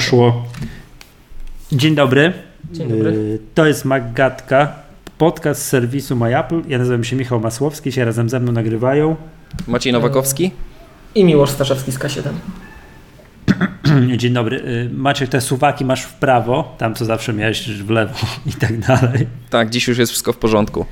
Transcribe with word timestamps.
Poszło. 0.00 0.44
Dzień 1.72 1.94
dobry. 1.94 2.32
Dzień 2.72 2.88
dobry. 2.88 3.10
Y, 3.10 3.38
To 3.54 3.66
jest 3.66 3.84
Maggatka, 3.84 4.72
podcast 5.18 5.62
z 5.62 5.68
serwisu 5.68 6.16
MyApple. 6.16 6.62
Ja 6.68 6.78
nazywam 6.78 7.04
się 7.04 7.16
Michał 7.16 7.40
Masłowski, 7.40 7.92
się 7.92 8.04
razem 8.04 8.28
ze 8.28 8.40
mną 8.40 8.52
nagrywają. 8.52 9.16
Maciej 9.68 9.92
Nowakowski? 9.92 10.50
I 11.14 11.24
Miłosz 11.24 11.50
Staszewski 11.50 11.92
z 11.92 11.98
K7. 11.98 12.22
Dzień 14.16 14.32
dobry. 14.32 14.56
Y, 14.64 14.90
Maciek, 14.92 15.28
te 15.28 15.40
suwaki 15.40 15.84
masz 15.84 16.02
w 16.02 16.14
prawo, 16.14 16.74
tam 16.78 16.94
co 16.94 17.04
zawsze 17.04 17.32
miałeś 17.32 17.68
w 17.82 17.90
lewo 17.90 18.14
i 18.50 18.52
tak 18.52 18.78
dalej. 18.78 19.26
Tak, 19.50 19.70
dziś 19.70 19.88
już 19.88 19.98
jest 19.98 20.12
wszystko 20.12 20.32
w 20.32 20.36
porządku. 20.36 20.86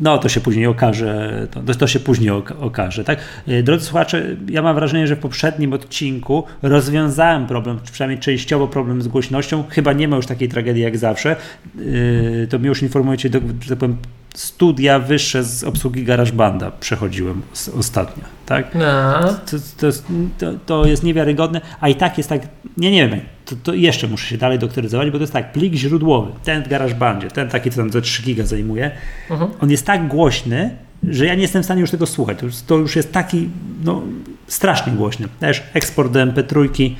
No, 0.00 0.18
to 0.18 0.28
się 0.28 0.40
później 0.40 0.66
okaże, 0.66 1.46
to, 1.50 1.74
to 1.74 1.86
się 1.86 2.00
później 2.00 2.30
oka- 2.30 2.54
okaże, 2.60 3.04
tak? 3.04 3.18
Y, 3.48 3.62
Drodzy 3.62 3.84
słuchacze, 3.84 4.36
ja 4.48 4.62
mam 4.62 4.74
wrażenie, 4.74 5.06
że 5.06 5.16
w 5.16 5.18
poprzednim 5.18 5.72
odcinku 5.72 6.44
rozwiązałem 6.62 7.46
problem, 7.46 7.78
przynajmniej 7.92 8.20
częściowo 8.20 8.68
problem 8.68 9.02
z 9.02 9.08
głośnością. 9.08 9.64
Chyba 9.68 9.92
nie 9.92 10.08
ma 10.08 10.16
już 10.16 10.26
takiej 10.26 10.48
tragedii 10.48 10.82
jak 10.82 10.98
zawsze. 10.98 11.36
Yy, 11.76 12.46
To 12.50 12.58
mi 12.58 12.66
już 12.66 12.82
informujecie, 12.82 13.30
że 13.62 13.68
tak 13.70 13.78
powiem, 13.78 13.96
studia 14.38 14.98
wyższe 14.98 15.44
z 15.44 15.64
obsługi 15.64 16.04
GarageBanda 16.04 16.70
przechodziłem 16.70 17.42
ostatnio, 17.78 18.24
tak? 18.46 18.74
No. 18.74 19.22
To, 19.22 19.56
to, 19.78 19.86
jest, 19.86 20.06
to, 20.38 20.52
to 20.66 20.86
jest 20.86 21.02
niewiarygodne, 21.02 21.60
a 21.80 21.88
i 21.88 21.94
tak 21.94 22.18
jest 22.18 22.28
tak, 22.28 22.42
nie, 22.76 22.90
nie 22.90 23.08
wiem, 23.08 23.20
to, 23.62 23.74
jeszcze 23.74 24.08
muszę 24.08 24.26
się 24.28 24.38
dalej 24.38 24.58
doktoryzować, 24.58 25.10
bo 25.10 25.18
to 25.18 25.22
jest 25.22 25.32
tak, 25.32 25.52
plik 25.52 25.74
źródłowy, 25.74 26.32
ten 26.44 26.62
w 26.64 26.68
GarageBandzie, 26.68 27.28
ten 27.28 27.48
taki, 27.48 27.70
co 27.70 27.76
tam 27.76 27.92
ze 27.92 28.02
3 28.02 28.22
giga 28.22 28.46
zajmuje, 28.46 28.90
Mhm. 29.30 29.50
on 29.60 29.70
jest 29.70 29.86
tak 29.86 30.08
głośny, 30.08 30.76
że 31.08 31.26
ja 31.26 31.34
nie 31.34 31.42
jestem 31.42 31.62
w 31.62 31.64
stanie 31.64 31.80
już 31.80 31.90
tego 31.90 32.06
słuchać. 32.06 32.38
To 32.38 32.46
już, 32.46 32.54
to 32.66 32.76
już 32.76 32.96
jest 32.96 33.12
taki, 33.12 33.48
no, 33.84 34.02
strasznie 34.46 34.92
głośny. 34.92 35.28
Też 35.40 35.62
eksport 35.74 36.12
do 36.12 36.20
MP3 36.20 36.90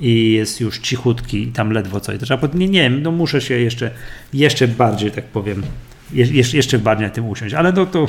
i 0.00 0.32
jest 0.32 0.60
już 0.60 0.78
cichutki 0.78 1.42
i 1.42 1.46
tam 1.46 1.70
ledwo 1.70 2.00
coś. 2.00 2.18
Nie, 2.54 2.68
nie 2.68 2.82
wiem, 2.82 3.02
no 3.02 3.10
muszę 3.12 3.40
się 3.40 3.54
jeszcze, 3.54 3.90
jeszcze 4.32 4.68
bardziej, 4.68 5.10
tak 5.10 5.24
powiem, 5.24 5.62
je- 6.12 6.26
jeszcze, 6.26 6.56
jeszcze 6.56 6.78
bardziej 6.78 7.06
na 7.06 7.12
tym 7.14 7.28
usiąść. 7.28 7.54
Ale 7.54 7.72
no 7.72 7.86
to 7.86 8.06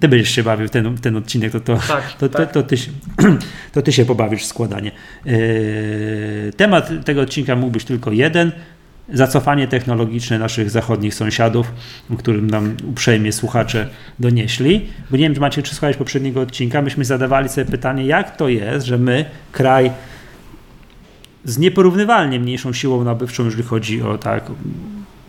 ty 0.00 0.08
będziesz 0.08 0.30
się 0.30 0.42
bawił 0.42 0.68
w 0.68 0.70
ten, 0.70 0.98
ten 0.98 1.16
odcinek, 1.16 1.52
to, 1.52 1.60
to, 1.60 1.76
Tak, 1.88 2.12
to, 2.12 2.28
to, 2.28 2.38
tak. 2.38 2.52
to, 2.52 2.62
ty, 2.62 2.76
się, 2.76 2.90
to 3.72 3.82
ty 3.82 3.92
się 3.92 4.04
pobawisz 4.04 4.42
w 4.42 4.46
składanie. 4.46 4.90
Yy, 5.24 5.32
temat 6.56 6.90
tego 7.04 7.20
odcinka 7.20 7.56
mógł 7.56 7.72
być 7.72 7.84
tylko 7.84 8.12
jeden. 8.12 8.52
Zacofanie 9.12 9.68
technologiczne 9.68 10.38
naszych 10.38 10.70
zachodnich 10.70 11.14
sąsiadów, 11.14 11.72
o 12.10 12.16
którym 12.16 12.50
nam 12.50 12.76
uprzejmie 12.90 13.32
słuchacze 13.32 13.88
donieśli. 14.18 14.86
Bo 15.10 15.16
nie 15.16 15.22
wiem, 15.22 15.34
czy 15.34 15.40
macie 15.40 15.62
czy 15.62 15.74
słuchać 15.74 15.96
poprzedniego 15.96 16.40
odcinka, 16.40 16.82
myśmy 16.82 17.04
zadawali 17.04 17.48
sobie 17.48 17.64
pytanie, 17.70 18.06
jak 18.06 18.36
to 18.36 18.48
jest, 18.48 18.86
że 18.86 18.98
my, 18.98 19.24
kraj 19.52 19.90
z 21.44 21.58
nieporównywalnie 21.58 22.40
mniejszą 22.40 22.72
siłą 22.72 23.04
nabywczą, 23.04 23.44
jeżeli 23.44 23.62
chodzi 23.62 24.02
o 24.02 24.18
tak, 24.18 24.44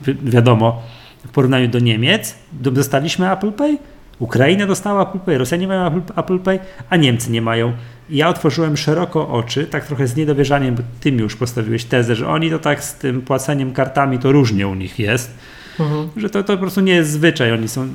wi- 0.08 0.18
wiadomo, 0.24 0.84
w 1.28 1.32
porównaniu 1.32 1.68
do 1.68 1.80
Niemiec, 1.80 2.36
do- 2.52 2.72
dostaliśmy 2.72 3.32
Apple 3.32 3.52
Pay, 3.52 3.78
Ukraina 4.20 4.66
dostała 4.68 5.10
Apple 5.10 5.20
Pay, 5.20 5.38
Rosjanie 5.38 5.68
mają 5.68 6.02
Apple, 6.18 6.40
Pay, 6.40 6.60
a 6.90 6.96
Niemcy 6.96 7.32
nie 7.32 7.42
mają. 7.42 7.74
I 8.10 8.18
ja 8.18 8.28
otworzyłem 8.30 8.78
szeroko 8.78 9.30
oczy, 9.30 9.66
tak 9.68 9.86
trochę 9.88 10.08
z 10.08 10.16
niedowierzaniem, 10.16 10.76
bo 10.76 10.84
ty 11.00 11.12
mi 11.12 11.20
już 11.20 11.36
postawiłeś 11.36 11.86
tezę, 11.86 12.16
że 12.16 12.28
oni 12.28 12.50
to 12.50 12.60
tak 12.60 12.84
z 12.84 12.94
tym 12.96 13.22
płaceniem 13.22 13.74
kartami 13.74 14.20
to 14.20 14.32
różnie 14.32 14.68
u 14.68 14.76
nich 14.76 15.00
jest, 15.00 15.38
Mhm. 15.80 16.10
że 16.18 16.30
to, 16.30 16.44
to 16.44 16.54
po 16.54 16.60
prostu 16.60 16.82
nie 16.82 16.94
jest 16.94 17.12
zwyczaj, 17.12 17.52
oni 17.52 17.68
są, 17.68 17.88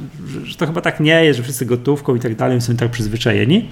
że, 0.44 0.56
to 0.56 0.66
chyba 0.66 0.80
tak 0.80 1.00
nie 1.00 1.24
jest, 1.24 1.36
że 1.36 1.42
wszyscy 1.42 1.66
gotówką 1.66 2.14
i 2.14 2.20
tak 2.20 2.34
dalej 2.36 2.60
są 2.60 2.76
tak 2.76 2.90
przyzwyczajeni. 2.90 3.68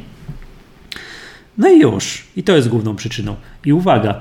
No 1.59 1.69
i 1.69 1.81
już. 1.81 2.25
I 2.37 2.43
to 2.43 2.56
jest 2.56 2.69
główną 2.69 2.97
przyczyną. 2.97 3.37
I 3.65 3.72
uwaga, 3.72 4.21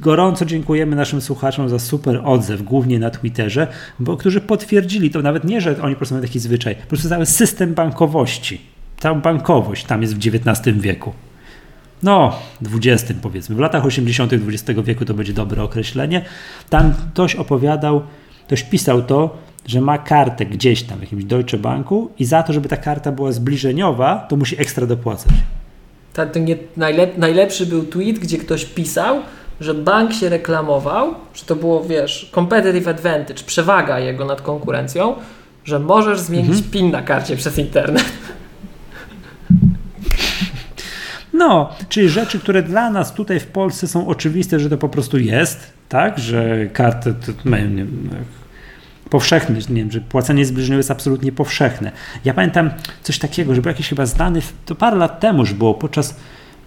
gorąco 0.00 0.44
dziękujemy 0.44 0.96
naszym 0.96 1.20
słuchaczom 1.20 1.68
za 1.68 1.78
super 1.78 2.20
odzew, 2.24 2.62
głównie 2.62 2.98
na 2.98 3.10
Twitterze, 3.10 3.66
bo 3.98 4.16
którzy 4.16 4.40
potwierdzili 4.40 5.10
to 5.10 5.22
nawet 5.22 5.44
nie, 5.44 5.60
że 5.60 5.82
oni 5.82 5.94
po 5.94 5.98
prostu 5.98 6.14
mają 6.14 6.26
taki 6.26 6.38
zwyczaj, 6.40 6.74
po 6.76 6.86
prostu 6.86 7.08
cały 7.08 7.26
system 7.26 7.74
bankowości, 7.74 8.60
cała 8.98 9.14
bankowość 9.14 9.84
tam 9.84 10.02
jest 10.02 10.14
w 10.14 10.18
XIX 10.18 10.78
wieku. 10.78 11.12
No, 12.02 12.36
XX 12.84 13.20
powiedzmy, 13.22 13.56
w 13.56 13.58
latach 13.58 13.86
80. 13.86 14.32
XX 14.32 14.80
wieku 14.84 15.04
to 15.04 15.14
będzie 15.14 15.32
dobre 15.32 15.62
określenie. 15.62 16.24
Tam 16.70 16.94
ktoś 17.12 17.34
opowiadał, 17.34 18.02
ktoś 18.46 18.62
pisał 18.62 19.02
to, 19.02 19.38
że 19.66 19.80
ma 19.80 19.98
kartę 19.98 20.46
gdzieś 20.46 20.82
tam 20.82 20.98
w 20.98 21.00
jakimś 21.00 21.24
Deutsche 21.24 21.58
Banku 21.58 22.10
i 22.18 22.24
za 22.24 22.42
to, 22.42 22.52
żeby 22.52 22.68
ta 22.68 22.76
karta 22.76 23.12
była 23.12 23.32
zbliżeniowa, 23.32 24.26
to 24.28 24.36
musi 24.36 24.60
ekstra 24.60 24.86
dopłacać. 24.86 25.32
Ta, 26.14 26.26
to 26.26 26.38
nie, 26.38 26.56
najlep, 26.76 27.18
najlepszy 27.18 27.66
był 27.66 27.84
tweet, 27.84 28.18
gdzie 28.18 28.38
ktoś 28.38 28.64
pisał, 28.64 29.20
że 29.60 29.74
bank 29.74 30.12
się 30.12 30.28
reklamował, 30.28 31.14
że 31.34 31.44
to 31.44 31.56
było, 31.56 31.84
wiesz, 31.84 32.30
competitive 32.34 32.88
advantage, 32.88 33.44
przewaga 33.46 33.98
jego 33.98 34.24
nad 34.24 34.42
konkurencją, 34.42 35.14
że 35.64 35.78
możesz 35.78 36.20
zmienić 36.20 36.50
Mhm. 36.50 36.70
PIN 36.70 36.90
na 36.90 37.02
karcie 37.02 37.36
przez 37.36 37.58
internet. 37.58 38.04
No, 41.32 41.70
czyli 41.88 42.08
rzeczy, 42.08 42.38
które 42.40 42.62
dla 42.62 42.90
nas 42.90 43.14
tutaj 43.14 43.40
w 43.40 43.46
Polsce 43.46 43.88
są 43.88 44.06
oczywiste, 44.08 44.60
że 44.60 44.70
to 44.70 44.78
po 44.78 44.88
prostu 44.88 45.18
jest, 45.18 45.72
tak, 45.88 46.18
że 46.18 46.66
karty 46.66 47.14
to 47.26 47.32
mają 47.50 47.68
powszechne, 49.10 49.58
nie 49.68 49.74
wiem, 49.74 49.90
że 49.90 50.00
płacenie 50.00 50.46
zbliżeniowe 50.46 50.78
jest 50.78 50.90
absolutnie 50.90 51.32
powszechne. 51.32 51.92
Ja 52.24 52.34
pamiętam 52.34 52.70
coś 53.02 53.18
takiego, 53.18 53.54
że 53.54 53.62
był 53.62 53.68
jakiś 53.68 53.88
chyba 53.88 54.06
znany, 54.06 54.40
to 54.66 54.74
parę 54.74 54.96
lat 54.96 55.20
temu 55.20 55.38
już 55.38 55.52
było, 55.52 55.74
podczas, 55.74 56.16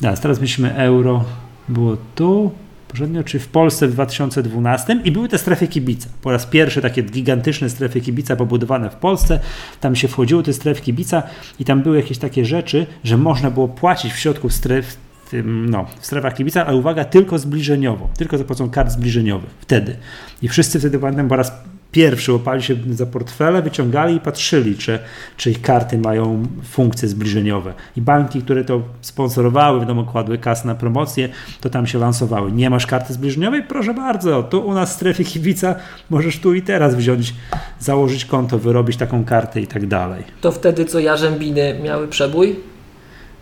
teraz, 0.01 0.21
teraz 0.21 0.41
myślimy 0.41 0.75
euro, 0.75 1.25
było 1.69 1.97
tu, 2.15 2.51
poprzednio, 2.87 3.23
czy 3.23 3.39
w 3.39 3.47
Polsce 3.47 3.87
w 3.87 3.91
2012 3.91 5.01
i 5.03 5.11
były 5.11 5.29
te 5.29 5.37
strefy 5.37 5.67
kibica. 5.67 6.09
Po 6.21 6.31
raz 6.31 6.45
pierwszy 6.45 6.81
takie 6.81 7.03
gigantyczne 7.03 7.69
strefy 7.69 8.01
kibica 8.01 8.35
pobudowane 8.35 8.89
w 8.89 8.95
Polsce. 8.95 9.39
Tam 9.79 9.95
się 9.95 10.07
wchodziło 10.07 10.43
te 10.43 10.53
strefy 10.53 10.81
kibica 10.81 11.23
i 11.59 11.65
tam 11.65 11.83
były 11.83 11.97
jakieś 11.97 12.17
takie 12.17 12.45
rzeczy, 12.45 12.85
że 13.03 13.17
można 13.17 13.51
było 13.51 13.67
płacić 13.67 14.13
w 14.13 14.17
środku 14.17 14.49
stref, 14.49 14.97
no, 15.43 15.85
w 15.99 16.05
strefach 16.05 16.33
kibica, 16.35 16.65
ale 16.65 16.77
uwaga, 16.77 17.05
tylko 17.05 17.39
zbliżeniowo, 17.39 18.09
tylko 18.17 18.37
za 18.37 18.43
pomocą 18.43 18.69
kart 18.69 18.91
zbliżeniowych. 18.91 19.49
Wtedy. 19.61 19.95
I 20.41 20.47
wszyscy 20.47 20.79
wtedy, 20.79 20.99
pamiętam, 20.99 21.27
po 21.27 21.35
raz 21.35 21.51
pierwszy 21.91 22.33
łapali 22.33 22.63
się 22.63 22.75
za 22.91 23.05
portfele, 23.05 23.61
wyciągali 23.61 24.15
i 24.15 24.19
patrzyli, 24.19 24.77
czy, 24.77 24.99
czy 25.37 25.51
ich 25.51 25.61
karty 25.61 25.97
mają 25.97 26.47
funkcje 26.63 27.07
zbliżeniowe. 27.09 27.73
I 27.97 28.01
banki, 28.01 28.41
które 28.41 28.63
to 28.63 28.81
sponsorowały, 29.01 29.79
wiadomo, 29.79 30.03
kładły 30.03 30.37
kas 30.37 30.65
na 30.65 30.75
promocję, 30.75 31.29
to 31.61 31.69
tam 31.69 31.87
się 31.87 31.99
lansowały. 31.99 32.51
Nie 32.51 32.69
masz 32.69 32.85
karty 32.87 33.13
zbliżeniowej? 33.13 33.63
Proszę 33.63 33.93
bardzo, 33.93 34.43
tu 34.43 34.67
u 34.67 34.73
nas 34.73 34.89
w 34.89 34.93
strefie 34.93 35.23
kibica 35.23 35.75
możesz 36.09 36.39
tu 36.39 36.53
i 36.53 36.61
teraz 36.61 36.95
wziąć, 36.95 37.33
założyć 37.79 38.25
konto, 38.25 38.59
wyrobić 38.59 38.97
taką 38.97 39.25
kartę 39.25 39.61
i 39.61 39.67
tak 39.67 39.87
dalej. 39.87 40.23
To 40.41 40.51
wtedy, 40.51 40.85
co 40.85 40.99
Jarzębiny 40.99 41.79
miały 41.83 42.07
przebój? 42.07 42.55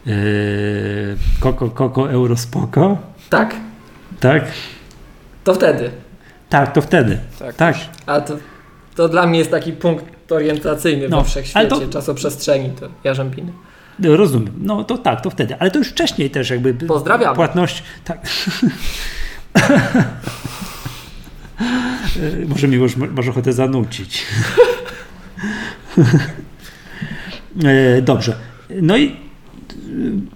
Yy, 0.05 0.13
koko, 1.39 1.69
koko, 1.69 2.11
euro, 2.11 2.37
spoko? 2.37 2.97
Tak, 3.29 3.55
Tak? 4.19 4.43
to 5.43 5.53
wtedy. 5.53 5.91
Tak, 6.49 6.73
to 6.73 6.81
wtedy. 6.81 7.19
Tak. 7.39 7.55
Tak. 7.55 7.75
A 8.05 8.21
to, 8.21 8.37
to 8.95 9.09
dla 9.09 9.27
mnie 9.27 9.39
jest 9.39 9.51
taki 9.51 9.73
punkt 9.73 10.31
orientacyjny 10.31 11.09
No, 11.09 11.21
we 11.21 11.29
wszechświecie, 11.29 11.67
to- 11.69 11.87
czasoprzestrzeni, 11.89 12.69
to 12.69 12.89
Jarzębiny. 13.03 13.51
Rozumiem. 14.03 14.53
No 14.61 14.83
to 14.83 14.97
tak, 14.97 15.21
to 15.21 15.29
wtedy. 15.29 15.55
Ale 15.59 15.71
to 15.71 15.79
już 15.79 15.87
wcześniej 15.87 16.29
też 16.29 16.49
jakby. 16.49 16.73
Pozdrawiamy. 16.73 17.35
Płatność. 17.35 17.83
Tak. 18.05 18.19
Może 22.47 22.67
mi 22.67 22.75
już 22.75 22.95
masz 22.95 23.27
ochotę 23.27 23.53
zanucić. 23.53 24.25
E, 27.97 28.01
Dobrze. 28.01 28.35
No 28.81 28.97
i 28.97 29.07
e, 29.07 29.13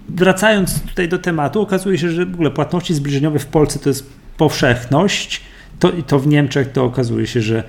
wracając 0.08 0.82
tutaj 0.82 1.08
do 1.08 1.18
tematu, 1.18 1.62
okazuje 1.62 1.98
się, 1.98 2.10
że 2.10 2.26
w 2.26 2.34
ogóle 2.34 2.50
płatności 2.50 2.94
zbliżeniowe 2.94 3.38
w 3.38 3.46
Polsce 3.46 3.78
to 3.78 3.88
jest 3.88 4.12
powszechność. 4.36 5.40
To, 5.80 5.92
to 6.06 6.18
w 6.18 6.26
Niemczech 6.26 6.72
to 6.72 6.84
okazuje 6.84 7.26
się, 7.26 7.42
że 7.42 7.64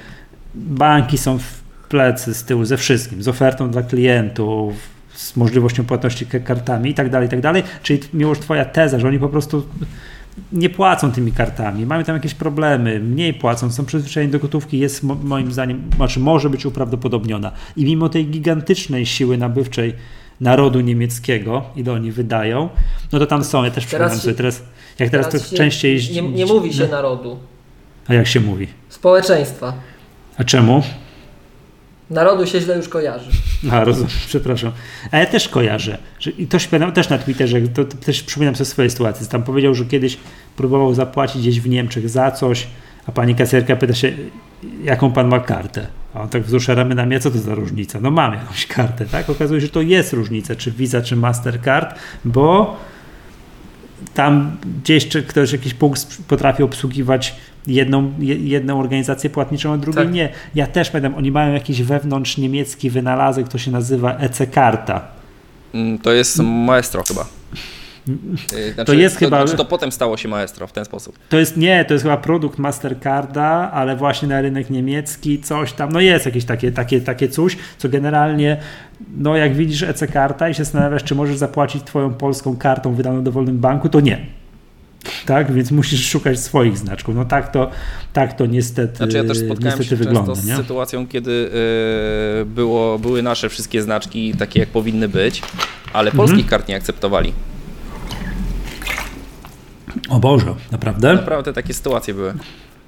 banki 0.56 1.18
są 1.18 1.38
w 1.40 1.62
plecy 1.90 2.34
z 2.34 2.44
tyłu 2.44 2.66
ze 2.66 2.78
wszystkim, 2.78 3.24
z 3.24 3.28
ofertą 3.28 3.70
dla 3.70 3.82
klientów, 3.82 4.74
z 5.14 5.36
możliwością 5.36 5.84
płatności 5.86 6.26
kartami 6.26 6.90
i 6.90 6.94
tak 6.94 7.10
dalej, 7.10 7.28
i 7.28 7.32
tak 7.32 7.42
dalej. 7.42 7.64
Czyli 7.84 8.00
miłoż 8.14 8.40
twoja 8.40 8.66
teza, 8.66 9.00
że 9.00 9.08
oni 9.08 9.20
po 9.20 9.30
prostu 9.30 9.64
nie 10.54 10.70
płacą 10.70 11.12
tymi 11.12 11.32
kartami, 11.32 11.86
mają 11.86 12.04
tam 12.04 12.16
jakieś 12.16 12.34
problemy, 12.34 13.00
mniej 13.00 13.34
płacą, 13.34 13.72
są 13.72 13.86
przyzwyczajeni 13.86 14.32
do 14.32 14.40
gotówki, 14.40 14.80
jest 14.80 15.04
mo- 15.04 15.16
moim 15.16 15.52
zdaniem, 15.52 15.82
znaczy 15.96 16.20
może 16.20 16.50
być 16.50 16.66
uprawdopodobniona. 16.66 17.52
I 17.78 17.86
mimo 17.86 18.10
tej 18.10 18.28
gigantycznej 18.28 19.06
siły 19.06 19.38
nabywczej 19.38 19.94
narodu 20.42 20.80
niemieckiego, 20.82 21.64
ile 21.76 21.94
oni 21.94 22.12
wydają, 22.12 22.70
no 23.12 23.20
to 23.20 23.26
tam 23.26 23.44
są, 23.44 23.64
ja 23.64 23.72
też 23.72 23.86
Teraz 23.86 23.88
przypominam 23.88 24.18
się- 24.18 24.22
sobie 24.24 24.36
teraz, 24.36 24.64
jak 25.00 25.10
teraz, 25.10 25.30
to 25.30 25.40
się 25.40 25.56
częściej 25.56 26.00
Nie, 26.14 26.22
nie 26.22 26.46
mówi 26.46 26.74
się 26.74 26.88
narodu, 26.88 27.40
A 28.12 28.14
jak 28.14 28.28
się 28.28 28.40
mówi? 28.40 28.68
społeczeństwa. 28.90 29.74
A 30.38 30.44
czemu? 30.44 30.84
Narodu 32.10 32.46
się 32.48 32.62
źle 32.62 32.78
już 32.78 32.90
kojarzy. 32.90 33.32
A, 33.72 33.84
rozumiem, 33.84 34.10
przepraszam. 34.28 34.72
A 35.12 35.18
ja 35.18 35.26
też 35.26 35.50
kojarzę. 35.50 35.98
I 36.38 36.48
też, 36.48 36.68
pamiętam- 36.68 36.92
też 36.92 37.10
na 37.10 37.18
Twitterze, 37.18 37.62
to, 37.62 37.86
to 37.86 37.98
też 37.98 38.24
przypominam 38.24 38.56
sobie 38.56 38.66
swoje 38.66 38.90
sytuacje. 38.90 39.28
Tam 39.28 39.44
powiedział, 39.44 39.76
że 39.76 39.86
kiedyś 39.86 40.18
próbował 40.56 40.94
zapłacić 40.94 41.42
gdzieś 41.42 41.62
w 41.62 41.70
Niemczech 41.70 42.10
za 42.10 42.32
coś, 42.32 42.68
a 43.08 43.12
pani 43.12 43.36
kasjerka 43.36 43.76
pyta 43.76 43.94
się, 43.94 44.12
jaką 44.84 45.12
pan 45.12 45.28
ma 45.28 45.40
kartę. 45.40 45.88
A 46.14 46.22
on 46.22 46.30
tak 46.30 46.44
wzrusza 46.44 46.76
ramionami, 46.76 47.16
a 47.16 47.20
co 47.20 47.32
to 47.32 47.38
za 47.38 47.56
różnica? 47.56 48.00
No 48.02 48.12
mam 48.12 48.34
jakąś 48.34 48.66
kartę, 48.68 49.06
tak? 49.06 49.30
Okazuje 49.30 49.62
się, 49.62 49.68
że 49.68 49.74
to 49.74 49.82
jest 49.82 50.14
różnica, 50.14 50.56
czy 50.56 50.72
Visa, 50.72 51.02
czy 51.02 51.16
Mastercard, 51.16 52.00
bo 52.26 52.78
tam 54.14 54.58
gdzieś 54.84 55.08
ktoś 55.28 55.52
jakiś 55.52 55.74
punkt 55.74 56.18
potrafi 56.28 56.64
obsługiwać 56.64 57.36
jedną, 57.68 58.12
je- 58.20 58.36
jedną 58.36 58.80
organizację 58.80 59.30
płatniczą, 59.30 59.74
a 59.74 59.78
drugiej 59.78 60.04
Tak. 60.06 60.14
nie. 60.14 60.30
Ja 60.56 60.68
też 60.68 60.90
pamiętam, 60.90 61.16
oni 61.16 61.32
mają 61.32 61.54
jakiś 61.54 61.82
wewnątrz 61.84 62.38
niemiecki 62.38 62.90
wynalazek, 62.90 63.48
to 63.48 63.58
się 63.58 63.72
nazywa 63.72 64.18
EC-karta. 64.18 65.02
Mm, 65.74 66.00
To 66.00 66.12
jest 66.14 66.40
Maestro 66.44 67.04
chyba. 67.08 67.26
Y, 68.54 68.74
Znaczy, 68.74 68.96
jest 68.96 69.18
chyba- 69.18 69.38
Znaczy 69.42 69.58
to 69.58 69.66
potem 69.66 69.92
stało 69.92 70.18
się 70.18 70.28
Maestro 70.30 70.68
w 70.68 70.72
ten 70.72 70.86
sposób. 70.86 71.20
To 71.30 71.38
jest 71.40 71.58
nie, 71.58 71.86
to 71.86 71.94
jest 71.94 72.04
chyba 72.04 72.18
produkt 72.18 72.58
Mastercarda, 72.60 73.72
ale 73.74 73.96
właśnie 73.96 74.28
na 74.28 74.42
rynek 74.42 74.70
niemiecki 74.70 75.40
coś 75.42 75.74
tam, 75.74 75.92
no 75.92 76.00
jest 76.00 76.26
jakieś 76.26 76.46
takie, 76.46 76.72
takie, 76.72 77.02
takie 77.02 77.28
coś, 77.30 77.58
co 77.78 77.90
generalnie, 77.90 78.58
no 79.18 79.36
jak 79.36 79.56
widzisz 79.56 79.84
EC-karta 79.84 80.50
i 80.50 80.54
się 80.54 80.64
zastanawiasz, 80.64 81.04
czy 81.04 81.16
możesz 81.16 81.38
zapłacić 81.38 81.84
twoją 81.84 82.14
polską 82.14 82.58
kartą 82.58 82.94
wydaną 82.94 83.20
w 83.20 83.24
dowolnym 83.24 83.58
banku, 83.60 83.90
to 83.90 84.00
nie. 84.00 84.18
Tak, 85.26 85.52
więc 85.54 85.72
musisz 85.72 86.10
szukać 86.10 86.40
swoich 86.40 86.78
znaczków. 86.78 87.16
No 87.16 87.26
tak 87.26 87.52
to, 87.52 87.70
tak 88.14 88.34
to 88.34 88.46
niestety, 88.46 88.98
Znaczy 88.98 89.18
ja 89.18 89.24
też 89.24 89.38
spotkałem 89.38 89.84
się 89.84 89.96
wygląda, 89.96 90.20
często 90.20 90.36
z 90.36 90.46
nie? 90.46 90.56
sytuacją, 90.56 91.08
kiedy 91.08 91.32
y, 92.42 92.46
było, 92.46 93.00
były 93.00 93.22
nasze 93.24 93.50
wszystkie 93.50 93.82
znaczki 93.82 94.34
takie 94.34 94.60
jak 94.60 94.70
powinny 94.70 95.08
być, 95.10 95.42
ale 95.94 96.12
Mhm. 96.12 96.28
polskich 96.28 96.50
kart 96.50 96.68
nie 96.68 96.76
akceptowali. 96.76 97.34
O 100.10 100.20
Boże, 100.20 100.56
naprawdę? 100.72 101.14
Naprawdę 101.14 101.54
takie 101.54 101.74
sytuacje 101.74 102.14
były. 102.14 102.34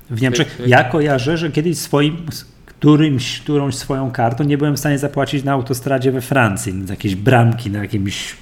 W 0.09 0.21
Niemczech. 0.21 0.61
Ja 0.65 0.83
kojarzę, 0.83 1.37
że 1.37 1.51
kiedyś 1.51 1.77
swoim, 1.77 2.17
którymś, 2.65 3.39
którąś 3.39 3.75
swoją 3.75 4.11
kartą 4.11 4.43
nie 4.43 4.57
byłem 4.57 4.75
w 4.75 4.79
stanie 4.79 4.99
zapłacić 4.99 5.43
na 5.43 5.51
autostradzie 5.51 6.11
we 6.11 6.21
Francji, 6.21 6.73
jakieś 6.89 7.15
bramki, 7.15 7.71
na 7.71 7.79
jakimś 7.81 8.35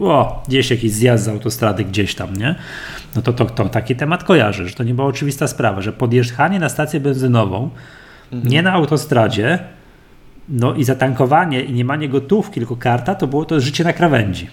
o, 0.00 0.42
gdzieś 0.48 0.70
jakiś 0.70 0.92
zjazd 0.92 1.24
z 1.24 1.28
autostrady 1.28 1.84
gdzieś 1.84 2.14
tam, 2.14 2.36
nie? 2.36 2.54
No 3.16 3.22
to, 3.22 3.32
to, 3.32 3.44
to 3.44 3.68
taki 3.68 3.96
temat 3.96 4.24
kojarzę, 4.24 4.68
że 4.68 4.74
to 4.74 4.84
nie 4.84 4.94
była 4.94 5.06
oczywista 5.06 5.48
sprawa, 5.48 5.80
że 5.80 5.92
podjeżdżanie 5.92 6.58
na 6.58 6.68
stację 6.68 7.00
benzynową, 7.00 7.70
nie 8.32 8.62
na 8.62 8.72
autostradzie, 8.72 9.58
no 10.48 10.74
i 10.74 10.84
zatankowanie 10.84 11.60
i 11.60 11.72
nie 11.72 11.84
manie 11.84 12.08
gotówki, 12.08 12.54
tylko 12.54 12.76
karta, 12.76 13.14
to 13.14 13.26
było 13.26 13.44
to 13.44 13.60
życie 13.60 13.84
na 13.84 13.92
krawędzi. 13.92 14.48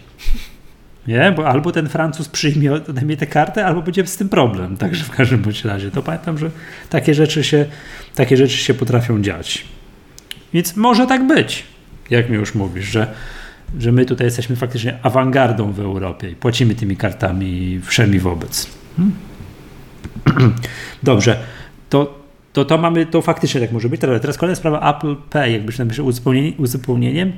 Nie, 1.07 1.33
bo 1.35 1.47
albo 1.47 1.71
ten 1.71 1.89
Francuz 1.89 2.27
przyjmie 2.27 2.73
ode 2.73 3.01
mnie 3.01 3.17
tę 3.17 3.27
kartę, 3.27 3.65
albo 3.65 3.81
będzie 3.81 4.07
z 4.07 4.17
tym 4.17 4.29
problem. 4.29 4.77
Także 4.77 5.03
w 5.03 5.09
każdym 5.09 5.41
bądź 5.41 5.65
razie. 5.65 5.91
To 5.91 6.01
pamiętam, 6.01 6.37
że 6.37 6.51
takie 6.89 7.13
rzeczy 7.13 7.43
się, 7.43 7.65
takie 8.15 8.37
rzeczy 8.37 8.57
się 8.57 8.73
potrafią 8.73 9.21
dziać. 9.21 9.65
Więc 10.53 10.75
może 10.75 11.07
tak 11.07 11.27
być, 11.27 11.63
jak 12.09 12.29
mi 12.29 12.35
już 12.35 12.55
mówisz, 12.55 12.85
że, 12.85 13.07
że 13.79 13.91
my 13.91 14.05
tutaj 14.05 14.27
jesteśmy 14.27 14.55
faktycznie 14.55 14.99
awangardą 15.03 15.71
w 15.71 15.79
Europie 15.79 16.29
i 16.29 16.35
płacimy 16.35 16.75
tymi 16.75 16.97
kartami 16.97 17.79
wszemi 17.83 18.19
wobec. 18.19 18.67
Hmm? 18.97 19.13
Dobrze, 21.03 21.37
to, 21.89 22.19
to 22.53 22.65
to 22.65 22.77
mamy, 22.77 23.05
to 23.05 23.21
faktycznie 23.21 23.61
tak 23.61 23.71
może 23.71 23.89
być. 23.89 24.01
Teraz, 24.01 24.21
teraz 24.21 24.37
kolejna 24.37 24.55
sprawa 24.55 24.97
Apple 24.97 25.15
Pay, 25.29 25.51
jakbyś 25.51 25.77
napisał 25.77 26.05
uzupełnienie, 26.05 26.53
uzupełnieniem, 26.57 27.31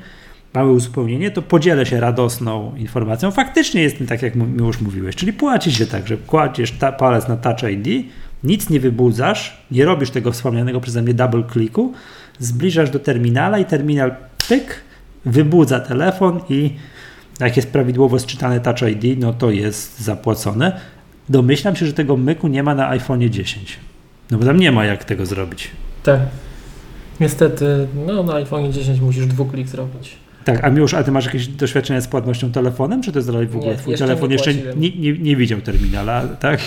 małe 0.54 0.72
uzupełnienie, 0.72 1.32
to 1.32 1.42
podzielę 1.42 1.86
się 1.86 2.00
radosną 2.00 2.76
informacją. 2.76 3.32
Faktycznie 3.32 3.82
jest 3.82 3.98
tak, 4.08 4.22
jak 4.22 4.34
już 4.60 4.82
mówiłeś, 4.82 5.16
czyli 5.16 5.34
płaci 5.34 5.72
się 5.72 5.86
tak, 5.86 6.08
że 6.08 6.18
kładziesz 6.18 6.72
ta, 6.72 6.92
palec 6.92 7.28
na 7.28 7.38
Touch 7.38 7.64
ID, 7.72 8.06
nic 8.44 8.70
nie 8.70 8.80
wybudzasz, 8.80 9.58
nie 9.72 9.86
robisz 9.86 10.10
tego 10.10 10.32
wspomnianego 10.32 10.82
przeze 10.82 11.02
mnie 11.02 11.14
double 11.14 11.44
clicku, 11.54 11.94
zbliżasz 12.40 12.90
do 12.90 13.00
terminala 13.00 13.60
i 13.60 13.66
terminal 13.66 14.16
pyk, 14.50 14.84
wybudza 15.26 15.80
telefon 15.80 16.40
i 16.50 16.72
jak 17.40 17.56
jest 17.56 17.72
prawidłowo 17.72 18.20
sczytane 18.20 18.60
Touch 18.60 18.82
ID, 18.82 19.20
no 19.20 19.34
to 19.34 19.52
jest 19.52 20.00
zapłacone. 20.00 20.80
Domyślam 21.30 21.76
się, 21.76 21.86
że 21.86 21.94
tego 21.94 22.18
myku 22.18 22.48
nie 22.48 22.64
ma 22.64 22.76
na 22.76 22.90
iPhone 22.90 23.30
10. 23.30 23.78
No 24.32 24.38
bo 24.38 24.46
tam 24.46 24.58
nie 24.58 24.72
ma 24.72 24.86
jak 24.86 25.04
tego 25.04 25.26
zrobić. 25.26 25.72
Tak. 26.04 26.20
Niestety, 27.20 27.88
no 28.08 28.24
na 28.24 28.34
iPhone 28.34 28.72
10 28.72 29.02
musisz 29.02 29.26
dwuklik 29.26 29.68
zrobić. 29.68 30.18
Tak, 30.46 30.64
a 30.64 30.70
Miłosz, 30.70 30.94
a 30.94 31.04
ty 31.04 31.12
masz 31.12 31.26
jakieś 31.26 31.48
doświadczenie 31.48 32.02
z 32.02 32.08
płatnością 32.08 32.52
telefonem, 32.52 33.02
czy 33.02 33.12
to 33.12 33.20
jest 33.20 33.32
dalej 33.32 33.48
w 33.48 33.56
ogóle 33.56 33.72
Nie, 33.72 33.78
twój 33.78 33.92
jeszcze 33.92 34.06
telefon 34.06 34.30
nie 34.30 34.36
jeszcze 34.36 34.54
nie, 34.54 34.92
nie, 34.92 35.14
nie 35.14 35.36
widział 35.36 35.62
terminala, 35.62 36.28
tak? 36.28 36.60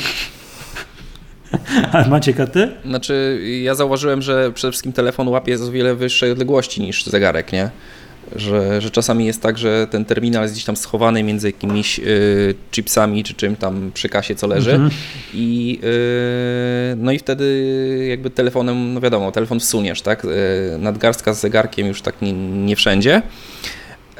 A 1.92 2.08
Maciek, 2.08 2.40
a 2.40 2.46
ty? 2.46 2.68
Znaczy, 2.84 3.40
ja 3.62 3.74
zauważyłem, 3.74 4.22
że 4.22 4.52
przede 4.52 4.72
wszystkim 4.72 4.92
telefon 4.92 5.28
łapie 5.28 5.58
z 5.58 5.62
o 5.62 5.72
wiele 5.72 5.94
wyższej 5.94 6.30
odległości 6.30 6.82
niż 6.82 7.04
zegarek, 7.04 7.52
nie? 7.52 7.70
Że, 8.36 8.80
że 8.80 8.90
czasami 8.90 9.26
jest 9.26 9.42
tak, 9.42 9.58
że 9.58 9.86
ten 9.90 10.04
terminal 10.04 10.42
jest 10.42 10.54
gdzieś 10.54 10.64
tam 10.64 10.76
schowany 10.76 11.22
między 11.22 11.48
jakimiś 11.48 11.98
y, 11.98 12.54
chipsami 12.70 13.24
czy 13.24 13.34
czym 13.34 13.56
tam 13.56 13.90
przy 13.94 14.08
kasie 14.08 14.34
co 14.34 14.46
leży 14.46 14.70
Mhm. 14.72 14.90
i 15.34 15.78
y, 16.92 16.96
no 16.96 17.12
i 17.12 17.18
wtedy 17.18 18.06
jakby 18.10 18.30
telefonem, 18.30 18.94
no 18.94 19.00
wiadomo, 19.00 19.32
telefon 19.32 19.60
wsuniesz, 19.60 20.02
tak? 20.02 20.24
Y, 20.24 20.28
nadgarstka 20.78 21.34
z 21.34 21.40
zegarkiem 21.40 21.86
już 21.86 22.02
tak 22.02 22.22
nie, 22.22 22.32
nie 22.32 22.76
wszędzie. 22.76 23.22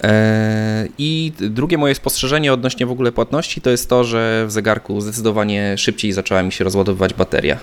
E, 0.03 0.88
I 0.99 1.32
drugie 1.41 1.79
moje 1.79 1.94
spostrzeżenie 1.94 2.52
odnośnie 2.52 2.87
w 2.87 2.91
ogóle 2.91 3.12
płatności 3.12 3.61
to 3.61 3.70
jest 3.70 3.88
to, 3.88 4.05
że 4.05 4.44
w 4.47 4.50
zegarku 4.50 5.00
zdecydowanie 5.00 5.79
szybciej 5.79 6.12
zaczęła 6.12 6.43
mi 6.43 6.52
się 6.52 6.64
rozładowywać 6.64 7.14
bateria. 7.14 7.59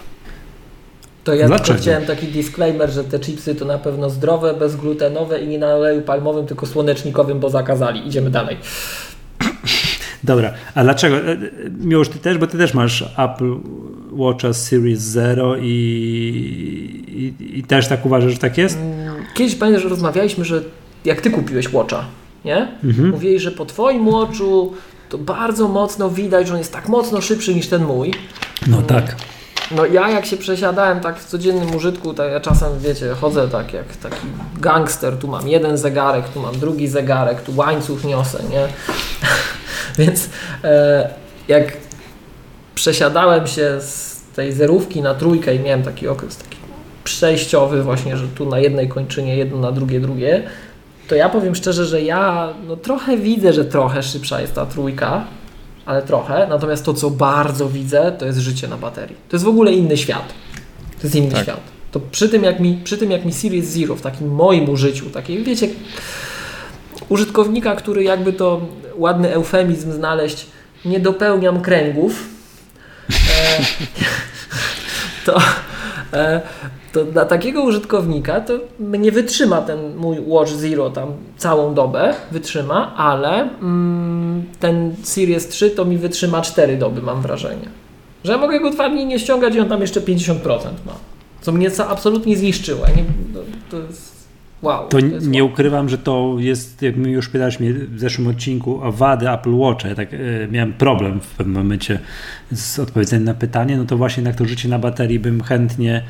To 1.23 1.35
ja 1.35 1.47
Dlaczego? 1.47 1.67
tylko 1.67 1.81
chciałem 1.81 2.05
taki 2.05 2.27
disclaimer, 2.27 2.89
że 2.91 3.03
te 3.03 3.19
chipsy 3.19 3.55
to 3.55 3.65
na 3.65 3.77
pewno 3.77 4.09
zdrowe, 4.09 4.53
bezglutenowe 4.53 5.39
i 5.41 5.47
nie 5.47 5.57
na 5.59 5.75
oleju 5.75 6.01
palmowym, 6.01 6.45
tylko 6.45 6.65
słonecznikowym, 6.65 7.39
bo 7.39 7.49
zakazali. 7.49 8.07
Idziemy 8.07 8.29
dalej. 8.29 8.57
Dobra, 10.23 10.53
a 10.75 10.83
dlaczego? 10.83 11.17
E, 11.17 11.31
e, 11.31 11.37
Miłosz, 11.79 12.09
ty 12.09 12.19
też, 12.19 12.37
bo 12.37 12.47
ty 12.47 12.57
też 12.57 12.73
masz 12.73 13.05
Apple 13.17 13.55
Watcha 14.11 14.53
Series 14.53 15.01
Zero 15.01 15.55
i, 15.57 15.67
i, 17.07 17.59
i 17.59 17.63
też 17.63 17.87
tak 17.87 18.05
uważasz, 18.05 18.31
że 18.31 18.37
tak 18.37 18.57
jest? 18.57 18.77
Mm, 18.77 19.15
Kiedyś 19.33 19.55
pamiętam, 19.55 19.83
że 19.83 19.89
rozmawialiśmy, 19.89 20.45
że 20.45 20.61
jak 21.05 21.21
ty 21.21 21.31
kupiłeś 21.31 21.73
Watcha, 21.73 22.05
nie? 22.45 22.67
Mhm. 22.83 23.09
Mówiłeś, 23.09 23.41
że 23.41 23.51
po 23.51 23.65
twoim 23.65 24.09
Watchu 24.09 24.73
to 25.09 25.17
bardzo 25.17 25.67
mocno 25.67 26.09
widać, 26.09 26.47
że 26.47 26.53
on 26.53 26.59
jest 26.59 26.73
tak 26.73 26.89
mocno 26.89 27.21
szybszy 27.21 27.55
niż 27.55 27.67
ten 27.67 27.83
mój. 27.83 28.13
No 28.67 28.81
tak. 28.81 29.15
No 29.71 29.85
ja 29.85 30.09
jak 30.09 30.25
się 30.25 30.37
przesiadałem 30.37 30.99
tak 30.99 31.19
w 31.19 31.25
codziennym 31.25 31.75
użytku, 31.75 32.13
to 32.13 32.23
ja 32.23 32.39
czasem, 32.39 32.79
wiecie, 32.79 33.13
chodzę 33.21 33.47
tak 33.47 33.73
jak 33.73 33.95
taki 33.95 34.27
gangster, 34.59 35.17
tu 35.17 35.27
mam 35.27 35.47
jeden 35.47 35.77
zegarek, 35.77 36.29
tu 36.29 36.39
mam 36.39 36.59
drugi 36.59 36.87
zegarek, 36.87 37.41
tu 37.41 37.55
łańcuch 37.55 38.03
niosę, 38.03 38.43
nie? 38.51 38.67
Więc 40.05 40.29
e, 40.63 41.09
jak 41.47 41.77
przesiadałem 42.75 43.47
się 43.47 43.81
z 43.81 44.21
tej 44.35 44.53
zerówki 44.53 45.01
na 45.01 45.13
trójkę 45.13 45.55
i 45.55 45.59
miałem 45.59 45.83
taki 45.83 46.07
okres 46.07 46.37
taki 46.37 46.57
przejściowy 47.03 47.83
właśnie, 47.83 48.17
że 48.17 48.27
tu 48.27 48.49
na 48.49 48.59
jednej 48.59 48.89
kończynie 48.89 49.37
jedno, 49.37 49.57
na 49.57 49.71
drugie 49.71 49.99
drugie, 49.99 50.43
to 51.07 51.15
ja 51.15 51.29
powiem 51.29 51.55
szczerze, 51.55 51.85
że 51.85 52.01
ja 52.01 52.53
no, 52.67 52.75
trochę 52.75 53.17
widzę, 53.17 53.53
że 53.53 53.65
trochę 53.65 54.03
szybsza 54.03 54.41
jest 54.41 54.55
ta 54.55 54.65
trójka, 54.65 55.25
ale 55.85 56.01
trochę. 56.01 56.47
Natomiast 56.49 56.85
to, 56.85 56.93
co 56.93 57.09
bardzo 57.09 57.69
widzę, 57.69 58.11
to 58.17 58.25
jest 58.25 58.39
życie 58.39 58.67
na 58.67 58.77
baterii. 58.77 59.15
To 59.29 59.35
jest 59.35 59.45
w 59.45 59.49
ogóle 59.49 59.73
inny 59.73 59.97
świat. 59.97 60.33
To 61.01 61.03
jest 61.03 61.15
inny 61.15 61.31
Tak. 61.31 61.43
świat. 61.43 61.61
To 61.91 61.99
przy 61.99 62.29
tym, 62.29 62.43
jak 62.43 62.59
mi, 62.59 62.81
przy 62.83 62.97
tym, 62.97 63.11
jak 63.11 63.25
mi 63.25 63.33
Series 63.33 63.65
Zero 63.65 63.95
w 63.95 64.01
takim 64.01 64.27
moim 64.27 64.69
użyciu, 64.69 65.09
takiej, 65.09 65.43
wiecie, 65.43 65.69
użytkownika, 67.09 67.75
który 67.75 68.03
jakby 68.03 68.33
to 68.33 68.61
ładny 68.95 69.33
eufemizm 69.33 69.91
znaleźć, 69.91 70.45
nie 70.85 70.99
dopełniam 70.99 71.61
kręgów, 71.61 72.23
e, 73.09 73.59
to, 75.25 75.39
e, 76.13 76.41
to 76.93 77.05
dla 77.05 77.25
takiego 77.25 77.63
użytkownika 77.63 78.41
to 78.41 78.53
nie 78.79 79.11
wytrzyma 79.11 79.61
ten 79.61 79.95
mój 79.95 80.17
Watch 80.25 80.51
Zero 80.51 80.89
tam 80.89 81.09
całą 81.37 81.73
dobę, 81.73 82.13
wytrzyma, 82.31 82.95
ale 82.95 83.49
mm, 83.61 84.43
ten 84.59 84.95
Series 85.03 85.47
3 85.47 85.69
to 85.69 85.85
mi 85.85 85.97
wytrzyma 85.97 86.41
4 86.41 86.77
doby, 86.77 87.01
mam 87.01 87.21
wrażenie. 87.21 87.67
Że 88.23 88.31
ja 88.31 88.37
mogę 88.37 88.59
go 88.59 88.71
dwa 88.71 88.89
dni 88.89 89.05
nie 89.05 89.19
ściągać 89.19 89.55
i 89.55 89.59
on 89.59 89.69
tam 89.69 89.81
jeszcze 89.81 90.01
50% 90.01 90.35
ma. 90.85 90.93
Co 91.41 91.51
mnie 91.51 91.71
ca- 91.71 91.87
absolutnie 91.87 92.37
zniszczyło. 92.37 92.85
Nie, 92.87 93.03
no, 93.33 93.39
to 93.71 93.77
jest 93.77 94.27
wow. 94.61 94.87
To 94.87 94.99
jest 94.99 95.27
nie 95.27 95.43
wow. 95.43 95.51
ukrywam, 95.51 95.89
że 95.89 95.97
to 95.97 96.35
jest, 96.39 96.81
jak 96.81 96.95
mi 96.95 97.11
już 97.11 97.29
pytałeś 97.29 97.59
mnie 97.59 97.73
w 97.73 97.99
zeszłym 97.99 98.27
odcinku 98.27 98.81
o 98.83 98.91
wady 98.91 99.29
Apple 99.29 99.55
Watcha, 99.55 99.89
ja 99.89 99.95
tak 99.95 100.13
e, 100.13 100.17
miałem 100.51 100.73
problem 100.73 101.19
w 101.19 101.27
pewnym 101.27 101.55
momencie 101.55 101.99
z 102.51 102.79
odpowiedzeniem 102.79 103.23
na 103.23 103.33
pytanie, 103.33 103.77
no 103.77 103.85
to 103.85 103.97
właśnie 103.97 104.21
jednak 104.21 104.35
to 104.35 104.45
życie 104.45 104.69
na 104.69 104.79
baterii 104.79 105.19
bym 105.19 105.43
chętnie, 105.43 106.03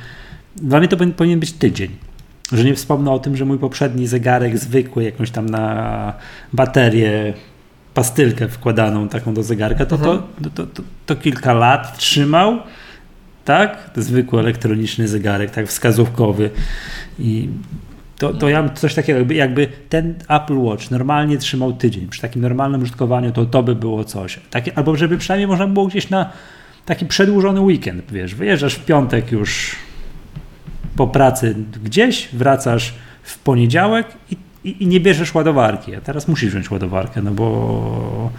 dla 0.55 0.79
mnie 0.79 0.87
to 0.87 0.97
powinien- 0.97 1.39
być 1.39 1.51
tydzień. 1.51 1.89
że 2.51 2.63
nie 2.63 2.75
wspomnę 2.75 3.11
o 3.11 3.19
tym, 3.19 3.37
że 3.37 3.45
mój 3.45 3.59
poprzedni 3.59 4.07
zegarek 4.07 4.57
zwykły, 4.57 5.03
jakąś 5.03 5.31
tam 5.31 5.49
na 5.49 6.13
baterię, 6.53 7.33
pastylkę 7.93 8.47
wkładaną 8.47 9.07
taką 9.09 9.33
do 9.33 9.43
zegarka, 9.43 9.85
to, 9.85 9.97
to, 9.97 10.23
to, 10.55 10.67
to, 10.67 10.83
to 11.05 11.15
kilka 11.15 11.53
lat 11.53 11.97
trzymał, 11.97 12.59
tak? 13.45 13.91
Zwykły 13.95 14.39
elektroniczny 14.39 15.07
zegarek, 15.07 15.51
tak 15.51 15.67
wskazówkowy 15.67 16.49
i 17.19 17.49
to, 18.17 18.33
to 18.33 18.49
ja 18.49 18.69
coś 18.69 18.93
takiego, 18.93 19.19
jakby, 19.19 19.33
jakby 19.33 19.67
ten 19.89 20.15
Apple 20.29 20.57
Watch 20.57 20.91
normalnie 20.91 21.37
trzymał 21.37 21.73
tydzień, 21.73 22.07
przy 22.07 22.21
takim 22.21 22.41
normalnym 22.41 22.81
użytkowaniu, 22.81 23.31
to 23.31 23.45
to 23.45 23.63
by 23.63 23.75
było 23.75 24.03
coś. 24.03 24.39
Takie, 24.49 24.77
albo 24.77 24.95
żeby 24.95 25.17
przynajmniej 25.17 25.47
można 25.47 25.67
było 25.67 25.87
gdzieś 25.87 26.09
na 26.09 26.29
taki 26.85 27.05
przedłużony 27.05 27.61
weekend, 27.61 28.11
wiesz, 28.11 28.35
wyjeżdżasz 28.35 28.75
w 28.75 28.85
piątek 28.85 29.31
już 29.31 29.75
po 30.95 31.07
pracy 31.07 31.55
gdzieś, 31.83 32.29
wracasz 32.33 32.93
w 33.23 33.39
poniedziałek 33.39 34.07
i, 34.31 34.37
i, 34.63 34.83
i 34.83 34.87
nie 34.87 34.99
bierzesz 34.99 35.35
ładowarki, 35.35 35.95
a 35.95 36.01
teraz 36.01 36.27
musisz 36.27 36.51
wziąć 36.51 36.71
ładowarkę, 36.71 37.21
no 37.21 37.31
bo 37.31 38.31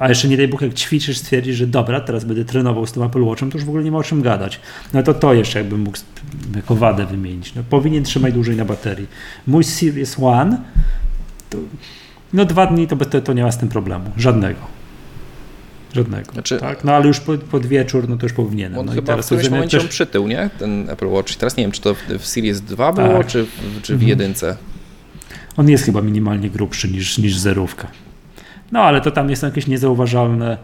a 0.00 0.08
jeszcze 0.08 0.28
nie 0.28 0.36
daj 0.36 0.48
Bóg, 0.48 0.62
jak 0.62 0.74
ćwiczysz, 0.74 1.18
stwierdzisz, 1.18 1.56
że 1.56 1.66
dobra, 1.66 2.00
teraz 2.00 2.24
będę 2.24 2.44
trenował 2.44 2.86
z 2.86 2.92
tym 2.92 3.02
Apple 3.02 3.22
Watchem, 3.22 3.50
to 3.50 3.58
już 3.58 3.64
w 3.64 3.68
ogóle 3.68 3.84
nie 3.84 3.90
ma 3.90 3.98
o 3.98 4.02
czym 4.02 4.22
gadać. 4.22 4.60
No 4.92 5.02
to 5.02 5.14
to 5.14 5.34
jeszcze 5.34 5.58
jakbym 5.58 5.80
mógł 5.80 5.98
jako 6.56 6.74
wadę 6.74 7.06
wymienić. 7.06 7.54
No, 7.54 7.62
powinien 7.70 8.04
trzymać 8.04 8.34
dłużej 8.34 8.56
na 8.56 8.64
baterii. 8.64 9.06
Mój 9.46 9.64
Series 9.64 10.16
One, 10.20 10.58
to, 11.50 11.58
no 12.32 12.44
dwa 12.44 12.66
dni 12.66 12.86
to, 12.86 12.96
to, 12.96 13.20
to 13.20 13.32
nie 13.32 13.42
ma 13.42 13.52
z 13.52 13.58
tym 13.58 13.68
problemu. 13.68 14.10
Żadnego. 14.16 14.79
Żadnego. 15.94 16.32
Znaczy, 16.32 16.58
tak? 16.58 16.84
No 16.84 16.92
ale 16.92 17.06
już 17.06 17.20
pod, 17.20 17.40
pod 17.40 17.66
wieczór, 17.66 18.08
no 18.08 18.16
to 18.16 18.26
już 18.26 18.32
powinienem. 18.32 18.78
On 18.78 18.86
no 18.86 18.92
chyba 18.92 19.06
teraz 19.06 19.26
w 19.26 19.28
którymś 19.28 19.50
momencie 19.50 19.76
też... 19.76 19.84
on 19.84 19.88
przytył, 19.88 20.28
nie? 20.28 20.50
Ten 20.58 20.90
Apple 20.90 21.06
Watch. 21.06 21.34
Teraz 21.34 21.56
nie 21.56 21.64
wiem, 21.64 21.72
czy 21.72 21.80
to 21.80 21.94
w, 21.94 21.98
w 22.18 22.26
Series 22.26 22.60
2 22.60 22.92
było, 22.92 23.08
tak. 23.08 23.26
czy, 23.26 23.46
czy 23.82 23.92
w 23.92 23.94
mhm. 23.94 24.08
jedynce. 24.08 24.56
On 25.56 25.68
jest 25.68 25.84
chyba 25.84 26.02
minimalnie 26.02 26.50
grubszy 26.50 26.88
niż, 26.88 27.18
niż 27.18 27.36
zerówka. 27.36 27.88
No 28.72 28.80
ale 28.80 29.00
to 29.00 29.10
tam 29.10 29.30
jest 29.30 29.42
jakieś 29.42 29.66
niezauważalne, 29.66 30.58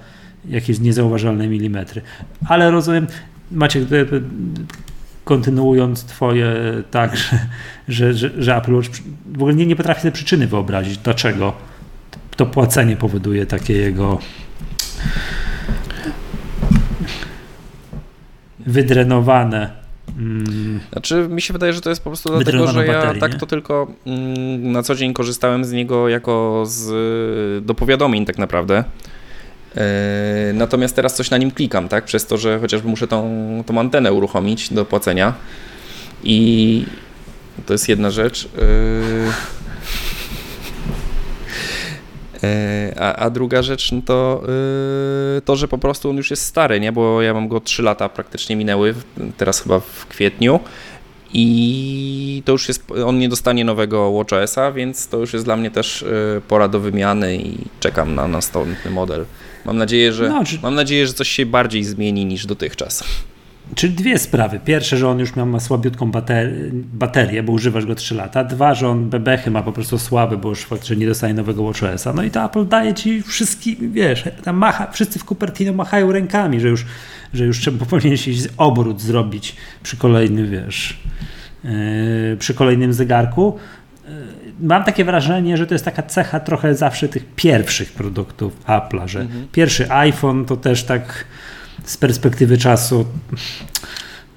jakieś 0.48 0.78
niezauważalne 0.78 1.48
milimetry. 1.48 2.02
Ale 2.48 2.70
rozumiem, 2.70 3.06
Maciek, 3.50 3.84
kontynuując 5.24 6.04
twoje 6.04 6.54
tak, 6.90 7.16
że, 7.16 7.38
że, 7.88 8.14
że, 8.14 8.42
że 8.42 8.56
Apple 8.56 8.74
Watch 8.74 8.90
w 9.26 9.36
ogóle 9.36 9.54
nie, 9.54 9.66
nie 9.66 9.76
potrafi 9.76 10.00
sobie 10.00 10.12
przyczyny 10.12 10.46
wyobrazić, 10.46 10.98
dlaczego 10.98 11.52
to 12.36 12.46
płacenie 12.46 12.96
powoduje 12.96 13.46
takie 13.46 13.72
jego 13.72 14.18
wydrenowane 18.66 19.86
Mm. 20.18 20.80
Znaczy, 20.92 21.28
mi 21.28 21.42
się 21.42 21.52
wydaje, 21.52 21.72
że 21.72 21.80
to 21.80 21.90
jest 21.90 22.02
po 22.02 22.10
prostu 22.10 22.28
dlatego, 22.28 22.66
że 22.66 22.86
ja 22.86 23.14
tak 23.14 23.34
to 23.34 23.46
tylko 23.46 23.86
mm, 24.06 24.72
na 24.72 24.82
co 24.82 24.94
dzień 24.94 25.12
korzystałem 25.12 25.64
z 25.64 25.72
niego 25.72 26.08
jako 26.08 26.64
z, 26.66 27.64
do 27.64 27.74
powiadomień 27.74 28.26
tak 28.26 28.38
naprawdę. 28.38 28.84
E, 29.76 30.52
natomiast 30.54 30.96
teraz 30.96 31.14
coś 31.14 31.30
na 31.30 31.38
nim 31.38 31.50
klikam, 31.50 31.88
tak? 31.88 32.04
Przez 32.04 32.26
to, 32.26 32.38
że 32.38 32.60
chociażby 32.60 32.88
muszę 32.88 33.06
tą, 33.06 33.62
tą 33.66 33.80
antenę 33.80 34.12
uruchomić 34.12 34.72
do 34.72 34.84
płacenia. 34.84 35.34
I 36.24 36.86
to 37.66 37.74
jest 37.74 37.88
jedna 37.88 38.10
rzecz. 38.10 38.48
E, 42.46 42.94
a, 43.00 43.16
a 43.16 43.30
druga 43.30 43.62
rzecz 43.62 43.92
no 43.92 44.02
to 44.02 44.42
yy, 45.34 45.42
to, 45.42 45.56
że 45.56 45.68
po 45.68 45.78
prostu 45.78 46.10
on 46.10 46.16
już 46.16 46.30
jest 46.30 46.44
stary, 46.44 46.80
nie? 46.80 46.92
bo 46.92 47.22
ja 47.22 47.34
mam 47.34 47.48
go 47.48 47.60
3 47.60 47.82
lata 47.82 48.08
praktycznie 48.08 48.56
minęły, 48.56 48.94
teraz 49.36 49.60
chyba 49.60 49.80
w 49.80 50.06
kwietniu. 50.06 50.60
I 51.32 52.42
to 52.44 52.52
już 52.52 52.68
jest, 52.68 52.84
on 53.06 53.18
nie 53.18 53.28
dostanie 53.28 53.64
nowego 53.64 54.12
WatchOS-a, 54.12 54.72
więc 54.72 55.08
to 55.08 55.16
już 55.16 55.32
jest 55.32 55.44
dla 55.44 55.56
mnie 55.56 55.70
też 55.70 56.02
y, 56.02 56.42
pora 56.48 56.68
do 56.68 56.80
wymiany 56.80 57.36
i 57.36 57.58
czekam 57.80 58.14
na 58.14 58.28
następny 58.28 58.90
model. 58.90 59.24
Mam 59.64 59.76
nadzieję, 59.76 60.12
że, 60.12 60.28
no, 60.28 60.44
czy... 60.44 60.58
mam 60.62 60.74
nadzieję, 60.74 61.06
że 61.06 61.12
coś 61.12 61.28
się 61.28 61.46
bardziej 61.46 61.84
zmieni 61.84 62.24
niż 62.24 62.46
dotychczas. 62.46 63.04
Czyli 63.76 63.94
dwie 63.94 64.18
sprawy. 64.18 64.60
Pierwsze, 64.64 64.96
że 64.96 65.08
on 65.08 65.18
już 65.18 65.36
miał 65.36 65.46
ma 65.46 65.60
słabiutką 65.60 66.10
baterię, 66.92 67.42
bo 67.42 67.52
używasz 67.52 67.86
go 67.86 67.94
3 67.94 68.14
lata. 68.14 68.44
Dwa, 68.44 68.74
że 68.74 68.88
on 68.88 69.10
bebechy 69.10 69.50
ma 69.50 69.62
po 69.62 69.72
prostu 69.72 69.98
słaby, 69.98 70.36
bo 70.36 70.48
już 70.48 70.64
faktycznie 70.64 70.96
nie 70.96 71.06
dostaje 71.06 71.34
nowego 71.34 71.64
WatchOS-a. 71.64 72.12
No 72.12 72.22
i 72.22 72.30
to 72.30 72.44
Apple 72.44 72.66
daje 72.66 72.94
ci 72.94 73.22
wszystkich, 73.22 73.92
wiesz, 73.92 74.24
tam 74.42 74.56
macha, 74.56 74.90
wszyscy 74.92 75.18
w 75.18 75.24
Cupertino 75.24 75.72
machają 75.72 76.12
rękami, 76.12 76.60
że 76.60 76.68
już, 76.68 76.86
że 77.34 77.44
już 77.44 77.60
trzeba 77.60 77.86
powinieneś 77.90 78.28
iść 78.28 78.48
obrót 78.56 79.00
zrobić 79.00 79.56
przy 79.82 79.96
kolejnym, 79.96 80.50
wiesz, 80.50 80.96
yy, 81.64 81.70
przy 82.38 82.54
kolejnym 82.54 82.92
zegarku. 82.92 83.58
Yy, 84.08 84.12
mam 84.60 84.84
takie 84.84 85.04
wrażenie, 85.04 85.56
że 85.56 85.66
to 85.66 85.74
jest 85.74 85.84
taka 85.84 86.02
cecha 86.02 86.40
trochę 86.40 86.74
zawsze 86.74 87.08
tych 87.08 87.34
pierwszych 87.34 87.92
produktów 87.92 88.66
Apple'a, 88.66 89.08
że 89.08 89.20
mhm. 89.20 89.46
pierwszy 89.52 89.92
iPhone 89.92 90.44
to 90.44 90.56
też 90.56 90.84
tak 90.84 91.24
z 91.86 91.96
perspektywy 91.96 92.58
czasu 92.58 93.06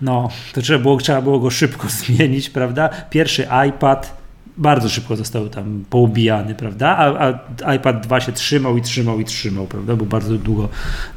no, 0.02 0.30
to 0.54 0.62
trzeba 0.62 0.80
było, 0.80 0.98
trzeba 0.98 1.22
było 1.22 1.40
go 1.40 1.50
szybko 1.50 1.88
zmienić, 2.06 2.50
prawda? 2.50 2.90
Pierwszy 3.10 3.48
iPad 3.70 4.20
bardzo 4.58 4.90
szybko 4.90 5.16
został 5.16 5.50
tam 5.50 5.86
poubijany, 5.90 6.56
prawda? 6.56 6.98
A, 6.98 7.34
a, 7.66 7.76
iPad 7.76 8.08
2 8.08 8.20
się 8.22 8.32
trzymał 8.32 8.78
i 8.78 8.82
trzymał 8.82 9.20
i 9.20 9.26
trzymał, 9.26 9.68
prawda? 9.68 9.96
Był 9.96 10.06
bardzo 10.06 10.36
długo, 10.36 10.70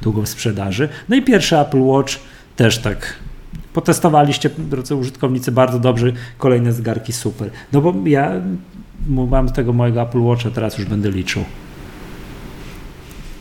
długo 0.03 0.23
w 0.23 0.29
sprzedaży. 0.29 0.89
No 1.09 1.17
i 1.17 1.23
pierwszy 1.23 1.59
Apple 1.59 1.81
Watch 1.81 2.15
też 2.57 2.79
tak 2.79 3.15
potestowaliście, 3.73 4.51
drodzy 4.59 4.95
użytkownicy, 4.95 5.53
bardzo 5.53 5.79
dobrze, 5.79 6.13
kolejne 6.39 6.73
zegarki 6.73 7.13
super. 7.13 7.51
No 7.73 7.81
bo 7.81 7.95
ja 8.07 8.33
mam 9.09 9.49
tego 9.49 9.73
mojego 9.73 10.03
Apple 10.03 10.21
Watcha, 10.21 10.51
teraz 10.51 10.79
już 10.79 10.89
będę 10.89 11.11
liczył. 11.11 11.45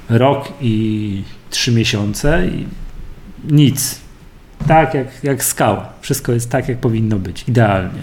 Rok 0.09 0.53
i 0.61 1.23
trzy 1.49 1.71
miesiące 1.71 2.47
i 2.47 2.65
nic. 3.49 4.01
Tak 4.67 4.93
jak, 4.93 5.23
jak 5.23 5.43
skała. 5.43 5.93
Wszystko 6.01 6.31
jest 6.31 6.49
tak, 6.49 6.69
jak 6.69 6.77
powinno 6.77 7.19
być. 7.19 7.43
Idealnie. 7.47 8.01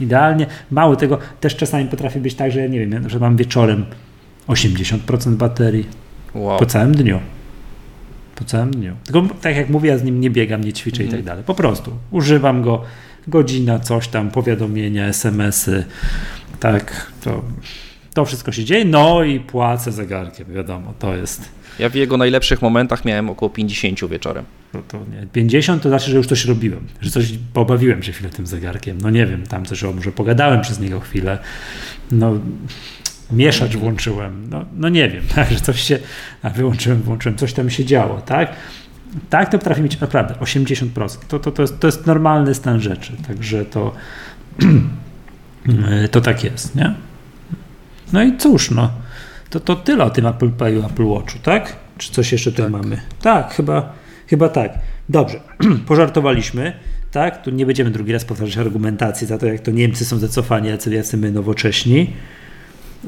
Idealnie. 0.00 0.46
Mało 0.70 0.96
tego, 0.96 1.18
też 1.40 1.56
czasami 1.56 1.88
potrafi 1.88 2.20
być 2.20 2.34
tak, 2.34 2.52
że 2.52 2.68
nie 2.68 2.86
wiem, 2.86 3.08
że 3.08 3.18
mam 3.18 3.36
wieczorem 3.36 3.86
80% 4.48 5.34
baterii. 5.34 5.86
Wow. 6.34 6.58
Po 6.58 6.66
całym 6.66 6.94
dniu. 6.94 7.20
Po 8.34 8.44
całym 8.44 8.70
dniu. 8.70 8.96
Tylko 9.04 9.22
tak 9.40 9.56
jak 9.56 9.68
mówię, 9.68 9.90
ja 9.90 9.98
z 9.98 10.04
nim 10.04 10.20
nie 10.20 10.30
biegam, 10.30 10.64
nie 10.64 10.72
ćwiczę 10.72 11.02
mm. 11.02 11.08
i 11.08 11.10
tak 11.10 11.20
mhm. 11.20 11.26
dalej. 11.26 11.44
Po 11.44 11.54
prostu 11.54 11.90
używam 12.10 12.62
go 12.62 12.82
godzina, 13.28 13.78
coś 13.78 14.08
tam, 14.08 14.30
powiadomienia, 14.30 15.06
SMS-y. 15.06 15.84
Tak, 16.60 17.12
to, 17.20 17.42
to 18.14 18.24
wszystko 18.24 18.52
się 18.52 18.64
dzieje. 18.64 18.84
No 18.84 19.22
i 19.22 19.40
płacę 19.40 19.92
zegarkiem, 19.92 20.52
wiadomo, 20.52 20.94
to 20.98 21.16
jest 21.16 21.48
ja 21.78 21.88
w 21.88 21.94
jego 21.94 22.16
najlepszych 22.16 22.62
momentach 22.62 23.04
miałem 23.04 23.30
około 23.30 23.50
50 23.50 24.10
wieczorem. 24.10 24.44
No 24.74 24.82
to 24.88 24.98
nie. 24.98 25.26
50 25.32 25.82
to 25.82 25.88
znaczy, 25.88 26.10
że 26.10 26.16
już 26.16 26.26
coś 26.26 26.44
robiłem, 26.44 26.86
że 27.00 27.10
coś 27.10 27.32
pobawiłem 27.52 28.02
się 28.02 28.12
chwilę 28.12 28.30
tym 28.30 28.46
zegarkiem. 28.46 28.98
No 29.00 29.10
nie 29.10 29.26
wiem, 29.26 29.46
tam 29.46 29.64
coś, 29.64 29.84
o, 29.84 29.92
może 29.92 30.12
pogadałem 30.12 30.60
przez 30.60 30.80
niego 30.80 31.00
chwilę. 31.00 31.38
No 32.12 32.38
mieszacz 33.32 33.76
włączyłem, 33.76 34.50
no, 34.50 34.64
no 34.76 34.88
nie 34.88 35.08
wiem, 35.08 35.22
tak, 35.34 35.50
że 35.50 35.60
coś 35.60 35.80
się, 35.80 35.98
a 36.42 36.50
wyłączyłem, 36.50 37.02
włączyłem, 37.02 37.38
coś 37.38 37.52
tam 37.52 37.70
się 37.70 37.84
działo, 37.84 38.20
tak? 38.20 38.56
Tak, 39.30 39.50
to 39.50 39.58
potrafi 39.58 39.82
mieć 39.82 40.00
naprawdę 40.00 40.34
80%. 40.34 41.18
To, 41.28 41.38
to, 41.38 41.50
to, 41.50 41.62
jest, 41.62 41.80
to 41.80 41.88
jest 41.88 42.06
normalny 42.06 42.54
stan 42.54 42.80
rzeczy, 42.80 43.12
także 43.26 43.64
to, 43.64 43.94
to 46.10 46.20
tak 46.20 46.44
jest, 46.44 46.74
nie? 46.76 46.94
No 48.12 48.22
i 48.22 48.36
cóż, 48.36 48.70
no. 48.70 48.90
To, 49.54 49.60
to 49.60 49.76
tyle 49.76 50.04
o 50.04 50.10
tym 50.10 50.26
Apple 50.26 50.50
Payu, 50.50 50.86
Apple 50.86 51.04
Watchu, 51.04 51.38
tak? 51.42 51.76
Czy 51.98 52.12
coś 52.12 52.32
jeszcze 52.32 52.52
tu 52.52 52.62
tak. 52.62 52.72
mamy? 52.72 53.00
Tak, 53.22 53.54
chyba, 53.54 53.92
chyba 54.26 54.48
tak. 54.48 54.78
Dobrze, 55.08 55.40
pożartowaliśmy, 55.88 56.72
tak? 57.10 57.42
Tu 57.42 57.50
nie 57.50 57.66
będziemy 57.66 57.90
drugi 57.90 58.12
raz 58.12 58.24
powtarzać 58.24 58.58
argumentacji 58.58 59.26
za 59.26 59.38
to, 59.38 59.46
jak 59.46 59.60
to 59.60 59.70
Niemcy 59.70 60.04
są 60.04 60.18
zacofani, 60.18 60.68
jacy, 60.68 60.94
jacy 60.94 61.16
my 61.16 61.30
nowocześni. 61.30 62.10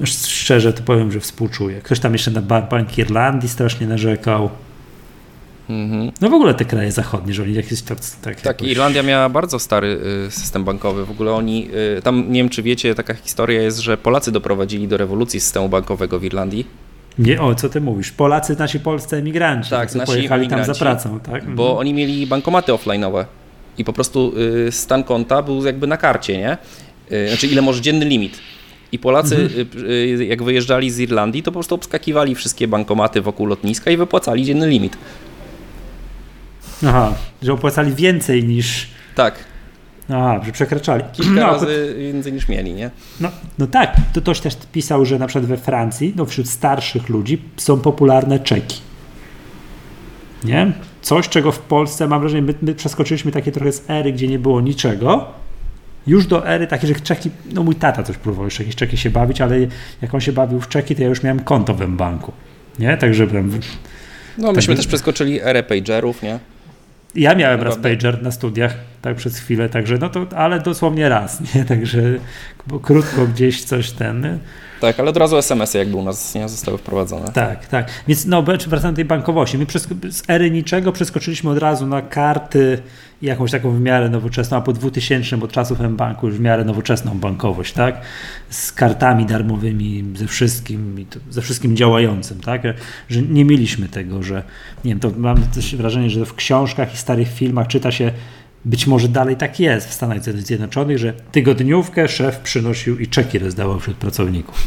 Szczerze 0.04 0.72
to 0.72 0.82
powiem, 0.82 1.12
że 1.12 1.20
współczuję. 1.20 1.80
Ktoś 1.80 2.00
tam 2.00 2.12
jeszcze 2.12 2.30
na 2.30 2.42
Bank 2.42 2.98
Irlandii 2.98 3.48
strasznie 3.48 3.86
narzekał. 3.86 4.50
Mhm. 5.70 6.12
No 6.20 6.30
w 6.30 6.34
ogóle 6.34 6.54
te 6.54 6.64
kraje 6.64 6.92
zachodnie, 6.92 7.34
że 7.34 7.42
oni 7.42 7.54
jakieś 7.54 7.82
tak, 7.82 7.98
tak, 8.00 8.36
tak 8.36 8.44
jakoś... 8.44 8.68
Irlandia 8.68 9.02
miała 9.02 9.28
bardzo 9.28 9.58
stary 9.58 10.00
y, 10.26 10.30
system 10.30 10.64
bankowy. 10.64 11.04
W 11.04 11.10
ogóle 11.10 11.32
oni, 11.32 11.68
y, 11.98 12.02
tam 12.02 12.32
nie 12.32 12.40
wiem 12.40 12.48
czy 12.48 12.62
wiecie, 12.62 12.94
taka 12.94 13.14
historia 13.14 13.62
jest, 13.62 13.78
że 13.78 13.96
Polacy 13.96 14.32
doprowadzili 14.32 14.88
do 14.88 14.96
rewolucji 14.96 15.40
systemu 15.40 15.68
bankowego 15.68 16.18
w 16.18 16.24
Irlandii. 16.24 16.66
Nie, 17.18 17.42
o 17.42 17.54
co 17.54 17.68
ty 17.68 17.80
mówisz? 17.80 18.10
Polacy, 18.10 18.56
nasi 18.58 18.80
polscy 18.80 19.16
emigranci, 19.16 19.70
tak, 19.70 19.90
co 19.90 20.06
pojechali 20.06 20.48
tam 20.48 20.64
za 20.64 20.74
pracą, 20.74 21.20
tak? 21.20 21.54
Bo 21.54 21.62
mhm. 21.62 21.78
oni 21.78 21.94
mieli 21.94 22.26
bankomaty 22.26 22.72
offline'owe 22.72 23.24
i 23.78 23.84
po 23.84 23.92
prostu 23.92 24.32
y, 24.68 24.72
stan 24.72 25.04
konta 25.04 25.42
był 25.42 25.64
jakby 25.64 25.86
na 25.86 25.96
karcie, 25.96 26.38
nie? 26.38 26.58
Znaczy 27.28 27.46
ile 27.46 27.62
może 27.62 27.80
dzienny 27.80 28.04
limit. 28.04 28.38
I 28.92 28.98
Polacy, 28.98 29.36
mhm. 29.36 30.22
jak 30.28 30.42
wyjeżdżali 30.42 30.90
z 30.90 30.98
Irlandii, 30.98 31.42
to 31.42 31.50
po 31.50 31.54
prostu 31.54 31.74
obskakiwali 31.74 32.34
wszystkie 32.34 32.68
bankomaty 32.68 33.20
wokół 33.20 33.46
lotniska 33.46 33.90
i 33.90 33.96
wypłacali 33.96 34.44
dzienny 34.44 34.68
limit. 34.68 34.96
Aha, 36.84 37.14
że 37.42 37.52
opłacali 37.52 37.94
więcej 37.94 38.44
niż. 38.44 38.88
Tak. 39.14 39.34
A, 40.08 40.40
że 40.44 40.52
przekraczali. 40.52 41.04
Kilka 41.12 41.40
no, 41.40 41.46
razy 41.46 41.94
więcej 41.98 42.32
niż 42.32 42.48
mieli, 42.48 42.72
nie? 42.72 42.90
No, 43.20 43.30
no 43.58 43.66
tak, 43.66 43.96
to 44.12 44.20
ktoś 44.20 44.40
też 44.40 44.56
pisał, 44.72 45.04
że 45.04 45.18
na 45.18 45.26
przykład 45.26 45.46
we 45.46 45.56
Francji, 45.56 46.12
no 46.16 46.26
wśród 46.26 46.48
starszych 46.48 47.08
ludzi 47.08 47.42
są 47.56 47.80
popularne 47.80 48.40
czeki. 48.40 48.80
Nie? 50.44 50.72
Coś, 51.02 51.28
czego 51.28 51.52
w 51.52 51.58
Polsce, 51.58 52.08
mam 52.08 52.20
wrażenie, 52.20 52.42
my, 52.42 52.54
my 52.62 52.74
przeskoczyliśmy 52.74 53.32
takie 53.32 53.52
trochę 53.52 53.72
z 53.72 53.90
ery, 53.90 54.12
gdzie 54.12 54.28
nie 54.28 54.38
było 54.38 54.60
niczego, 54.60 55.26
już 56.06 56.26
do 56.26 56.46
ery 56.46 56.66
takiej, 56.66 56.88
że 56.88 56.94
czeki, 56.94 57.30
no 57.52 57.62
mój 57.62 57.74
tata 57.74 58.02
coś 58.02 58.16
próbował 58.16 58.44
jeszcze 58.44 58.62
jakieś 58.62 58.76
czeki 58.76 58.96
się 58.96 59.10
bawić, 59.10 59.40
ale 59.40 59.58
jak 60.02 60.14
on 60.14 60.20
się 60.20 60.32
bawił 60.32 60.60
w 60.60 60.68
czeki, 60.68 60.96
to 60.96 61.02
ja 61.02 61.08
już 61.08 61.22
miałem 61.22 61.40
konto 61.40 61.74
w 61.74 61.86
banku. 61.86 62.32
Nie? 62.78 62.96
Także 62.96 63.26
no 64.38 64.52
myśmy 64.52 64.74
tak, 64.74 64.76
też 64.76 64.86
przeskoczyli 64.86 65.40
erę 65.40 65.62
pagerów, 65.62 66.22
nie? 66.22 66.38
Ja 67.16 67.34
miałem 67.34 67.60
raz 67.60 67.76
pager 67.78 68.22
na 68.22 68.30
studiach, 68.30 68.74
tak 69.02 69.16
przez 69.16 69.38
chwilę, 69.38 69.68
także 69.68 69.98
no 69.98 70.08
to, 70.08 70.26
ale 70.36 70.60
dosłownie 70.60 71.08
raz, 71.08 71.40
nie? 71.54 71.64
Także 71.64 72.00
krótko 72.82 73.26
gdzieś 73.26 73.64
coś 73.64 73.90
ten. 73.90 74.38
Tak, 74.80 75.00
ale 75.00 75.10
od 75.10 75.16
razu 75.16 75.36
SMS-y 75.36 75.78
jakby 75.78 75.96
u 75.96 76.02
nas 76.02 76.34
nie 76.34 76.48
zostały 76.48 76.78
wprowadzone. 76.78 77.32
Tak, 77.32 77.66
tak. 77.66 77.90
Więc 78.08 78.26
no, 78.26 78.42
wracając 78.42 78.82
do 78.84 78.92
tej 78.92 79.04
bankowości. 79.04 79.58
My 79.58 79.66
z 80.10 80.22
ery 80.28 80.50
niczego 80.50 80.92
przeskoczyliśmy 80.92 81.50
od 81.50 81.58
razu 81.58 81.86
na 81.86 82.02
karty 82.02 82.82
jakąś 83.22 83.50
taką 83.50 83.70
w 83.70 83.80
miarę 83.80 84.08
nowoczesną, 84.08 84.56
a 84.56 84.60
po 84.60 84.72
2000 84.72 85.36
od 85.36 85.52
czasów 85.52 85.80
M-Banku 85.80 86.26
już 86.26 86.36
w 86.36 86.40
miarę 86.40 86.64
nowoczesną 86.64 87.18
bankowość, 87.18 87.72
tak? 87.72 88.00
Z 88.50 88.72
kartami 88.72 89.26
darmowymi, 89.26 90.04
ze 90.14 90.26
wszystkim, 90.26 91.06
ze 91.30 91.42
wszystkim 91.42 91.76
działającym, 91.76 92.40
tak? 92.40 92.62
Że 93.08 93.22
nie 93.22 93.44
mieliśmy 93.44 93.88
tego, 93.88 94.22
że 94.22 94.42
nie 94.84 94.90
wiem, 94.90 95.00
to 95.00 95.10
mam 95.16 95.42
też 95.42 95.76
wrażenie, 95.76 96.10
że 96.10 96.26
w 96.26 96.34
książkach 96.34 96.94
i 96.94 96.96
starych 96.96 97.28
filmach 97.28 97.66
czyta 97.66 97.92
się 97.92 98.12
być 98.66 98.86
może 98.86 99.08
dalej 99.08 99.36
tak 99.36 99.60
jest 99.60 99.88
w 99.88 99.92
Stanach 99.92 100.22
Zjednoczonych, 100.22 100.98
że 100.98 101.12
tygodniówkę 101.32 102.08
szef 102.08 102.38
przynosił 102.38 102.98
i 102.98 103.06
czeki 103.06 103.38
rozdawał 103.38 103.80
wśród 103.80 103.96
pracowników. 103.96 104.62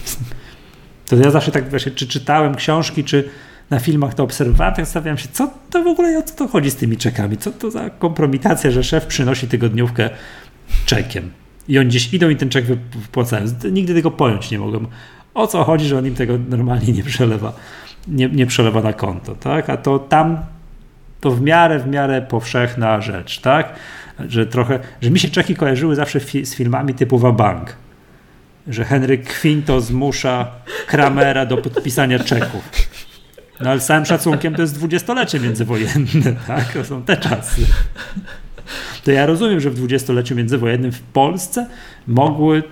To 1.05 1.15
ja 1.15 1.31
zawsze 1.31 1.51
tak 1.51 1.69
właśnie, 1.69 1.91
czy 1.91 2.07
czytałem 2.07 2.55
książki, 2.55 3.03
czy 3.03 3.29
na 3.69 3.79
filmach 3.79 4.13
to 4.13 4.23
obserwowałem, 4.23 4.73
tak 4.73 4.85
zastanawiałem 4.85 5.17
się, 5.17 5.27
co 5.31 5.53
to 5.69 5.83
w 5.83 5.87
ogóle, 5.87 6.19
o 6.19 6.23
co 6.23 6.35
to 6.35 6.47
chodzi 6.47 6.71
z 6.71 6.75
tymi 6.75 6.97
czekami? 6.97 7.37
Co 7.37 7.51
to 7.51 7.71
za 7.71 7.89
kompromitacja, 7.89 8.71
że 8.71 8.83
szef 8.83 9.05
przynosi 9.05 9.47
tygodniówkę 9.47 10.09
czekiem 10.85 11.31
i 11.67 11.79
oni 11.79 11.89
gdzieś 11.89 12.13
idą 12.13 12.29
i 12.29 12.35
ten 12.35 12.49
czek 12.49 12.65
wypłacają. 12.65 13.45
Nigdy 13.71 13.93
tego 13.93 14.11
pojąć 14.11 14.51
nie 14.51 14.59
mogłem. 14.59 14.87
O 15.33 15.47
co 15.47 15.63
chodzi, 15.63 15.85
że 15.85 15.97
on 15.97 16.05
im 16.05 16.15
tego 16.15 16.39
normalnie 16.49 16.93
nie 16.93 17.03
przelewa, 17.03 17.53
nie, 18.07 18.29
nie 18.29 18.45
przelewa 18.45 18.81
na 18.81 18.93
konto, 18.93 19.35
tak? 19.35 19.69
A 19.69 19.77
to 19.77 19.99
tam 19.99 20.37
to 21.21 21.31
w 21.31 21.41
miarę, 21.41 21.79
w 21.79 21.88
miarę 21.88 22.21
powszechna 22.21 23.01
rzecz, 23.01 23.39
tak? 23.39 23.73
Że 24.27 24.45
trochę, 24.45 24.79
że 25.01 25.11
mi 25.11 25.19
się 25.19 25.29
Czeki 25.29 25.55
kojarzyły 25.55 25.95
zawsze 25.95 26.19
fi 26.19 26.45
z 26.45 26.55
filmami 26.55 26.93
typu 26.93 27.17
Wabank. 27.17 27.75
Że 28.67 28.85
Henryk 28.85 29.39
Quinto 29.41 29.81
zmusza 29.81 30.47
Kramera 30.88 31.45
do 31.45 31.57
podpisania 31.57 32.19
czeków. 32.19 32.69
No 33.59 33.69
ale 33.69 33.79
z 33.79 33.85
całym 33.85 34.05
szacunkiem 34.05 34.55
to 34.55 34.61
jest 34.61 34.73
dwudziestolecie 34.73 35.39
międzywojenne, 35.39 36.35
tak? 36.47 36.73
To 36.73 36.85
są 36.85 37.03
te 37.03 37.17
czasy. 37.17 37.61
To 39.03 39.11
ja 39.11 39.25
rozumiem, 39.25 39.59
że 39.59 39.69
w 39.69 39.75
dwudziestoleciu 39.75 40.35
międzywojennym 40.35 40.91
w 40.91 41.01
Polsce 41.01 41.67
mogły 42.07 42.63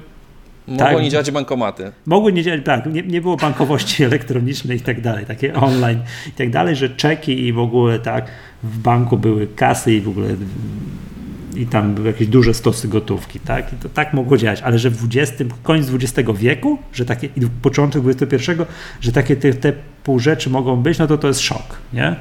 Mogły 0.67 0.85
tak, 0.85 1.03
nie 1.03 1.09
działać 1.09 1.31
bankomaty. 1.31 1.91
Mogły 2.05 2.33
nie 2.33 2.43
działać, 2.43 2.61
tak, 2.65 2.85
nie, 2.85 3.01
nie 3.01 3.21
było 3.21 3.37
bankowości 3.37 4.03
elektronicznej 4.11 4.77
i 4.77 4.81
tak 4.81 5.01
dalej, 5.01 5.25
takie 5.25 5.53
online 5.53 5.99
i 6.27 6.31
tak 6.31 6.49
dalej, 6.49 6.75
że 6.75 6.89
czeki 6.89 7.45
i 7.47 7.53
w 7.53 7.59
ogóle 7.59 7.99
tak, 7.99 8.25
w 8.63 8.77
banku 8.77 9.17
były 9.17 9.47
kasy 9.47 9.93
i 9.93 10.01
w 10.01 10.09
ogóle 10.09 10.27
i 11.55 11.65
tam 11.65 11.95
były 11.95 12.07
jakieś 12.07 12.27
duże 12.27 12.53
stosy 12.53 12.87
gotówki, 12.87 13.39
tak? 13.39 13.73
I 13.73 13.75
to 13.75 13.89
tak 13.89 14.13
mogło 14.13 14.37
działać, 14.37 14.61
ale 14.61 14.79
że 14.79 14.89
w 14.89 14.97
20, 14.97 15.35
koniec 15.63 15.89
XX 15.93 16.29
wieku, 16.35 16.77
że 16.93 17.05
takie, 17.05 17.27
i 17.27 17.41
początek 17.61 18.03
XXI, 18.05 18.51
że 19.01 19.11
takie 19.11 19.35
te, 19.35 19.53
te 19.53 19.73
pół 20.03 20.19
rzeczy 20.19 20.49
mogą 20.49 20.75
być, 20.75 20.99
no 20.99 21.07
to 21.07 21.17
to 21.17 21.27
jest 21.27 21.39
szok, 21.39 21.77
nie? 21.93 22.15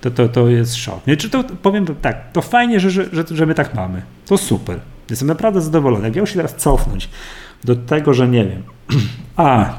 To, 0.00 0.10
to, 0.10 0.28
to 0.28 0.48
jest 0.48 0.76
szok. 0.76 1.06
Nie? 1.06 1.16
Czy 1.16 1.30
to 1.30 1.44
powiem 1.44 1.86
tak, 2.02 2.32
to 2.32 2.42
fajnie, 2.42 2.80
że, 2.80 2.90
że, 2.90 3.04
że, 3.12 3.24
że 3.30 3.46
my 3.46 3.54
tak 3.54 3.74
mamy. 3.74 4.02
To 4.26 4.38
super. 4.38 4.80
Jestem 5.10 5.28
naprawdę 5.28 5.60
zadowolony. 5.60 6.04
Jak 6.04 6.16
miał 6.16 6.26
się 6.26 6.34
teraz 6.34 6.56
cofnąć 6.56 7.08
do 7.64 7.76
tego, 7.76 8.14
że 8.14 8.28
nie 8.28 8.44
wiem. 8.44 8.62
A, 9.36 9.74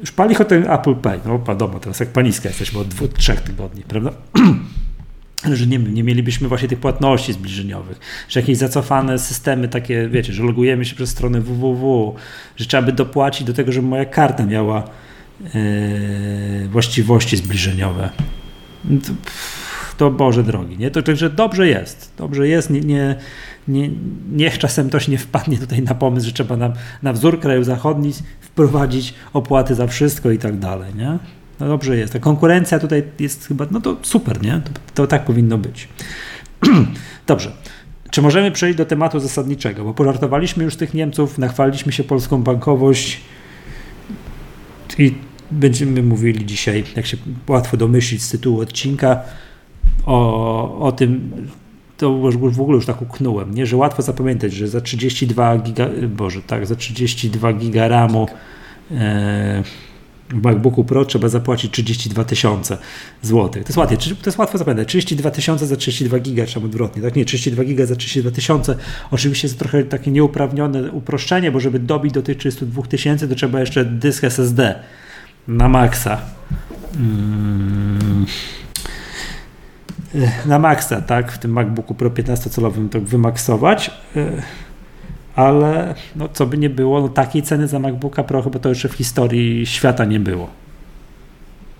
już 0.00 0.12
pali 0.12 0.36
ten 0.48 0.70
Apple 0.70 0.94
Pay. 0.94 1.20
No 1.26 1.38
wiadomo, 1.48 1.80
teraz 1.80 2.00
jak 2.00 2.08
paniska 2.08 2.48
jesteśmy 2.48 2.80
od 2.80 2.88
dwóch, 2.88 3.12
trzech 3.12 3.40
tygodni, 3.40 3.82
prawda? 3.82 4.10
że 5.52 5.66
nie, 5.66 5.78
nie 5.78 6.02
mielibyśmy 6.02 6.48
właśnie 6.48 6.68
tych 6.68 6.78
płatności 6.78 7.32
zbliżeniowych, 7.32 8.00
że 8.28 8.40
jakieś 8.40 8.56
zacofane 8.56 9.18
systemy 9.18 9.68
takie, 9.68 10.08
wiecie, 10.08 10.32
że 10.32 10.42
logujemy 10.42 10.84
się 10.84 10.94
przez 10.94 11.10
stronę 11.10 11.40
www, 11.40 12.14
że 12.56 12.66
trzeba 12.66 12.82
by 12.82 12.92
dopłacić 12.92 13.46
do 13.46 13.52
tego, 13.52 13.72
żeby 13.72 13.88
moja 13.88 14.04
karta 14.04 14.46
miała 14.46 14.84
yy, 15.40 16.68
właściwości 16.68 17.36
zbliżeniowe. 17.36 18.10
To, 18.84 19.12
to 19.96 20.10
Boże 20.10 20.42
drogi, 20.42 20.78
nie? 20.78 20.90
To 20.90 21.02
także 21.02 21.30
dobrze 21.30 21.68
jest, 21.68 22.12
dobrze 22.18 22.48
jest, 22.48 22.70
nie, 22.70 22.80
nie, 22.80 23.16
nie, 23.68 23.90
niech 24.32 24.58
czasem 24.58 24.88
ktoś 24.88 25.08
nie 25.08 25.18
wpadnie 25.18 25.58
tutaj 25.58 25.82
na 25.82 25.94
pomysł, 25.94 26.26
że 26.26 26.32
trzeba 26.32 26.56
na, 26.56 26.72
na 27.02 27.12
wzór 27.12 27.40
krajów 27.40 27.64
zachodnich 27.64 28.16
wprowadzić 28.40 29.14
opłaty 29.32 29.74
za 29.74 29.86
wszystko 29.86 30.30
i 30.30 30.38
tak 30.38 30.58
dalej, 30.58 30.94
nie? 30.94 31.18
No 31.60 31.68
dobrze 31.68 31.96
jest. 31.96 32.12
Ta 32.12 32.18
konkurencja 32.18 32.78
tutaj 32.78 33.02
jest 33.18 33.46
chyba, 33.46 33.66
no 33.70 33.80
to 33.80 33.96
super, 34.02 34.42
nie? 34.42 34.60
To, 34.64 34.70
to 34.94 35.06
tak 35.06 35.24
powinno 35.24 35.58
być. 35.58 35.88
dobrze. 37.26 37.52
Czy 38.10 38.22
możemy 38.22 38.50
przejść 38.50 38.78
do 38.78 38.84
tematu 38.84 39.20
zasadniczego? 39.20 39.84
Bo 39.84 39.94
pożartowaliśmy 39.94 40.64
już 40.64 40.76
tych 40.76 40.94
Niemców, 40.94 41.38
nachwaliliśmy 41.38 41.92
się 41.92 42.04
polską 42.04 42.42
bankowość 42.42 43.20
i 44.98 45.14
będziemy 45.50 46.02
mówili 46.02 46.46
dzisiaj, 46.46 46.84
jak 46.96 47.06
się 47.06 47.16
łatwo 47.48 47.76
domyślić 47.76 48.22
z 48.22 48.30
tytułu 48.30 48.60
odcinka, 48.60 49.20
o, 50.06 50.78
o 50.80 50.92
tym, 50.92 51.32
to 51.96 52.12
w 52.30 52.60
ogóle 52.60 52.76
już 52.76 52.86
tak 52.86 53.02
uknąłem, 53.02 53.54
nie? 53.54 53.66
że 53.66 53.76
łatwo 53.76 54.02
zapamiętać, 54.02 54.52
że 54.52 54.68
za 54.68 54.80
32 54.80 55.58
giga, 55.58 55.88
Boże, 56.08 56.42
tak, 56.42 56.66
za 56.66 56.76
32 56.76 57.52
giga 57.52 57.88
RAMu 57.88 58.28
e, 58.90 59.62
w 60.28 60.42
MacBooku 60.42 60.84
Pro 60.84 61.04
trzeba 61.04 61.28
zapłacić 61.28 61.72
32 61.72 62.24
tysiące 62.24 62.78
złotych. 63.22 63.62
To 63.64 63.68
jest 63.68 63.78
łatwiej, 63.78 63.98
to 63.98 64.26
jest 64.26 64.38
łatwo 64.38 64.58
zapamiętać. 64.58 64.88
32 64.88 65.30
tysiące 65.30 65.66
za 65.66 65.76
32 65.76 66.18
giga, 66.18 66.46
czy 66.46 66.58
odwrotnie, 66.58 67.02
tak? 67.02 67.16
Nie, 67.16 67.24
32 67.24 67.64
giga 67.64 67.86
za 67.86 67.96
32 67.96 68.30
tysiące. 68.30 68.76
Oczywiście 69.10 69.48
jest 69.48 69.58
to 69.58 69.64
trochę 69.64 69.84
takie 69.84 70.10
nieuprawnione 70.10 70.92
uproszczenie, 70.92 71.52
bo 71.52 71.60
żeby 71.60 71.78
dobić 71.78 72.12
do 72.12 72.22
tych 72.22 72.36
32 72.36 72.82
tysięcy, 72.82 73.28
to 73.28 73.34
trzeba 73.34 73.60
jeszcze 73.60 73.84
dysk 73.84 74.24
SSD 74.24 74.74
na 75.48 75.68
maksa. 75.68 76.20
Hmm 76.94 78.26
na 80.46 80.58
maksa, 80.58 81.00
tak, 81.00 81.32
w 81.32 81.38
tym 81.38 81.52
MacBooku 81.52 81.94
Pro 81.94 82.10
15-calowym 82.10 82.88
to 82.88 83.00
wymaksować, 83.00 83.90
e, 84.16 84.42
ale 85.34 85.94
no, 86.16 86.28
co 86.28 86.46
by 86.46 86.58
nie 86.58 86.70
było, 86.70 87.00
no, 87.00 87.08
takiej 87.08 87.42
ceny 87.42 87.68
za 87.68 87.78
MacBooka 87.78 88.24
Pro 88.24 88.42
chyba 88.42 88.58
to 88.58 88.68
jeszcze 88.68 88.88
w 88.88 88.94
historii 88.94 89.66
świata 89.66 90.04
nie 90.04 90.20
było. 90.20 90.48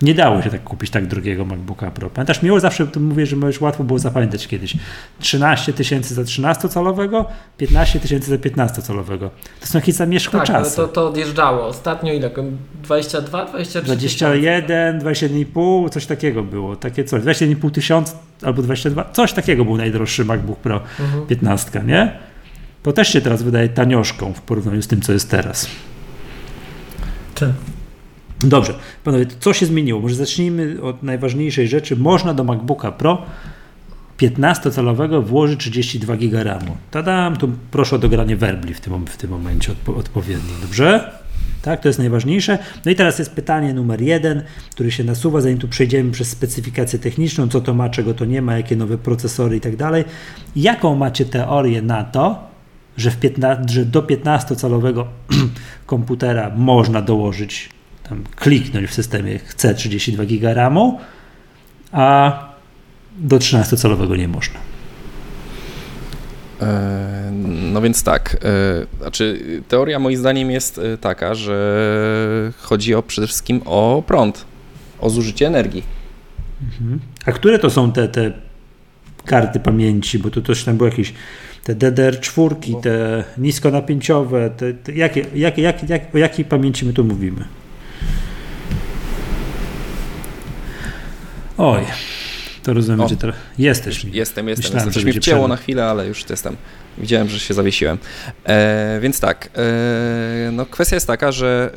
Nie 0.03 0.15
dało 0.15 0.43
się 0.43 0.51
tak 0.51 0.65
kupić 0.65 0.91
tak 0.91 1.07
drugiego 1.07 1.45
MacBooka 1.45 1.91
Pro. 1.91 2.11
Pamiętasz, 2.11 2.43
miło 2.43 2.61
zawsze 2.61 2.87
mówię, 3.01 3.27
że 3.27 3.37
już 3.37 3.61
łatwo 3.61 3.85
było 3.85 3.99
zapamiętać 3.99 4.49
kiedyś. 4.49 4.77
13 5.21 5.73
tysięcy 5.73 6.15
za 6.15 6.23
13-calowego, 6.23 7.25
15 7.59 8.01
tysięcy 8.01 8.31
za 8.31 8.37
15-calowego. 8.37 9.31
To 9.61 9.67
są 9.67 9.79
jakieś 9.79 9.95
zamierzchłe 9.95 10.39
tak, 10.39 10.47
czasy. 10.47 10.81
Ale 10.81 10.89
to, 10.89 10.95
to 10.95 11.09
odjeżdżało. 11.09 11.67
Ostatnio 11.67 12.13
ile? 12.13 12.31
22, 12.83 13.45
23 13.45 13.83
21, 13.83 15.01
21,5, 15.01 15.91
coś 15.91 16.07
takiego 16.07 16.43
było. 16.43 16.77
Takie 16.77 17.05
coś. 17.05 17.23
21,5 17.23 17.71
tysiąca 17.71 18.13
albo 18.43 18.63
22, 18.63 19.11
coś 19.13 19.33
takiego 19.33 19.65
był 19.65 19.77
najdroższy 19.77 20.25
MacBook 20.25 20.59
Pro 20.59 20.81
mhm. 21.01 21.27
15, 21.27 21.83
nie? 21.87 22.19
To 22.83 22.93
też 22.93 23.09
się 23.09 23.21
teraz 23.21 23.43
wydaje 23.43 23.69
tanioszką 23.69 24.33
w 24.33 24.41
porównaniu 24.41 24.83
z 24.83 24.87
tym, 24.87 25.01
co 25.01 25.13
jest 25.13 25.31
teraz. 25.31 25.69
Tak. 27.35 27.51
Dobrze, 28.41 28.75
panowie, 29.05 29.27
co 29.41 29.53
się 29.53 29.67
zmieniło? 29.67 30.01
Może 30.01 30.15
zacznijmy 30.15 30.83
od 30.83 31.03
najważniejszej 31.03 31.69
rzeczy. 31.69 31.97
Można 31.97 32.35
do 32.35 32.45
MacBooka 32.45 32.93
Pro 32.93 33.23
15-calowego 34.19 35.25
włożyć 35.25 35.61
32 35.61 36.17
GB 36.17 36.45
RAMu. 36.45 36.77
Tadam, 36.91 37.37
tu 37.37 37.51
proszę 37.71 37.97
o 37.97 37.99
dogranie 37.99 38.37
werbli 38.37 38.75
w 38.75 38.81
tym, 38.81 39.07
w 39.07 39.17
tym 39.17 39.31
momencie 39.31 39.73
odpo 39.73 39.95
odpowiednio, 39.95 40.53
dobrze? 40.63 41.13
Tak, 41.63 41.81
to 41.81 41.89
jest 41.89 41.99
najważniejsze. 41.99 42.59
No 42.85 42.91
i 42.91 42.95
teraz 42.95 43.19
jest 43.19 43.33
pytanie 43.33 43.75
numer 43.75 44.03
jeden, 44.03 44.43
który 44.71 44.91
się 44.91 45.05
nasuwa, 45.05 45.41
zanim 45.41 45.59
tu 45.59 45.69
przejdziemy 45.69 46.11
przez 46.11 46.29
specyfikację 46.29 46.99
techniczną, 46.99 47.49
co 47.49 47.61
to 47.61 47.75
ma, 47.75 47.89
czego 47.89 48.15
to 48.15 48.25
nie 48.25 48.43
ma, 48.43 48.57
jakie 48.57 48.77
nowe 48.77 48.99
procesory 48.99 49.57
i 49.57 49.61
tak 49.61 49.77
dalej. 49.77 50.05
Jaką 50.57 50.95
macie 50.95 51.25
teorię 51.25 51.83
na 51.83 52.05
to, 52.05 52.49
że, 52.97 53.11
15, 53.11 53.75
że 53.75 53.85
do 53.85 54.03
15-calowego 54.03 55.05
komputera 55.87 56.53
można 56.57 57.03
dołożyć 57.03 57.76
tam 58.09 58.25
kliknąć 58.37 58.91
w 58.91 58.95
systemie 58.95 59.39
chcę 59.39 59.75
32 59.75 60.25
GB 60.25 60.55
RAMu, 60.55 61.01
a 61.93 62.39
do 63.19 63.39
13-calowego 63.39 64.19
nie 64.19 64.29
można. 64.29 64.61
E, 66.63 67.31
no 67.73 67.81
więc 67.81 68.03
tak, 68.03 68.37
e, 68.45 68.99
znaczy 68.99 69.41
teoria 69.69 69.99
moim 69.99 70.17
zdaniem 70.17 70.51
jest 70.51 70.79
e, 70.79 70.99
taka, 70.99 71.35
że 71.35 72.53
chodzi 72.59 72.95
o 72.95 73.03
przede 73.03 73.27
wszystkim 73.27 73.61
o 73.65 74.03
prąd, 74.07 74.45
o 75.01 75.11
zużycie 75.11 75.47
energii. 75.47 75.83
Mhm. 76.63 77.01
A 77.27 77.33
które 77.33 77.59
to 77.59 77.71
są 77.71 77.93
te, 77.93 78.09
te 78.09 78.33
karty 79.25 79.61
pamięci? 79.61 80.19
Bo 80.19 80.31
to 80.31 80.41
też 80.41 80.65
tam 80.65 80.77
były 80.77 80.91
jakieś 80.91 81.15
te 81.65 81.75
DDR4, 81.75 82.81
te 82.81 83.25
niskonapięciowe, 83.39 84.51
te, 84.51 84.75
te 84.75 84.93
jakie, 84.93 85.27
jakie, 85.35 85.63
jakie, 85.63 85.87
jak, 85.87 86.15
o 86.15 86.19
jakiej 86.19 86.45
pamięci 86.45 86.87
my 86.87 86.93
tu 86.93 87.05
mówimy? 87.05 87.45
Oj, 91.59 91.81
to 92.63 92.75
rozumiem, 92.75 93.01
o, 93.01 93.09
że 93.09 93.17
teraz 93.17 93.37
jesteś. 93.59 94.05
Jestem, 94.05 94.49
jestem. 94.49 94.65
Myślałem, 94.65 94.87
jestem. 94.87 94.93
Coś 94.93 95.05
mi 95.05 95.13
wcięło 95.13 95.49
na 95.49 95.57
chwilę, 95.57 95.85
ale 95.85 96.07
już 96.07 96.31
jestem. 96.31 96.57
Widziałem, 96.99 97.29
że 97.29 97.41
się 97.41 97.55
zawiesiłem. 97.55 97.99
E, 98.45 98.99
więc 99.03 99.21
tak, 99.21 99.51
e, 99.57 100.51
no 100.53 100.67
kwestia 100.67 100.97
jest 100.97 101.07
taka, 101.07 101.33
że 101.33 101.71
e, 101.71 101.75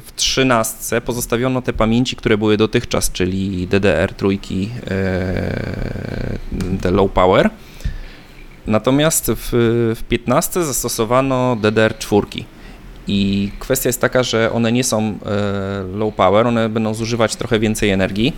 w 0.00 0.12
trzynastce 0.16 1.00
pozostawiono 1.00 1.62
te 1.62 1.72
pamięci, 1.72 2.16
które 2.16 2.38
były 2.38 2.56
dotychczas, 2.56 3.12
czyli 3.12 3.66
DDR 3.66 4.14
trójki, 4.14 4.70
e, 6.84 6.90
low 6.90 7.12
power. 7.12 7.50
Natomiast 8.66 9.30
w, 9.36 9.48
w 9.96 10.02
15 10.08 10.64
zastosowano 10.64 11.56
DDR 11.56 11.98
czwórki. 11.98 12.44
I 13.06 13.50
kwestia 13.58 13.88
jest 13.88 14.00
taka, 14.00 14.22
że 14.22 14.52
one 14.52 14.72
nie 14.72 14.84
są 14.84 15.00
e, 15.00 15.96
low 15.96 16.14
power, 16.14 16.46
one 16.46 16.68
będą 16.68 16.94
zużywać 16.94 17.36
trochę 17.36 17.58
więcej 17.58 17.90
energii. 17.90 18.32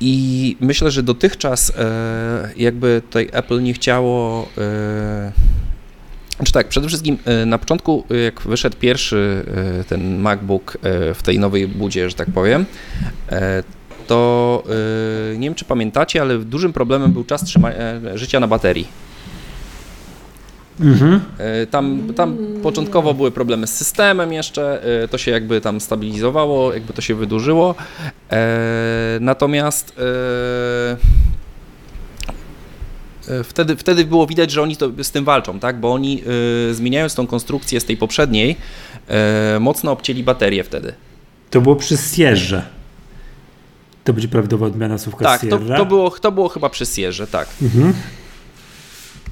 I 0.00 0.56
myślę, 0.60 0.90
że 0.90 1.02
dotychczas 1.02 1.72
e, 1.78 2.50
jakby 2.56 3.02
tutaj 3.04 3.28
Apple 3.32 3.62
nie 3.62 3.74
chciało. 3.74 4.48
E, 4.58 5.32
znaczy 6.36 6.52
tak, 6.52 6.68
przede 6.68 6.88
wszystkim 6.88 7.18
na 7.46 7.58
początku, 7.58 8.04
jak 8.24 8.40
wyszedł 8.40 8.76
pierwszy 8.76 9.44
ten 9.88 10.18
MacBook 10.18 10.78
w 11.14 11.22
tej 11.24 11.38
nowej 11.38 11.68
budzie, 11.68 12.10
że 12.10 12.16
tak 12.16 12.30
powiem, 12.30 12.66
to 14.06 14.62
nie 15.38 15.48
wiem 15.48 15.54
czy 15.54 15.64
pamiętacie, 15.64 16.20
ale 16.20 16.38
dużym 16.38 16.72
problemem 16.72 17.12
był 17.12 17.24
czas 17.24 17.44
życia 18.14 18.40
na 18.40 18.46
baterii. 18.46 18.88
Mhm. 20.82 21.20
E, 21.38 21.66
tam, 21.66 22.12
tam 22.16 22.36
początkowo 22.62 23.14
były 23.14 23.30
problemy 23.30 23.66
z 23.66 23.76
systemem 23.76 24.32
jeszcze, 24.32 24.82
e, 25.02 25.08
to 25.08 25.18
się 25.18 25.30
jakby 25.30 25.60
tam 25.60 25.80
stabilizowało, 25.80 26.74
jakby 26.74 26.92
to 26.92 27.02
się 27.02 27.14
wydłużyło. 27.14 27.74
E, 28.30 29.18
natomiast 29.20 29.96
wtedy, 33.44 33.76
wtedy 33.76 34.04
było 34.04 34.26
widać, 34.26 34.50
że 34.50 34.62
oni 34.62 34.76
to, 34.76 34.90
z 35.02 35.10
tym 35.10 35.24
walczą, 35.24 35.60
tak? 35.60 35.80
bo 35.80 35.92
oni 35.92 36.22
zmieniając 36.72 37.14
tą 37.14 37.26
konstrukcję 37.26 37.80
z 37.80 37.84
tej 37.84 37.96
poprzedniej, 37.96 38.56
mocno 39.60 39.92
obcięli 39.92 40.22
baterię 40.22 40.64
wtedy. 40.64 40.92
To 41.50 41.60
było 41.60 41.76
przy 41.76 41.96
Sierze. 41.96 42.62
To 44.04 44.12
będzie 44.12 44.28
prawidłowa 44.28 44.66
odmiana 44.66 44.98
słówka 44.98 45.24
Tak, 45.24 45.40
to, 45.50 45.58
to, 45.76 45.86
było, 45.86 46.10
to 46.10 46.32
było 46.32 46.48
chyba 46.48 46.68
przy 46.68 46.86
Sierze, 46.86 47.26
tak. 47.26 47.48
Mhm. 47.62 47.94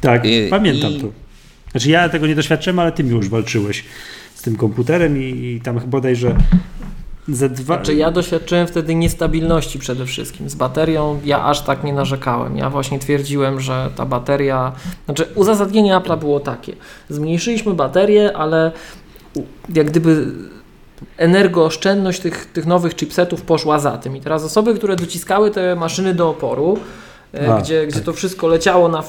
Tak, 0.01 0.25
I, 0.25 0.47
pamiętam 0.51 0.93
i, 0.93 1.01
to. 1.01 1.07
Znaczy 1.71 1.91
ja 1.91 2.09
tego 2.09 2.27
nie 2.27 2.35
doświadczyłem, 2.35 2.79
ale 2.79 2.93
ty 2.93 3.05
mi 3.05 3.11
już 3.11 3.29
walczyłeś 3.29 3.85
z 4.35 4.43
tym 4.43 4.57
komputerem 4.57 5.23
i, 5.23 5.45
i 5.45 5.61
tam 5.61 5.81
bodajże 5.87 6.37
ze 7.29 7.49
dwa... 7.49 7.75
Znaczy 7.75 7.95
ja 7.95 8.11
doświadczyłem 8.11 8.67
wtedy 8.67 8.95
niestabilności 8.95 9.79
przede 9.79 10.07
wszystkim. 10.07 10.51
Z 10.51 10.55
baterią 10.55 11.21
ja 11.25 11.45
aż 11.45 11.61
tak 11.61 11.85
nie 11.85 11.93
narzekałem. 11.93 12.57
Ja 12.57 12.71
właśnie 12.71 12.99
twierdziłem, 12.99 13.61
że 13.61 13.91
ta 13.97 14.07
bateria... 14.07 14.73
Znaczy 15.05 15.27
uzasadnienie 15.35 15.97
Apple 15.97 16.17
było 16.17 16.41
takie. 16.41 16.73
Zmniejszyliśmy 17.09 17.75
baterię, 17.75 18.37
ale 18.37 18.73
jak 19.75 19.91
gdyby 19.91 20.27
energooszczędność 21.17 22.21
tych, 22.21 22.47
tych 22.47 22.67
nowych 22.67 22.95
chipsetów 22.95 23.43
poszła 23.43 23.79
za 23.79 23.99
tym. 23.99 24.17
I 24.17 24.21
teraz 24.21 24.45
osoby, 24.45 24.75
które 24.75 24.97
dociskały 24.97 25.51
te 25.51 25.77
maszyny 25.77 26.15
do 26.15 26.29
oporu, 26.31 26.79
A, 27.49 27.61
gdzie, 27.61 27.87
gdzie 27.87 28.01
to 28.01 28.13
wszystko 28.13 28.47
leciało 28.47 28.89
na, 28.89 29.03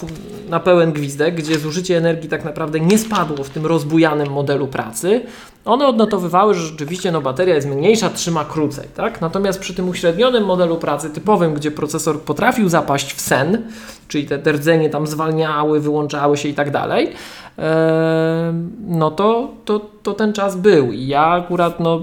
na 0.49 0.59
pełen 0.59 0.91
gwizdek, 0.91 1.35
gdzie 1.35 1.59
zużycie 1.59 1.97
energii 1.97 2.29
tak 2.29 2.45
naprawdę 2.45 2.79
nie 2.79 2.97
spadło 2.97 3.43
w 3.43 3.49
tym 3.49 3.65
rozbujanym 3.65 4.29
modelu 4.29 4.67
pracy, 4.67 5.21
one 5.65 5.87
odnotowywały, 5.87 6.53
że 6.53 6.61
rzeczywiście 6.61 7.11
no, 7.11 7.21
bateria 7.21 7.55
jest 7.55 7.67
mniejsza, 7.67 8.09
trzyma 8.09 8.45
krócej. 8.45 8.87
Tak? 8.95 9.21
Natomiast 9.21 9.59
przy 9.59 9.73
tym 9.73 9.89
uśrednionym 9.89 10.45
modelu 10.45 10.77
pracy 10.77 11.09
typowym, 11.09 11.53
gdzie 11.53 11.71
procesor 11.71 12.21
potrafił 12.21 12.69
zapaść 12.69 13.13
w 13.13 13.21
sen, 13.21 13.61
czyli 14.07 14.25
te 14.25 14.51
rdzenie 14.51 14.89
tam 14.89 15.07
zwalniały, 15.07 15.79
wyłączały 15.79 16.37
się 16.37 16.49
i 16.49 16.53
tak 16.53 16.71
dalej, 16.71 17.13
e, 17.59 18.53
no 18.87 19.11
to, 19.11 19.49
to, 19.65 19.81
to 20.03 20.13
ten 20.13 20.33
czas 20.33 20.55
był. 20.55 20.91
I 20.91 21.07
ja 21.07 21.25
akurat 21.25 21.79
no 21.79 22.01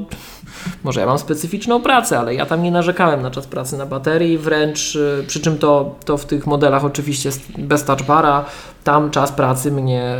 może 0.85 1.01
ja 1.01 1.07
mam 1.07 1.19
specyficzną 1.19 1.81
pracę, 1.81 2.19
ale 2.19 2.35
ja 2.35 2.47
tam 2.47 2.63
nie 2.63 2.71
narzekałem 2.71 3.23
na 3.23 3.31
czas 3.31 3.47
pracy 3.47 3.79
na 3.79 3.87
baterii, 3.87 4.39
wręcz 4.39 4.97
y, 4.97 5.25
przy 5.27 5.41
czym 5.41 5.59
to, 5.59 5.95
to 6.05 6.17
w 6.17 6.25
tych 6.25 6.47
modelach 6.47 6.85
oczywiście 6.85 7.31
bez 7.59 7.85
touchbara, 7.85 8.45
tam 8.85 9.11
czas 9.11 9.33
pracy 9.33 9.73
mnie 9.73 10.17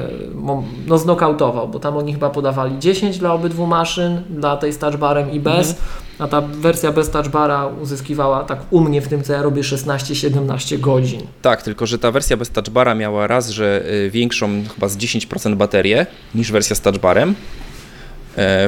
no, 0.87 0.99
znokautował, 0.99 1.69
bo 1.69 1.79
tam 1.79 1.97
oni 1.97 2.13
chyba 2.13 2.31
podawali 2.31 2.79
10 2.79 3.19
dla 3.19 3.33
obydwu 3.33 3.67
maszyn, 3.67 4.23
dla 4.31 4.57
tej 4.57 4.73
z 4.73 4.79
touchbarem 4.79 5.31
i 5.31 5.41
bez, 5.41 5.71
mhm. 5.71 5.87
a 6.19 6.29
ta 6.29 6.41
wersja 6.41 6.93
bez 6.93 7.11
touchbara 7.11 7.67
uzyskiwała 7.67 8.45
tak 8.45 8.59
u 8.71 8.81
mnie 8.81 9.01
w 9.01 9.09
tym, 9.09 9.23
co 9.23 9.33
ja 9.33 9.43
robię 9.43 9.63
16-17 9.63 10.81
godzin. 10.81 11.21
Tak, 11.43 11.63
tylko 11.63 11.87
że 11.87 11.99
ta 11.99 12.11
wersja 12.11 12.37
bez 12.37 12.51
touchbara 12.51 12.95
miała 12.95 13.27
raz, 13.27 13.49
że 13.49 13.85
y, 14.07 14.11
większą 14.11 14.49
chyba 14.75 14.89
z 14.89 14.97
10% 14.97 15.55
baterię 15.55 16.07
niż 16.35 16.53
wersja 16.53 16.77
z 16.77 16.81
touchbarem, 16.81 17.35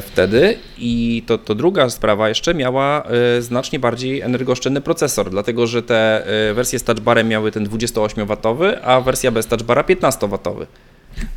wtedy 0.01 0.57
i 0.79 1.23
to, 1.27 1.39
to 1.39 1.55
druga 1.55 1.91
sprawa 1.91 2.29
jeszcze 2.29 2.55
miała 2.55 3.03
e, 3.03 3.43
znacznie 3.43 3.79
bardziej 3.79 4.21
energooszczędny 4.21 4.81
procesor, 4.81 5.31
dlatego 5.31 5.67
że 5.67 5.83
te 5.83 6.27
e, 6.51 6.55
wersje 6.55 6.79
z 6.79 6.85
touchbarem 6.85 7.29
miały 7.29 7.53
ten 7.53 7.67
28W, 7.67 8.77
a 8.83 9.01
wersja 9.01 9.31
bez 9.31 9.47
touchbara 9.47 9.83
15W. 9.83 10.67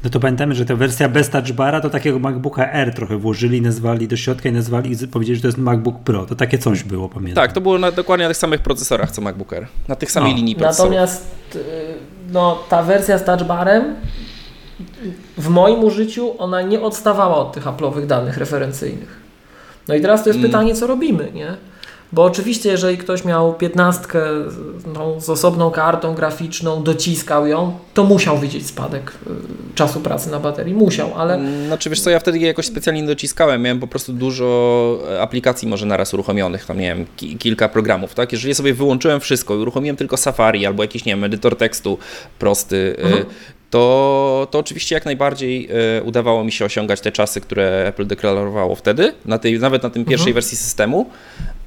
No 0.03 0.09
to 0.09 0.19
pamiętamy, 0.19 0.55
że 0.55 0.65
ta 0.65 0.75
wersja 0.75 1.09
bez 1.09 1.29
touchbara 1.29 1.81
to 1.81 1.89
takiego 1.89 2.19
MacBooka 2.19 2.71
R 2.71 2.93
trochę 2.93 3.17
włożyli, 3.17 3.61
nazwali 3.61 4.07
do 4.07 4.17
środka 4.17 4.49
i 4.49 4.51
nazwali 4.51 4.91
i 5.03 5.07
powiedzieli, 5.07 5.35
że 5.35 5.41
to 5.41 5.47
jest 5.47 5.57
MacBook 5.57 5.99
Pro. 5.99 6.25
To 6.25 6.35
takie 6.35 6.57
coś 6.57 6.83
było, 6.83 7.09
pamiętam. 7.09 7.43
Tak, 7.43 7.53
to 7.53 7.61
było 7.61 7.77
na, 7.77 7.91
dokładnie 7.91 8.25
na 8.25 8.29
tych 8.29 8.37
samych 8.37 8.61
procesorach 8.61 9.11
co 9.11 9.21
MacBook 9.21 9.53
R. 9.53 9.67
Na 9.87 9.95
tych 9.95 10.11
samej 10.11 10.31
no. 10.31 10.37
linii 10.37 10.55
procesorów. 10.55 10.91
Natomiast 10.91 11.35
no, 12.31 12.59
ta 12.69 12.83
wersja 12.83 13.17
z 13.17 13.23
touchbarem 13.23 13.95
w 15.37 15.49
moim 15.49 15.83
użyciu 15.83 16.35
ona 16.37 16.61
nie 16.61 16.81
odstawała 16.81 17.37
od 17.37 17.53
tych 17.53 17.63
Apple'owych 17.63 18.05
danych 18.05 18.37
referencyjnych. 18.37 19.23
No 19.87 19.95
i 19.95 20.01
teraz 20.01 20.23
to 20.23 20.29
jest 20.29 20.39
mm. 20.39 20.51
pytanie, 20.51 20.75
co 20.75 20.87
robimy, 20.87 21.31
nie? 21.33 21.57
Bo 22.13 22.23
oczywiście, 22.23 22.69
jeżeli 22.69 22.97
ktoś 22.97 23.25
miał 23.25 23.53
piętnastkę 23.53 24.25
no, 24.93 25.21
z 25.21 25.29
osobną 25.29 25.71
kartą 25.71 26.15
graficzną, 26.15 26.83
dociskał 26.83 27.47
ją, 27.47 27.77
to 27.93 28.03
musiał 28.03 28.39
widzieć 28.39 28.67
spadek 28.67 29.11
y, 29.11 29.75
czasu 29.75 29.99
pracy 29.99 30.31
na 30.31 30.39
baterii. 30.39 30.73
Musiał, 30.73 31.09
ale. 31.17 31.39
Znaczy, 31.67 31.89
wiesz 31.89 32.01
co, 32.01 32.09
ja 32.09 32.19
wtedy 32.19 32.39
jakoś 32.39 32.65
specjalnie 32.65 33.01
nie 33.01 33.07
dociskałem. 33.07 33.61
Miałem 33.61 33.79
po 33.79 33.87
prostu 33.87 34.13
dużo 34.13 34.99
aplikacji 35.21 35.67
może 35.67 35.85
naraz 35.85 36.13
uruchomionych, 36.13 36.65
tam 36.65 36.77
miałem 36.77 37.05
ki 37.15 37.37
kilka 37.37 37.69
programów, 37.69 38.13
tak? 38.13 38.31
Jeżeli 38.31 38.55
sobie 38.55 38.73
wyłączyłem 38.73 39.19
wszystko, 39.19 39.53
uruchomiłem 39.53 39.97
tylko 39.97 40.17
Safari 40.17 40.65
albo 40.65 40.83
jakiś, 40.83 41.05
nie 41.05 41.11
wiem, 41.11 41.23
edytor 41.23 41.57
tekstu 41.57 41.97
prosty, 42.39 42.75
y, 42.75 43.03
mhm 43.03 43.25
to, 43.73 44.47
to 44.51 44.59
oczywiście 44.59 44.95
jak 44.95 45.05
najbardziej 45.05 45.69
e, 45.97 46.03
udawało 46.03 46.43
mi 46.43 46.51
się 46.51 46.65
osiągać 46.65 47.01
te 47.01 47.11
czasy, 47.11 47.41
które 47.41 47.85
Apple 47.87 48.07
deklarowało 48.07 48.75
wtedy, 48.75 49.13
na 49.25 49.39
tej, 49.39 49.59
nawet 49.59 49.83
na 49.83 49.89
tym 49.89 50.05
pierwszej 50.05 50.29
mhm. 50.29 50.33
wersji 50.33 50.57
systemu. 50.57 51.09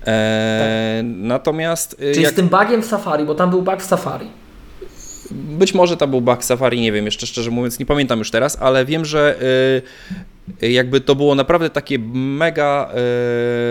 E, 0.06 0.98
tak. 0.98 1.06
Natomiast. 1.16 1.96
E, 2.00 2.12
Czyli 2.12 2.22
jak... 2.22 2.32
z 2.32 2.36
tym 2.36 2.48
bugiem 2.48 2.82
w 2.82 2.86
Safari, 2.86 3.24
bo 3.24 3.34
tam 3.34 3.50
był 3.50 3.62
bug 3.62 3.82
w 3.82 3.86
Safari. 3.86 4.26
Być 5.30 5.74
może 5.74 5.96
to 5.96 6.06
był 6.06 6.20
bug 6.20 6.44
Safari, 6.44 6.80
nie 6.80 6.92
wiem, 6.92 7.04
jeszcze 7.04 7.26
szczerze 7.26 7.50
mówiąc, 7.50 7.78
nie 7.78 7.86
pamiętam 7.86 8.18
już 8.18 8.30
teraz, 8.30 8.58
ale 8.60 8.84
wiem, 8.84 9.04
że 9.04 9.36
y, 9.42 9.82
jakby 10.60 11.00
to 11.00 11.14
było 11.14 11.34
naprawdę 11.34 11.70
takie 11.70 11.98
mega 12.14 12.90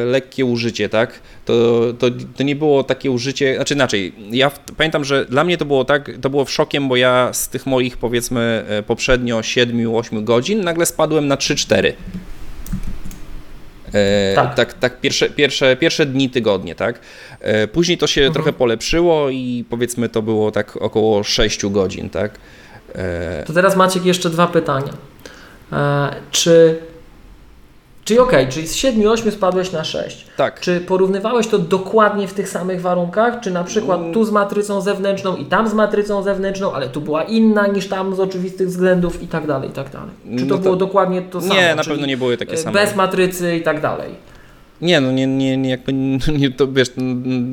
y, 0.04 0.06
lekkie 0.06 0.46
użycie, 0.46 0.90
tak? 0.90 1.20
To, 1.46 1.82
to, 2.00 2.08
to 2.38 2.44
nie 2.44 2.56
było 2.56 2.84
takie 2.84 3.12
użycie, 3.12 3.56
znaczy 3.56 3.74
inaczej, 3.74 4.14
ja 4.32 4.50
w, 4.50 4.60
pamiętam, 4.60 5.04
że 5.04 5.26
dla 5.26 5.44
mnie 5.44 5.58
to 5.58 5.66
było 5.66 5.86
tak, 5.86 6.12
to 6.22 6.30
było 6.30 6.46
w 6.46 6.52
szokiem, 6.52 6.88
bo 6.88 6.96
ja 6.96 7.30
z 7.34 7.50
tych 7.50 7.66
moich 7.66 7.98
powiedzmy 7.98 8.66
y, 8.80 8.84
poprzednio 8.84 9.40
7-8 9.40 10.24
godzin 10.24 10.64
nagle 10.64 10.86
spadłem 10.86 11.28
na 11.28 11.36
3-4. 11.36 11.94
E, 13.94 14.36
tak, 14.36 14.56
tak, 14.56 14.74
tak 14.74 15.02
pierwsze, 15.02 15.30
pierwsze, 15.30 15.76
pierwsze 15.76 16.06
dni, 16.06 16.30
tygodnie, 16.30 16.76
tak. 16.76 17.00
E, 17.40 17.68
później 17.68 17.98
to 17.98 18.08
się 18.08 18.22
mhm. 18.22 18.34
trochę 18.34 18.54
polepszyło 18.54 19.30
i 19.30 19.66
powiedzmy 19.70 20.10
to 20.10 20.22
było 20.22 20.52
tak 20.52 20.78
około 20.78 21.24
6 21.24 21.66
godzin, 21.66 22.10
tak. 22.10 22.32
E, 22.96 23.44
to 23.48 23.54
teraz 23.54 23.76
Maciek 23.76 24.06
jeszcze 24.06 24.30
dwa 24.30 24.48
pytania. 24.48 24.94
Czy 26.32 26.80
Czyli 28.06 28.20
okej, 28.20 28.40
okay, 28.42 28.54
czyli 28.54 28.68
z 28.68 28.76
7-8 28.76 29.32
spadłeś 29.32 29.72
na 29.72 29.84
6. 29.84 30.26
Tak. 30.38 30.60
Czy 30.60 30.80
porównywałeś 30.80 31.48
to 31.48 31.60
dokładnie 31.60 32.28
w 32.28 32.34
tych 32.34 32.50
samych 32.50 32.82
warunkach? 32.82 33.40
Czy 33.40 33.52
na 33.52 33.64
przykład 33.64 34.00
tu 34.14 34.26
z 34.26 34.32
matrycą 34.32 34.82
zewnętrzną 34.82 35.36
i 35.36 35.46
tam 35.46 35.68
z 35.68 35.74
matrycą 35.74 36.24
zewnętrzną, 36.24 36.74
ale 36.74 36.90
tu 36.90 37.02
była 37.02 37.24
inna 37.24 37.68
niż 37.68 37.88
tam 37.88 38.16
z 38.16 38.20
oczywistych 38.20 38.68
względów 38.68 39.24
i 39.24 39.28
tak 39.28 39.48
dalej, 39.48 39.70
i 39.70 39.74
tak 39.74 39.90
dalej? 39.90 40.10
Czy 40.38 40.46
to, 40.46 40.56
No 40.56 40.56
to- 40.56 40.64
było 40.64 40.76
dokładnie 40.76 41.22
to 41.22 41.42
samo? 41.42 41.54
Nie, 41.54 41.76
na 41.76 41.84
pewno 41.84 42.06
nie 42.06 42.18
były 42.18 42.38
takie 42.38 42.54
e, 42.54 42.58
same. 42.58 42.80
Bez 42.80 42.96
matrycy 42.96 43.56
i 43.56 43.62
tak 43.62 43.82
dalej. 43.82 44.16
Nie, 44.82 45.02
no 45.02 45.12
nie, 45.12 45.28
nie, 45.28 45.58
nie 45.58 45.70
jakby, 45.70 45.94
nie, 46.40 46.52
to 46.52 46.68
wiesz, 46.68 46.92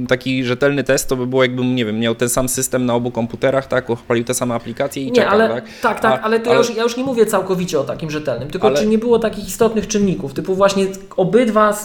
taki 0.09 0.45
rzetelny 0.45 0.85
test 0.85 1.09
to 1.09 1.17
by 1.17 1.27
było 1.27 1.43
jakbym, 1.43 1.75
nie 1.77 1.85
wiem, 1.85 1.99
miał 2.01 2.15
ten 2.15 2.29
sam 2.29 2.49
system 2.49 2.87
na 2.87 2.95
obu 2.95 3.11
komputerach, 3.11 3.67
tak, 3.67 3.91
odpalił 3.91 4.25
te 4.25 4.35
same 4.35 4.55
aplikacje 4.55 5.03
i 5.03 5.07
Nie, 5.07 5.13
czekał, 5.13 5.33
ale 5.33 5.49
tak? 5.49 5.65
tak, 5.83 6.01
tak, 6.01 6.21
A- 6.21 6.23
ale, 6.23 6.41
to 6.41 6.51
Ja, 6.51 6.57
już, 6.59 6.77
ja 6.77 6.83
już 6.83 6.97
nie 6.97 7.05
mówię 7.05 7.27
całkowicie 7.27 7.81
o 7.81 7.85
takim 7.85 8.11
rzetelnym, 8.11 8.51
tylko 8.51 8.67
Ale- 8.67 8.77
czy 8.79 8.87
nie 8.87 8.99
było 8.99 9.19
takich 9.19 9.49
istotnych 9.49 9.87
czynników, 9.89 10.35
typu 10.35 10.55
właśnie 10.55 10.87
obydwa 11.17 11.77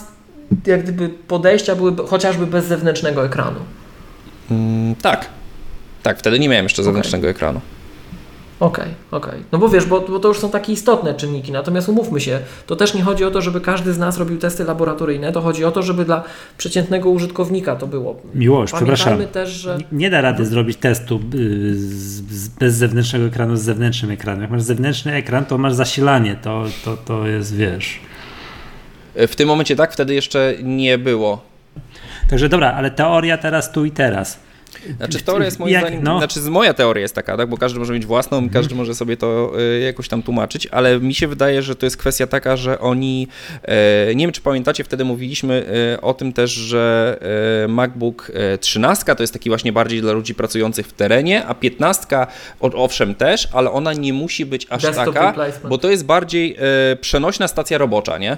jak 0.66 0.84
gdyby 0.84 1.10
podejścia 1.10 1.76
były 1.76 1.96
chociażby 2.08 2.48
bez 2.48 2.66
zewnętrznego 2.66 3.26
ekranu. 3.26 3.60
Mm, 4.52 4.96
tak. 4.96 5.26
Tak, 6.04 6.20
wtedy 6.20 6.40
nie 6.40 6.50
miałem 6.50 6.66
jeszcze 6.66 6.84
zewnętrznego 6.84 7.28
ekranu. 7.30 7.62
Okej, 8.60 8.88
okej. 9.12 9.44
No 9.52 9.60
bo 9.60 9.70
wiesz, 9.70 9.86
bo, 9.86 10.02
bo 10.02 10.20
to 10.20 10.28
już 10.28 10.40
są 10.40 10.50
takie 10.50 10.74
istotne 10.74 11.14
czynniki. 11.14 11.52
Natomiast 11.52 11.90
umówmy 11.90 12.20
się, 12.20 12.40
to 12.68 12.76
też 12.76 12.94
nie 12.94 13.02
chodzi 13.02 13.26
o 13.26 13.32
to, 13.32 13.42
żeby 13.42 13.62
każdy 13.62 13.94
z 13.94 13.98
nas 13.98 14.18
robił 14.18 14.38
testy 14.38 14.64
laboratoryjne. 14.64 15.32
To 15.32 15.42
chodzi 15.42 15.66
o 15.66 15.72
to, 15.72 15.82
żeby 15.84 16.06
dla 16.06 16.24
przeciętnego 16.58 17.10
użytkownika 17.10 17.76
to 17.76 17.88
było. 17.88 18.16
Miłość, 18.36 18.74
Pamiętajmy 18.74 18.96
przepraszam. 18.98 19.28
też, 19.34 19.50
że. 19.50 19.78
Nie- 19.92 20.10
da 20.10 20.22
rady 20.22 20.46
zrobić 20.46 20.78
testu 20.78 21.20
y, 21.34 21.76
z, 21.76 22.32
z, 22.32 22.48
bez 22.48 22.76
zewnętrznego 22.76 23.26
ekranu 23.26 23.56
z 23.56 23.62
zewnętrznym 23.62 24.12
ekranem. 24.12 24.42
Jak 24.42 24.52
masz 24.52 24.62
zewnętrzny 24.62 25.14
ekran, 25.14 25.46
to 25.46 25.58
masz 25.58 25.74
zasilanie. 25.74 26.36
To, 26.42 26.64
to, 26.86 26.98
to 26.98 27.28
jest, 27.28 27.56
wiesz. 27.56 28.00
W 29.16 29.36
tym 29.36 29.48
momencie 29.48 29.76
tak, 29.76 29.94
wtedy 29.94 30.14
jeszcze 30.14 30.54
nie 30.64 30.98
było. 30.98 31.42
Także 32.30 32.50
dobra, 32.50 32.74
ale 32.74 32.92
teoria 32.92 33.38
teraz 33.38 33.72
tu 33.72 33.86
i 33.86 33.92
teraz. 33.92 34.40
Znaczy 34.98 35.22
teoria 35.24 35.46
jest 35.46 35.60
moim 35.60 35.74
Jak- 35.74 35.82
zdaniem, 35.84 36.04
no. 36.04 36.18
znaczy 36.18 36.40
moja 36.42 36.74
teoria 36.74 37.02
jest 37.02 37.16
taka, 37.16 37.38
tak, 37.38 37.50
bo 37.50 37.58
każdy 37.58 37.80
może 37.80 37.94
mieć 37.94 38.06
własną, 38.06 38.38
Mhm. 38.38 38.54
każdy 38.54 38.76
może 38.76 38.96
sobie 38.96 39.18
to 39.18 39.52
y, 39.60 39.80
jakoś 39.80 40.08
tam 40.08 40.24
tłumaczyć, 40.24 40.68
ale 40.68 41.00
mi 41.00 41.14
się 41.14 41.28
wydaje, 41.28 41.62
że 41.62 41.76
to 41.76 41.86
jest 41.86 41.98
kwestia 41.98 42.28
taka, 42.28 42.58
że 42.58 42.80
oni, 42.80 43.28
e, 43.64 44.16
nie 44.16 44.26
wiem 44.26 44.32
czy 44.32 44.42
pamiętacie, 44.42 44.84
wtedy 44.84 45.06
mówiliśmy 45.06 45.66
e, 45.94 46.02
o 46.02 46.14
tym 46.14 46.34
też, 46.34 46.52
że 46.52 47.18
MacBook 47.68 48.32
e, 48.54 48.58
13 48.58 49.16
to 49.16 49.24
jest 49.24 49.34
taki 49.34 49.50
właśnie 49.50 49.74
bardziej 49.74 50.02
dla 50.02 50.12
ludzi 50.14 50.36
pracujących 50.36 50.88
w 50.88 50.94
terenie, 50.94 51.46
a 51.46 51.54
15 51.54 52.28
o- 52.60 52.72
owszem 52.84 53.16
też, 53.16 53.48
ale 53.54 53.72
ona 53.72 53.94
nie 53.94 54.14
musi 54.14 54.46
być 54.46 54.68
aż 54.70 54.82
Desktop 54.82 55.06
taka, 55.06 55.28
replacement. 55.28 55.68
bo 55.70 55.78
to 55.78 55.90
jest 55.90 56.06
bardziej 56.06 56.58
przenośna 57.02 57.48
stacja 57.48 57.78
robocza, 57.78 58.18
nie? 58.18 58.38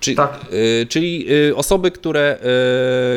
Czy, 0.00 0.14
Tak. 0.14 0.40
y, 0.52 0.86
czyli 0.88 1.26
y, 1.48 1.56
osoby, 1.56 1.90
które 1.90 2.38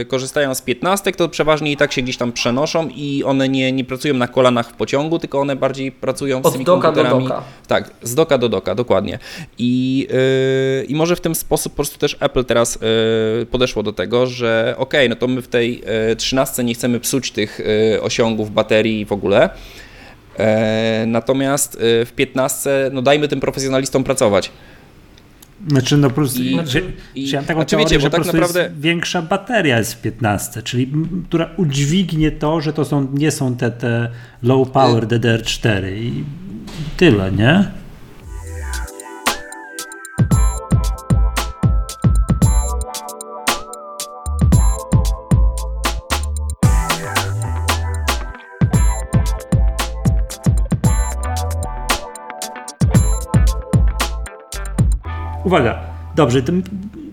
y, 0.01 0.05
korzystają 0.05 0.55
z 0.55 0.61
15, 0.61 1.11
to 1.11 1.29
przeważnie 1.29 1.71
i 1.71 1.77
tak 1.77 1.91
się 1.93 2.01
gdzieś 2.01 2.17
tam 2.17 2.31
przenoszą 2.31 2.87
i 2.95 3.23
one 3.23 3.49
nie, 3.49 3.71
nie 3.71 3.83
pracują 3.85 4.13
na 4.13 4.27
kolanach 4.27 4.69
w 4.69 4.73
pociągu, 4.73 5.19
tylko 5.19 5.39
one 5.39 5.55
bardziej 5.55 5.91
pracują 5.91 6.41
z 6.43 6.45
Od 6.45 6.53
tymi 6.53 6.65
doka 6.65 6.91
do 6.91 7.01
komputerami. 7.03 7.27
doka. 7.27 7.43
Tak, 7.67 7.91
z 8.01 8.15
doka 8.15 8.37
do 8.37 8.49
doka, 8.49 8.75
dokładnie. 8.75 9.19
I, 9.57 10.07
y, 10.81 10.85
I 10.85 10.95
może 10.95 11.15
w 11.15 11.21
ten 11.21 11.35
sposób 11.35 11.73
po 11.73 11.75
prostu 11.75 11.99
też 11.99 12.17
Apple 12.19 12.45
teraz 12.45 12.79
y, 13.41 13.45
podeszło 13.45 13.83
do 13.83 13.93
tego, 13.93 14.27
że 14.27 14.75
okej, 14.77 15.09
no 15.09 15.15
to 15.15 15.27
my 15.27 15.41
w 15.41 15.47
tej 15.47 15.83
y, 16.11 16.15
13 16.15 16.63
nie 16.63 16.73
chcemy 16.73 16.99
psuć 16.99 17.31
tych 17.31 17.59
osiągów 18.01 18.51
baterii 18.53 18.99
i 19.01 19.05
w 19.05 19.11
ogóle. 19.11 19.49
E, 20.39 21.03
natomiast 21.07 21.77
w 21.81 22.11
15 22.15 22.69
no 22.91 23.01
dajmy 23.01 23.27
tym 23.27 23.39
profesjonalistom 23.39 24.03
pracować. 24.03 24.51
Znaczy, 25.67 25.97
no 25.97 26.09
po 26.09 26.15
prostu. 26.15 26.41
I- 26.43 26.57
że, 26.65 26.81
i- 27.15 27.29
ja 27.29 27.41
taką 27.43 27.59
znaczy, 27.59 27.69
teorię, 27.75 27.85
wiecie, 27.85 27.99
bo 27.99 28.09
tak 28.09 28.21
prostu 28.21 28.37
naprawdę- 28.37 28.61
jest 28.63 28.75
większa 28.79 29.21
bateria 29.21 29.77
jest 29.77 29.93
w 29.93 30.01
15, 30.01 30.61
czyli 30.61 30.91
która 31.29 31.49
udźwignie 31.57 32.31
to, 32.31 32.61
że 32.61 32.73
to 32.73 32.85
są, 32.85 33.07
nie 33.13 33.31
są 33.31 33.55
te, 33.55 33.71
te 33.71 34.09
low 34.43 34.69
power 34.71 35.07
DDR4 35.07 35.97
i 35.97 36.23
tyle, 36.97 37.31
nie? 37.31 37.65
Uwaga, 55.45 55.79
dobrze, 56.15 56.41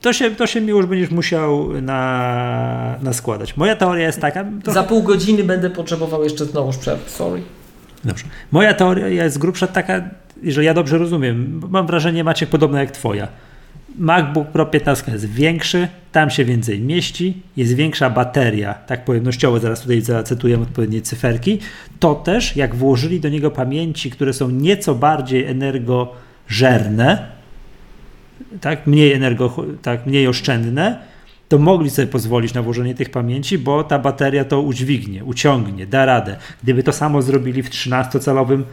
to, 0.00 0.12
się, 0.12 0.30
to 0.30 0.46
się 0.46 0.60
mi 0.60 0.68
już 0.68 0.86
będziesz 0.86 1.10
musiał 1.10 1.68
na, 1.82 2.96
na 3.02 3.12
składać. 3.12 3.56
Moja 3.56 3.76
teoria 3.76 4.06
jest 4.06 4.20
taka. 4.20 4.44
Za 4.64 4.82
pół 4.82 5.02
godziny 5.02 5.44
będę 5.44 5.70
potrzebował 5.70 6.24
jeszcze 6.24 6.44
znowu 6.44 6.78
przerwy. 6.78 7.10
Sorry. 7.10 7.42
Dobrze. 8.04 8.24
Moja 8.52 8.74
teoria 8.74 9.24
jest 9.24 9.38
grubsza 9.38 9.66
taka, 9.66 10.02
że 10.42 10.64
ja 10.64 10.74
dobrze 10.74 10.98
rozumiem. 10.98 11.60
Mam 11.70 11.86
wrażenie, 11.86 12.24
Maciek, 12.24 12.48
podobne 12.48 12.80
jak 12.80 12.90
twoja. 12.90 13.28
MacBook 13.98 14.48
Pro 14.48 14.66
15 14.66 15.12
jest 15.12 15.26
większy, 15.26 15.88
tam 16.12 16.30
się 16.30 16.44
więcej 16.44 16.80
mieści, 16.80 17.42
jest 17.56 17.74
większa 17.74 18.10
bateria, 18.10 18.74
tak 18.74 19.04
pojemnościowo, 19.04 19.58
zaraz 19.58 19.80
tutaj 19.80 20.00
zacytuję 20.00 20.60
odpowiednie 20.62 21.02
cyferki. 21.02 21.58
To 22.00 22.14
też, 22.14 22.56
jak 22.56 22.74
włożyli 22.74 23.20
do 23.20 23.28
niego 23.28 23.50
pamięci, 23.50 24.10
które 24.10 24.32
są 24.32 24.50
nieco 24.50 24.94
bardziej 24.94 25.44
energożerne, 25.46 27.39
tak, 28.60 28.86
mniej 28.86 29.12
energo, 29.12 29.56
tak, 29.82 30.06
mniej 30.06 30.28
oszczędne, 30.28 30.98
to 31.48 31.58
mogli 31.58 31.90
sobie 31.90 32.08
pozwolić 32.08 32.54
na 32.54 32.62
włożenie 32.62 32.94
tych 32.94 33.10
pamięci, 33.10 33.58
bo 33.58 33.84
ta 33.84 33.98
bateria 33.98 34.44
to 34.44 34.62
udźwignie, 34.62 35.24
uciągnie, 35.24 35.86
da 35.86 36.04
radę. 36.04 36.36
Gdyby 36.62 36.82
to 36.82 36.92
samo 36.92 37.22
zrobili 37.22 37.62
w 37.62 37.70
13-calowym 37.70 38.60
e, 38.60 38.64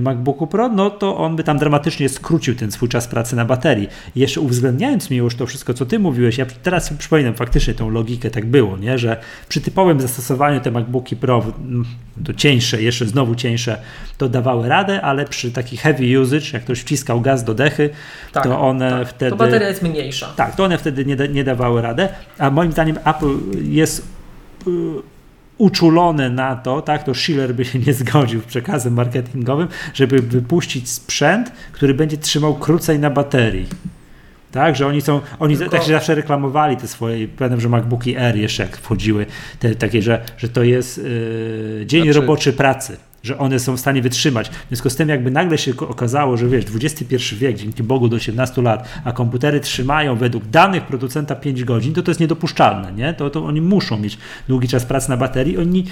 MacBooku 0.00 0.46
Pro, 0.46 0.68
no 0.68 0.90
to 0.90 1.16
on 1.16 1.36
by 1.36 1.44
tam 1.44 1.58
dramatycznie 1.58 2.08
skrócił 2.08 2.54
ten 2.54 2.72
swój 2.72 2.88
czas 2.88 3.08
pracy 3.08 3.36
na 3.36 3.44
baterii. 3.44 3.88
Jeszcze 4.16 4.40
uwzględniając 4.40 5.10
mi 5.10 5.16
już 5.16 5.36
to 5.36 5.46
wszystko, 5.46 5.74
co 5.74 5.86
ty 5.86 5.98
mówiłeś, 5.98 6.38
ja 6.38 6.46
teraz 6.62 6.84
sobie 6.84 6.98
przypominam 6.98 7.34
faktycznie 7.34 7.74
tą 7.74 7.90
logikę, 7.90 8.30
tak 8.30 8.46
było, 8.46 8.76
nie? 8.76 8.98
że 8.98 9.16
przy 9.48 9.60
typowym 9.60 10.00
zastosowaniu 10.00 10.60
te 10.60 10.70
MacBooki 10.70 11.16
Pro, 11.16 11.42
mm, 11.58 11.84
to 12.24 12.34
cieńsze, 12.34 12.82
jeszcze 12.82 13.06
znowu 13.06 13.34
cieńsze, 13.34 13.78
to 14.18 14.28
dawały 14.28 14.68
radę, 14.68 15.02
ale 15.02 15.24
przy 15.24 15.52
takich 15.52 15.80
heavy 15.80 16.20
usage, 16.20 16.46
jak 16.52 16.62
ktoś 16.62 16.80
wciskał 16.80 17.20
gaz 17.20 17.44
do 17.44 17.54
dechy, 17.54 17.90
Tak, 18.32 18.44
to 18.44 18.60
one 18.60 18.90
tak. 18.90 19.08
wtedy... 19.08 19.30
To 19.30 19.36
bateria 19.36 19.68
jest 19.68 19.82
mniejsza. 19.82 20.26
Tak, 20.36 20.56
to 20.56 20.64
one 20.64 20.78
wtedy 20.78 21.04
nie, 21.04 21.16
da, 21.16 21.26
nie 21.26 21.44
dawały 21.44 21.82
radę, 21.82 22.08
a 22.38 22.50
moim 22.50 22.72
zdaniem 22.72 22.98
Apple 23.04 23.36
jest 23.62 24.06
y, 24.66 25.11
uczulone 25.62 26.30
na 26.30 26.56
to, 26.56 26.82
tak, 26.82 27.02
to 27.02 27.14
Schiller 27.14 27.54
by 27.54 27.64
się 27.64 27.78
nie 27.78 27.94
zgodził 27.94 28.40
w 28.40 28.44
przekazem 28.44 28.94
marketingowym, 28.94 29.68
żeby 29.94 30.18
wypuścić 30.18 30.90
sprzęt, 30.90 31.52
który 31.72 31.94
będzie 31.94 32.16
trzymał 32.16 32.54
krócej 32.54 32.98
na 32.98 33.10
baterii. 33.10 33.66
Tak, 34.52 34.76
że 34.76 34.86
oni 34.86 35.00
są, 35.00 35.20
oni 35.38 35.56
Tylko- 35.56 35.70
tak 35.76 35.82
się 35.82 35.92
zawsze 35.92 36.14
reklamowali 36.14 36.76
te 36.76 36.88
swoje, 36.88 37.28
pamiętam, 37.28 37.60
że 37.60 37.68
MacBooki 37.68 38.16
Air 38.16 38.36
jeszcze 38.36 38.62
jak 38.62 38.76
wchodziły, 38.76 39.26
te, 39.58 39.74
takie, 39.74 40.02
że, 40.02 40.22
że 40.38 40.48
to 40.48 40.62
jest 40.62 40.98
y, 40.98 41.84
dzień 41.86 42.02
Znaczy- 42.04 42.20
roboczy 42.20 42.52
pracy, 42.52 42.96
że 43.22 43.38
one 43.38 43.58
są 43.58 43.76
w 43.76 43.80
stanie 43.80 44.02
wytrzymać. 44.02 44.48
W 44.48 44.68
związku 44.68 44.90
z 44.90 44.96
tym 44.96 45.08
jakby 45.08 45.30
nagle 45.30 45.58
się 45.58 45.72
okazało, 45.88 46.36
że 46.36 46.48
wiesz, 46.48 46.64
XXI 46.74 47.16
wiek, 47.36 47.56
dzięki 47.56 47.82
Bogu 47.82 48.08
do 48.08 48.16
18 48.16 48.62
lat, 48.62 48.88
a 49.04 49.12
komputery 49.12 49.60
trzymają 49.60 50.16
według 50.16 50.46
danych 50.46 50.82
producenta 50.86 51.34
5 51.34 51.64
godzin, 51.64 51.94
to 51.94 52.02
to 52.02 52.10
jest 52.10 52.20
niedopuszczalne, 52.20 52.92
nie? 52.92 53.14
To, 53.14 53.30
to 53.30 53.44
oni 53.44 53.60
muszą 53.60 53.98
mieć 53.98 54.18
długi 54.48 54.68
czas 54.68 54.84
pracy 54.84 55.10
na 55.10 55.16
baterii, 55.16 55.58
oni 55.58 55.84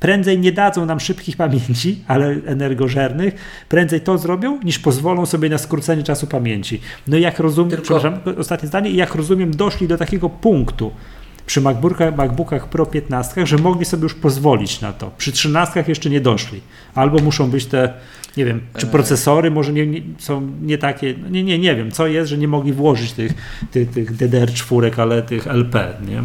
prędzej 0.00 0.38
nie 0.38 0.52
dadzą 0.52 0.86
nam 0.86 1.00
szybkich 1.00 1.36
pamięci, 1.36 1.98
ale 2.08 2.36
energożernych, 2.46 3.34
prędzej 3.68 4.00
to 4.00 4.18
zrobią, 4.18 4.60
niż 4.64 4.78
pozwolą 4.78 5.26
sobie 5.26 5.48
na 5.48 5.58
skrócenie 5.58 6.02
czasu 6.02 6.26
pamięci. 6.26 6.80
No 7.08 7.16
i 7.16 7.20
jak 7.20 7.38
rozumiem, 7.38 7.70
Tylko- 7.70 7.82
przepraszam, 7.82 8.20
ostatnie 8.38 8.68
zdanie, 8.68 8.90
i 8.90 8.96
jak 8.96 9.14
rozumiem, 9.14 9.50
doszli 9.50 9.88
do 9.88 9.96
takiego 9.96 10.28
punktu 10.28 10.92
przy 11.52 11.60
MacBookach, 11.60 12.16
MacBookach 12.16 12.68
Pro 12.68 12.86
15, 12.86 13.46
że 13.46 13.58
mogli 13.58 13.84
sobie 13.84 14.02
już 14.02 14.14
pozwolić 14.14 14.80
na 14.80 14.92
to. 14.92 15.10
Przy 15.18 15.32
13 15.32 15.84
jeszcze 15.88 16.10
nie 16.10 16.20
doszli. 16.20 16.60
Albo 16.94 17.18
muszą 17.18 17.50
być 17.50 17.66
te, 17.66 17.92
nie 18.36 18.44
wiem, 18.44 18.60
czy 18.76 18.86
procesory 18.86 19.50
może 19.50 19.72
nie, 19.72 19.86
nie, 19.86 20.02
są 20.18 20.52
nie 20.62 20.78
takie, 20.78 21.14
no 21.22 21.28
nie, 21.28 21.42
nie, 21.42 21.58
nie 21.58 21.76
wiem, 21.76 21.90
co 21.90 22.06
jest, 22.06 22.30
że 22.30 22.38
nie 22.38 22.48
mogli 22.48 22.72
włożyć 22.72 23.12
tych, 23.12 23.32
tych, 23.70 23.90
tych 23.90 24.16
DDR4, 24.16 25.00
ale 25.00 25.22
tych 25.22 25.46
LP, 25.46 25.94
nie? 26.08 26.22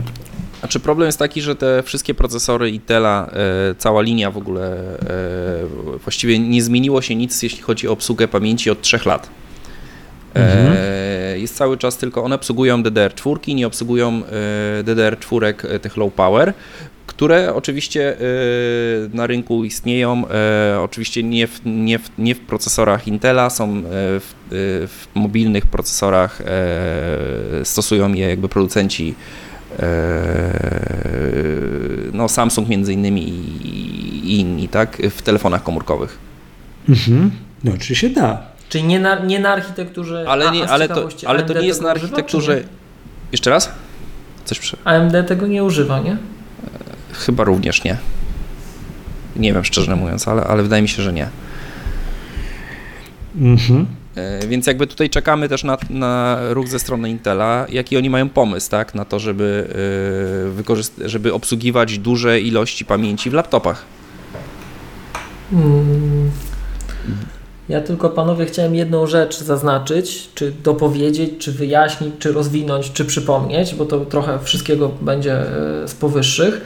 Znaczy 0.59 0.79
problem 0.79 1.05
jest 1.05 1.19
taki, 1.19 1.41
że 1.41 1.55
te 1.55 1.83
wszystkie 1.83 2.13
procesory 2.13 2.69
Intela, 2.69 3.29
e, 3.33 3.75
cała 3.75 4.01
linia 4.01 4.31
w 4.31 4.37
ogóle, 4.37 4.99
e, 4.99 5.97
właściwie 6.03 6.39
nie 6.39 6.61
zmieniło 6.61 7.01
się 7.01 7.15
nic, 7.15 7.43
jeśli 7.43 7.61
chodzi 7.61 7.87
o 7.87 7.91
obsługę 7.91 8.27
pamięci 8.27 8.69
od 8.69 8.81
3 8.81 8.99
lat. 9.05 9.29
E, 10.35 11.39
jest 11.39 11.55
cały 11.55 11.77
czas 11.77 11.97
tylko, 11.97 12.23
one 12.23 12.35
obsługują 12.35 12.83
DDR4, 12.83 13.55
nie 13.55 13.67
obsługują 13.67 14.21
e, 14.79 14.83
DDR4 14.83 15.79
tych 15.79 15.97
low 15.97 16.13
power. 16.13 16.53
które 17.07 17.53
oczywiście 17.53 18.17
na 19.13 19.27
rynku 19.27 19.63
istnieją, 19.63 20.23
oczywiście 20.83 21.23
nie 21.23 21.47
w, 21.47 21.61
nie 21.65 21.99
w, 21.99 22.09
nie 22.17 22.35
w 22.35 22.39
procesorach 22.39 23.07
Intela, 23.07 23.49
są 23.49 23.81
w, 23.85 24.33
w 24.87 25.05
mobilnych 25.15 25.65
procesorach, 25.65 26.41
stosują 27.63 28.13
je 28.13 28.29
jakby 28.29 28.49
producenci 28.49 29.15
no 32.13 32.29
Samsung 32.29 32.69
między 32.69 32.93
innymi 32.93 33.23
i 33.23 34.39
inni, 34.39 34.67
tak, 34.67 34.97
w 35.11 35.21
telefonach 35.21 35.63
komórkowych. 35.63 36.17
Mhm. 36.89 37.31
No, 37.63 37.71
czy 37.79 37.95
się 37.95 38.09
da. 38.09 38.56
Czyli 38.69 38.83
nie 38.83 38.99
na, 38.99 39.19
nie 39.19 39.39
na 39.39 39.49
architekturze. 39.49 40.25
Ale, 40.27 40.51
nie, 40.51 40.69
ale, 40.69 40.87
to, 40.87 41.09
ale 41.25 41.43
to 41.43 41.53
nie 41.53 41.67
jest 41.67 41.81
na 41.81 41.89
architekturze. 41.89 42.53
Używa, 42.53 42.69
Jeszcze 43.31 43.49
raz? 43.49 43.71
Coś 44.45 44.59
przy... 44.59 44.77
AMD 44.83 45.27
tego 45.27 45.47
nie 45.47 45.63
używa, 45.63 45.99
nie? 45.99 46.17
Chyba 47.11 47.43
również 47.43 47.83
nie. 47.83 47.97
Nie 49.35 49.53
wiem 49.53 49.65
szczerze 49.65 49.95
mówiąc, 49.95 50.27
ale, 50.27 50.43
ale 50.43 50.63
wydaje 50.63 50.81
mi 50.81 50.89
się, 50.89 51.03
że 51.03 51.13
nie. 51.13 51.29
Mhm. 53.35 53.85
E, 54.15 54.47
więc 54.47 54.67
jakby 54.67 54.87
tutaj 54.87 55.09
czekamy 55.09 55.49
też 55.49 55.63
na, 55.63 55.77
na 55.89 56.39
ruch 56.49 56.67
ze 56.67 56.79
strony 56.79 57.09
Intela, 57.09 57.65
jaki 57.69 57.97
oni 57.97 58.09
mają 58.09 58.29
pomysł 58.29 58.69
tak, 58.69 58.95
na 58.95 59.05
to, 59.05 59.19
żeby, 59.19 59.67
e, 61.03 61.09
żeby 61.09 61.33
obsługiwać 61.33 61.99
duże 61.99 62.41
ilości 62.41 62.85
pamięci 62.85 63.29
w 63.29 63.33
laptopach. 63.33 63.85
Hmm. 65.51 66.31
Ja 67.69 67.81
tylko 67.81 68.09
panowie 68.09 68.45
chciałem 68.45 68.75
jedną 68.75 69.07
rzecz 69.07 69.39
zaznaczyć, 69.39 70.29
czy 70.35 70.51
dopowiedzieć, 70.63 71.31
czy 71.39 71.51
wyjaśnić, 71.51 72.13
czy 72.19 72.31
rozwinąć, 72.31 72.91
czy 72.91 73.05
przypomnieć, 73.05 73.75
bo 73.75 73.85
to 73.85 73.99
trochę 73.99 74.39
wszystkiego 74.39 74.91
będzie 75.01 75.33
e, 75.33 75.87
z 75.87 75.93
powyższych. 75.93 76.61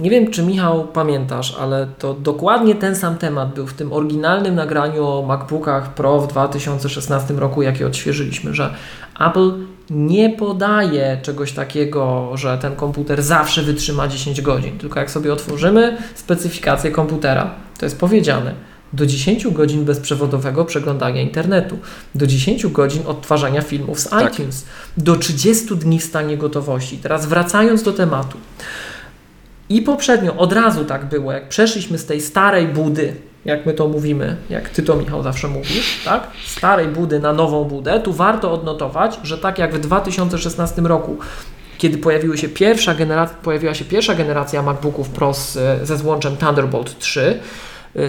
Nie 0.00 0.10
wiem, 0.10 0.30
czy 0.30 0.42
Michał 0.42 0.84
pamiętasz, 0.84 1.56
ale 1.60 1.86
to 1.98 2.14
dokładnie 2.14 2.74
ten 2.74 2.96
sam 2.96 3.18
temat 3.18 3.54
był 3.54 3.66
w 3.66 3.74
tym 3.74 3.92
oryginalnym 3.92 4.54
nagraniu 4.54 5.06
o 5.06 5.22
MacBookach 5.22 5.94
Pro 5.94 6.20
w 6.20 6.28
2016 6.28 7.34
roku, 7.34 7.62
jakie 7.62 7.86
odświeżyliśmy, 7.86 8.54
że 8.54 8.74
Apple 9.20 9.52
nie 9.90 10.30
podaje 10.30 11.18
czegoś 11.22 11.52
takiego, 11.52 12.30
że 12.34 12.58
ten 12.58 12.76
komputer 12.76 13.22
zawsze 13.22 13.62
wytrzyma 13.62 14.08
10 14.08 14.40
godzin. 14.40 14.78
Tylko 14.78 15.00
jak 15.00 15.10
sobie 15.10 15.32
otworzymy 15.32 15.96
specyfikację 16.14 16.90
komputera, 16.90 17.50
to 17.78 17.86
jest 17.86 18.00
powiedziane 18.00 18.73
do 18.92 19.06
10 19.06 19.48
godzin 19.48 19.84
bezprzewodowego 19.84 20.64
przeglądania 20.64 21.22
internetu, 21.22 21.78
do 22.14 22.26
10 22.26 22.66
godzin 22.66 23.02
odtwarzania 23.06 23.62
filmów 23.62 24.00
z 24.00 24.08
tak. 24.08 24.32
iTunes, 24.32 24.64
do 24.96 25.16
30 25.16 25.76
dni 25.76 26.00
w 26.00 26.04
stanie 26.04 26.36
gotowości. 26.36 26.98
Teraz 26.98 27.26
wracając 27.26 27.82
do 27.82 27.92
tematu. 27.92 28.38
I 29.68 29.82
poprzednio 29.82 30.36
od 30.36 30.52
razu 30.52 30.84
tak 30.84 31.04
było, 31.04 31.32
jak 31.32 31.48
przeszliśmy 31.48 31.98
z 31.98 32.06
tej 32.06 32.20
starej 32.20 32.68
budy, 32.68 33.14
jak 33.44 33.66
my 33.66 33.72
to 33.72 33.88
mówimy, 33.88 34.36
jak 34.50 34.68
ty 34.68 34.82
to 34.82 34.96
Michał 34.96 35.22
zawsze 35.22 35.48
mówisz, 35.48 36.02
tak? 36.04 36.26
Starej 36.46 36.88
budy 36.88 37.20
na 37.20 37.32
nową 37.32 37.64
budę, 37.64 38.00
tu 38.00 38.12
warto 38.12 38.52
odnotować, 38.52 39.20
że 39.22 39.38
tak 39.38 39.58
jak 39.58 39.74
w 39.74 39.78
2016 39.78 40.82
roku 40.82 41.18
kiedy 41.78 41.98
pojawiły 41.98 42.38
się 42.38 42.48
pierwsza 42.48 42.94
generacja, 42.94 43.36
pojawiła 43.42 43.74
się 43.74 43.84
pierwsza 43.84 44.14
generacja 44.14 44.62
MacBooków 44.62 45.08
Pro 45.08 45.34
z, 45.34 45.58
ze 45.82 45.96
złączem 45.96 46.36
Thunderbolt 46.36 46.98
3, 46.98 47.20
y, 47.20 47.40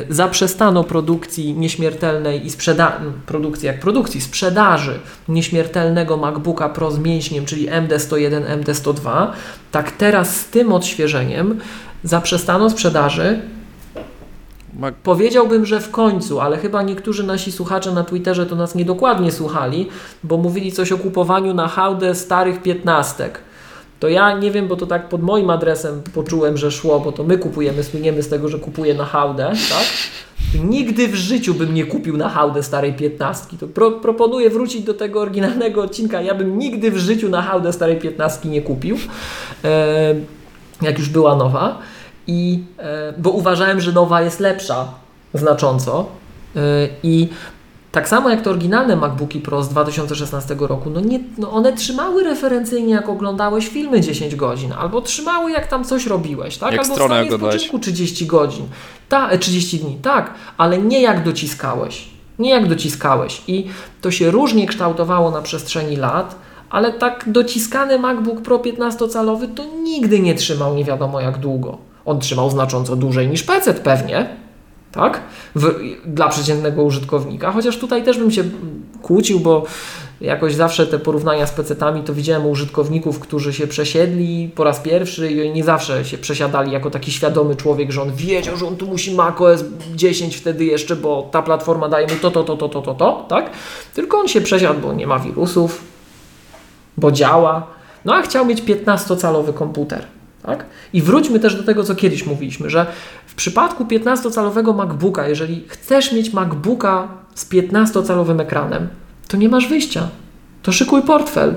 zaprzestano 0.10 0.84
produkcji 0.84 1.54
nieśmiertelnej 1.54 2.46
i 2.46 2.50
sprzedaży, 2.50 2.96
produkcji 3.26 3.68
jak 3.68 3.80
produkcji, 3.80 4.22
sprzedaży 4.22 5.00
nieśmiertelnego 5.30 6.18
MacBooka 6.18 6.70
Pro 6.70 6.92
z 6.92 7.00
mięśniem, 7.00 7.46
czyli 7.46 7.70
MD101, 7.70 8.64
MD102, 8.64 9.28
tak 9.72 9.92
teraz 9.92 10.40
z 10.40 10.46
tym 10.46 10.74
odświeżeniem 10.74 11.60
zaprzestano 12.04 12.70
sprzedaży 12.70 13.42
Powiedziałbym, 15.04 15.66
że 15.66 15.80
w 15.80 15.92
końcu, 15.92 16.40
ale 16.40 16.58
chyba 16.58 16.84
niektórzy 16.84 17.24
nasi 17.24 17.52
słuchacze 17.52 17.92
na 17.92 18.04
Twitterze 18.04 18.46
to 18.46 18.56
nas 18.56 18.76
niedokładnie 18.76 19.32
słuchali, 19.32 19.90
bo 20.24 20.38
mówili 20.38 20.72
coś 20.72 20.92
o 20.92 20.98
kupowaniu 20.98 21.54
na 21.54 21.68
hałdę 21.68 22.16
starych 22.16 22.62
piętnastek. 22.62 23.40
To 24.00 24.10
ja 24.10 24.38
nie 24.38 24.52
wiem, 24.52 24.68
bo 24.68 24.76
to 24.76 24.86
tak 24.86 25.10
pod 25.10 25.22
moim 25.22 25.50
adresem 25.50 26.02
poczułem, 26.14 26.58
że 26.58 26.72
szło, 26.72 27.00
bo 27.00 27.12
to 27.12 27.24
my 27.24 27.38
kupujemy, 27.38 27.84
słyniemy 27.84 28.24
z 28.24 28.30
tego, 28.30 28.50
że 28.50 28.60
kupuję 28.60 28.94
na 28.94 29.06
hałdę, 29.06 29.52
tak? 29.70 29.86
Nigdy 30.64 31.08
w 31.08 31.16
życiu 31.16 31.54
bym 31.54 31.74
nie 31.74 31.86
kupił 31.86 32.18
na 32.18 32.30
hałdę 32.30 32.64
starej 32.64 32.94
piętnastki. 32.94 33.58
To 33.58 33.68
pro, 33.68 33.92
proponuję 33.92 34.50
wrócić 34.50 34.84
do 34.84 34.94
tego 34.94 35.22
oryginalnego 35.22 35.82
odcinka. 35.82 36.22
Ja 36.22 36.36
bym 36.36 36.60
nigdy 36.60 36.92
w 36.92 36.98
życiu 36.98 37.30
na 37.30 37.42
hałdę 37.42 37.74
starej 37.74 37.98
piętnastki 37.98 38.50
nie 38.50 38.62
kupił, 38.62 38.98
e, 39.64 40.16
jak 40.82 41.00
już 41.00 41.10
była 41.10 41.36
nowa. 41.36 41.80
I, 42.28 42.64
e, 42.80 43.14
bo 43.18 43.30
uważałem, 43.30 43.82
że 43.82 43.92
nowa 43.92 44.22
jest 44.22 44.40
lepsza 44.40 44.88
znacząco. 45.34 46.06
E, 46.56 46.60
I 47.04 47.30
tak 47.96 48.08
samo 48.08 48.30
jak 48.30 48.42
te 48.42 48.50
oryginalne 48.50 48.96
MacBooki 48.96 49.40
Pro 49.40 49.64
z 49.64 49.70
2016 49.70 50.56
roku, 50.60 50.90
no, 50.90 51.00
nie, 51.00 51.20
no 51.38 51.52
one 51.52 51.74
trzymały 51.74 52.24
referencyjnie, 52.24 52.94
jak 52.94 53.10
oglądałeś 53.10 53.68
filmy 53.68 54.02
10 54.02 54.36
godzin, 54.36 54.74
albo 54.74 55.02
trzymały, 55.02 55.52
jak 55.52 55.68
tam 55.68 55.84
coś 55.84 56.06
robiłeś, 56.06 56.58
tak? 56.58 56.72
Jak 56.72 56.82
albo 56.82 56.94
stronę 56.94 57.26
w 57.26 57.34
spoczynku 57.34 57.80
30 57.80 58.26
godzin, 58.26 58.66
ta, 59.10 59.38
30 59.38 59.80
dni, 59.80 59.98
tak, 60.02 60.34
ale 60.58 60.78
nie 60.78 61.02
jak 61.02 61.24
dociskałeś. 61.24 62.08
Nie 62.40 62.50
jak 62.50 62.68
dociskałeś. 62.68 63.42
I 63.48 63.68
to 64.02 64.12
się 64.12 64.32
różnie 64.32 64.68
kształtowało 64.68 65.32
na 65.32 65.42
przestrzeni 65.42 65.96
lat, 65.96 66.36
ale 66.70 66.94
tak 66.94 67.24
dociskany 67.28 68.00
MacBook 68.00 68.42
Pro 68.42 68.58
15-calowy 68.58 69.48
to 69.56 69.64
nigdy 69.84 70.20
nie 70.20 70.36
trzymał 70.36 70.76
nie 70.76 70.84
wiadomo 70.84 71.22
jak 71.22 71.38
długo. 71.38 71.78
On 72.06 72.20
trzymał 72.20 72.50
znacząco 72.50 72.96
dłużej 72.96 73.28
niż 73.28 73.44
PC 73.44 73.74
pewnie, 73.74 74.45
tak? 74.96 75.22
W, 75.56 75.76
dla 76.06 76.30
przeciętnego 76.30 76.84
użytkownika, 76.84 77.52
chociaż 77.52 77.78
tutaj 77.78 78.04
też 78.04 78.18
bym 78.18 78.32
się 78.32 78.44
kłócił, 79.02 79.40
bo 79.40 79.66
jakoś 80.22 80.56
zawsze 80.56 80.88
te 80.88 81.00
porównania 81.00 81.48
z 81.48 81.54
PC-tami 81.54 82.04
to 82.04 82.14
widziałem 82.14 82.46
u 82.46 82.50
użytkowników, 82.50 83.20
którzy 83.20 83.54
się 83.54 83.68
przesiedli 83.68 84.52
po 84.56 84.64
raz 84.64 84.80
pierwszy 84.80 85.32
i 85.32 85.52
nie 85.52 85.64
zawsze 85.64 86.06
się 86.06 86.18
przesiadali 86.18 86.72
jako 86.72 86.90
taki 86.90 87.12
świadomy 87.12 87.56
człowiek, 87.56 87.92
że 87.92 88.02
on 88.02 88.16
wiedział, 88.16 88.58
że 88.58 88.68
on 88.68 88.76
tu 88.76 88.88
musi 88.88 89.16
macOS 89.16 89.64
10 89.96 90.38
wtedy 90.38 90.66
jeszcze, 90.66 90.96
bo 90.96 91.30
ta 91.32 91.42
platforma 91.42 91.90
daje 91.90 92.08
mu 92.08 92.16
to, 92.16 92.32
to, 92.32 92.44
to, 92.44 92.58
to, 92.58 92.70
to, 92.70 92.82
to, 92.82 92.94
to, 92.94 93.26
tak? 93.30 93.50
Tylko 93.94 94.18
on 94.18 94.28
się 94.28 94.42
przesiadł, 94.42 94.80
bo 94.80 94.94
nie 94.94 95.08
ma 95.08 95.20
wirusów, 95.20 95.82
bo 96.98 97.12
działa, 97.12 97.68
no 98.06 98.16
a 98.16 98.22
chciał 98.22 98.46
mieć 98.46 98.62
15-calowy 98.62 99.54
komputer. 99.54 100.15
Tak? 100.46 100.66
I 100.94 101.02
wróćmy 101.02 101.40
też 101.40 101.56
do 101.56 101.64
tego, 101.64 101.84
co 101.84 101.96
kiedyś 101.96 102.26
mówiliśmy, 102.26 102.70
że 102.70 102.86
w 103.26 103.36
przypadku 103.36 103.86
15-calowego 103.86 104.76
MacBooka, 104.76 105.28
jeżeli 105.28 105.64
chcesz 105.68 106.12
mieć 106.12 106.34
MacBooka 106.34 107.08
z 107.36 107.50
15-calowym 107.50 108.42
ekranem, 108.42 108.88
to 109.28 109.38
nie 109.38 109.50
masz 109.50 109.68
wyjścia. 109.68 110.10
To 110.64 110.72
szykuj 110.72 111.02
portfel, 111.02 111.56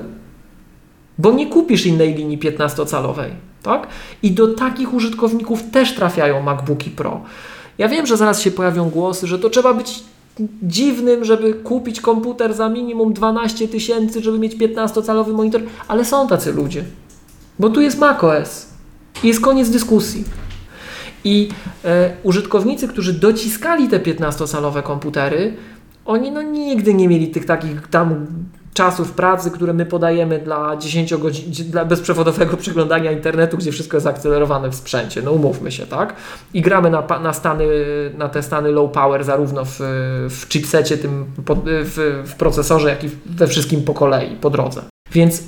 bo 1.17 1.31
nie 1.31 1.47
kupisz 1.47 1.85
innej 1.85 2.15
linii 2.15 2.39
15-calowej. 2.39 3.29
Tak? 3.63 3.87
I 4.23 4.31
do 4.31 4.47
takich 4.47 4.93
użytkowników 4.93 5.63
też 5.71 5.95
trafiają 5.95 6.41
MacBooki 6.41 6.89
Pro. 6.89 7.21
Ja 7.77 7.87
wiem, 7.87 8.05
że 8.05 8.17
zaraz 8.17 8.41
się 8.41 8.51
pojawią 8.51 8.89
głosy, 8.89 9.27
że 9.27 9.39
to 9.39 9.49
trzeba 9.49 9.73
być 9.73 10.03
dziwnym, 10.63 11.25
żeby 11.25 11.53
kupić 11.53 12.01
komputer 12.01 12.53
za 12.53 12.69
minimum 12.69 13.13
12 13.13 13.67
tysięcy, 13.67 14.21
żeby 14.21 14.39
mieć 14.39 14.55
15-calowy 14.55 15.33
monitor, 15.33 15.61
ale 15.87 16.05
są 16.05 16.27
tacy 16.27 16.53
ludzie. 16.53 16.83
Bo 17.59 17.69
tu 17.69 17.81
jest 17.81 17.99
macOS. 17.99 18.69
Jest 19.23 19.41
koniec 19.41 19.69
dyskusji. 19.69 20.23
I 21.23 21.49
e, 21.85 22.11
użytkownicy, 22.23 22.87
którzy 22.87 23.13
dociskali 23.13 23.87
te 23.87 23.99
15-calowe 23.99 24.83
komputery, 24.83 25.53
oni 26.05 26.31
no 26.31 26.41
nigdy 26.41 26.93
nie 26.93 27.07
mieli 27.07 27.27
tych 27.27 27.45
takich 27.45 27.87
tam 27.87 28.27
czasów 28.73 29.11
pracy, 29.11 29.51
które 29.51 29.73
my 29.73 29.85
podajemy 29.85 30.39
dla 30.39 30.77
10 30.77 31.15
godzin, 31.15 31.71
dla 31.71 31.85
bezprzewodowego 31.85 32.57
przeglądania 32.63 33.11
internetu, 33.11 33.57
gdzie 33.57 33.71
wszystko 33.71 33.97
jest 33.97 34.07
akcelerowane 34.07 34.69
w 34.69 34.75
sprzęcie, 34.75 35.21
no 35.21 35.31
umówmy 35.31 35.71
się, 35.71 35.85
tak? 35.85 36.15
I 36.53 36.61
na, 36.61 37.19
na, 37.19 37.33
stany, 37.33 37.65
na 38.17 38.29
te 38.29 38.43
stany 38.43 38.71
low 38.71 38.91
power 38.91 39.23
zarówno 39.23 39.65
w, 39.65 39.77
w 40.29 40.45
chipsecie, 40.49 40.97
tym, 40.97 41.25
w, 41.65 42.23
w 42.25 42.35
procesorze, 42.35 42.89
jak 42.89 43.03
i 43.03 43.09
we 43.25 43.47
wszystkim 43.47 43.83
po 43.83 43.93
kolei, 43.93 44.35
po 44.35 44.49
drodze. 44.49 44.81
Więc 45.11 45.43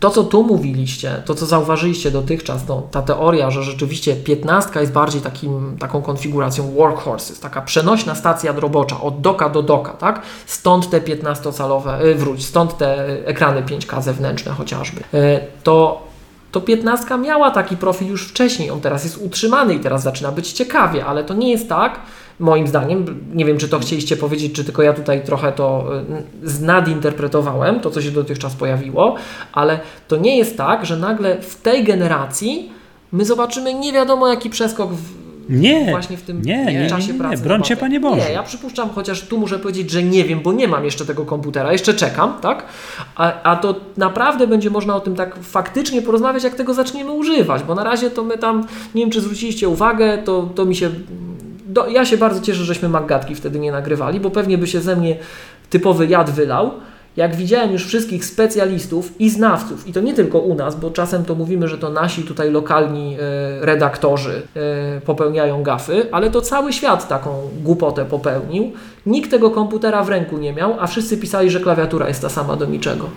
to, 0.00 0.10
co 0.10 0.24
tu 0.24 0.42
mówiliście, 0.42 1.22
to, 1.24 1.34
co 1.34 1.46
zauważyliście 1.46 2.10
dotychczas, 2.10 2.68
no, 2.68 2.82
ta 2.90 3.02
teoria, 3.02 3.50
że 3.50 3.62
rzeczywiście 3.62 4.16
15 4.16 4.80
jest 4.80 4.92
bardziej 4.92 5.20
takim, 5.20 5.76
taką 5.78 6.02
konfiguracją 6.02 6.70
workhorses, 6.70 7.40
taka 7.40 7.62
przenośna 7.62 8.14
stacja 8.14 8.52
robocza 8.52 9.00
od 9.00 9.20
doka 9.20 9.48
do 9.48 9.62
doka, 9.62 9.92
tak? 9.92 10.22
Stąd 10.46 10.90
te 10.90 11.00
15-calowe, 11.00 12.04
yy, 12.04 12.14
wróć, 12.14 12.46
stąd 12.46 12.76
te 12.76 13.06
ekrany 13.26 13.62
5K 13.62 14.02
zewnętrzne 14.02 14.52
chociażby. 14.52 15.00
Yy, 15.12 15.40
to 15.62 16.08
to 16.52 16.60
15 16.60 17.18
miała 17.18 17.50
taki 17.50 17.76
profil 17.76 18.08
już 18.08 18.28
wcześniej, 18.28 18.70
on 18.70 18.80
teraz 18.80 19.04
jest 19.04 19.18
utrzymany 19.18 19.74
i 19.74 19.80
teraz 19.80 20.02
zaczyna 20.02 20.32
być 20.32 20.52
ciekawie, 20.52 21.06
ale 21.06 21.24
to 21.24 21.34
nie 21.34 21.50
jest 21.50 21.68
tak, 21.68 22.00
moim 22.38 22.66
zdaniem, 22.66 23.20
nie 23.34 23.44
wiem 23.44 23.58
czy 23.58 23.68
to 23.68 23.78
chcieliście 23.78 24.16
powiedzieć, 24.16 24.52
czy 24.52 24.64
tylko 24.64 24.82
ja 24.82 24.92
tutaj 24.92 25.24
trochę 25.24 25.52
to 25.52 25.84
y, 26.60 26.64
nadinterpretowałem, 26.64 27.80
to 27.80 27.90
co 27.90 28.02
się 28.02 28.10
dotychczas 28.10 28.54
pojawiło, 28.54 29.14
ale 29.52 29.80
to 30.08 30.16
nie 30.16 30.38
jest 30.38 30.56
tak, 30.56 30.86
że 30.86 30.96
nagle 30.96 31.42
w 31.42 31.56
tej 31.56 31.84
generacji 31.84 32.78
My 33.12 33.24
zobaczymy 33.24 33.74
nie 33.74 33.92
wiadomo 33.92 34.28
jaki 34.28 34.50
przeskok 34.50 34.90
w, 34.92 35.02
Nie, 35.48 35.90
właśnie 35.90 36.16
w 36.16 36.22
tym 36.22 36.42
nie, 36.42 36.64
nie, 36.64 36.90
czasie 36.90 37.06
nie, 37.06 37.12
nie, 37.12 37.18
pracy. 37.18 37.42
nie. 37.42 37.48
baterii. 37.48 37.76
Panie 37.76 38.00
Boże. 38.00 38.26
Nie, 38.28 38.32
ja 38.32 38.42
przypuszczam, 38.42 38.90
chociaż 38.90 39.22
tu 39.22 39.38
muszę 39.38 39.58
powiedzieć, 39.58 39.90
że 39.90 40.02
nie 40.02 40.24
wiem, 40.24 40.40
bo 40.40 40.52
nie 40.52 40.68
mam 40.68 40.84
jeszcze 40.84 41.04
tego 41.04 41.24
komputera, 41.24 41.72
jeszcze 41.72 41.94
czekam, 41.94 42.34
tak? 42.40 42.64
A, 43.16 43.42
a 43.42 43.56
to 43.56 43.74
naprawdę 43.96 44.46
będzie 44.46 44.70
można 44.70 44.96
o 44.96 45.00
tym 45.00 45.14
tak 45.14 45.36
faktycznie 45.42 46.02
porozmawiać, 46.02 46.44
jak 46.44 46.54
tego 46.54 46.74
zaczniemy 46.74 47.12
używać, 47.12 47.62
bo 47.62 47.74
na 47.74 47.84
razie 47.84 48.10
to 48.10 48.24
my 48.24 48.38
tam, 48.38 48.66
nie 48.94 49.02
wiem 49.02 49.10
czy 49.10 49.20
zwróciliście 49.20 49.68
uwagę, 49.68 50.18
to, 50.18 50.48
to 50.54 50.64
mi 50.64 50.76
się... 50.76 50.90
Do, 51.68 51.88
ja 51.88 52.04
się 52.04 52.16
bardzo 52.16 52.40
cieszę, 52.40 52.64
żeśmy 52.64 52.88
Maggatki 52.88 53.34
wtedy 53.34 53.58
nie 53.58 53.72
nagrywali, 53.72 54.20
bo 54.20 54.30
pewnie 54.30 54.58
by 54.58 54.66
się 54.66 54.80
ze 54.80 54.96
mnie 54.96 55.16
typowy 55.70 56.06
jad 56.06 56.30
wylał. 56.30 56.70
Jak 57.16 57.36
widziałem 57.36 57.72
już 57.72 57.86
wszystkich 57.86 58.24
specjalistów 58.24 59.20
i 59.20 59.30
znawców, 59.30 59.88
i 59.88 59.92
to 59.92 60.00
nie 60.00 60.14
tylko 60.14 60.38
u 60.38 60.54
nas, 60.54 60.76
bo 60.76 60.90
czasem 60.90 61.24
to 61.24 61.34
mówimy, 61.34 61.68
że 61.68 61.78
to 61.78 61.90
nasi 61.90 62.22
tutaj 62.22 62.50
lokalni 62.50 63.16
e, 63.20 63.66
redaktorzy 63.66 64.42
e, 64.56 65.00
popełniają 65.00 65.62
gafy, 65.62 66.06
ale 66.12 66.30
to 66.30 66.40
cały 66.40 66.72
świat 66.72 67.08
taką 67.08 67.30
głupotę 67.62 68.04
popełnił. 68.04 68.72
Nikt 69.06 69.30
tego 69.30 69.50
komputera 69.50 70.04
w 70.04 70.08
ręku 70.08 70.38
nie 70.38 70.52
miał, 70.52 70.76
a 70.80 70.86
wszyscy 70.86 71.16
pisali, 71.16 71.50
że 71.50 71.60
klawiatura 71.60 72.08
jest 72.08 72.22
ta 72.22 72.28
sama 72.28 72.56
do 72.56 72.66
niczego. 72.66 73.10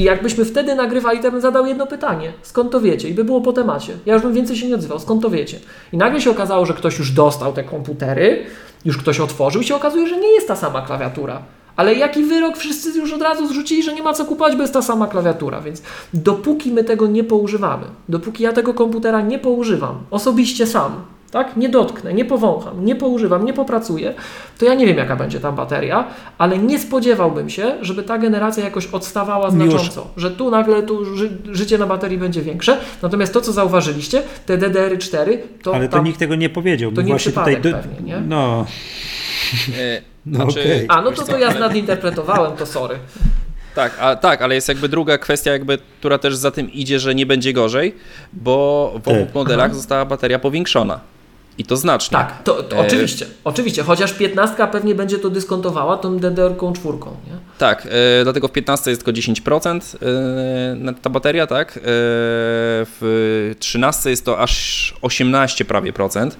I 0.00 0.02
jakbyśmy 0.02 0.44
wtedy 0.44 0.74
nagrywali, 0.74 1.20
to 1.20 1.30
bym 1.30 1.40
zadał 1.40 1.66
jedno 1.66 1.86
pytanie. 1.86 2.32
Skąd 2.42 2.72
to 2.72 2.80
wiecie? 2.80 3.08
I 3.08 3.14
by 3.14 3.24
było 3.24 3.40
po 3.40 3.52
temacie. 3.52 3.92
Ja 4.06 4.14
już 4.14 4.22
bym 4.22 4.34
więcej 4.34 4.56
się 4.56 4.68
nie 4.68 4.74
odzywał. 4.74 4.98
Skąd 4.98 5.22
to 5.22 5.30
wiecie? 5.30 5.58
I 5.92 5.96
nagle 5.96 6.20
się 6.20 6.30
okazało, 6.30 6.66
że 6.66 6.74
ktoś 6.74 6.98
już 6.98 7.10
dostał 7.10 7.52
te 7.52 7.64
komputery, 7.64 8.46
już 8.84 8.98
ktoś 8.98 9.20
otworzył 9.20 9.62
i 9.62 9.64
się 9.64 9.74
okazuje, 9.74 10.06
że 10.06 10.16
nie 10.16 10.28
jest 10.28 10.48
ta 10.48 10.56
sama 10.56 10.82
klawiatura. 10.82 11.42
Ale 11.76 11.94
jaki 11.94 12.24
wyrok 12.24 12.56
wszyscy 12.56 12.98
już 12.98 13.12
od 13.12 13.22
razu 13.22 13.48
zrzucili, 13.48 13.82
że 13.82 13.94
nie 13.94 14.02
ma 14.02 14.12
co 14.12 14.24
kupować, 14.24 14.56
bo 14.56 14.62
jest 14.62 14.74
ta 14.74 14.82
sama 14.82 15.06
klawiatura. 15.06 15.60
Więc 15.60 15.82
dopóki 16.14 16.72
my 16.72 16.84
tego 16.84 17.06
nie 17.06 17.24
poużywamy, 17.24 17.86
dopóki 18.08 18.42
ja 18.42 18.52
tego 18.52 18.74
komputera 18.74 19.20
nie 19.20 19.38
poużywam, 19.38 19.98
osobiście 20.10 20.66
sam, 20.66 20.92
tak? 21.30 21.56
Nie 21.56 21.68
dotknę, 21.68 22.14
nie 22.14 22.24
powącham, 22.24 22.84
nie 22.84 22.96
poużywam, 22.96 23.44
nie 23.44 23.52
popracuję, 23.52 24.14
to 24.58 24.64
ja 24.64 24.74
nie 24.74 24.86
wiem, 24.86 24.96
jaka 24.96 25.16
będzie 25.16 25.40
tam 25.40 25.54
bateria, 25.56 26.04
ale 26.38 26.58
nie 26.58 26.78
spodziewałbym 26.78 27.50
się, 27.50 27.74
żeby 27.80 28.02
ta 28.02 28.18
generacja 28.18 28.64
jakoś 28.64 28.86
odstawała 28.86 29.44
Już. 29.46 29.54
znacząco. 29.54 30.06
Że 30.16 30.30
tu 30.30 30.50
nagle 30.50 30.82
tu 30.82 31.16
ży 31.16 31.30
życie 31.50 31.78
na 31.78 31.86
baterii 31.86 32.18
będzie 32.18 32.42
większe. 32.42 32.78
Natomiast 33.02 33.32
to, 33.32 33.40
co 33.40 33.52
zauważyliście, 33.52 34.22
te 34.46 34.58
DDR4, 34.58 35.38
to 35.62 35.74
Ale 35.74 35.88
to 35.88 35.96
tam... 35.96 36.04
nikt 36.04 36.18
tego 36.18 36.34
nie 36.34 36.48
powiedział. 36.50 36.92
to 36.92 37.02
nie 37.02 37.08
właśnie 37.08 37.32
tutaj 37.32 37.54
przypadek 37.56 37.82
pewnie, 37.82 38.00
nie? 38.06 38.20
No, 38.20 38.66
E, 39.78 40.02
No 40.26 40.36
znaczy, 40.36 40.60
okej. 40.60 40.86
A, 40.88 41.02
no 41.02 41.12
to, 41.12 41.22
to 41.24 41.38
ja 41.38 41.54
nadinterpretowałem, 41.54 42.56
to 42.56 42.66
sorry. 42.66 42.94
Tak, 43.74 43.92
a, 44.00 44.16
tak, 44.16 44.42
ale 44.42 44.54
jest 44.54 44.68
jakby 44.68 44.88
druga 44.88 45.18
kwestia, 45.18 45.52
jakby, 45.52 45.78
która 46.00 46.18
też 46.18 46.36
za 46.36 46.50
tym 46.50 46.72
idzie, 46.72 46.98
że 47.00 47.14
nie 47.14 47.26
będzie 47.26 47.52
gorzej, 47.52 47.94
bo 48.32 48.92
w 49.04 49.08
obu 49.08 49.24
Tak. 49.24 49.34
modelach 49.34 49.74
została 49.74 50.04
bateria 50.04 50.38
powiększona. 50.38 51.00
I 51.58 51.64
to 51.64 51.76
znacznie. 51.76 52.18
Tak, 52.18 52.42
to, 52.42 52.62
to 52.62 52.76
E, 52.76 52.80
oczywiście, 52.80 53.26
oczywiście, 53.44 53.82
chociaż 53.82 54.12
15 54.12 54.68
pewnie 54.72 54.94
będzie 54.94 55.18
to 55.18 55.30
dyskontowała 55.30 55.96
tą 55.96 56.16
DDR-ką 56.18 56.72
czwórką, 56.72 57.10
nie? 57.10 57.32
Tak, 57.58 57.86
e, 57.86 57.90
dlatego 58.24 58.48
w 58.48 58.52
15 58.52 58.90
jest 58.90 59.04
tylko 59.04 59.20
10% 59.20 59.96
e, 60.88 60.94
ta 61.02 61.10
bateria, 61.10 61.46
tak? 61.46 61.76
E, 61.76 61.80
w 63.00 63.54
13 63.58 64.10
jest 64.10 64.24
to 64.24 64.38
aż 64.38 64.94
18 65.02 65.64
prawie 65.64 65.92
procent 65.92 66.36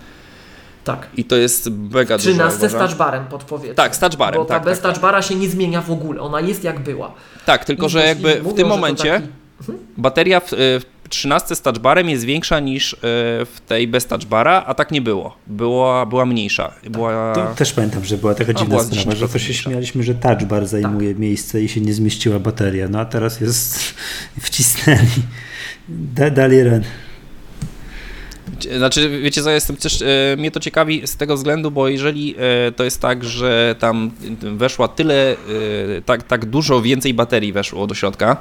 Tak. 0.85 1.07
i 1.17 1.25
to 1.25 1.37
jest 1.37 1.71
mega 1.95 2.17
dużo. 2.19 2.31
13 2.31 2.69
z 2.69 2.73
touchbarem 2.73 3.25
podpowiedzmy. 3.27 3.75
Tak, 3.75 3.97
z 3.97 3.99
touchbarem, 3.99 4.41
Bo 4.41 4.45
ta 4.45 4.55
tak, 4.55 4.65
bez 4.65 4.79
tak, 4.79 4.83
tak. 4.83 4.93
touchbara 4.93 5.23
się 5.23 5.35
nie 5.35 5.49
zmienia 5.49 5.81
w 5.83 5.91
ogóle, 5.91 6.21
ona 6.21 6.41
jest 6.41 6.65
jak 6.65 6.81
była. 6.81 7.13
Tak, 7.47 7.65
tylko 7.65 7.87
I 7.87 7.91
że 7.91 8.07
jakby 8.07 8.35
w 8.35 8.55
tym 8.55 8.69
momencie 8.69 9.13
taki- 9.13 9.73
bateria 9.97 10.41
w, 10.41 10.53
e, 10.53 10.57
w 10.57 10.85
13 11.11 11.57
z 11.57 11.61
touchbarem 11.63 12.09
jest 12.09 12.25
większa 12.25 12.61
niż 12.61 12.95
e, 12.95 12.97
w 13.45 13.57
tej 13.67 13.89
bez 13.89 14.07
touchbara, 14.07 14.65
a 14.67 14.75
tak 14.75 14.91
nie 14.91 15.01
było. 15.01 15.37
Była, 15.47 16.07
była 16.07 16.27
mniejsza. 16.27 16.73
Była... 16.91 17.33
to 17.35 17.55
też 17.55 17.73
pamiętam, 17.73 18.05
że 18.05 18.17
była 18.17 18.35
taka 18.35 18.55
dziwna 18.55 18.83
sprawa, 18.83 19.17
że 19.17 19.29
to 19.29 19.39
się 19.39 19.53
10% 19.53 19.57
śmialiśmy, 19.57 20.03
że 20.03 20.15
touch 20.15 20.45
bar 20.45 20.67
zajmuje 20.67 21.15
miejsce 21.15 21.63
i 21.63 21.69
się 21.69 21.81
nie 21.81 21.95
zmieściła 21.95 22.39
bateria. 22.39 22.89
No 22.89 23.01
a 23.01 23.05
teraz 23.05 23.41
jest 23.41 23.95
wcisnęli. 24.41 25.07
Da, 25.89 26.31
dali 26.31 26.63
ren. 26.63 26.85
Znaczy, 28.77 29.21
wiecie 29.23 29.43
co, 29.43 29.51
jestem 29.51 29.77
też, 29.77 30.03
e, 30.03 30.37
mnie 30.39 30.51
to 30.51 30.61
ciekawi 30.61 31.07
z 31.07 31.17
tego 31.17 31.37
względu, 31.37 31.71
bo 31.71 31.89
jeżeli 31.89 32.35
e, 32.39 32.73
to 32.73 32.85
jest 32.85 33.01
tak, 33.01 33.25
że 33.25 33.75
tam 33.79 34.11
weszła 34.43 34.89
tyle, 34.89 35.33
e, 35.33 35.37
tak, 36.05 36.23
tak 36.23 36.47
dużo 36.47 36.83
więcej 36.83 37.15
baterii 37.15 37.53
weszło 37.53 37.87
do 37.87 37.95
środka, 37.95 38.37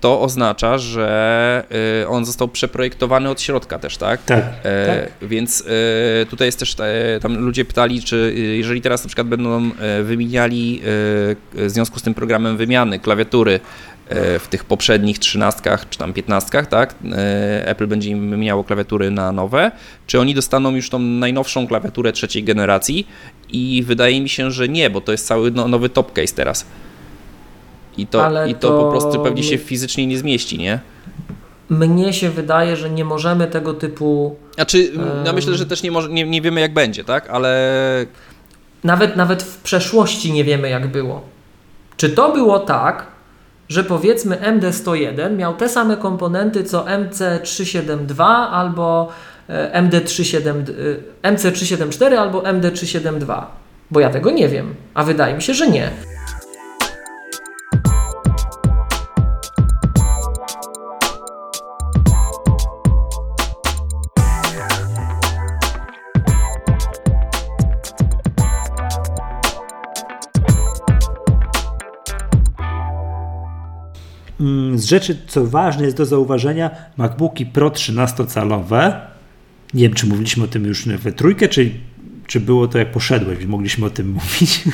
to 0.00 0.20
oznacza, 0.20 0.78
że 0.78 1.64
e, 2.02 2.08
on 2.08 2.24
został 2.24 2.48
przeprojektowany 2.48 3.30
od 3.30 3.40
środka 3.40 3.78
też, 3.78 3.96
tak? 3.96 4.22
Tak. 4.24 4.38
E, 4.64 5.08
Więc 5.22 5.64
e, 6.22 6.26
tutaj 6.26 6.48
jest 6.48 6.58
też, 6.58 6.76
e, 6.80 7.20
tam 7.22 7.36
ludzie 7.36 7.64
pytali, 7.64 8.02
czy 8.02 8.34
e, 8.36 8.40
jeżeli 8.40 8.80
teraz 8.80 9.04
na 9.04 9.08
przykład 9.08 9.26
będą 9.26 9.70
e, 9.78 10.02
wymieniali 10.02 10.80
e, 10.80 10.84
w 11.66 11.70
związku 11.70 11.98
z 11.98 12.02
tym 12.02 12.14
programem 12.14 12.56
wymiany 12.56 12.98
klawiatury 12.98 13.60
e, 14.08 14.38
w 14.38 14.48
tych 14.48 14.64
poprzednich 14.64 15.18
trzynastkach 15.18 15.88
czy 15.88 15.98
tam 15.98 16.12
piętnastkach, 16.12 16.66
tak, 16.66 16.94
e, 17.12 17.68
Apple 17.68 17.86
będzie 17.86 18.10
im 18.10 18.30
wymieniało 18.30 18.64
klawiatury 18.64 19.10
na 19.10 19.32
nowe, 19.32 19.70
czy 20.06 20.20
oni 20.20 20.34
dostaną 20.34 20.70
już 20.70 20.90
tą 20.90 20.98
najnowszą 20.98 21.66
klawiaturę 21.66 22.12
trzeciej 22.12 22.44
generacji 22.44 23.06
i 23.52 23.82
wydaje 23.86 24.20
mi 24.20 24.28
się, 24.28 24.50
że 24.50 24.68
nie, 24.68 24.90
bo 24.90 25.00
to 25.00 25.12
jest 25.12 25.26
cały 25.26 25.50
no, 25.50 25.68
nowy 25.68 25.88
top 25.88 26.12
case 26.12 26.34
teraz. 26.34 26.66
I 27.96 28.06
to, 28.06 28.24
Ale 28.26 28.50
I 28.50 28.54
to, 28.54 28.68
to 28.68 28.78
po 28.84 28.90
prostu 28.90 29.22
pewnie 29.22 29.42
się 29.42 29.50
nie- 29.50 29.58
fizycznie 29.58 30.06
nie 30.06 30.18
zmieści, 30.18 30.58
nie? 30.58 30.78
Mnie 31.70 32.12
się 32.12 32.30
wydaje, 32.30 32.76
że 32.76 32.90
nie 32.90 33.04
możemy 33.04 33.46
tego 33.46 33.74
typu, 33.74 34.36
Znaczy, 34.54 34.92
ja 35.24 35.32
myślę, 35.32 35.54
że 35.54 35.66
też 35.66 35.82
nie, 35.82 35.90
może, 35.90 36.08
nie, 36.08 36.24
nie 36.24 36.42
wiemy 36.42 36.60
jak 36.60 36.74
będzie, 36.74 37.04
tak? 37.04 37.30
Ale 37.30 37.56
nawet, 38.84 39.16
nawet 39.16 39.42
w 39.42 39.58
przeszłości 39.62 40.32
nie 40.32 40.44
wiemy 40.44 40.68
jak 40.68 40.86
było. 40.86 41.22
Czy 41.96 42.08
to 42.10 42.32
było 42.32 42.58
tak, 42.58 43.06
że 43.68 43.84
powiedzmy 43.84 44.36
MD101 44.36 45.36
miał 45.36 45.54
te 45.54 45.68
same 45.68 45.96
komponenty 45.96 46.64
co 46.64 46.84
MC372 46.84 48.24
albo 48.50 49.08
e, 49.48 49.82
MD37, 49.82 50.48
e, 51.22 51.32
MC374 51.32 52.14
albo 52.14 52.40
MD372? 52.40 53.42
Bo 53.90 54.00
ja 54.00 54.10
tego 54.10 54.30
nie 54.30 54.48
wiem, 54.48 54.74
a 54.94 55.04
wydaje 55.04 55.34
mi 55.34 55.42
się, 55.42 55.54
że 55.54 55.68
nie. 55.68 55.90
Z 74.74 74.84
rzeczy, 74.84 75.18
co 75.26 75.46
ważne 75.46 75.84
jest 75.84 75.96
do 75.96 76.06
zauważenia, 76.06 76.70
MacBooki 76.96 77.46
Pro 77.46 77.68
13-calowe, 77.68 78.92
nie 79.74 79.82
wiem, 79.82 79.94
czy 79.94 80.06
mówiliśmy 80.06 80.44
o 80.44 80.48
tym 80.48 80.64
już 80.64 80.88
we 80.88 81.12
trójkę, 81.12 81.48
czy, 81.48 81.70
czy 82.26 82.40
było 82.40 82.68
to 82.68 82.78
jak 82.78 82.92
poszedłeś, 82.92 83.46
mogliśmy 83.46 83.86
o 83.86 83.90
tym 83.90 84.08
mówić. 84.18 84.64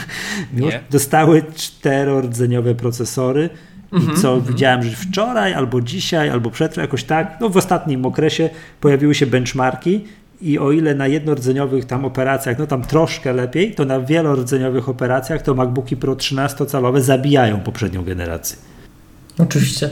Nie. 0.52 0.80
Dostały 0.90 1.44
czterordzeniowe 1.56 2.74
procesory 2.74 3.50
Mhm, 3.92 4.12
i 4.12 4.20
co 4.20 4.40
widziałem, 4.40 4.82
że 4.82 4.96
wczoraj, 4.96 5.54
albo 5.54 5.80
dzisiaj, 5.80 6.30
albo 6.30 6.50
przedwczoraj, 6.50 6.84
jakoś 6.84 7.04
tak, 7.04 7.36
no 7.40 7.48
w 7.48 7.56
ostatnim 7.56 8.06
okresie 8.06 8.50
pojawiły 8.80 9.14
się 9.14 9.26
benchmarki 9.26 10.04
i 10.40 10.58
o 10.58 10.72
ile 10.72 10.94
na 10.94 11.06
jednorodzeniowych 11.06 11.84
tam 11.84 12.04
operacjach, 12.04 12.58
no 12.58 12.66
tam 12.66 12.82
troszkę 12.82 13.32
lepiej, 13.32 13.74
to 13.74 13.84
na 13.84 14.00
wielorodzeniowych 14.00 14.88
operacjach 14.88 15.42
to 15.42 15.54
MacBooki 15.54 15.96
Pro 15.96 16.14
13-calowe 16.14 17.00
zabijają 17.00 17.60
poprzednią 17.60 18.04
generację. 18.04 18.56
Oczywiście. 19.38 19.90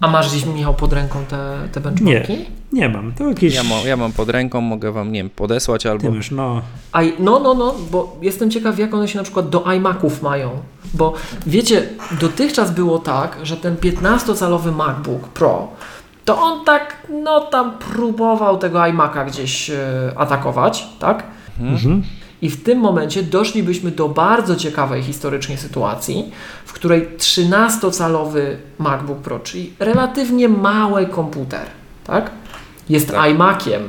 A 0.00 0.08
masz 0.08 0.30
gdzieś, 0.30 0.46
Michał, 0.46 0.74
pod 0.74 0.92
ręką 0.92 1.24
te, 1.24 1.68
te 1.72 1.80
benchmarki? 1.80 2.32
Nie, 2.32 2.46
nie 2.72 2.88
mam. 2.88 3.12
To 3.12 3.28
jakieś. 3.28 3.54
Ja 3.54 3.62
mam, 3.62 3.86
ja 3.86 3.96
mam 3.96 4.12
pod 4.12 4.28
ręką, 4.28 4.60
mogę 4.60 4.92
wam, 4.92 5.12
nie 5.12 5.20
wiem, 5.20 5.30
podesłać 5.30 5.86
albo... 5.86 6.02
Ty 6.02 6.12
wiesz, 6.12 6.30
no. 6.30 6.62
A, 6.92 7.00
no, 7.18 7.40
no, 7.40 7.54
no, 7.54 7.74
bo 7.90 8.16
jestem 8.22 8.50
ciekaw, 8.50 8.78
jak 8.78 8.94
one 8.94 9.08
się 9.08 9.18
na 9.18 9.24
przykład 9.24 9.48
do 9.48 9.72
iMaców 9.72 10.22
mają. 10.22 10.50
Bo 10.94 11.14
wiecie, 11.46 11.88
dotychczas 12.20 12.70
było 12.70 12.98
tak, 12.98 13.38
że 13.42 13.56
ten 13.56 13.76
15-calowy 13.76 14.72
MacBook 14.72 15.28
Pro, 15.28 15.68
to 16.24 16.42
on 16.42 16.64
tak, 16.64 17.06
no 17.24 17.40
tam 17.40 17.78
próbował 17.78 18.58
tego 18.58 18.78
iMac'a 18.78 19.26
gdzieś 19.26 19.70
e, 19.70 20.12
atakować, 20.16 20.86
tak? 20.98 21.24
Mhm. 21.60 22.02
I 22.42 22.50
w 22.50 22.62
tym 22.62 22.78
momencie 22.78 23.22
doszlibyśmy 23.22 23.90
do 23.90 24.08
bardzo 24.08 24.56
ciekawej 24.56 25.02
historycznie 25.02 25.58
sytuacji, 25.58 26.32
w 26.64 26.72
której 26.72 27.08
13-calowy 27.18 28.56
MacBook 28.78 29.18
Pro, 29.18 29.38
czyli 29.38 29.72
relatywnie 29.78 30.48
mały 30.48 31.06
komputer, 31.06 31.66
tak? 32.04 32.30
jest 32.88 33.10
Tak. 33.10 33.30
iMaciem, 33.30 33.82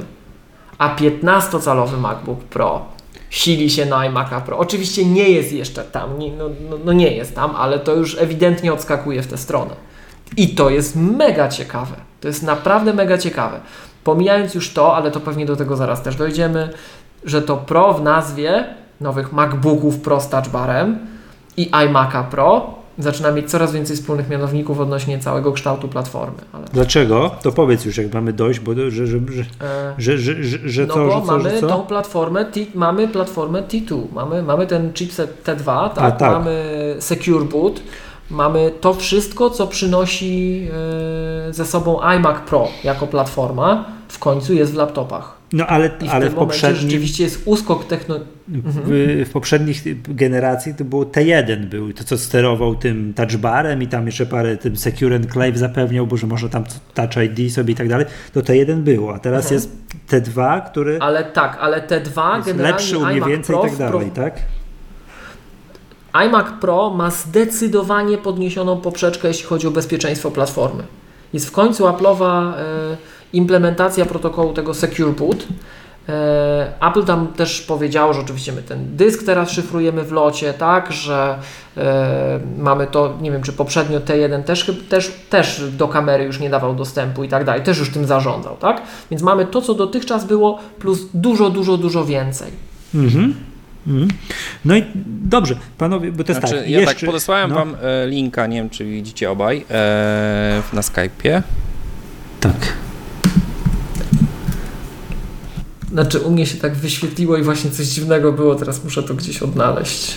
a 0.78 0.96
15-calowy 0.96 1.98
MacBook 1.98 2.40
Pro 2.40 2.86
sili 3.30 3.70
się 3.70 3.86
na 3.86 3.96
iMac'a 3.96 4.42
Pro. 4.42 4.58
Oczywiście 4.58 5.06
nie 5.06 5.30
jest 5.30 5.52
jeszcze 5.52 5.84
tam, 5.84 6.20
nie, 6.20 6.32
no, 6.32 6.50
no, 6.70 6.78
no 6.86 6.94
nie 6.94 7.12
jest 7.12 7.36
tam, 7.36 7.56
ale 7.56 7.80
to 7.80 7.96
już 7.96 8.18
ewidentnie 8.20 8.74
odskakuje 8.74 9.22
w 9.22 9.28
tę 9.28 9.38
stronę. 9.38 9.76
I 10.38 10.56
to 10.56 10.70
jest 10.70 10.96
mega 10.96 11.48
ciekawe. 11.48 11.96
To 12.22 12.28
jest 12.28 12.44
naprawdę 12.44 12.94
mega 12.94 13.18
ciekawe. 13.18 13.60
Pomijając 14.04 14.54
już 14.54 14.74
to, 14.74 14.96
ale 14.96 15.12
to 15.12 15.20
pewnie 15.20 15.46
do 15.46 15.56
tego 15.56 15.76
zaraz 15.76 16.04
też 16.04 16.16
dojdziemy, 16.16 16.74
że 17.24 17.42
to 17.42 17.58
Pro 17.58 17.94
w 17.94 18.04
nazwie 18.04 18.66
nowych 19.02 19.34
MacBooków 19.34 20.00
Pro 20.00 20.22
z 20.22 20.30
Touch 20.30 20.48
Barem 20.48 21.00
i 21.58 21.72
iMac'a 21.72 22.24
Pro 22.24 22.82
zaczyna 23.00 23.32
mieć 23.32 23.50
coraz 23.50 23.74
więcej 23.74 23.96
wspólnych 23.96 24.30
mianowników 24.30 24.80
odnośnie 24.80 25.20
całego 25.20 25.52
kształtu 25.52 25.88
platformy. 25.88 26.38
Ale, 26.54 26.66
Dlaczego? 26.74 27.32
To 27.42 27.52
powiedz 27.52 27.86
już, 27.86 27.98
jak 27.98 28.14
mamy 28.14 28.34
dojść, 28.34 28.60
bo 28.60 28.74
że, 28.76 28.92
że, 28.92 29.06
że, 29.08 29.20
e, 29.62 29.94
że, 29.98 30.18
że, 30.18 30.44
że, 30.44 30.58
że 30.70 30.86
no 30.86 30.94
co, 30.94 31.06
bo 31.06 31.12
że 31.12 31.22
co, 31.22 31.26
mamy 31.26 31.50
że 31.50 31.60
co? 31.60 31.68
tą 31.68 31.82
platformę, 31.82 32.46
T, 32.46 32.60
mamy 32.76 33.08
platformę 33.08 33.62
T2, 33.62 34.02
mamy, 34.14 34.44
mamy 34.44 34.68
ten 34.68 34.94
chipset 34.94 35.44
T2, 35.44 35.90
tak? 35.90 36.04
A, 36.04 36.12
tak. 36.12 36.32
mamy 36.32 36.66
Secure 37.00 37.46
Boot, 37.46 37.82
mamy 38.30 38.72
to 38.82 38.94
wszystko, 38.94 39.50
co 39.50 39.68
przynosi 39.68 40.68
e, 41.50 41.54
ze 41.54 41.66
sobą 41.66 42.02
iMac 42.02 42.38
Pro 42.50 42.68
jako 42.84 43.08
platforma, 43.08 43.86
w 44.08 44.20
końcu 44.20 44.54
jest 44.54 44.74
w 44.74 44.76
laptopach. 44.76 45.41
No 45.54 45.68
ale, 45.68 45.90
I 46.02 46.08
w 46.08 46.12
ale 46.12 46.30
w 46.30 46.34
poprzednim, 46.36 46.82
rzeczywiście 46.82 47.24
jest 47.24 47.42
uskok 47.46 47.88
techno... 47.88 48.20
w, 48.48 49.24
w 49.30 49.32
poprzednich 49.32 49.84
generacji 50.16 50.74
to 50.76 50.84
było 50.86 51.04
T1 51.04 51.66
był, 51.66 51.94
to 51.94 52.04
co 52.04 52.18
sterował 52.18 52.76
tym 52.76 53.14
touchbarem 53.14 53.84
i 53.84 53.88
tam 53.88 54.06
jeszcze 54.06 54.26
parę 54.26 54.58
tym 54.58 54.78
Secure 54.78 55.16
Enclave 55.16 55.58
zapewniał, 55.58 56.08
bo 56.08 56.18
że 56.18 56.28
można 56.28 56.50
tam 56.50 56.64
Touch 56.94 57.18
ID 57.26 57.54
sobie 57.54 57.74
i 57.74 57.76
tak 57.76 57.88
dalej, 57.88 58.06
to 58.34 58.40
T1 58.40 58.76
było, 58.82 59.14
a 59.16 59.20
teraz 59.20 59.52
Mhm. 59.52 59.54
jest 59.56 59.72
T2, 60.10 60.62
który 60.72 60.98
Ale 61.02 61.24
tak, 61.24 61.58
ale 61.62 61.82
te 61.82 62.02
dwa 62.02 62.36
jest 62.36 62.48
generalnie 62.48 62.78
lepszy 62.78 62.98
u 62.98 63.06
mnie 63.06 63.16
iMac 63.18 63.30
więcej 63.30 63.56
Pro 63.56 63.66
i 63.66 63.70
tak 63.70 63.78
dalej, 63.78 64.08
wpro- 64.08 64.16
tak? 64.16 64.40
iMac 66.26 66.46
Pro 66.62 66.90
ma 66.90 67.12
zdecydowanie 67.12 68.18
podniesioną 68.18 68.78
poprzeczkę, 68.82 69.28
jeśli 69.28 69.46
chodzi 69.46 69.68
o 69.68 69.72
bezpieczeństwo 69.72 70.32
platformy. 70.32 70.84
Jest 71.34 71.48
w 71.48 71.52
końcu 71.52 71.86
Apple'owa 71.86 72.54
e, 72.54 72.98
implementacja 73.34 74.06
protokołu 74.06 74.54
tego 74.54 74.74
Secure 74.74 75.12
Boot. 75.12 75.48
E, 76.10 76.74
Apple 76.90 77.04
tam 77.04 77.28
też 77.28 77.62
powiedziało, 77.62 78.14
że 78.14 78.22
oczywiście 78.22 78.52
my 78.52 78.64
ten 78.64 78.96
dysk 78.96 79.26
teraz 79.26 79.52
szyfrujemy 79.52 80.04
w 80.04 80.12
locie, 80.12 80.54
tak, 80.54 80.92
że 80.92 81.38
e, 81.78 82.40
mamy 82.58 82.88
to, 82.88 83.18
nie 83.22 83.32
wiem, 83.32 83.44
czy 83.44 83.54
poprzednio 83.54 84.00
T1 84.00 84.44
też, 84.44 84.72
też, 84.90 85.12
też 85.30 85.64
do 85.72 85.88
kamery 85.88 86.24
już 86.24 86.40
nie 86.40 86.50
dawał 86.50 86.76
dostępu 86.76 87.24
i 87.24 87.28
tak 87.28 87.46
dalej, 87.46 87.64
też 87.64 87.80
już 87.80 87.90
tym 87.90 88.06
zarządzał, 88.06 88.58
tak? 88.58 88.82
Więc 89.12 89.24
mamy 89.24 89.46
to, 89.46 89.62
co 89.62 89.74
dotychczas 89.74 90.26
było, 90.26 90.60
plus 90.80 91.00
dużo, 91.14 91.50
dużo, 91.50 91.78
dużo 91.78 92.06
więcej. 92.06 92.52
Mhm. 92.96 93.36
Mhm. 93.88 94.08
No 94.66 94.76
i 94.76 94.84
dobrze, 95.06 95.56
panowie, 95.78 96.12
bo 96.12 96.24
to 96.24 96.32
jest 96.32 96.42
Znaczy, 96.42 96.56
tak. 96.56 96.70
ja 96.70 96.80
jeszcze, 96.80 96.96
tak 96.96 97.06
podesłałem 97.06 97.50
no, 97.50 97.56
wam 97.56 97.76
e, 97.82 98.08
linka, 98.08 98.48
nie 98.48 98.58
wiem 98.58 98.70
czy 98.70 98.86
widzicie 98.86 99.32
obaj, 99.32 99.66
e, 99.70 100.62
na 100.74 100.82
Skype'ie. 100.82 101.42
Tak. 102.40 102.81
Znaczy, 105.92 106.20
u 106.20 106.32
mnie 106.32 106.46
się 106.46 106.58
tak 106.58 106.76
wyświetliło 106.76 107.38
i 107.38 107.44
właśnie 107.44 107.72
coś 107.72 107.86
dziwnego 107.88 108.34
było, 108.34 108.56
teraz 108.56 108.84
muszę 108.84 109.04
to 109.04 109.14
gdzieś 109.14 109.40
odnaleźć. 109.44 110.16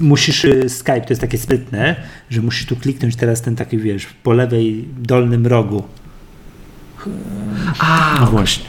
Musisz, 0.00 0.44
y, 0.44 0.68
Skype 0.68 1.00
to 1.00 1.08
jest 1.08 1.20
takie 1.20 1.38
sprytne, 1.38 1.96
że 2.30 2.42
musisz 2.42 2.66
tu 2.66 2.76
kliknąć 2.76 3.16
teraz 3.16 3.42
ten 3.42 3.56
taki, 3.56 3.78
wiesz, 3.78 4.06
po 4.22 4.32
lewej 4.32 4.88
dolnym 4.98 5.46
rogu. 5.46 5.82
A, 7.78 8.16
No 8.20 8.26
właśnie. 8.26 8.64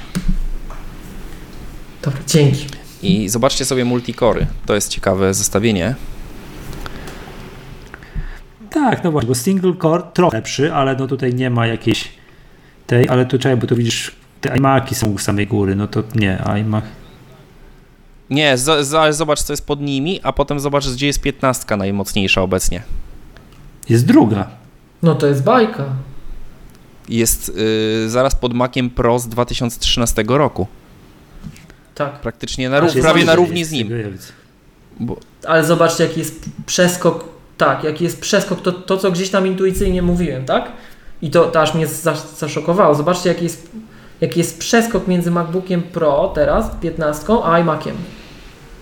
dobra, 2.01 2.19
dzięki. 2.27 2.65
I 3.01 3.29
zobaczcie 3.29 3.65
sobie 3.65 3.85
multikory. 3.85 4.47
To 4.65 4.75
jest 4.75 4.89
ciekawe 4.89 5.33
zestawienie. 5.33 5.95
Tak, 8.69 9.03
no 9.03 9.11
właśnie, 9.11 9.27
bo 9.27 9.35
single 9.35 9.73
core 9.81 10.03
trochę 10.13 10.37
lepszy, 10.37 10.73
ale 10.73 10.95
no 10.95 11.07
tutaj 11.07 11.33
nie 11.33 11.49
ma 11.49 11.67
jakiejś 11.67 12.09
tej, 12.87 13.09
ale 13.09 13.25
tu 13.25 13.39
czekaj, 13.39 13.57
bo 13.57 13.67
tu 13.67 13.75
widzisz, 13.75 14.11
te 14.41 14.57
iMaki 14.57 14.95
są 14.95 15.07
u 15.07 15.17
samej 15.17 15.47
góry, 15.47 15.75
no 15.75 15.87
to 15.87 16.03
nie, 16.15 16.43
iMac. 16.59 16.83
Nie, 18.29 18.57
z, 18.57 18.87
z, 18.87 19.15
zobacz 19.15 19.41
co 19.41 19.53
jest 19.53 19.65
pod 19.65 19.81
nimi, 19.81 20.19
a 20.23 20.33
potem 20.33 20.59
zobacz 20.59 20.89
gdzie 20.89 21.07
jest 21.07 21.21
15 21.21 21.77
najmocniejsza 21.77 22.41
obecnie. 22.41 22.83
Jest 23.89 24.05
druga. 24.05 24.47
No 25.03 25.15
to 25.15 25.27
jest 25.27 25.43
bajka. 25.43 25.85
Jest 27.09 27.49
y, 27.49 28.09
zaraz 28.09 28.35
pod 28.35 28.53
Maciem 28.53 28.89
Pro 28.89 29.19
z 29.19 29.27
2013 29.27 30.23
roku. 30.27 30.67
Tak. 31.95 32.19
Praktycznie 32.19 32.69
na, 32.69 32.81
prawie 33.01 33.25
na 33.25 33.35
równi 33.35 33.65
z 33.65 33.71
nim. 33.71 33.89
Bo, 34.99 35.17
Ale 35.47 35.63
zobaczcie, 35.63 36.03
jaki 36.03 36.19
jest 36.19 36.45
przeskok. 36.65 37.25
Tak, 37.57 37.83
jaki 37.83 38.03
jest 38.03 38.21
przeskok, 38.21 38.61
to, 38.61 38.71
to 38.71 38.97
co 38.97 39.11
gdzieś 39.11 39.29
tam 39.29 39.47
intuicyjnie 39.47 40.01
mówiłem, 40.01 40.45
tak? 40.45 40.71
I 41.21 41.29
to, 41.31 41.45
to 41.45 41.61
aż 41.61 41.73
mnie 41.73 41.87
zas- 41.87 42.37
zaszokowało. 42.37 42.95
Zobaczcie, 42.95 43.29
jaki 43.29 43.43
jest, 43.43 43.71
jaki 44.21 44.39
jest 44.39 44.59
przeskok 44.59 45.07
między 45.07 45.31
MacBookiem 45.31 45.81
Pro 45.81 46.31
teraz, 46.35 46.71
15, 46.81 47.33
a 47.43 47.59
iMaciem. 47.59 47.95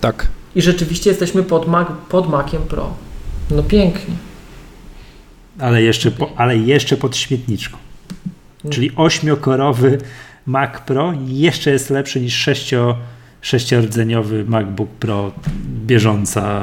tak. 0.02 0.28
I 0.56 0.62
rzeczywiście 0.62 1.10
jesteśmy 1.10 1.44
pod, 1.44 1.68
Mac, 1.68 1.88
pod 2.10 2.30
Maciem 2.30 2.62
Pro. 2.62 2.94
No 3.52 3.64
pięknie. 3.64 4.14
Ale 5.60 5.82
jeszcze, 5.82 6.12
po, 6.12 6.30
ale 6.36 6.58
jeszcze 6.58 6.98
pod 6.98 7.18
śmietniczką. 7.18 7.78
Czyli 8.70 8.92
ośmiokorowy 8.96 9.98
Mac 10.46 10.82
Pro 10.82 11.14
jeszcze 11.26 11.72
jest 11.72 11.90
lepszy 11.90 12.22
niż 12.22 12.34
sześcio, 12.36 12.98
sześciordzeniowy 13.42 14.46
MacBook 14.46 14.90
Pro 14.90 15.32
bieżąca, 15.86 16.62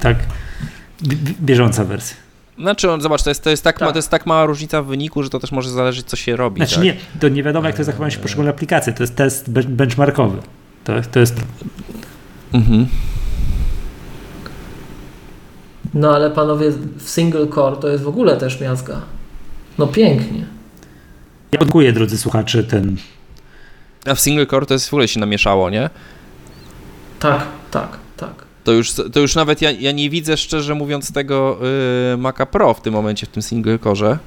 tak? 0.00 0.16
Bieżąca 1.40 1.84
wersja. 1.84 2.16
Znaczy, 2.58 2.90
on, 2.90 3.00
zobacz, 3.00 3.22
to 3.22 3.30
jest, 3.30 3.44
to, 3.44 3.50
jest 3.50 3.64
tak, 3.64 3.78
Tak. 3.78 3.88
Ma, 3.88 3.92
to 3.92 3.98
jest 3.98 4.08
tak 4.08 4.26
mała 4.26 4.46
różnica 4.46 4.82
w 4.82 4.86
wyniku, 4.86 5.22
że 5.22 5.30
to 5.30 5.38
też 5.38 5.52
może 5.52 5.70
zależeć, 5.70 6.06
co 6.06 6.16
się 6.16 6.36
robi. 6.36 6.56
Znaczy 6.56 6.74
tak? 6.74 6.84
nie, 6.84 6.96
to 7.20 7.28
nie 7.28 7.42
wiadomo 7.42 7.66
jak 7.66 7.76
to 7.76 7.84
zachowuje 7.84 8.10
się 8.10 8.18
poszczególne 8.18 8.50
aplikacje, 8.50 8.92
to 8.92 9.02
jest 9.02 9.16
test 9.16 9.50
be- 9.50 9.62
benchmarkowy. 9.62 10.38
To, 10.84 10.92
to 11.12 11.20
jest 11.20 11.40
Mhm. 12.52 12.86
No 15.94 16.14
ale 16.14 16.30
panowie, 16.30 16.70
w 16.98 17.08
single 17.08 17.46
core 17.48 17.76
to 17.76 17.88
jest 17.88 18.04
w 18.04 18.08
ogóle 18.08 18.36
też 18.36 18.60
miazga. 18.60 19.00
No 19.78 19.86
pięknie. 19.86 20.46
Ja 21.52 21.58
dziękuję, 21.60 21.92
drodzy 21.92 22.18
słuchacze, 22.18 22.64
ten. 22.64 22.96
A 24.06 24.14
w 24.14 24.20
single 24.20 24.46
core 24.46 24.66
to 24.66 24.74
jest 24.74 24.88
w 24.88 24.94
ogóle 24.94 25.08
się 25.08 25.20
namieszało, 25.20 25.70
nie? 25.70 25.90
Tak, 27.20 27.46
tak, 27.70 27.88
tak. 28.16 28.45
To 28.66 28.72
już, 28.72 28.92
to 29.12 29.20
już 29.20 29.34
nawet 29.34 29.62
ja, 29.62 29.70
ja 29.70 29.92
nie 29.92 30.10
widzę, 30.10 30.36
szczerze 30.36 30.74
mówiąc, 30.74 31.12
tego 31.12 31.58
y, 32.12 32.16
Maca 32.16 32.46
Pro 32.46 32.74
w 32.74 32.80
tym 32.80 32.94
momencie, 32.94 33.26
w 33.26 33.28
tym 33.28 33.42
single 33.42 33.78
core. 33.78 34.18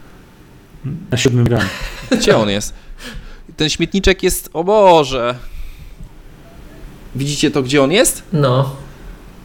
Na 1.12 1.18
siódmym 1.18 1.44
gram. 1.44 1.62
Gdzie 2.12 2.38
on 2.38 2.50
jest? 2.50 2.74
Ten 3.58 3.70
śmietniczek 3.70 4.24
jest, 4.24 4.50
o 4.54 4.64
Boże. 4.64 5.36
Widzicie 7.16 7.52
to, 7.52 7.64
gdzie 7.64 7.84
on 7.84 7.92
jest? 7.92 8.24
No. 8.34 8.76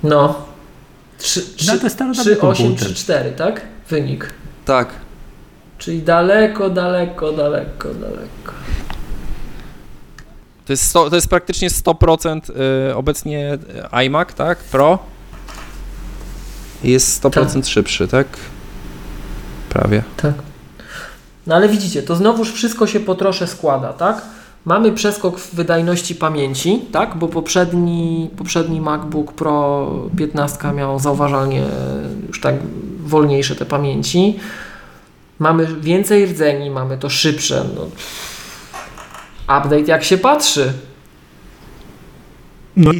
No. 0.03 0.45
3, 1.18 1.45
No 1.66 1.78
to 1.78 1.84
jest 1.84 1.97
starodawny 1.97 2.36
3, 2.36 2.40
8, 2.40 2.66
komputer. 2.66 2.86
3, 2.86 2.95
4, 2.95 3.32
tak? 3.32 3.61
Wynik. 3.88 4.30
Tak. 4.64 4.88
Czyli 5.78 6.03
daleko, 6.03 6.70
daleko, 6.70 7.32
daleko, 7.32 7.95
daleko. 7.95 8.53
To 10.67 10.73
jest, 10.73 10.87
100, 10.87 11.11
to 11.11 11.17
jest 11.17 11.29
praktycznie 11.29 11.71
100% 11.71 12.41
y, 12.91 12.95
obecnie 12.95 13.59
iMac, 14.07 14.35
tak? 14.35 14.59
Pro. 14.59 14.99
Jest 16.85 17.23
100% 17.25 17.69
szybszy, 17.69 18.09
tak? 18.09 18.27
Prawie. 19.69 20.03
Tak. 20.17 20.35
No 21.47 21.55
ale 21.55 21.69
widzicie, 21.69 22.03
to 22.03 22.17
znowuż 22.17 22.53
wszystko 22.53 22.87
się 22.87 23.01
po 23.01 23.15
trosze 23.15 23.47
składa, 23.47 23.93
tak? 23.93 24.23
Mamy 24.65 24.93
przeskok 24.93 25.39
w 25.39 25.55
wydajności 25.55 26.15
pamięci, 26.15 26.81
tak? 26.93 27.17
Bo 27.17 27.29
poprzedni, 27.29 28.31
poprzedni 28.37 28.81
MacBook 28.81 29.33
Pro 29.33 29.91
15 30.19 30.73
miał 30.73 30.99
zauważalnie 30.99 31.62
już 32.29 32.41
tak 32.41 32.55
wolniejsze 32.99 33.57
te 33.57 33.67
pamięci. 33.67 34.39
Mamy 35.39 35.67
więcej 35.81 36.27
rdzeni, 36.27 36.71
mamy 36.71 36.99
to 36.99 37.11
szybsze. 37.11 37.65
No. 37.77 37.87
Update 39.45 39.80
jak 39.80 40.05
się 40.05 40.18
patrzy. 40.18 40.72
No 42.76 42.92
i, 42.92 42.99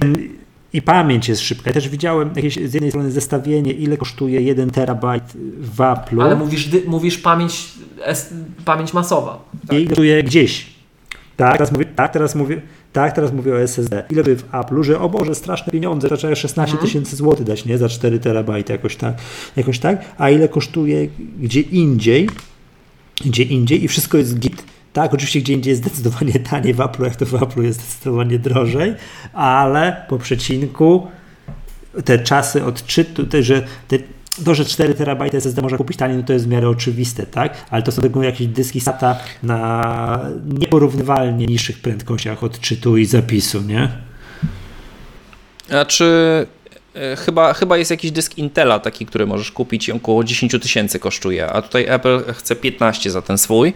i 0.73 0.83
pamięć 0.83 1.29
jest 1.29 1.43
szybka. 1.43 1.71
Ja 1.71 1.75
też 1.75 1.89
widziałem 1.89 2.31
jakieś 2.37 2.55
z 2.55 2.75
jednej 2.75 2.91
strony 2.91 3.11
zestawienie, 3.11 3.73
ile 3.73 3.97
kosztuje 3.97 4.41
1 4.41 4.71
terabajt 4.71 5.25
w 5.59 5.77
Apple'u 5.77 6.23
Ale 6.23 6.37
mówisz, 6.37 6.69
mówisz 6.87 7.19
pamięć, 7.19 7.73
pamięć 8.65 8.95
masowa. 8.95 9.45
i 9.73 9.75
ile 9.75 9.87
kosztuje 9.87 10.23
gdzieś. 10.23 10.75
Tak, 11.37 11.53
teraz 11.53 11.73
mówię, 11.73 11.85
tak, 11.85 12.13
teraz 12.13 12.35
mówię, 12.35 12.63
tak, 12.93 13.15
teraz 13.15 13.33
mówię 13.33 13.53
o 13.53 13.61
SSD. 13.61 14.05
Ile 14.11 14.23
by 14.23 14.37
w 14.37 14.51
Apple'u, 14.51 14.83
że 14.83 15.01
o 15.01 15.09
Boże, 15.09 15.35
straszne 15.35 15.73
pieniądze, 15.73 16.09
to 16.09 16.17
trzeba 16.17 16.35
16 16.35 16.77
tysięcy 16.77 17.17
złotych 17.17 17.47
dać, 17.47 17.65
nie? 17.65 17.79
Za 17.79 17.89
4 17.89 18.19
terabajty 18.19 18.73
jakoś 18.73 18.97
tak, 18.97 19.15
jakoś 19.57 19.79
tak. 19.79 20.05
A 20.19 20.31
ile 20.31 20.49
kosztuje 20.49 21.09
gdzie 21.41 21.61
indziej, 21.61 22.29
gdzie 23.25 23.43
indziej 23.43 23.85
i 23.85 23.89
wszystko 23.89 24.19
jest 24.19 24.39
git. 24.39 24.74
Tak, 24.95 25.15
oczywiście 25.15 25.41
gdzie 25.41 25.53
indziej 25.53 25.71
jest 25.71 25.83
zdecydowanie 25.83 26.33
taniej 26.33 26.75
w 26.75 26.79
Apple'u, 26.79 27.05
jak 27.05 27.17
to 27.17 27.27
w 27.27 27.33
Apple'u 27.33 27.63
jest 27.63 27.81
zdecydowanie 27.81 28.39
drożej, 28.39 28.95
ale 29.33 30.05
po 30.09 30.19
przecinku 30.19 31.07
te 32.05 32.19
czasy 32.19 32.65
odczytu, 32.65 33.27
te, 33.27 33.43
że 33.43 33.63
te, 33.89 33.99
to, 34.45 34.55
że 34.55 34.65
4 34.65 34.95
terabajty 34.95 35.37
SSD 35.37 35.63
można 35.63 35.79
kupić 35.79 35.97
taniej, 35.97 36.17
no 36.17 36.23
to 36.23 36.33
jest 36.33 36.45
w 36.45 36.49
miarę 36.49 36.69
oczywiste, 36.69 37.27
tak? 37.27 37.65
Ale 37.71 37.83
to 37.83 37.93
są 37.93 38.03
tylko 38.03 38.23
jakieś 38.23 38.47
dyski 38.47 38.81
SATA 38.81 39.17
na 39.43 40.31
nieporównywalnie 40.45 41.47
niższych 41.47 41.79
prędkościach 41.79 42.45
odczytu 42.45 42.97
i 42.97 43.07
zapisu, 43.07 43.63
nie? 43.63 43.89
Znaczy, 45.69 46.07
e, 46.95 47.17
chyba, 47.17 47.55
chyba 47.55 47.77
jest 47.77 47.91
jakiś 47.91 48.11
dysk 48.11 48.39
Intela 48.39 48.79
taki, 48.79 49.07
który 49.07 49.27
możesz 49.27 49.53
kupić 49.53 49.89
i 49.89 49.93
około 49.93 50.25
10 50.25 50.53
tysięcy 50.63 50.99
kosztuje, 50.99 51.47
a 51.47 51.63
tutaj 51.63 51.87
Apple 51.89 52.33
chce 52.33 52.57
15 52.57 53.11
za 53.11 53.23
ten 53.23 53.39
swój. 53.39 53.75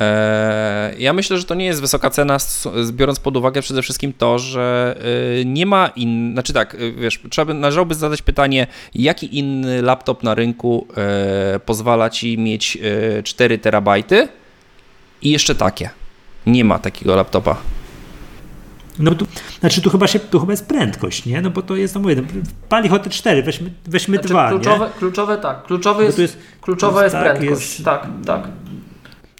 E, 0.00 0.94
ja 0.98 1.12
myślę, 1.12 1.38
że 1.38 1.44
to 1.44 1.54
nie 1.54 1.64
jest 1.64 1.80
wysoka 1.80 2.10
cena, 2.10 2.36
biorąc 2.92 3.20
pod 3.20 3.36
uwagę 3.36 3.62
przede 3.62 3.82
wszystkim 3.82 4.12
to, 4.12 4.38
że 4.38 4.96
e, 5.40 5.44
nie 5.44 5.66
ma 5.66 5.86
in, 5.86 6.32
znaczy 6.32 6.52
tak, 6.52 6.76
wiesz, 6.96 7.20
trzeba 7.30 7.44
by, 7.44 7.54
należałoby 7.54 7.94
zadać 7.94 8.22
pytanie, 8.22 8.66
jaki 8.94 9.38
inny 9.38 9.82
laptop 9.82 10.22
na 10.22 10.34
rynku 10.34 10.86
pozwala 11.66 12.10
ci 12.10 12.38
mieć 12.38 12.78
4 13.24 13.58
terabajty 13.58 14.28
i 15.22 15.30
jeszcze 15.30 15.54
takie. 15.54 15.90
Nie 16.46 16.64
ma 16.64 16.78
takiego 16.78 17.16
laptopa. 17.16 17.56
No 18.98 19.14
tu, 19.14 19.26
znaczy 19.60 19.82
tu 19.82 19.90
chyba 19.90 20.06
się, 20.06 20.18
tu 20.18 20.40
chyba 20.40 20.52
jest 20.52 20.66
prędkość, 20.66 21.26
nie? 21.26 21.42
No 21.42 21.50
bo 21.50 21.62
to 21.62 21.76
jest, 21.76 21.94
no 21.94 22.00
mówię, 22.00 22.16
no, 22.16 22.22
pali 22.68 22.88
hot 22.88 23.08
4, 23.08 23.42
weźmy, 23.42 23.70
weźmy 23.86 24.16
znaczy, 24.16 24.28
dwa, 24.28 24.48
kluczowe, 24.48 24.84
nie? 24.86 24.92
kluczowe 24.98 25.38
tak, 25.38 25.62
kluczowe 25.62 26.04
jest, 26.04 26.18
jest, 26.18 26.38
kluczowa 26.60 27.04
jest, 27.04 27.14
tak, 27.14 27.22
prędkość, 27.22 27.50
jest, 27.50 27.84
tak, 27.84 28.06
tak. 28.26 28.48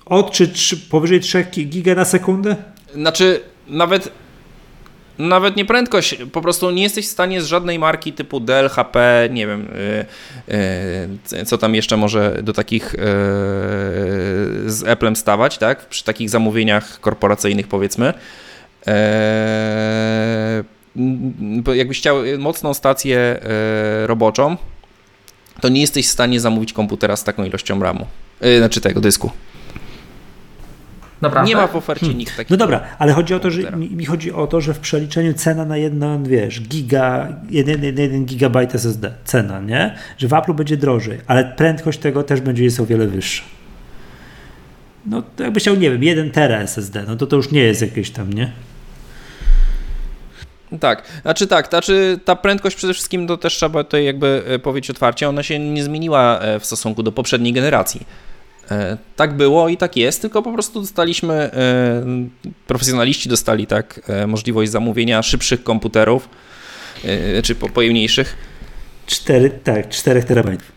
Od 0.07 0.31
czy, 0.31 0.49
czy 0.49 0.77
powyżej 0.77 1.21
3 1.21 1.45
giga 1.45 1.95
na 1.95 2.05
sekundę? 2.05 2.57
Znaczy, 2.95 3.41
nawet 3.69 4.13
nawet 5.19 5.57
nie 5.57 5.65
prędkość, 5.65 6.17
po 6.33 6.43
prostu 6.43 6.71
nie 6.71 6.83
jesteś 6.83 7.07
w 7.07 7.11
stanie 7.11 7.43
z 7.43 7.47
żadnej 7.47 7.79
marki 7.79 8.13
typu 8.13 8.41
Dell, 8.41 8.69
HP, 8.69 9.29
nie 9.33 9.47
wiem, 9.47 9.69
yy, 10.49 11.39
yy, 11.39 11.45
co 11.45 11.59
tam 11.59 11.75
jeszcze 11.75 11.97
może 11.97 12.39
do 12.43 12.53
takich 12.53 12.83
yy, 12.83 13.01
z 14.71 14.85
Applem 14.89 15.17
stawać, 15.17 15.59
tak? 15.59 15.89
Przy 15.89 16.05
takich 16.05 16.31
zamówieniach 16.31 17.01
korporacyjnych 17.01 17.69
powiedzmy. 17.69 18.15
Eee, 18.87 20.65
jakbyś 21.75 21.99
chciał 21.99 22.17
mocną 22.39 22.75
stację 22.75 23.19
e, 23.19 24.07
roboczą, 24.07 24.57
to 25.61 25.69
nie 25.69 25.81
jesteś 25.81 26.07
w 26.07 26.11
stanie 26.11 26.41
zamówić 26.41 26.73
komputera 26.73 27.17
z 27.17 27.25
taką 27.25 27.45
ilością 27.45 27.81
RAMu, 27.81 28.07
e, 28.41 28.59
znaczy 28.59 28.81
tego 28.81 29.01
dysku. 29.01 29.31
Naprawdę? 31.23 31.49
Nie 31.49 31.57
ma 31.57 31.67
w 31.67 31.77
ofercie 31.77 32.01
hmm. 32.01 32.19
nikt 32.19 32.37
takiego. 32.37 32.55
No 32.55 32.57
dobra, 32.57 32.81
ale 32.99 33.13
chodzi 33.13 33.35
o 33.35 33.41
to, 33.41 33.51
że 33.51 33.73
mi 33.77 34.05
chodzi 34.05 34.33
o 34.33 34.47
to, 34.47 34.61
że 34.61 34.75
w 34.75 34.79
przeliczeniu 34.79 35.35
cena 35.35 35.65
na 35.65 35.77
jedno, 35.77 36.23
wiesz, 36.23 36.61
giga, 36.61 37.29
1, 37.51 37.85
1 37.85 38.25
gigabajt 38.25 38.75
SSD, 38.75 39.13
cena, 39.25 39.61
nie? 39.61 39.95
Że 40.19 40.29
w 40.29 40.33
Apple 40.33 40.55
będzie 40.55 40.77
drożej, 40.77 41.19
ale 41.27 41.45
prędkość 41.45 41.99
tego 41.99 42.23
też 42.23 42.41
będzie 42.41 42.65
jest 42.65 42.81
o 42.81 42.87
wiele 42.87 43.07
wyższa. 43.07 43.45
No 45.07 45.23
to 45.37 45.43
jakby 45.43 45.61
chciał, 45.61 45.75
nie 45.75 45.91
wiem, 45.91 46.03
1 46.03 46.31
tera 46.31 46.59
SSD, 46.59 47.05
no 47.09 47.17
to 47.17 47.27
to 47.27 47.37
już 47.37 47.51
nie 47.51 47.61
jest 47.61 47.83
jakieś 47.83 48.11
tam, 48.11 48.33
nie? 48.33 48.53
Tak, 50.81 51.03
znaczy 51.23 51.47
tak, 51.47 51.69
znaczy 51.69 52.21
ta 52.25 52.37
prędkość 52.37 52.77
przede 52.77 52.95
wszystkim 52.95 53.27
to 53.27 53.37
też 53.37 53.55
trzeba 53.55 53.85
tutaj 53.85 54.05
jakby 54.05 54.43
e, 54.47 54.59
powiedzieć 54.59 54.91
otwarcie, 54.91 55.29
ona 55.29 55.43
się 55.43 55.59
nie 55.59 55.85
zmieniła 55.85 56.39
e, 56.39 56.61
w 56.61 56.67
stosunku 56.67 57.03
do 57.03 57.13
poprzedniej 57.13 57.53
generacji. 57.53 58.07
E, 58.71 58.97
tak 59.17 59.37
było 59.37 59.69
i 59.69 59.77
tak 59.77 59.97
jest, 59.97 60.21
tylko 60.21 60.43
po 60.43 60.53
prostu 60.53 60.81
dostaliśmy, 60.81 61.51
profesjonaliści 62.67 63.29
dostali 63.29 63.67
tak 63.67 64.11
możliwość 64.27 64.71
zamówienia 64.71 65.23
szybszych 65.23 65.65
komputerów, 65.65 66.29
czy 67.43 67.55
pojemniejszych. 67.55 68.37
4, 69.07 69.51
tak, 69.51 69.89
4 69.89 70.23
terabajtów. 70.23 70.73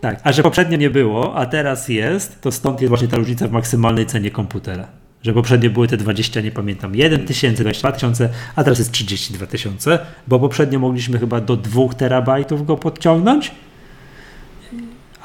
Tak, 0.00 0.20
a 0.22 0.32
że 0.32 0.42
poprzednio 0.42 0.76
nie 0.76 0.90
było, 0.90 1.34
a 1.34 1.46
teraz 1.46 1.88
jest, 1.88 2.40
to 2.40 2.52
stąd 2.52 2.80
jest 2.80 2.88
właśnie 2.88 3.08
ta 3.08 3.16
różnica 3.16 3.48
w 3.48 3.52
maksymalnej 3.52 4.06
cenie 4.06 4.30
komputera 4.30 4.88
że 5.26 5.32
poprzednio 5.32 5.70
były 5.70 5.88
te 5.88 5.96
20, 5.96 6.40
nie 6.40 6.50
pamiętam, 6.50 6.94
1 6.94 7.26
tysięcy, 7.26 7.62
22 7.62 7.92
tysiące, 7.92 8.28
a 8.56 8.64
teraz 8.64 8.78
jest 8.78 8.92
32 8.92 9.46
tysiące, 9.46 9.98
bo 10.28 10.38
poprzednio 10.38 10.78
mogliśmy 10.78 11.18
chyba 11.18 11.40
do 11.40 11.56
2 11.56 11.88
terabajtów 11.88 12.66
go 12.66 12.76
podciągnąć, 12.76 13.50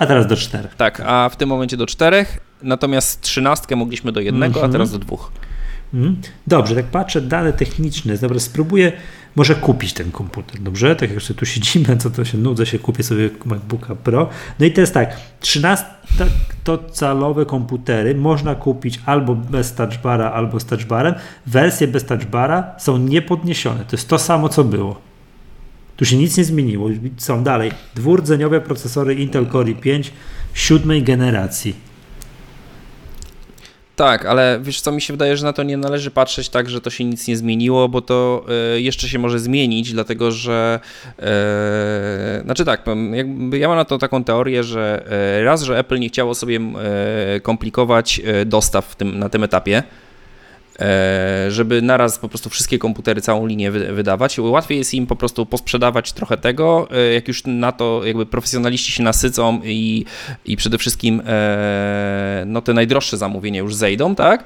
a 0.01 0.05
teraz 0.05 0.27
do 0.27 0.35
4. 0.35 0.69
Tak, 0.77 1.01
a 1.05 1.29
w 1.29 1.35
tym 1.35 1.49
momencie 1.49 1.77
do 1.77 1.85
4, 1.85 2.25
natomiast 2.63 3.21
13 3.21 3.75
mogliśmy 3.75 4.11
do 4.11 4.19
1, 4.19 4.35
mm 4.35 4.51
-hmm. 4.51 4.55
a 4.55 4.57
mhm. 4.57 4.71
teraz 4.71 4.91
do 4.91 4.99
2. 4.99 5.17
Mm. 5.93 6.21
Dobrze, 6.47 6.75
tak 6.75 6.85
patrzę, 6.85 7.21
dane 7.21 7.53
techniczne, 7.53 8.17
dobra, 8.17 8.39
spróbuję 8.39 8.91
może 9.35 9.55
kupić 9.55 9.93
ten 9.93 10.11
komputer, 10.11 10.61
dobrze? 10.61 10.95
Tak 10.95 11.11
jak 11.11 11.21
sobie 11.21 11.39
tu 11.39 11.45
siedzimy, 11.45 11.97
co 11.97 12.09
to 12.09 12.25
się 12.25 12.37
nudzę, 12.37 12.65
się 12.65 12.79
kupię 12.79 13.03
sobie 13.03 13.29
MacBooka 13.45 13.95
Pro. 13.95 14.29
No 14.59 14.65
i 14.65 14.71
to 14.71 14.81
jest 14.81 14.93
tak, 14.93 15.17
13-calowe 15.41 17.45
komputery 17.45 18.15
można 18.15 18.55
kupić 18.55 18.99
albo 19.05 19.35
bez 19.35 19.73
touchbara, 19.73 20.31
albo 20.31 20.59
z 20.59 20.65
touchbarem. 20.65 21.13
Wersje 21.47 21.87
bez 21.87 22.05
touchbara 22.05 22.75
są 22.77 22.97
niepodniesione. 22.97 23.79
To 23.79 23.95
jest 23.95 24.07
to 24.07 24.17
samo, 24.17 24.49
co 24.49 24.63
było. 24.63 25.10
Tu 26.01 26.05
się 26.05 26.17
nic 26.17 26.37
nie 26.37 26.43
zmieniło. 26.43 26.89
Są 27.17 27.43
dalej 27.43 27.71
dwurdzeniowe 27.95 28.61
procesory 28.61 29.15
Intel 29.15 29.47
Core 29.51 29.71
i5 29.71 30.11
siódmej 30.53 31.03
generacji 31.03 31.75
tak, 33.95 34.25
ale 34.25 34.59
wiesz 34.63 34.81
co, 34.81 34.91
mi 34.91 35.01
się 35.01 35.13
wydaje, 35.13 35.37
że 35.37 35.45
na 35.45 35.53
to 35.53 35.63
nie 35.63 35.77
należy 35.77 36.11
patrzeć 36.11 36.49
tak, 36.49 36.69
że 36.69 36.81
to 36.81 36.89
się 36.89 37.05
nic 37.05 37.27
nie 37.27 37.37
zmieniło, 37.37 37.89
bo 37.89 38.01
to 38.01 38.45
y, 38.75 38.81
jeszcze 38.81 39.07
się 39.07 39.19
może 39.19 39.39
zmienić, 39.39 39.93
dlatego 39.93 40.31
że 40.31 40.79
y, 41.19 41.23
znaczy 42.43 42.65
tak, 42.65 42.85
ja 43.53 43.67
mam 43.67 43.77
na 43.77 43.85
to 43.85 43.97
taką 43.97 44.23
teorię, 44.23 44.63
że 44.63 45.05
y, 45.39 45.43
raz, 45.43 45.61
że 45.61 45.79
Apple 45.79 45.99
nie 45.99 46.09
chciało 46.09 46.35
sobie 46.35 46.59
komplikować 47.41 48.21
dostaw 48.45 48.95
tym, 48.95 49.19
na 49.19 49.29
tym 49.29 49.43
etapie, 49.43 49.83
E, 49.83 50.10
żeby 51.49 51.81
naraz 51.81 52.19
po 52.19 52.29
prostu 52.29 52.49
wszystkie 52.49 52.79
komputery, 52.79 53.21
całą 53.21 53.45
linię 53.45 53.71
wydawać. 53.71 54.39
Łatwiej 54.39 54.77
jest 54.77 54.93
im 54.93 55.07
po 55.07 55.15
prostu 55.15 55.45
posprzedawać 55.45 56.13
trochę 56.13 56.37
tego, 56.37 56.87
e, 56.91 57.13
jak 57.13 57.27
już 57.27 57.43
na 57.45 57.71
to 57.71 58.01
jakby 58.05 58.25
profesjonaliści 58.25 58.91
się 58.91 59.03
nasycą 59.03 59.61
i, 59.63 60.05
i 60.45 60.57
przede 60.57 60.77
wszystkim 60.77 61.21
e, 61.25 62.43
no, 62.47 62.61
te 62.61 62.73
najdroższe 62.73 63.17
zamówienia 63.17 63.59
już 63.59 63.75
zejdą, 63.75 64.15
tak? 64.15 64.43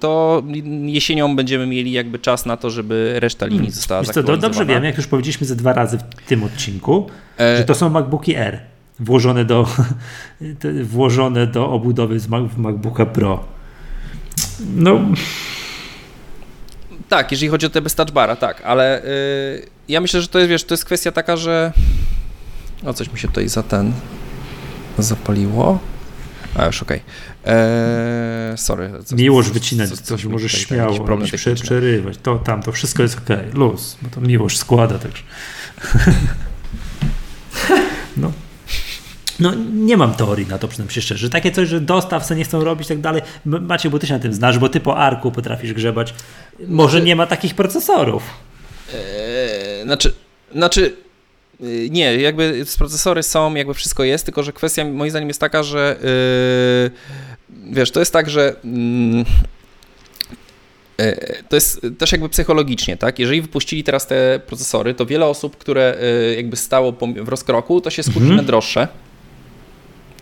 to 0.00 0.42
jesienią 0.82 1.36
będziemy 1.36 1.66
mieli 1.66 1.92
jakby 1.92 2.18
czas 2.18 2.46
na 2.46 2.56
to, 2.56 2.70
żeby 2.70 3.14
reszta 3.16 3.46
linii 3.46 3.58
hmm. 3.58 3.74
została 3.74 4.02
Wiesz 4.02 4.10
co, 4.10 4.36
Dobrze 4.36 4.66
wiem, 4.66 4.84
jak 4.84 4.96
już 4.96 5.06
powiedzieliśmy 5.06 5.46
ze 5.46 5.56
dwa 5.56 5.72
razy 5.72 5.98
w 5.98 6.28
tym 6.28 6.44
odcinku, 6.44 7.06
e... 7.40 7.56
że 7.56 7.64
to 7.64 7.74
są 7.74 7.88
MacBooki 7.88 8.34
R 8.34 8.60
włożone 9.00 9.44
do, 9.44 9.66
włożone 10.94 11.46
do 11.46 11.70
obudowy 11.70 12.18
z 12.18 12.28
MacBooka 12.56 13.06
Pro. 13.06 13.44
No. 14.60 15.00
Tak, 17.08 17.32
jeżeli 17.32 17.48
chodzi 17.48 17.66
o 17.66 17.70
te 17.70 17.82
bez 17.82 17.94
touchbara, 17.94 18.36
tak, 18.36 18.62
ale 18.64 19.02
yy, 19.04 19.66
ja 19.88 20.00
myślę, 20.00 20.20
że 20.20 20.28
to 20.28 20.38
jest, 20.38 20.50
wiesz, 20.50 20.64
to 20.64 20.74
jest 20.74 20.84
kwestia 20.84 21.12
taka, 21.12 21.36
że 21.36 21.72
o 22.84 22.94
coś 22.94 23.12
mi 23.12 23.18
się 23.18 23.28
tutaj 23.28 23.48
za 23.48 23.62
ten 23.62 23.92
zapaliło. 24.98 25.78
A 26.54 26.66
już 26.66 26.82
okej. 26.82 27.00
Okay. 27.42 27.54
Eee, 27.54 28.58
sorry. 28.58 28.90
Co, 29.04 29.16
Miłość 29.16 29.50
wycinać 29.50 29.88
coś, 29.88 29.98
coś 29.98 30.24
możesz 30.24 30.52
śmiało 30.52 31.00
problem 31.00 31.30
prze, 31.30 31.54
przerywać. 31.54 32.18
To 32.22 32.38
tam, 32.38 32.62
to 32.62 32.72
wszystko 32.72 33.02
jest 33.02 33.18
ok, 33.18 33.54
luz, 33.54 33.96
bo 34.02 34.10
to 34.10 34.20
miłość 34.20 34.58
składa 34.58 34.98
także. 34.98 35.22
no. 38.16 38.32
No 39.40 39.52
nie 39.74 39.96
mam 39.96 40.14
teorii 40.14 40.46
na 40.46 40.58
to, 40.58 40.68
przyznam 40.68 40.90
się 40.90 41.00
szczerze. 41.00 41.30
Takie 41.30 41.52
coś, 41.52 41.68
że 41.68 41.80
dostaw 41.80 42.26
se 42.26 42.36
nie 42.36 42.44
chcą 42.44 42.64
robić 42.64 42.88
tak 42.88 43.00
dalej. 43.00 43.22
Macie, 43.44 43.90
bo 43.90 43.98
ty 43.98 44.06
się 44.06 44.14
na 44.14 44.20
tym 44.20 44.32
znasz, 44.32 44.58
bo 44.58 44.68
ty 44.68 44.80
po 44.80 44.96
arku 44.96 45.32
potrafisz 45.32 45.72
grzebać. 45.72 46.14
Może 46.68 46.92
znaczy, 46.92 47.06
nie 47.06 47.16
ma 47.16 47.26
takich 47.26 47.54
procesorów. 47.54 48.22
Yy, 48.92 49.84
znaczy, 49.84 50.14
znaczy 50.54 50.96
yy, 51.60 51.90
nie, 51.90 52.16
jakby 52.16 52.64
procesory 52.78 53.22
są, 53.22 53.54
jakby 53.54 53.74
wszystko 53.74 54.04
jest, 54.04 54.24
tylko 54.24 54.42
że 54.42 54.52
kwestia 54.52 54.84
moim 54.84 55.10
zdaniem 55.10 55.28
jest 55.28 55.40
taka, 55.40 55.62
że 55.62 55.96
yy, 56.02 56.90
wiesz, 57.72 57.90
to 57.90 58.00
jest 58.00 58.12
tak, 58.12 58.30
że 58.30 58.56
mm, 58.64 59.24
to 61.48 61.56
jest 61.56 61.80
też 61.98 62.12
jakby 62.12 62.28
psychologicznie, 62.28 62.96
tak? 62.96 63.18
Jeżeli 63.18 63.42
wypuścili 63.42 63.84
teraz 63.84 64.06
te 64.06 64.40
procesory, 64.46 64.94
to 64.94 65.06
wiele 65.06 65.26
osób, 65.26 65.56
które 65.56 65.96
jakby 66.36 66.56
stało 66.56 66.92
w 67.16 67.28
rozkroku, 67.28 67.80
to 67.80 67.90
się 67.90 68.02
skupi 68.02 68.18
mhm. 68.18 68.36
na 68.36 68.42
droższe. 68.42 68.88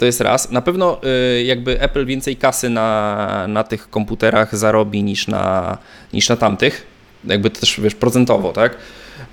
To 0.01 0.07
jest 0.07 0.21
raz. 0.21 0.51
Na 0.51 0.63
pewno 0.63 1.01
y, 1.39 1.45
jakby 1.45 1.81
Apple 1.81 2.07
więcej 2.07 2.37
kasy 2.37 2.69
na, 2.69 3.47
na 3.49 3.65
tych 3.65 3.91
komputerach 3.91 4.57
zarobi 4.57 5.03
niż 5.03 5.29
na, 5.29 5.79
niż 6.13 6.29
na 6.29 6.37
tamtych. 6.37 6.87
Jakby 7.25 7.51
też 7.51 7.81
wiesz, 7.81 7.95
procentowo, 7.95 8.53
tak? 8.53 8.77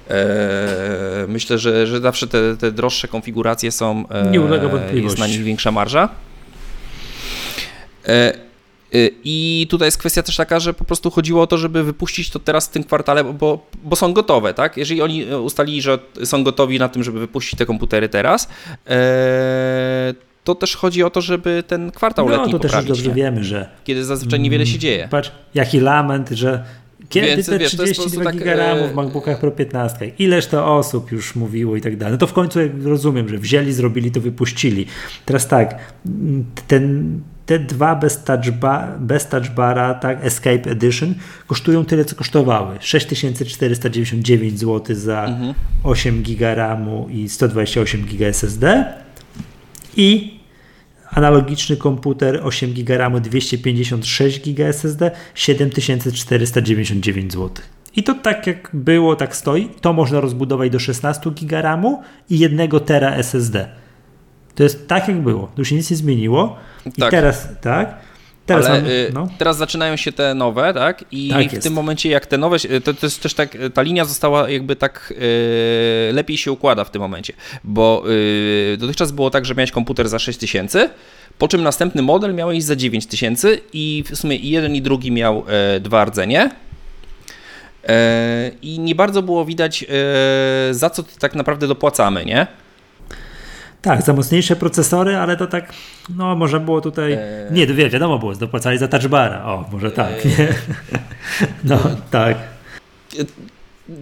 E, 0.09 1.25
myślę, 1.27 1.57
że, 1.57 1.87
że 1.87 1.99
zawsze 1.99 2.27
te, 2.27 2.57
te 2.57 2.71
droższe 2.71 3.07
konfiguracje 3.07 3.71
są. 3.71 4.09
E, 4.09 4.31
Nie 4.31 4.41
ulega 4.41 4.67
wątpliwości. 4.69 5.03
Jest 5.03 5.17
na 5.17 5.27
nich 5.27 5.43
większa 5.43 5.71
marża. 5.71 6.09
E, 8.07 8.47
Y, 8.95 9.11
I 9.23 9.67
tutaj 9.69 9.87
jest 9.87 9.97
kwestia 9.97 10.23
też 10.23 10.35
taka, 10.35 10.59
że 10.59 10.73
po 10.73 10.85
prostu 10.85 11.11
chodziło 11.11 11.41
o 11.41 11.47
to, 11.47 11.57
żeby 11.57 11.83
wypuścić 11.83 12.29
to 12.29 12.39
teraz 12.39 12.67
w 12.67 12.71
tym 12.71 12.83
kwartale, 12.83 13.23
bo, 13.23 13.65
bo 13.83 13.95
są 13.95 14.13
gotowe, 14.13 14.53
tak? 14.53 14.77
Jeżeli 14.77 15.01
oni 15.01 15.25
ustalili, 15.25 15.81
że 15.81 15.99
są 16.23 16.43
gotowi 16.43 16.79
na 16.79 16.89
tym, 16.89 17.03
żeby 17.03 17.19
wypuścić 17.19 17.59
te 17.59 17.65
komputery 17.65 18.09
teraz, 18.09 18.49
to 20.47 20.55
też 20.55 20.75
chodzi 20.75 21.03
o 21.03 21.09
to, 21.09 21.21
żeby 21.21 21.63
ten 21.67 21.91
kwartał 21.91 22.29
no, 22.29 22.37
letni 22.37 22.51
to 22.51 22.59
też 22.59 22.73
już 22.73 22.85
dobrze 22.85 23.07
nie? 23.09 23.13
wiemy, 23.15 23.43
że 23.43 23.69
Kiedy 23.83 24.05
zazwyczaj 24.05 24.39
niewiele 24.39 24.65
się 24.65 24.79
dzieje. 24.79 25.07
patrz, 25.11 25.31
jaki 25.55 25.79
lament, 25.79 26.29
że 26.29 26.63
kiedy 27.09 27.27
Więc, 27.27 27.45
te 27.45 27.59
wiesz, 27.59 27.75
to 27.75 27.85
jest 27.85 27.95
po 27.95 28.01
32 28.01 28.23
prostu 28.23 28.23
tak, 28.23 28.55
giga 28.55 28.55
RAMu 28.55 28.83
e, 28.83 28.87
w 28.87 28.93
MacBookach 28.95 29.39
Pro 29.39 29.51
15? 29.51 30.11
Ileż 30.19 30.47
to 30.47 30.75
osób 30.75 31.11
już 31.11 31.35
mówiło 31.35 31.75
i 31.75 31.81
tak 31.81 31.97
dalej. 31.97 32.11
No 32.11 32.17
to 32.17 32.27
w 32.27 32.33
końcu 32.33 32.59
rozumiem, 32.83 33.29
że 33.29 33.37
wzięli, 33.37 33.73
zrobili, 33.73 34.11
to 34.11 34.21
wypuścili. 34.21 34.85
Teraz 35.25 35.47
tak, 35.47 35.79
ten, 36.67 37.19
te 37.45 37.59
dwa 37.59 37.95
bez 37.95 38.23
touch, 38.23 38.51
bar, 38.51 38.99
bez 38.99 39.27
touch 39.27 39.49
bara, 39.49 39.93
tak, 39.93 40.25
Escape 40.25 40.71
Edition, 40.71 41.13
kosztują 41.47 41.85
tyle, 41.85 42.05
co 42.05 42.15
kosztowały. 42.15 42.75
6499 42.79 44.59
zł 44.59 44.95
za 44.95 45.25
Mhm. 45.25 45.53
8 45.83 46.23
giga 46.23 46.55
RAMu 46.55 47.07
i 47.11 47.29
128 47.29 48.05
giga 48.05 48.25
SSD 48.27 48.85
i 49.97 50.36
analogiczny 51.11 51.77
komputer 51.77 52.39
8 52.43 52.73
GB 52.73 52.97
RAMu 52.97 53.19
256 53.19 54.39
GB 54.39 54.67
SSD 54.67 55.11
7499 55.35 57.33
zł. 57.33 57.49
I 57.95 58.03
to 58.03 58.13
tak 58.13 58.47
jak 58.47 58.69
było, 58.73 59.15
tak 59.15 59.35
stoi. 59.35 59.69
To 59.81 59.93
można 59.93 60.19
rozbudować 60.19 60.71
do 60.71 60.79
16 60.79 61.31
GB 61.31 61.61
RAMu 61.61 62.01
i 62.29 62.39
1 62.39 62.69
tera 62.85 63.15
SSD. 63.15 63.69
To 64.55 64.63
jest 64.63 64.87
tak 64.87 65.07
jak 65.07 65.21
było. 65.21 65.51
Tu 65.55 65.65
się 65.65 65.75
nic 65.75 65.91
nie 65.91 65.97
zmieniło. 65.97 66.55
I 66.85 66.91
Tak. 66.91 67.11
teraz 67.11 67.47
tak. 67.61 67.95
Teraz 68.47 68.65
Ale 68.65 68.81
mamy, 68.81 68.93
y, 68.93 69.11
no. 69.13 69.27
teraz 69.37 69.57
zaczynają 69.57 69.95
się 69.95 70.11
te 70.11 70.33
nowe, 70.33 70.73
tak? 70.73 71.05
I 71.11 71.29
Tak 71.29 71.49
w 71.49 71.53
jest. 71.53 71.63
tym 71.63 71.73
momencie, 71.73 72.09
jak 72.09 72.25
te 72.25 72.37
nowe, 72.37 72.57
to, 72.83 72.93
to 72.93 73.05
jest 73.05 73.21
też 73.21 73.33
tak, 73.33 73.57
ta 73.73 73.81
linia 73.81 74.05
została 74.05 74.49
jakby 74.49 74.75
tak 74.75 75.13
y, 76.09 76.13
lepiej 76.13 76.37
się 76.37 76.51
układa 76.51 76.83
w 76.83 76.91
tym 76.91 77.01
momencie, 77.01 77.33
bo 77.63 78.03
y, 78.73 78.77
dotychczas 78.79 79.11
było 79.11 79.29
tak, 79.29 79.45
że 79.45 79.55
miałeś 79.55 79.71
komputer 79.71 80.09
za 80.09 80.19
6000, 80.19 80.89
po 81.37 81.47
czym 81.47 81.63
następny 81.63 82.01
model 82.01 82.35
miałeś 82.35 82.63
za 82.63 82.75
9000 82.75 83.57
i 83.73 84.03
w 84.11 84.15
sumie 84.17 84.35
i 84.35 84.49
jeden 84.49 84.75
i 84.75 84.81
drugi 84.81 85.11
miał 85.11 85.43
e, 85.47 85.79
dwa 85.79 86.05
rdzenie. 86.05 86.49
E, 87.87 88.51
I 88.61 88.79
nie 88.79 88.95
bardzo 88.95 89.21
było 89.21 89.45
widać, 89.45 89.83
e, 89.83 90.73
za 90.73 90.89
co 90.89 91.03
tak 91.19 91.35
naprawdę 91.35 91.67
dopłacamy, 91.67 92.25
nie? 92.25 92.47
Tak, 93.87 94.01
za 94.01 94.13
mocniejsze 94.13 94.55
procesory, 94.55 95.15
ale 95.15 95.37
to 95.37 95.47
tak, 95.47 95.73
no 96.09 96.35
może 96.35 96.59
było 96.59 96.81
tutaj, 96.81 97.13
Eee. 97.13 97.19
nie, 97.51 97.67
wie, 97.67 97.89
wiadomo 97.89 98.19
było, 98.19 98.35
dopłacali 98.35 98.77
za 98.77 98.87
touch 98.87 99.07
bara, 99.07 99.45
o, 99.45 99.65
może 99.71 99.91
tak, 99.91 100.25
Eee. 100.25 100.37
nie? 100.37 100.53
No, 101.63 101.79
tak. 102.11 102.37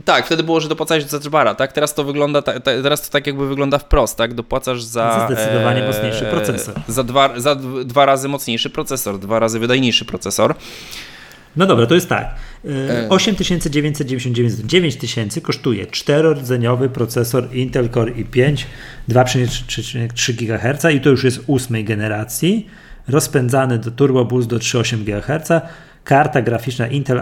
Tak, 0.06 0.26
wtedy 0.26 0.44
było, 0.44 0.60
że 0.60 0.70
dopłacałeś 0.70 1.04
za 1.04 1.20
Touchbara, 1.20 1.56
tak? 1.56 1.72
Teraz 1.74 1.94
to 1.94 2.04
wygląda, 2.04 2.42
ta, 2.42 2.54
ta, 2.54 2.60
teraz 2.60 3.02
to 3.02 3.12
tak 3.12 3.28
jakby 3.28 3.48
wygląda 3.48 3.78
wprost, 3.78 4.18
tak? 4.18 4.34
Dopłacasz 4.34 4.84
za... 4.84 5.28
Za 5.28 5.36
zdecydowanie 5.36 5.84
mocniejszy 5.88 6.26
procesor. 6.26 6.76
Za, 6.88 7.04
dwa, 7.04 7.40
za 7.40 7.56
dwa 7.86 8.06
razy 8.06 8.28
mocniejszy 8.28 8.70
procesor, 8.70 9.20
dwa 9.20 9.40
razy 9.40 9.60
wydajniejszy 9.60 10.06
procesor. 10.06 10.56
No 11.58 11.66
dobra, 11.66 11.86
to 11.86 11.96
jest 11.96 12.10
tak. 12.10 12.36
E. 12.66 13.10
8999, 13.10 14.56
9000 14.66 15.42
kosztuje 15.42 15.86
czterordzeniowy 15.86 16.90
procesor 16.90 17.56
Intel 17.56 17.90
Core 17.90 18.12
i5 18.12 18.66
2,3 19.10 20.34
GHz 20.34 20.96
i 20.96 21.02
to 21.02 21.10
już 21.10 21.24
jest 21.24 21.42
ósmej 21.48 21.84
generacji, 21.84 22.68
rozpędzany 23.08 23.80
do 23.80 23.92
Turbo 23.92 24.26
Boost 24.26 24.48
do 24.48 24.58
3,8 24.58 25.04
GHz, 25.04 25.52
karta 26.04 26.42
graficzna 26.42 26.88
Intel 26.88 27.22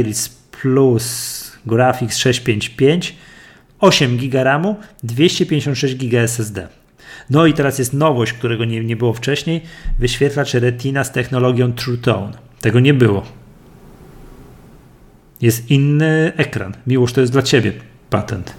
Iris 0.00 0.28
Plus 0.28 1.38
Graphics 1.66 2.16
655, 2.16 3.16
8 3.80 4.16
GB 4.16 4.44
RAMu, 4.44 4.76
256 5.02 5.94
GB 5.94 6.20
SSD. 6.20 6.68
No 7.30 7.46
i 7.46 7.54
teraz 7.54 7.78
jest 7.78 7.92
nowość, 7.92 8.32
którego 8.32 8.64
nie, 8.64 8.84
nie 8.84 8.96
było 8.96 9.12
wcześniej, 9.12 9.60
wyświetlacz 9.98 10.54
Retina 10.54 11.04
z 11.04 11.12
technologią 11.12 11.72
True 11.72 11.98
Tone. 11.98 12.32
Tego 12.60 12.80
nie 12.80 12.94
było. 12.94 13.37
Jest 15.42 15.70
inny 15.70 16.32
ekran. 16.36 16.72
Miłość, 16.86 17.14
to 17.14 17.20
jest 17.20 17.32
dla 17.32 17.42
Ciebie 17.42 17.72
patent. 18.10 18.52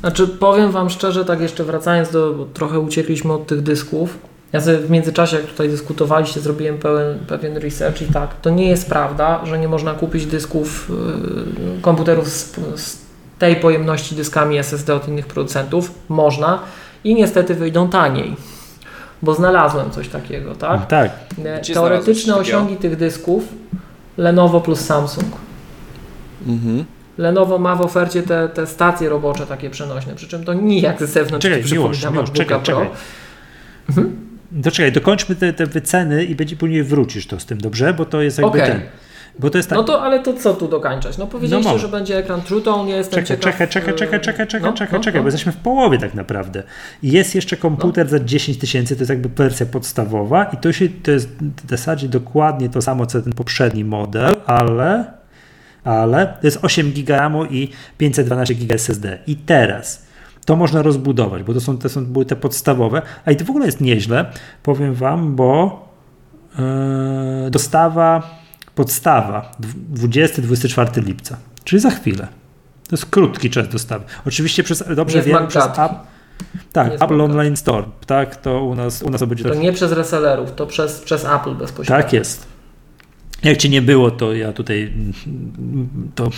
Znaczy, 0.00 0.28
powiem 0.28 0.70
Wam 0.70 0.90
szczerze, 0.90 1.24
tak 1.24 1.40
jeszcze 1.40 1.64
wracając 1.64 2.10
do, 2.10 2.32
bo 2.32 2.44
trochę 2.44 2.80
uciekliśmy 2.80 3.32
od 3.32 3.46
tych 3.46 3.62
dysków. 3.62 4.18
Ja 4.52 4.60
sobie 4.60 4.78
w 4.78 4.90
międzyczasie, 4.90 5.36
jak 5.36 5.46
tutaj 5.46 5.68
dyskutowaliście, 5.68 6.40
zrobiłem 6.40 6.78
pełen, 6.78 7.18
pewien 7.18 7.56
research 7.56 8.02
i 8.02 8.06
tak, 8.06 8.40
to 8.40 8.50
nie 8.50 8.68
jest 8.68 8.88
prawda, 8.88 9.46
że 9.46 9.58
nie 9.58 9.68
można 9.68 9.94
kupić 9.94 10.26
dysków, 10.26 10.90
yy, 10.90 11.80
komputerów 11.82 12.28
z, 12.28 12.56
z 12.76 12.98
tej 13.38 13.56
pojemności 13.56 14.14
dyskami 14.14 14.58
SSD 14.58 14.94
od 14.94 15.08
innych 15.08 15.26
producentów. 15.26 15.90
Można 16.08 16.58
i 17.04 17.14
niestety 17.14 17.54
wyjdą 17.54 17.88
taniej, 17.88 18.36
bo 19.22 19.34
znalazłem 19.34 19.90
coś 19.90 20.08
takiego, 20.08 20.54
tak? 20.54 20.86
Tak. 20.86 21.10
Gdzie 21.30 21.44
znalazłeś 21.44 21.74
Teoretyczne 21.74 22.36
osiągi 22.36 22.76
tych 22.76 22.96
dysków 22.96 23.44
Lenovo 24.16 24.60
plus 24.60 24.80
Samsung. 24.80 25.28
Mhm. 26.46 26.84
Lenovo 27.18 27.58
ma 27.58 27.76
w 27.76 27.80
ofercie 27.80 28.22
te, 28.22 28.48
te 28.48 28.66
stacje 28.66 29.08
robocze 29.08 29.46
takie 29.46 29.70
przenośne, 29.70 30.14
przy 30.14 30.28
czym 30.28 30.44
to 30.44 30.54
nijak 30.54 31.02
z 31.02 31.10
zewnątrz 31.10 31.42
Czekaj, 31.42 31.64
nie 31.64 31.72
miłość, 31.72 31.98
przypomina 31.98 32.22
miłość, 32.22 32.32
czekaj, 32.32 32.60
Pro. 32.62 32.66
czekaj. 32.66 32.88
To 34.62 34.70
czekaj, 34.70 34.92
dokończmy 34.92 35.36
te, 35.36 35.52
te 35.52 35.66
wyceny 35.66 36.24
i 36.24 36.34
będzie 36.34 36.56
później 36.56 36.82
wrócisz 36.84 37.26
to 37.26 37.40
z 37.40 37.46
tym, 37.46 37.58
dobrze? 37.60 37.94
Bo 37.94 38.04
to 38.04 38.22
jest 38.22 38.38
jakby 38.38 38.62
Okej. 38.62 38.72
ten. 38.72 38.80
Bo 39.38 39.50
to 39.50 39.58
jest 39.58 39.68
tak. 39.68 39.78
No 39.78 39.84
to, 39.84 40.02
ale 40.02 40.20
to 40.20 40.32
co 40.34 40.54
tu 40.54 40.68
dokańczać? 40.68 41.18
No 41.18 41.26
powiedzieliście, 41.26 41.72
No 41.72 41.78
że 41.78 41.88
będzie 41.88 42.16
ekran 42.16 42.42
True 42.42 42.60
Tone, 42.60 42.90
ja 42.90 42.96
jestem 42.96 43.24
Czekaj, 43.24 43.38
ciekaw... 43.38 43.52
czekaj, 43.52 43.68
czekaj, 43.68 43.94
e, 43.94 43.96
czekaj, 43.96 44.20
czekaj, 44.20 44.46
czekaj, 44.46 44.70
no, 44.70 44.76
czekaj, 44.76 44.98
no, 44.98 45.04
czekaj, 45.04 45.20
no. 45.20 45.22
bo 45.22 45.28
jesteśmy 45.28 45.52
w 45.52 45.56
połowie 45.56 45.98
tak 45.98 46.14
naprawdę. 46.14 46.62
Jest 47.02 47.34
jeszcze 47.34 47.56
komputer 47.56 48.08
za 48.08 48.20
10 48.20 48.58
tysięcy, 48.58 48.96
to 48.96 49.00
jest 49.00 49.10
jakby 49.10 49.28
wersja 49.28 49.66
podstawowa 49.66 50.44
i 50.44 50.56
to 50.56 50.72
się, 50.72 50.88
to 50.88 51.10
jest 51.10 51.28
w 51.66 51.70
zasadzie 51.70 52.08
dokładnie 52.08 52.68
to 52.68 52.82
samo, 52.82 53.06
co 53.06 53.22
ten 53.22 53.32
poprzedni 53.32 53.84
model, 53.84 54.34
ale, 54.46 55.04
ale 55.84 56.26
to 56.26 56.46
jest 56.46 56.58
8 56.62 56.92
GB 56.92 57.16
RAMu 57.16 57.44
i 57.44 57.68
512 57.98 58.54
GB 58.54 58.74
SSD. 58.74 59.18
I 59.26 59.36
teraz 59.36 60.06
to 60.44 60.56
można 60.56 60.82
rozbudować, 60.82 61.42
bo 61.42 61.54
to 61.54 61.60
są, 61.60 61.78
to 61.78 61.88
są 61.88 62.06
były 62.06 62.24
te 62.24 62.36
podstawowe, 62.36 63.02
a 63.24 63.30
i 63.30 63.36
to 63.36 63.44
w 63.44 63.50
ogóle 63.50 63.66
jest 63.66 63.80
nieźle, 63.80 64.26
powiem 64.62 64.94
Wam, 64.94 65.36
bo 65.36 65.84
e, 66.58 67.50
dostawa, 67.50 68.41
podstawa 68.74 69.52
20-24 69.94 71.04
lipca, 71.06 71.36
czyli 71.64 71.80
za 71.80 71.90
chwilę. 71.90 72.28
To 72.88 72.96
jest 72.96 73.06
krótki 73.06 73.50
czas 73.50 73.68
dostawy. 73.68 74.04
Oczywiście 74.26 74.62
przez, 74.62 74.84
dobrze 74.96 75.18
Nie 75.18 75.24
wiem, 75.24 75.46
przez 75.46 75.64
app, 75.64 75.92
tak, 76.72 77.02
Apple. 77.02 77.20
Online 77.20 77.56
Store, 77.56 77.84
tak, 78.06 78.36
to 78.36 78.64
u 78.64 78.74
nas, 78.74 79.02
u 79.02 79.10
nas 79.10 79.20
to 79.20 79.26
będzie 79.26 79.44
To 79.44 79.50
tak. 79.50 79.58
nie 79.58 79.72
przez 79.72 79.92
resellerów, 79.92 80.54
to 80.54 80.66
przez, 80.66 81.00
przez 81.00 81.24
Apple 81.24 81.54
bezpośrednio. 81.54 82.02
Tak 82.02 82.12
jest. 82.12 82.52
Jak 83.42 83.56
cię 83.56 83.68
nie 83.68 83.82
było, 83.82 84.10
to 84.10 84.34
ja 84.34 84.52
tutaj 84.52 84.82
mm, 84.82 86.12
to 86.14 86.30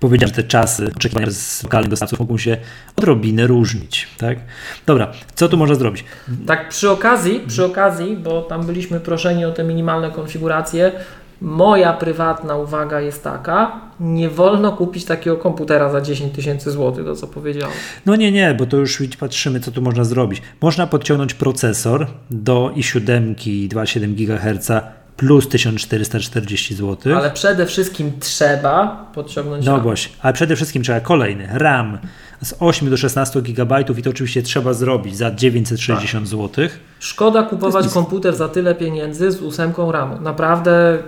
powiedziałem, 0.00 0.34
że 0.34 0.42
te 0.42 0.48
czasy 0.48 0.90
oczekiwania 0.96 1.30
z 1.30 1.62
lokalnych 1.62 1.90
dostawców 1.90 2.18
mogą 2.18 2.38
się 2.38 2.56
odrobinę 2.96 3.46
różnić. 3.46 4.08
Tak? 4.18 4.38
Dobra, 4.86 5.12
co 5.34 5.48
tu 5.48 5.56
można 5.56 5.74
zrobić? 5.74 6.04
Tak 6.46 6.68
przy 6.68 6.90
okazji, 6.90 7.40
przy 7.46 7.64
okazji, 7.64 8.16
bo 8.16 8.42
tam 8.42 8.66
byliśmy 8.66 9.00
proszeni 9.00 9.44
o 9.44 9.52
te 9.52 9.64
minimalne 9.64 10.10
konfiguracje, 10.10 10.92
moja 11.40 11.92
prywatna 11.92 12.56
uwaga 12.56 13.00
jest 13.00 13.24
taka, 13.24 13.80
nie 14.00 14.30
wolno 14.30 14.72
kupić 14.72 15.04
takiego 15.04 15.36
komputera 15.36 15.90
za 15.90 16.00
10 16.00 16.34
tysięcy 16.34 16.70
złotych, 16.70 17.04
to 17.04 17.16
co 17.16 17.26
powiedziałem. 17.26 17.74
No 18.06 18.16
nie, 18.16 18.32
nie, 18.32 18.54
bo 18.54 18.66
to 18.66 18.76
już 18.76 19.02
patrzymy, 19.20 19.60
co 19.60 19.70
tu 19.70 19.82
można 19.82 20.04
zrobić. 20.04 20.42
Można 20.60 20.86
podciągnąć 20.86 21.34
procesor 21.34 22.06
do 22.30 22.70
i7 22.76 23.34
2,7 23.34 24.14
GHz 24.14 24.70
plus 25.16 25.48
1440 25.48 26.74
zł. 26.74 27.16
Ale 27.16 27.30
przede 27.30 27.66
wszystkim 27.66 28.12
trzeba 28.20 29.06
podciągnąć 29.14 29.66
No 29.66 29.72
RAM. 29.72 29.82
właśnie, 29.82 30.14
ale 30.22 30.32
przede 30.32 30.56
wszystkim 30.56 30.82
trzeba 30.82 31.00
kolejny 31.00 31.48
RAM 31.52 31.98
z 32.42 32.54
8 32.60 32.90
do 32.90 32.96
16 32.96 33.42
GB 33.42 33.80
i 33.80 34.02
to 34.02 34.10
oczywiście 34.10 34.42
trzeba 34.42 34.72
zrobić 34.72 35.16
za 35.16 35.30
960 35.30 36.28
zł. 36.28 36.68
Szkoda 37.00 37.42
kupować 37.42 37.88
komputer 37.88 38.36
za 38.36 38.48
tyle 38.48 38.74
pieniędzy 38.74 39.30
z 39.30 39.42
ósemką 39.42 39.92
RAMu. 39.92 40.20
Naprawdę 40.20 40.98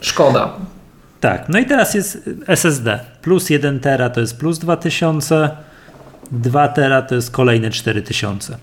szkoda. 0.00 0.52
Tak, 1.20 1.48
no 1.48 1.58
i 1.58 1.66
teraz 1.66 1.94
jest 1.94 2.30
SSD. 2.46 3.00
Plus 3.22 3.50
1 3.50 3.80
tera 3.80 4.10
to 4.10 4.20
jest 4.20 4.38
plus 4.38 4.58
2000, 4.58 5.50
2 6.32 6.68
tera 6.68 7.02
to 7.02 7.14
jest 7.14 7.30
kolejne 7.30 7.70
4000. 7.70 8.56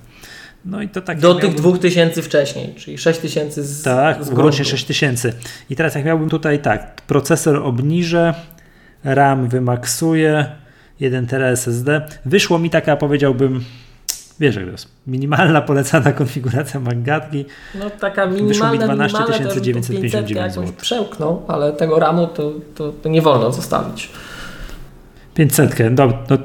No 0.65 0.81
i 0.81 0.89
to 0.89 1.01
tak. 1.01 1.19
Do 1.19 1.35
tych 1.35 1.43
miałbym- 1.43 1.61
2000 1.63 2.21
wcześniej, 2.21 2.75
czyli 2.75 2.97
6000 2.97 3.63
z, 3.63 3.83
Tak, 3.83 4.15
z 4.15 4.29
łącznie 4.29 4.35
gruntu. 4.35 4.63
6000. 4.63 5.33
I 5.69 5.75
teraz 5.75 5.95
jak 5.95 6.05
miałbym 6.05 6.29
tutaj 6.29 6.59
tak, 6.59 7.01
procesor 7.01 7.55
obniżę, 7.55 8.33
RAM 9.03 9.47
wymaksuję, 9.49 10.45
1 10.99 11.27
tera 11.27 11.47
SSD. 11.47 12.01
Wyszło 12.25 12.59
mi 12.59 12.69
taka, 12.69 12.95
powiedziałbym, 12.97 13.63
wiesz 14.39 14.55
jak 14.55 14.65
to 14.65 14.71
jest, 14.71 14.87
minimalna 15.07 15.61
polecana 15.61 16.11
konfiguracja 16.11 16.79
Magatki. 16.79 17.45
No 17.79 17.89
taka 17.89 18.25
minimalna, 18.25 18.87
12 18.87 19.17
959 19.61 20.31
jakąś 20.31 20.71
przełknął, 20.71 21.45
ale 21.47 21.73
tego 21.73 21.99
ramu 21.99 22.27
to, 22.27 22.53
to, 22.75 22.91
to 22.91 23.09
nie 23.09 23.21
wolno 23.21 23.51
zostawić. 23.51 24.09
500, 25.33 25.75
no, 25.91 26.13
no, 26.29 26.37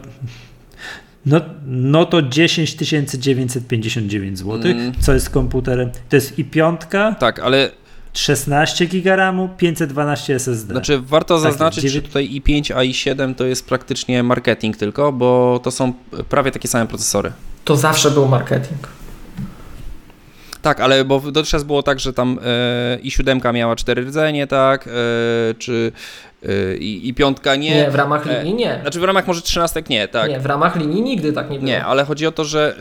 no, 1.27 1.41
no 1.67 2.07
to 2.07 2.23
10 2.23 2.77
959 3.19 4.39
zł. 4.39 4.71
Mm. 4.71 4.93
Co 5.01 5.15
jest 5.15 5.31
komputerem? 5.31 5.91
To 6.09 6.17
jest 6.17 6.39
i 6.39 6.45
piątka. 6.45 7.17
Tak, 7.19 7.39
ale 7.39 7.71
16 8.13 8.87
GB 8.87 9.17
RAMu, 9.17 9.49
512 9.57 10.35
SSD. 10.35 10.75
Znaczy 10.75 11.01
warto 11.01 11.35
tak, 11.35 11.43
zaznaczyć, 11.43 11.85
9... 11.85 11.95
że 11.95 12.03
tutaj 12.03 12.41
i5, 12.41 12.73
a 12.75 12.79
i7 12.79 13.35
to 13.35 13.45
jest 13.45 13.67
praktycznie 13.67 14.23
marketing 14.23 14.77
tylko, 14.77 15.13
bo 15.13 15.61
to 15.63 15.71
są 15.71 15.93
prawie 16.29 16.51
takie 16.51 16.69
same 16.69 16.87
procesory. 16.87 17.33
To 17.65 17.77
zawsze 17.77 18.11
był 18.11 18.29
marketing. 18.29 18.89
Tak, 20.63 20.81
ale 20.81 21.05
bo 21.05 21.21
dotychczas 21.21 21.65
było 21.65 21.83
tak, 21.83 22.01
że 22.01 22.13
tam 22.13 22.39
e, 22.45 22.99
i 23.03 23.11
siódemka 23.11 23.53
miała 23.53 23.77
cztery 23.77 24.03
rdzenie, 24.03 24.47
tak, 24.47 24.87
e, 24.87 24.91
czy 25.59 25.93
e, 26.43 26.77
i, 26.77 27.09
i, 27.09 27.15
piątka 27.15 27.57
nie. 27.57 27.75
Nie, 27.75 27.91
w 27.91 27.95
ramach 27.95 28.27
linii 28.27 28.55
nie. 28.55 28.79
Znaczy 28.83 29.01
w 29.01 29.05
ramach 29.05 29.27
może 29.27 29.43
trzynastek 29.43 29.89
nie, 29.89 30.09
tak. 30.09 30.31
Nie, 30.31 30.41
w 30.41 30.47
ramach 30.47 30.77
linii 30.77 31.03
nigdy 31.03 31.33
tak 31.33 31.51
nie 31.51 31.59
było. 31.59 31.67
Nie, 31.67 31.85
ale 31.85 32.05
chodzi 32.05 32.27
o 32.27 32.33
to, 32.33 32.45
że 32.45 32.77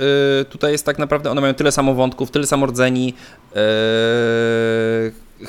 tutaj 0.49 0.71
jest 0.71 0.85
tak 0.85 0.99
naprawdę, 0.99 1.31
one 1.31 1.41
mają 1.41 1.53
tyle 1.53 1.71
samo 1.71 1.93
wątków, 1.93 2.31
tyle 2.31 2.47
samo 2.47 2.65
rdzeni, 2.65 3.13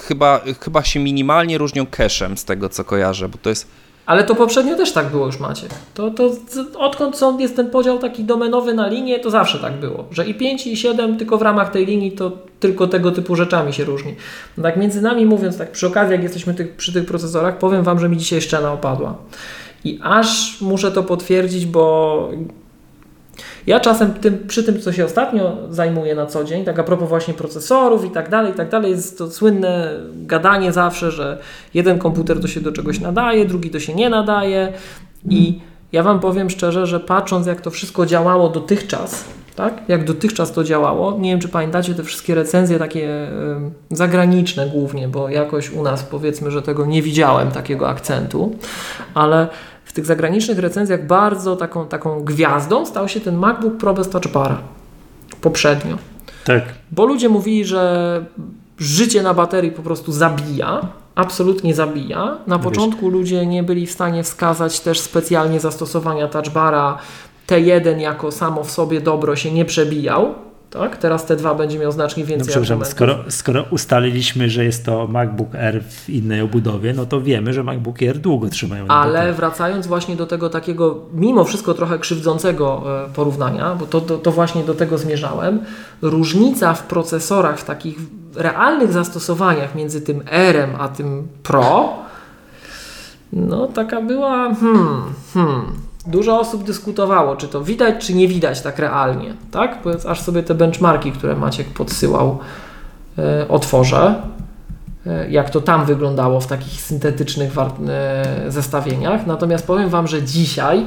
chyba, 0.08 0.40
chyba 0.60 0.84
się 0.84 1.00
minimalnie 1.00 1.58
różnią 1.58 1.84
cache'em 1.84 2.36
z 2.36 2.44
tego, 2.44 2.68
co 2.68 2.84
kojarzę, 2.84 3.28
bo 3.28 3.38
to 3.42 3.50
jest 3.50 3.66
ale 4.06 4.24
to 4.24 4.34
poprzednio 4.34 4.76
też 4.76 4.92
tak 4.92 5.10
było 5.10 5.26
już 5.26 5.40
macie. 5.40 5.66
To, 5.94 6.10
to 6.10 6.30
odkąd 6.78 7.16
są, 7.16 7.38
jest 7.38 7.56
ten 7.56 7.70
podział 7.70 7.98
taki 7.98 8.24
domenowy 8.24 8.74
na 8.74 8.88
linię, 8.88 9.20
to 9.20 9.30
zawsze 9.30 9.58
tak 9.58 9.72
było. 9.72 10.04
Że 10.10 10.26
i 10.26 10.34
5 10.34 10.66
i 10.66 10.76
7 10.76 11.18
tylko 11.18 11.38
w 11.38 11.42
ramach 11.42 11.70
tej 11.70 11.86
linii 11.86 12.12
to 12.12 12.32
tylko 12.60 12.86
tego 12.86 13.10
typu 13.10 13.36
rzeczami 13.36 13.72
się 13.72 13.84
różni. 13.84 14.14
No 14.56 14.62
tak 14.62 14.76
między 14.76 15.02
nami 15.02 15.26
mówiąc, 15.26 15.58
tak 15.58 15.72
przy 15.72 15.86
okazji 15.86 16.12
jak 16.12 16.22
jesteśmy 16.22 16.54
przy 16.76 16.92
tych 16.92 17.06
procesorach, 17.06 17.58
powiem 17.58 17.82
Wam, 17.82 17.98
że 17.98 18.08
mi 18.08 18.16
dzisiaj 18.16 18.40
szczena 18.40 18.72
opadła. 18.72 19.14
I 19.84 20.00
aż 20.02 20.60
muszę 20.60 20.92
to 20.92 21.02
potwierdzić, 21.02 21.66
bo 21.66 22.28
ja 23.66 23.80
czasem 23.80 24.14
tym, 24.14 24.38
przy 24.48 24.64
tym, 24.64 24.80
co 24.80 24.92
się 24.92 25.04
ostatnio 25.04 25.56
zajmuję 25.70 26.14
na 26.14 26.26
co 26.26 26.44
dzień, 26.44 26.64
tak 26.64 26.78
a 26.78 26.84
propos 26.84 27.08
właśnie 27.08 27.34
procesorów 27.34 28.04
i 28.04 28.10
tak 28.10 28.30
dalej, 28.30 28.52
i 28.52 28.54
tak 28.54 28.68
dalej, 28.68 28.90
jest 28.90 29.18
to 29.18 29.30
słynne 29.30 30.00
gadanie 30.14 30.72
zawsze, 30.72 31.10
że 31.10 31.38
jeden 31.74 31.98
komputer 31.98 32.40
to 32.40 32.48
się 32.48 32.60
do 32.60 32.72
czegoś 32.72 33.00
nadaje, 33.00 33.44
drugi 33.44 33.70
to 33.70 33.80
się 33.80 33.94
nie 33.94 34.10
nadaje 34.10 34.72
i 35.28 35.60
ja 35.92 36.02
Wam 36.02 36.20
powiem 36.20 36.50
szczerze, 36.50 36.86
że 36.86 37.00
patrząc 37.00 37.46
jak 37.46 37.60
to 37.60 37.70
wszystko 37.70 38.06
działało 38.06 38.48
dotychczas, 38.48 39.24
tak? 39.56 39.82
Jak 39.88 40.04
dotychczas 40.04 40.52
to 40.52 40.64
działało. 40.64 41.18
Nie 41.18 41.30
wiem, 41.30 41.40
czy 41.40 41.48
pamiętacie 41.48 41.94
te 41.94 42.04
wszystkie 42.04 42.34
recenzje 42.34 42.78
takie 42.78 43.08
y, 43.08 43.30
zagraniczne 43.90 44.66
głównie, 44.66 45.08
bo 45.08 45.28
jakoś 45.28 45.70
u 45.70 45.82
nas 45.82 46.02
powiedzmy, 46.02 46.50
że 46.50 46.62
tego 46.62 46.86
nie 46.86 47.02
widziałem, 47.02 47.50
takiego 47.50 47.88
akcentu, 47.88 48.56
ale 49.14 49.48
w 49.92 49.94
tych 49.94 50.06
zagranicznych 50.06 50.58
recenzjach 50.58 51.06
bardzo 51.06 51.56
taką, 51.56 51.88
taką 51.88 52.24
gwiazdą 52.24 52.86
stał 52.86 53.08
się 53.08 53.20
ten 53.20 53.36
MacBook 53.36 53.76
Pro 53.76 53.94
bez 53.94 54.10
Touch 54.10 54.28
Bara 54.32 54.58
poprzednio. 55.40 55.96
Tak. 56.44 56.62
Bo 56.90 57.06
ludzie 57.06 57.28
mówili, 57.28 57.64
że 57.64 58.24
życie 58.78 59.22
na 59.22 59.34
baterii 59.34 59.70
po 59.70 59.82
prostu 59.82 60.12
zabija, 60.12 60.80
absolutnie 61.14 61.74
zabija. 61.74 62.36
Na 62.46 62.58
początku 62.58 63.08
ludzie 63.08 63.46
nie 63.46 63.62
byli 63.62 63.86
w 63.86 63.92
stanie 63.92 64.22
wskazać 64.22 64.80
też 64.80 65.00
specjalnie 65.00 65.60
zastosowania 65.60 66.28
Touch 66.28 66.48
Bara. 66.48 66.98
T1 67.48 67.98
jako 67.98 68.32
samo 68.32 68.64
w 68.64 68.70
sobie 68.70 69.00
dobro 69.00 69.36
się 69.36 69.52
nie 69.52 69.64
przebijał, 69.64 70.34
tak? 70.72 70.96
Teraz 70.96 71.26
T2 71.26 71.56
będzie 71.56 71.78
miał 71.78 71.92
znacznie 71.92 72.24
więcej 72.24 72.46
no, 72.46 72.50
przepraszam, 72.62 72.84
skoro, 72.84 73.18
skoro 73.28 73.64
ustaliliśmy, 73.70 74.50
że 74.50 74.64
jest 74.64 74.84
to 74.84 75.06
MacBook 75.06 75.54
Air 75.54 75.82
w 75.84 76.10
innej 76.10 76.40
obudowie, 76.40 76.92
no 76.92 77.06
to 77.06 77.20
wiemy, 77.20 77.52
że 77.52 77.62
MacBook 77.62 78.02
Air 78.02 78.18
długo 78.18 78.48
trzymają. 78.48 78.88
Ale 78.88 79.32
wracając 79.32 79.86
właśnie 79.86 80.16
do 80.16 80.26
tego 80.26 80.50
takiego, 80.50 81.00
mimo 81.14 81.44
wszystko 81.44 81.74
trochę 81.74 81.98
krzywdzącego 81.98 82.82
e, 83.06 83.14
porównania, 83.14 83.74
bo 83.74 83.86
to, 83.86 84.00
to, 84.00 84.18
to 84.18 84.32
właśnie 84.32 84.64
do 84.64 84.74
tego 84.74 84.98
zmierzałem, 84.98 85.60
różnica 86.02 86.74
w 86.74 86.82
procesorach, 86.82 87.58
w 87.58 87.64
takich 87.64 87.98
realnych 88.34 88.92
zastosowaniach 88.92 89.74
między 89.74 90.00
tym 90.00 90.22
R 90.30 90.68
a 90.78 90.88
tym 90.88 91.28
Pro, 91.42 91.92
no 93.32 93.66
taka 93.66 94.00
była, 94.00 94.54
hmm, 94.54 95.02
hmm, 95.34 95.64
Dużo 96.06 96.40
osób 96.40 96.64
dyskutowało, 96.64 97.36
czy 97.36 97.48
to 97.48 97.64
widać, 97.64 98.06
czy 98.06 98.14
nie 98.14 98.28
widać 98.28 98.60
tak 98.60 98.78
realnie, 98.78 99.34
tak? 99.50 99.78
Bo 99.84 100.10
aż 100.10 100.20
sobie 100.20 100.42
te 100.42 100.54
benchmarki, 100.54 101.12
które 101.12 101.36
Maciek 101.36 101.68
podsyłał, 101.68 102.38
e, 103.18 103.48
otworzę, 103.48 104.14
e, 105.06 105.30
jak 105.30 105.50
to 105.50 105.60
tam 105.60 105.84
wyglądało 105.84 106.40
w 106.40 106.46
takich 106.46 106.80
syntetycznych 106.80 107.52
e, 107.58 108.24
zestawieniach. 108.48 109.26
Natomiast 109.26 109.66
powiem 109.66 109.88
Wam, 109.88 110.06
że 110.06 110.22
dzisiaj 110.22 110.86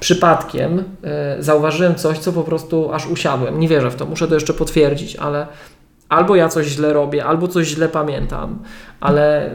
przypadkiem 0.00 0.84
zauważyłem 1.38 1.94
coś, 1.94 2.18
co 2.18 2.32
po 2.32 2.42
prostu 2.42 2.92
aż 2.92 3.06
usiadłem. 3.06 3.60
Nie 3.60 3.68
wierzę 3.68 3.90
w 3.90 3.96
to, 3.96 4.06
muszę 4.06 4.28
to 4.28 4.34
jeszcze 4.34 4.54
potwierdzić, 4.54 5.16
ale 5.16 5.46
albo 6.08 6.36
ja 6.36 6.48
coś 6.48 6.66
źle 6.66 6.92
robię, 6.92 7.24
albo 7.24 7.48
coś 7.48 7.66
źle 7.66 7.88
pamiętam, 7.88 8.58
ale 9.00 9.50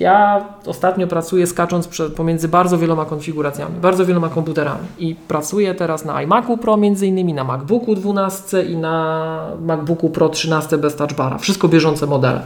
ja 0.00 0.44
ostatnio 0.66 1.06
pracuję 1.06 1.46
skacząc 1.46 1.88
pomiędzy 2.16 2.48
bardzo 2.48 2.78
wieloma 2.78 3.04
konfiguracjami, 3.04 3.80
bardzo 3.80 4.06
wieloma 4.06 4.28
komputerami 4.28 4.86
i 4.98 5.14
pracuję 5.14 5.74
teraz 5.74 6.04
na 6.04 6.22
iMacu 6.22 6.56
Pro 6.56 6.76
między 6.76 7.06
innymi, 7.06 7.34
na 7.34 7.44
MacBooku 7.44 7.94
12 7.94 8.62
i 8.62 8.76
na 8.76 9.46
MacBooku 9.60 10.10
Pro 10.10 10.28
13 10.28 10.78
bez 10.78 10.96
touch 10.96 11.12
bara. 11.12 11.38
Wszystko 11.38 11.68
bieżące 11.68 12.06
modele. 12.06 12.42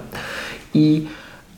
I 0.74 1.06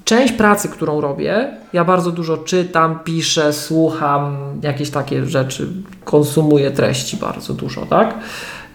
część 0.04 0.32
pracy, 0.32 0.68
którą 0.68 1.00
robię, 1.00 1.56
ja 1.72 1.84
bardzo 1.84 2.10
dużo 2.10 2.36
czytam, 2.36 2.98
piszę, 3.04 3.52
słucham, 3.52 4.36
jakieś 4.62 4.90
takie 4.90 5.26
rzeczy, 5.26 5.68
konsumuję 6.04 6.70
treści 6.70 7.16
bardzo 7.16 7.54
dużo, 7.54 7.86
tak? 7.86 8.14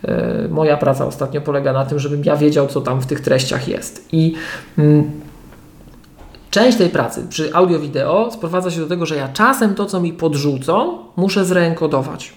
E, 0.04 0.48
moja 0.50 0.78
praca 0.78 1.06
ostatnio 1.06 1.42
polega 1.42 1.74
na 1.74 1.86
tym, 1.86 2.00
żebym 2.00 2.24
ja 2.24 2.36
wiedział, 2.36 2.68
co 2.68 2.82
tam 2.82 3.02
w 3.02 3.06
tych 3.06 3.22
treściach 3.22 3.68
jest. 3.68 4.08
I 4.12 4.34
mm, 4.78 5.12
część 6.52 6.78
tej 6.78 6.90
pracy 6.90 7.26
przy 7.30 7.54
audio-wideo 7.54 8.32
sprowadza 8.32 8.72
się 8.72 8.80
do 8.80 8.88
tego, 8.88 9.06
że 9.06 9.16
ja 9.16 9.28
czasem 9.28 9.76
to, 9.76 9.86
co 9.86 10.00
mi 10.02 10.14
podrzucą, 10.14 10.98
muszę 11.16 11.46
zreenkodować. 11.46 12.34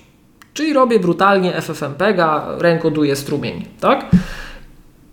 Czyli 0.55 0.73
robię 0.73 1.01
brutalnie 1.01 1.63
FFmpega, 1.63 2.47
reenkoduję 2.59 3.17
strumień, 3.17 3.65
tak? 3.81 4.07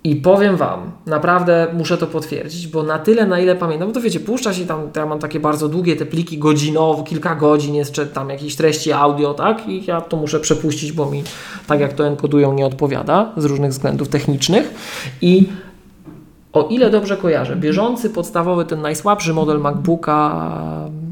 I 0.06 0.16
powiem 0.16 0.58
Wam, 0.58 0.92
naprawdę 1.06 1.68
muszę 1.74 1.98
to 1.98 2.08
potwierdzić, 2.08 2.68
bo 2.68 2.84
na 2.84 3.00
tyle, 3.00 3.26
na 3.26 3.40
ile 3.40 3.56
pamiętam, 3.56 3.88
bo 3.88 3.94
to 3.94 4.02
wiecie, 4.02 4.20
puszcza 4.20 4.54
się 4.54 4.66
tam, 4.66 4.90
ja 4.96 5.06
mam 5.06 5.20
takie 5.20 5.40
bardzo 5.40 5.70
długie 5.70 5.96
te 5.96 6.06
pliki 6.06 6.38
godzinowe, 6.38 7.04
kilka 7.04 7.36
godzin 7.36 7.76
jest 7.76 8.02
tam 8.14 8.30
jakieś 8.30 8.56
treści 8.56 8.92
audio, 8.92 9.34
tak? 9.34 9.68
I 9.68 9.86
ja 9.86 10.02
to 10.02 10.18
muszę 10.18 10.40
przepuścić, 10.40 10.92
bo 10.92 11.06
mi 11.06 11.24
tak 11.68 11.80
jak 11.80 11.94
to 11.94 12.08
enkodują 12.08 12.54
nie 12.54 12.66
odpowiada 12.66 13.32
z 13.38 13.46
różnych 13.46 13.72
względów 13.72 14.10
technicznych. 14.10 14.74
I 15.22 15.50
o 16.54 16.68
ile 16.68 16.90
dobrze 16.90 17.18
kojarzę, 17.18 17.56
bieżący 17.56 18.10
podstawowy, 18.10 18.66
ten 18.66 18.82
najsłabszy 18.82 19.34
model 19.34 19.60
MacBooka 19.60 20.50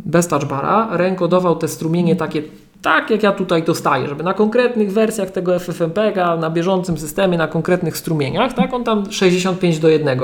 bez 0.06 0.28
touchbara 0.28 0.98
reenkodował 0.98 1.56
te 1.56 1.68
strumienie 1.68 2.16
takie 2.16 2.44
tak 2.82 3.10
jak 3.10 3.24
ja 3.24 3.32
tutaj 3.32 3.64
dostaję, 3.64 4.08
żeby 4.08 4.24
na 4.24 4.34
konkretnych 4.34 4.94
wersjach 4.94 5.32
tego 5.32 5.60
FFmpeg, 5.60 6.16
na 6.16 6.50
bieżącym 6.50 6.98
systemie, 6.98 7.38
na 7.38 7.48
konkretnych 7.48 7.98
strumieniach, 7.98 8.54
tak, 8.54 8.74
on 8.74 8.84
tam 8.84 9.12
65 9.12 9.80
do 9.80 9.90
1 9.90 10.20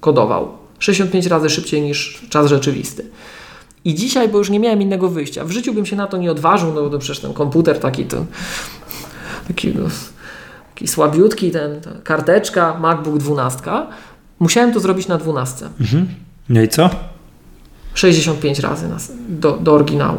kodował. 0.00 0.48
65 0.78 1.26
razy 1.26 1.50
szybciej 1.50 1.82
niż 1.82 2.22
czas 2.30 2.46
rzeczywisty. 2.46 3.04
I 3.84 3.94
dzisiaj, 3.94 4.28
bo 4.28 4.38
już 4.38 4.50
nie 4.50 4.60
miałem 4.60 4.82
innego 4.82 5.08
wyjścia, 5.08 5.44
w 5.44 5.50
życiu 5.50 5.74
bym 5.74 5.86
się 5.86 5.96
na 5.96 6.06
to 6.06 6.16
nie 6.16 6.30
odważył, 6.30 6.72
no 6.72 6.90
bo 6.90 6.98
przecież 6.98 7.20
ten 7.20 7.32
komputer 7.32 7.80
taki, 7.80 8.04
to, 8.04 8.24
taki, 9.48 9.68
no, 9.68 9.84
taki 10.74 10.88
słabiutki, 10.88 11.50
ten, 11.50 11.80
ta 11.80 11.90
karteczka, 12.04 12.78
MacBook 12.78 13.18
12, 13.18 13.62
musiałem 14.38 14.72
to 14.72 14.80
zrobić 14.80 15.08
na 15.08 15.18
12. 15.18 15.68
Mhm. 15.80 16.08
No 16.48 16.62
i 16.62 16.68
co? 16.68 16.90
65 17.94 18.58
razy 18.58 18.88
na, 18.88 18.96
do, 19.28 19.52
do 19.52 19.72
oryginału 19.72 20.18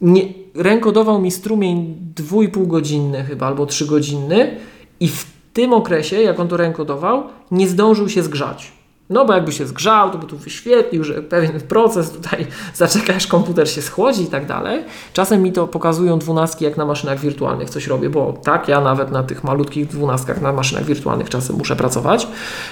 nie, 0.00 0.22
rękodował 0.54 1.20
mi 1.20 1.30
strumień 1.30 1.96
2,5 2.14 2.66
godzinny 2.66 3.24
chyba, 3.24 3.46
albo 3.46 3.66
3 3.66 3.86
godzinny 3.86 4.56
i 5.00 5.08
w 5.08 5.26
tym 5.52 5.72
okresie, 5.72 6.22
jak 6.22 6.40
on 6.40 6.48
to 6.48 6.56
rękodował, 6.56 7.22
nie 7.50 7.68
zdążył 7.68 8.08
się 8.08 8.22
zgrzać. 8.22 8.72
No 9.10 9.24
bo 9.24 9.34
jakby 9.34 9.52
się 9.52 9.66
zgrzał, 9.66 10.10
to 10.10 10.18
by 10.18 10.26
tu 10.26 10.36
wyświetlił, 10.36 11.04
że 11.04 11.22
pewien 11.22 11.60
proces 11.60 12.10
tutaj 12.10 12.46
zaczeka, 12.74 13.14
aż 13.14 13.26
komputer 13.26 13.70
się 13.70 13.82
schłodzi 13.82 14.22
i 14.22 14.26
tak 14.26 14.46
dalej. 14.46 14.84
Czasem 15.12 15.42
mi 15.42 15.52
to 15.52 15.66
pokazują 15.66 16.18
dwunastki, 16.18 16.64
jak 16.64 16.76
na 16.76 16.86
maszynach 16.86 17.20
wirtualnych 17.20 17.70
coś 17.70 17.86
robię, 17.86 18.10
bo 18.10 18.32
tak, 18.32 18.68
ja 18.68 18.80
nawet 18.80 19.10
na 19.10 19.22
tych 19.22 19.44
malutkich 19.44 19.86
dwunastkach 19.86 20.40
na 20.40 20.52
maszynach 20.52 20.84
wirtualnych 20.84 21.30
czasem 21.30 21.56
muszę 21.56 21.76
pracować 21.76 22.28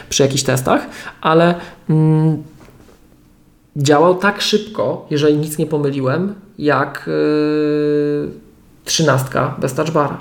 przy 0.09 0.23
jakichś 0.23 0.43
testach, 0.43 0.87
ale 1.21 1.55
mm, 1.91 2.43
działał 3.79 4.15
tak 4.15 4.41
szybko, 4.41 5.07
jeżeli 5.11 5.37
nic 5.37 5.59
nie 5.59 5.67
pomyliłem, 5.67 6.35
jak 6.59 7.05
yy, 7.07 8.31
trzynastka 8.85 9.55
bez 9.59 9.75
touchbara. 9.75 10.19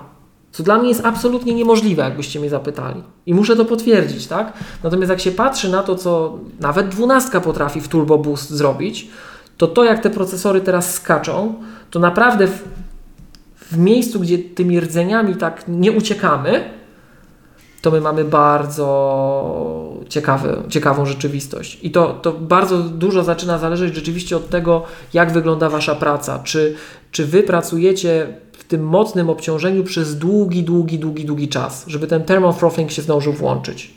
Co 0.52 0.64
dla 0.64 0.78
mnie 0.78 0.90
jest 0.90 1.06
absolutnie 1.06 1.54
niemożliwe, 1.54 2.04
jakbyście 2.04 2.40
mnie 2.40 2.50
zapytali. 2.50 3.04
I 3.26 3.34
muszę 3.34 3.56
to 3.56 3.66
potwierdzić, 3.66 4.28
tak? 4.28 4.54
Natomiast 4.84 5.10
jak 5.10 5.20
się 5.20 5.32
patrzy 5.32 5.70
na 5.70 5.84
to, 5.84 5.96
co 5.96 6.40
nawet 6.60 6.90
dwunastka 6.90 7.42
potrafi 7.42 7.82
w 7.82 7.88
Turbo 7.88 8.18
Boost 8.18 8.50
zrobić, 8.50 9.08
to 9.58 9.68
to, 9.68 9.84
jak 9.84 10.04
te 10.04 10.10
procesory 10.10 10.62
teraz 10.62 10.94
skaczą, 10.94 11.54
to 11.92 12.00
naprawdę 12.00 12.48
w, 12.48 12.64
w 13.72 13.78
miejscu, 13.78 14.20
gdzie 14.20 14.38
tymi 14.38 14.80
rdzeniami 14.80 15.36
tak 15.36 15.64
nie 15.68 15.92
uciekamy, 15.92 16.70
to 17.88 17.92
my 17.92 18.02
mamy 18.02 18.26
bardzo 18.26 18.88
ciekawy, 20.10 20.58
ciekawą 20.70 21.06
rzeczywistość. 21.06 21.80
I 21.82 21.92
to, 21.92 22.14
to 22.14 22.32
bardzo 22.34 22.80
dużo 22.80 23.24
zaczyna 23.24 23.58
zależeć 23.58 23.96
rzeczywiście 23.96 24.38
od 24.38 24.50
tego, 24.50 24.84
jak 25.14 25.32
wygląda 25.32 25.70
Wasza 25.70 25.96
praca. 25.96 26.40
Czy, 26.40 26.76
czy 27.12 27.26
Wy 27.26 27.44
pracujecie 27.44 28.28
w 28.52 28.64
tym 28.64 28.84
mocnym 28.84 29.30
obciążeniu 29.30 29.84
przez 29.84 30.18
długi, 30.18 30.64
długi, 30.64 31.00
długi, 31.00 31.26
długi 31.26 31.48
czas, 31.48 31.84
żeby 31.88 32.08
ten 32.08 32.24
thermofrothing 32.24 32.92
się 32.92 33.02
zdążył 33.02 33.34
włączyć. 33.34 33.94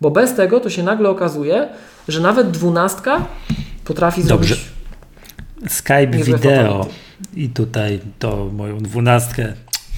Bo 0.00 0.10
bez 0.10 0.34
tego 0.34 0.60
to 0.60 0.70
się 0.70 0.82
nagle 0.82 1.10
okazuje, 1.10 1.68
że 2.08 2.20
nawet 2.20 2.50
dwunastka 2.50 3.26
potrafi 3.84 4.24
Dobrze. 4.24 4.54
zrobić 4.54 4.74
Skype 5.68 6.24
wideo 6.24 6.86
i 7.36 7.48
tutaj 7.48 8.00
to 8.18 8.48
moją 8.52 8.78
dwunastkę 8.78 9.52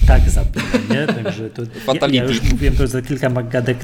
tak 0.07 0.29
zabiłem, 0.29 0.89
nie? 0.89 1.13
Także 1.23 1.49
to, 1.49 1.61
ja, 2.01 2.07
ja 2.07 2.23
już 2.23 2.41
mówiłem 2.51 2.75
to 2.75 2.87
za 2.87 3.01
kilka 3.01 3.29
magadek, 3.29 3.77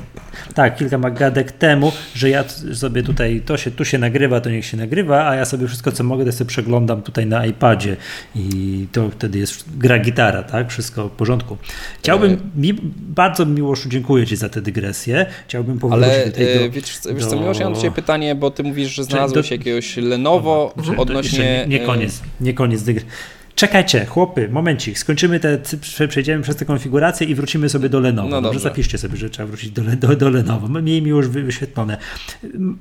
tak, 0.54 0.78
kilka 0.78 0.98
magadek 0.98 1.52
temu, 1.52 1.92
że 2.16 2.30
ja 2.30 2.44
sobie 2.74 3.04
tutaj, 3.04 3.42
to 3.46 3.58
się, 3.58 3.72
tu 3.72 3.86
się 3.86 3.98
nagrywa, 3.98 4.42
to 4.42 4.50
niech 4.50 4.66
się 4.66 4.78
nagrywa, 4.78 5.28
a 5.30 5.36
ja 5.36 5.46
sobie 5.46 5.68
wszystko 5.68 5.92
co 5.92 6.04
mogę, 6.04 6.26
to 6.26 6.32
sobie 6.32 6.48
przeglądam 6.48 7.02
tutaj 7.02 7.26
na 7.26 7.46
iPadzie 7.46 7.96
i 8.36 8.88
to 8.92 9.10
wtedy 9.10 9.40
jest 9.40 9.66
gra 9.78 10.00
gitara, 10.00 10.44
tak? 10.44 10.70
Wszystko 10.72 11.08
w 11.10 11.12
porządku. 11.12 11.58
Chciałbym, 12.00 12.52
mi, 12.56 12.74
bardzo 13.00 13.46
Miłoszu 13.46 13.90
dziękuję 13.90 14.28
Ci 14.28 14.36
za 14.36 14.50
tę 14.50 14.62
dygresję, 14.62 15.26
chciałbym 15.48 15.80
powrócić 15.80 16.14
Ale 16.14 16.26
tutaj 16.26 16.46
e, 16.46 16.60
do, 16.60 16.72
wiesz, 16.72 17.00
wiesz 17.14 17.24
do- 17.24 17.30
co, 17.30 17.36
Miłosz, 17.40 17.60
ja 17.60 17.66
mam 17.66 17.74
do 17.74 17.82
Ciebie 17.82 17.96
pytanie, 17.96 18.36
bo 18.36 18.52
Ty 18.52 18.64
mówisz, 18.64 18.90
że 18.96 19.04
znalazłeś 19.04 19.50
do- 19.50 19.56
jakiegoś 19.56 19.98
Lenovo 19.98 20.74
To 20.86 21.02
odnośnie... 21.02 21.40
nie, 21.40 21.78
nie 21.78 21.84
e, 21.84 21.86
koniec, 21.86 22.22
nie 22.42 22.54
koniec 22.54 22.84
dygresji. 22.84 23.10
Czekajcie, 23.56 24.06
chłopy, 24.06 24.50
momencik, 24.50 24.98
skończymy 24.98 25.40
te, 25.40 25.58
prze- 25.82 26.08
przejdziemy 26.08 26.44
przez 26.44 26.56
tę 26.56 26.66
konfigurację 26.66 27.28
i 27.28 27.36
wrócimy 27.36 27.70
sobie 27.70 27.90
do 27.90 28.00
Lenovo. 28.00 28.30
No 28.30 28.36
Dobrze, 28.42 28.48
dobrze. 28.60 28.70
zapiszcie 28.70 28.98
sobie, 28.98 29.18
że 29.18 29.30
trzeba 29.30 29.48
wrócić 29.48 29.72
do, 29.72 29.82
do, 29.82 30.16
do 30.16 30.30
Lenovo. 30.30 30.82
Miej 30.82 31.02
mi 31.02 31.10
już 31.10 31.28
wy- 31.28 31.44
wyświetlone. 31.44 31.98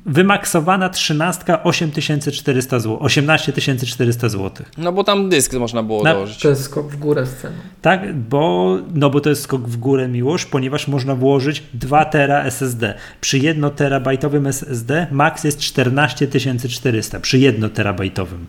Wymaksowana 0.07 0.89
13 0.89 1.63
8400 1.65 2.79
zł, 2.81 2.99
18400 3.01 4.29
zł. 4.29 4.67
No 4.79 4.93
bo 4.93 5.05
tam 5.05 5.29
dysk 5.29 5.55
można 5.55 5.83
było 5.83 6.03
Na- 6.05 6.15
dołożyć. 6.15 6.39
To 6.39 6.49
jest 6.49 6.63
skok 6.63 6.91
w 6.93 6.97
górę 6.97 7.27
z 7.27 7.37
ceną. 7.37 7.55
Tak, 7.83 8.15
bo, 8.15 8.79
no 8.95 9.11
bo 9.11 9.21
to 9.21 9.31
jest 9.31 9.43
skok 9.43 9.69
w 9.69 9.77
górę 9.77 10.09
miłość, 10.09 10.45
ponieważ 10.45 10.89
można 10.89 11.15
włożyć 11.15 11.63
2 11.75 12.05
tera 12.05 12.43
SSD. 12.45 12.95
Przy 13.21 13.39
1 13.39 13.71
terabajtowym 13.71 14.47
SSD 14.47 15.07
max 15.11 15.45
jest 15.45 15.59
14400 15.59 17.21
przy 17.21 17.39
1 17.39 17.71
terabajtowym. 17.71 18.47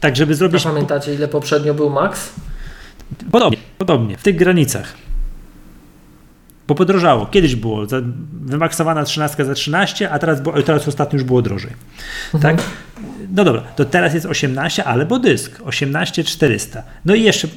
Tak, 0.00 0.16
żeby 0.16 0.32
A 0.32 0.36
zrobić 0.36 0.64
pamiętacie, 0.64 1.14
ile 1.14 1.28
poprzednio 1.28 1.74
był 1.74 1.90
max? 1.90 2.32
Podobnie, 3.32 3.58
podobnie, 3.78 4.16
w 4.16 4.22
tych 4.22 4.36
granicach. 4.36 4.94
Bo 6.68 6.74
podrożało. 6.74 7.26
Kiedyś 7.26 7.56
było 7.56 7.86
za, 7.86 7.96
wymaksowana 8.32 9.04
13 9.04 9.44
za 9.44 9.54
13, 9.54 10.10
a 10.10 10.18
teraz, 10.18 10.40
było, 10.40 10.62
teraz 10.62 10.88
ostatnio 10.88 11.16
już 11.16 11.24
było 11.24 11.42
drożej. 11.42 11.70
Tak? 12.42 12.62
No 13.34 13.44
dobra, 13.44 13.60
to 13.60 13.84
teraz 13.84 14.14
jest 14.14 14.26
18, 14.26 14.84
ale 14.84 15.06
bo 15.06 15.18
dysk 15.18 15.60
18400. 15.64 16.82
No 17.04 17.14
i 17.14 17.22
jeszcze 17.22 17.48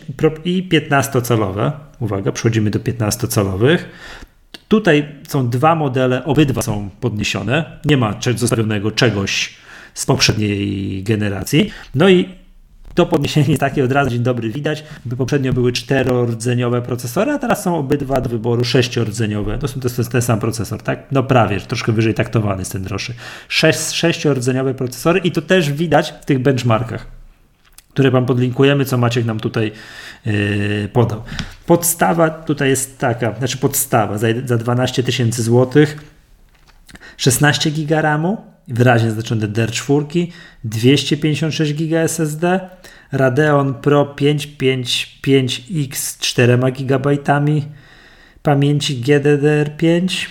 i 0.46 0.70
15-calowe. 0.70 1.72
Uwaga, 2.00 2.32
przechodzimy 2.32 2.70
do 2.70 2.80
15-calowych. 2.80 3.78
Tutaj 4.68 5.16
są 5.28 5.50
dwa 5.50 5.76
modele, 5.76 6.26
obydwa 6.26 6.62
są 6.62 6.90
podniesione. 7.02 7.80
Nie 7.86 7.98
ma 7.98 8.14
zostawionego 8.36 8.92
czegoś 8.92 9.56
z 10.00 10.06
poprzedniej 10.06 11.04
generacji. 11.04 11.72
No 11.95 12.10
i 12.10 12.30
to 12.93 13.06
podniesienie 13.06 13.58
takie 13.68 13.84
od 13.84 13.91
razu 13.91 14.10
dzień 14.10 14.24
dobry 14.24 14.50
widać, 14.50 14.84
by 15.06 15.16
poprzednio 15.16 15.54
były 15.54 15.72
czterordzeniowe 15.72 16.82
procesory, 16.82 17.32
a 17.32 17.39
teraz 17.39 17.64
są 17.64 17.78
obydwa 17.78 18.22
do 18.22 18.30
wyboru 18.30 18.64
sześciordzeniowe. 18.64 19.58
To, 19.58 19.68
są, 19.68 19.80
to 19.80 19.89
jest 19.97 20.12
ten 20.12 20.22
sam 20.22 20.39
procesor, 20.39 20.82
tak? 20.82 21.04
No 21.12 21.24
prawie, 21.24 21.62
troszkę 21.62 21.91
wyżej 21.91 22.14
taktowany 22.14 22.62
jest 22.62 22.72
ten 22.72 22.84
droższy. 22.84 23.14
Sześć, 23.47 23.91
sześciordzeniowe 23.91 24.74
procesory 24.74 25.20
i 25.20 25.32
to 25.32 25.41
też 25.41 25.72
widać 25.72 26.14
w 26.22 26.26
tych 26.26 26.39
benchmarkach, 26.39 27.08
które 27.93 28.12
Wam 28.12 28.26
podlinkujemy, 28.26 28.86
co 28.86 28.97
Maciek 28.97 29.26
nam 29.26 29.39
tutaj 29.39 29.72
yy, 30.26 30.89
podał. 30.93 31.24
Podstawa 31.66 32.30
tutaj 32.30 32.70
jest 32.70 33.00
taka, 33.00 33.36
znaczy 33.38 33.58
podstawa 33.58 34.18
za, 34.18 34.28
za 34.45 34.58
12 34.58 35.04
tysięcy 35.04 35.43
złotych 35.43 36.19
16 37.20 37.72
GB 37.72 38.02
RAMu, 38.02 38.38
wyraźnie 38.68 39.12
znaczone 39.12 39.48
DDR4, 39.48 40.28
256 40.64 41.74
GB 41.74 42.02
SSD, 42.02 42.70
Radeon 43.12 43.74
Pro 43.74 44.16
555X 44.16 45.96
z 45.96 46.18
4 46.18 46.60
GB 46.78 47.10
pamięci 48.44 49.02
GDDR5. 49.02 50.28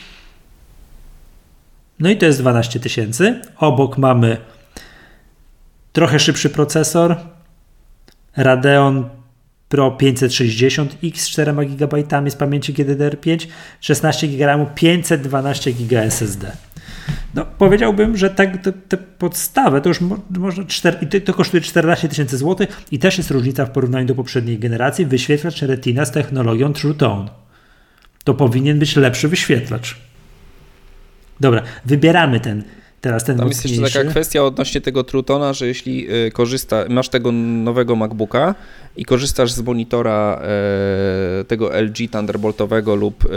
No 2.00 2.10
i 2.10 2.16
to 2.16 2.26
jest 2.26 2.40
12 2.40 2.80
tysięcy. 2.80 3.40
Obok 3.56 3.98
mamy 3.98 4.36
trochę 5.92 6.18
szybszy 6.18 6.50
procesor, 6.50 7.16
Radeon 8.36 9.08
Pro 9.68 9.90
560X 9.90 11.16
z 11.16 11.28
4 11.28 11.54
GB 11.66 12.30
z 12.30 12.36
pamięci 12.36 12.74
GDDR5, 12.74 13.46
16 13.80 14.28
GB 14.28 14.46
RAMu, 14.46 14.66
512 14.74 15.72
GB 15.72 16.02
SSD. 16.02 16.67
No, 17.34 17.46
powiedziałbym, 17.58 18.16
że 18.16 18.30
tak 18.30 18.62
te, 18.62 18.72
te 18.72 18.96
podstawę 18.96 19.80
to 19.80 19.88
już 19.88 20.00
mo, 20.00 20.18
można 20.38 20.64
4, 20.64 20.98
i 21.00 21.20
to, 21.20 21.34
kosztuje 21.34 21.60
14 21.60 22.08
tysięcy 22.08 22.36
złotych 22.36 22.82
i 22.92 22.98
też 22.98 23.18
jest 23.18 23.30
różnica 23.30 23.66
w 23.66 23.70
porównaniu 23.70 24.06
do 24.06 24.14
poprzedniej 24.14 24.58
generacji. 24.58 25.06
Wyświetlacz 25.06 25.62
Retina 25.62 26.04
z 26.04 26.12
technologią 26.12 26.72
True 26.72 26.94
Tone. 26.94 27.28
To 28.24 28.34
powinien 28.34 28.78
być 28.78 28.96
lepszy 28.96 29.28
wyświetlacz. 29.28 29.96
Dobra, 31.40 31.62
wybieramy 31.84 32.40
ten 32.40 32.62
teraz 33.00 33.24
ten 33.24 33.38
Tam 33.38 33.48
jest 33.48 33.64
jeszcze 33.64 33.98
taka 33.98 34.10
kwestia 34.10 34.44
odnośnie 34.44 34.80
tego 34.80 35.04
Trutona, 35.04 35.52
że 35.52 35.66
jeśli 35.66 36.12
y, 36.26 36.30
korzysta, 36.30 36.84
masz 36.88 37.08
tego 37.08 37.32
nowego 37.32 37.96
MacBooka 37.96 38.54
i 38.96 39.04
korzystasz 39.04 39.52
z 39.52 39.60
monitora 39.60 40.40
e, 40.42 41.44
tego 41.44 41.80
LG 41.80 42.10
Thunderboltowego 42.10 42.96
lub 42.96 43.24
e, 43.24 43.28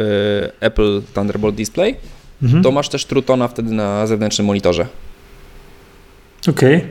Apple 0.59 1.01
Thunderbolt 1.13 1.55
Display, 1.55 1.95
Mhm. 2.43 2.63
to 2.63 2.71
masz 2.71 2.89
też 2.89 3.05
Trutona 3.05 3.47
wtedy 3.47 3.71
na 3.71 4.07
zewnętrznym 4.07 4.47
monitorze. 4.47 4.87
Okej, 6.49 6.87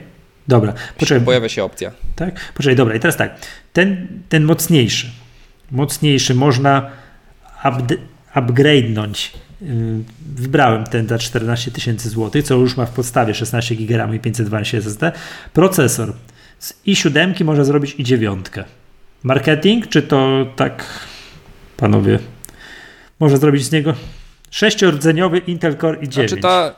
dobra. 0.49 0.73
Poczekaj, 0.99 1.25
Pojawia 1.25 1.49
się 1.49 1.65
opcja. 1.65 1.91
Tak? 2.17 2.53
Poczekaj, 2.55 2.77
dobra, 2.77 2.95
i 2.95 3.01
teraz 3.01 3.17
tak. 3.17 3.35
Ten, 3.73 4.07
ten 4.29 4.45
mocniejszy, 4.45 5.11
mocniejszy 5.71 6.35
można 6.35 6.91
upd- 7.65 7.97
upgrade'nąć. 8.35 9.31
Yy, 9.61 9.69
Wybrałem 10.37 10.85
ten 10.85 11.09
za 11.09 11.19
14 11.19 11.71
tysięcy 11.71 12.09
złotych, 12.09 12.45
co 12.45 12.55
już 12.55 12.77
ma 12.77 12.87
w 12.87 12.91
podstawie 12.91 13.35
16 13.35 13.75
GB 13.77 14.17
i 14.17 14.21
512 14.21 14.79
SSD. 14.79 15.13
Procesor 15.53 16.13
z 16.59 16.75
i7 16.87 17.45
może 17.45 17.65
zrobić 17.65 17.95
i 17.99 18.05
9. 18.05 18.47
Marketing, 19.23 19.89
czy 19.89 20.03
to 20.03 20.47
tak, 20.57 20.85
panowie, 21.77 22.19
może 23.21 23.37
zrobić 23.37 23.65
z 23.65 23.73
niego 23.73 23.95
sześciordzeniowy 24.51 25.39
Intel 25.39 25.77
Core 25.77 25.99
i9. 25.99 26.13
Znaczy 26.13 26.37
ta, 26.37 26.75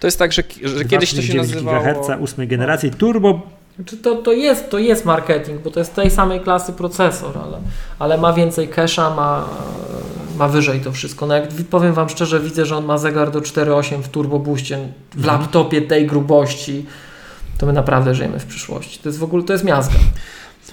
to 0.00 0.06
jest 0.06 0.18
tak, 0.18 0.32
że, 0.32 0.42
że 0.62 0.84
kiedyś 0.84 1.14
to 1.14 1.22
się 1.22 1.32
2,9 1.32 1.36
nazywało... 1.36 1.84
GHz 1.84 2.10
8 2.22 2.46
generacji 2.46 2.90
turbo 2.90 3.58
Znaczy 3.78 3.96
to, 3.96 4.14
to, 4.16 4.32
jest, 4.32 4.70
to 4.70 4.78
jest 4.78 5.04
marketing, 5.04 5.62
bo 5.62 5.70
to 5.70 5.80
jest 5.80 5.94
tej 5.94 6.10
samej 6.10 6.40
klasy 6.40 6.72
procesor, 6.72 7.38
ale, 7.38 7.58
ale 7.98 8.18
ma 8.18 8.32
więcej 8.32 8.68
cache'a, 8.68 9.16
ma, 9.16 9.48
ma 10.36 10.48
wyżej 10.48 10.80
to 10.80 10.92
wszystko. 10.92 11.26
No 11.26 11.34
jak 11.34 11.48
powiem 11.70 11.94
Wam 11.94 12.08
szczerze, 12.08 12.40
widzę, 12.40 12.66
że 12.66 12.76
on 12.76 12.84
ma 12.84 12.98
zegar 12.98 13.30
do 13.30 13.40
4.8 13.40 14.02
w 14.02 14.08
turbo 14.08 14.38
w 15.14 15.24
laptopie 15.24 15.82
tej 15.82 16.06
grubości, 16.06 16.86
to 17.58 17.66
my 17.66 17.72
naprawdę 17.72 18.14
żyjemy 18.14 18.38
w 18.38 18.46
przyszłości. 18.46 18.98
To 19.02 19.08
jest 19.08 19.18
w 19.18 19.22
ogóle, 19.22 19.42
to 19.42 19.52
jest 19.52 19.64
miazga. 19.64 19.98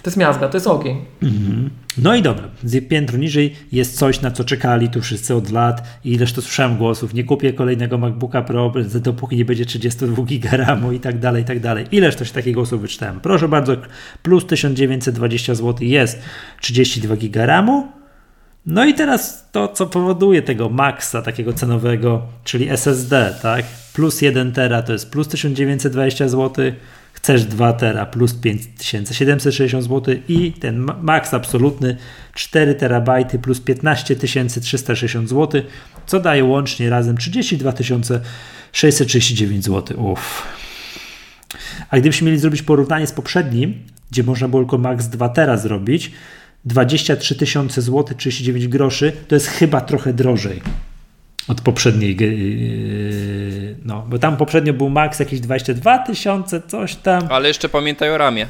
To 0.06 0.10
jest 0.10 0.18
miazga, 0.18 0.48
to 0.48 0.58
jest 0.58 0.68
ogień. 0.68 0.98
Mhm. 1.24 1.70
No 1.98 2.16
i 2.16 2.22
dobra, 2.22 2.44
z 2.64 2.88
piętro 2.88 3.18
niżej 3.18 3.56
jest 3.72 3.98
coś, 3.98 4.22
na 4.22 4.32
co 4.32 4.44
czekali 4.44 4.90
tu 4.90 5.02
wszyscy 5.02 5.36
od 5.36 5.52
lat 5.52 6.00
i 6.04 6.14
ileż 6.14 6.34
to 6.34 6.42
słyszałem 6.42 6.78
głosów, 6.78 7.14
nie 7.14 7.24
kupię 7.24 7.54
kolejnego 7.54 7.98
MacBooka 7.98 8.42
Pro, 8.42 8.74
dopóki 9.02 9.36
nie 9.36 9.46
będzie 9.46 9.66
32 9.66 10.24
GB 10.24 10.58
RAMu 10.58 10.92
i 10.92 11.00
tak 11.00 11.20
dalej, 11.20 11.44
i 11.44 11.46
tak 11.46 11.60
dalej. 11.60 11.86
Ileż 11.92 12.16
to 12.16 12.26
się 12.26 12.34
takich 12.34 12.54
głosów 12.54 12.82
wyczytałem. 12.82 13.20
Proszę 13.20 13.48
bardzo, 13.48 13.78
plus 14.24 14.46
1920 14.46 15.56
zł 15.56 15.76
jest 15.82 16.22
32 16.62 17.16
GB 17.16 17.46
RAMu. 17.46 17.88
No 18.66 18.86
i 18.86 18.94
teraz 18.94 19.52
to, 19.52 19.68
co 19.68 19.86
powoduje 19.86 20.42
tego 20.42 20.70
maksa 20.70 21.22
takiego 21.22 21.54
cenowego, 21.54 22.22
czyli 22.44 22.70
SSD, 22.70 23.36
tak? 23.42 23.66
Plus 23.94 24.22
1 24.22 24.52
tera 24.52 24.82
to 24.82 24.94
jest 24.94 25.12
plus 25.12 25.28
1920 25.28 26.28
zł. 26.28 26.72
Chcesz 27.26 27.46
2 27.46 27.74
tera 27.74 28.06
plus 28.06 28.34
5760 28.34 29.84
zł 29.84 30.16
i 30.28 30.54
ten 30.54 30.88
max 31.02 31.34
absolutny 31.34 31.98
4 32.34 32.76
terabajty 32.76 33.40
plus 33.40 33.60
15360 33.60 35.30
zł, 35.30 35.62
co 36.06 36.20
daje 36.20 36.44
łącznie 36.44 36.90
razem 36.90 37.18
32 37.18 37.74
639 38.72 39.66
zł. 39.66 40.12
Uff. 40.12 40.44
A 41.90 42.00
gdybyśmy 42.00 42.26
mieli 42.26 42.40
zrobić 42.40 42.62
porównanie 42.62 43.08
z 43.08 43.12
poprzednim, 43.12 43.84
gdzie 44.12 44.24
można 44.24 44.48
było 44.48 44.62
tylko 44.62 44.78
max 44.78 45.08
2 45.08 45.30
tera 45.30 45.58
zrobić, 45.58 46.12
23 46.66 47.36
tysiące 47.36 47.82
zł 47.82 48.18
39 48.18 48.68
groszy, 48.68 49.14
to 49.28 49.36
jest 49.36 49.48
chyba 49.48 49.82
trochę 49.82 50.14
drożej 50.14 50.62
od 51.48 51.62
poprzedniej. 51.62 52.18
Yy, 52.20 53.76
no, 53.86 54.06
bo 54.10 54.20
tam 54.20 54.38
poprzednio 54.38 54.74
był 54.74 54.90
max 54.90 55.20
jakieś 55.20 55.40
22 55.40 55.98
tysiące, 56.00 56.62
coś 56.68 56.96
tam. 56.96 57.24
Ale 57.30 57.48
jeszcze 57.48 57.70
pamiętaj 57.70 58.10
o 58.12 58.18
ramie. 58.18 58.48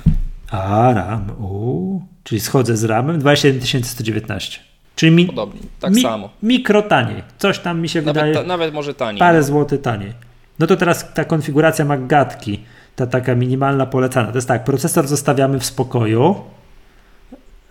A, 0.52 0.94
RAM, 0.94 1.30
u, 1.40 2.02
czyli 2.24 2.42
schodzę 2.42 2.78
z 2.78 2.84
ramem 2.84 3.20
27 3.20 3.84
119. 3.84 4.60
Czyli 4.96 5.12
mi, 5.12 5.26
Podobnie, 5.26 5.62
tak 5.80 5.94
mi, 5.94 6.02
samo. 6.02 6.30
mikro 6.44 6.82
taniej. 6.82 7.24
Coś 7.38 7.60
tam 7.60 7.82
mi 7.82 7.90
się 7.90 8.02
Nawet, 8.02 8.14
wydaje. 8.16 8.34
ta, 8.34 8.44
nawet 8.44 8.74
może 8.74 8.94
taniej. 8.94 9.20
Parę 9.20 9.44
złotych 9.44 9.82
taniej. 9.82 10.14
No 10.60 10.68
to 10.68 10.76
teraz 10.76 11.14
ta 11.14 11.26
konfiguracja 11.26 11.86
Maggatki, 11.86 12.60
ta 12.96 13.08
taka 13.08 13.36
minimalna 13.36 13.86
polecana. 13.86 14.32
To 14.32 14.38
jest 14.38 14.48
tak, 14.48 14.64
procesor 14.64 15.08
zostawiamy 15.08 15.60
w 15.60 15.66
spokoju, 15.66 16.36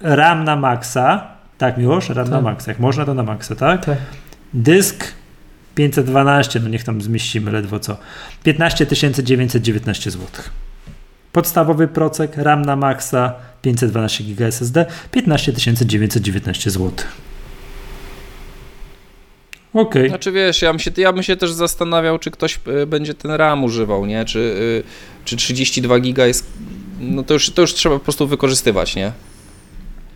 RAM 0.00 0.44
na 0.44 0.56
maksa, 0.56 1.26
tak 1.58 1.78
miłosz? 1.78 2.08
RAM 2.08 2.28
na 2.30 2.36
Tak. 2.36 2.44
maksa, 2.44 2.70
jak 2.70 2.78
można 2.80 3.04
to 3.04 3.14
na 3.14 3.22
maksa, 3.22 3.54
tak? 3.54 3.84
Tak. 3.84 3.98
Dysk 4.54 5.04
512, 5.74 6.60
no 6.60 6.68
niech 6.68 6.84
tam 6.84 7.02
zmieścimy 7.02 7.52
ledwo 7.52 7.80
co. 7.80 7.96
15 8.42 8.86
919 9.22 10.10
zł. 10.10 10.26
Podstawowy 11.32 11.88
procek, 11.88 12.36
RAM 12.36 12.62
na 12.62 12.76
maksa, 12.76 13.34
512 13.62 14.24
GB 14.24 14.46
SSD, 14.46 14.86
15 15.10 15.52
919 15.52 16.70
zł. 16.70 16.90
Okej. 19.74 20.08
Znaczy 20.08 20.32
wiesz, 20.32 20.62
ja 20.62 20.72
bym, 20.72 20.78
się, 20.78 20.90
ja 20.96 21.12
bym 21.12 21.22
się 21.22 21.36
też 21.36 21.52
zastanawiał, 21.52 22.18
czy 22.18 22.30
ktoś 22.30 22.60
y, 22.82 22.86
będzie 22.86 23.14
ten 23.14 23.30
RAM 23.30 23.64
używał, 23.64 24.06
nie? 24.06 24.24
Czy, 24.24 24.38
y, 24.38 25.24
czy 25.24 25.36
32 25.36 26.00
giga 26.00 26.26
jest. 26.26 26.52
No 27.00 27.22
to 27.22 27.34
już, 27.34 27.50
to 27.50 27.62
już 27.62 27.74
trzeba 27.74 27.98
po 27.98 28.04
prostu 28.04 28.26
wykorzystywać, 28.26 28.96
nie? 28.96 29.12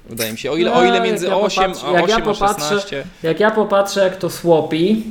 Wydaje 0.09 0.33
mi 0.33 0.39
się. 0.39 0.51
O 0.51 0.57
ile, 0.57 0.73
o 0.73 0.85
ile 0.85 0.99
No, 0.99 1.05
między 1.05 1.27
ja 1.27 1.37
8 1.37 1.65
popatrzę- 1.73 1.87
a 1.89 1.93
jak 1.93 2.09
ja 2.09 2.17
8 2.17 2.29
a 2.29 2.33
popatrzę- 2.33 2.69
16. 2.69 3.05
Jak 3.23 3.41
ja 3.41 3.51
popatrzę, 3.51 4.01
jak 4.01 4.17
to 4.17 4.31
słopi, 4.31 5.03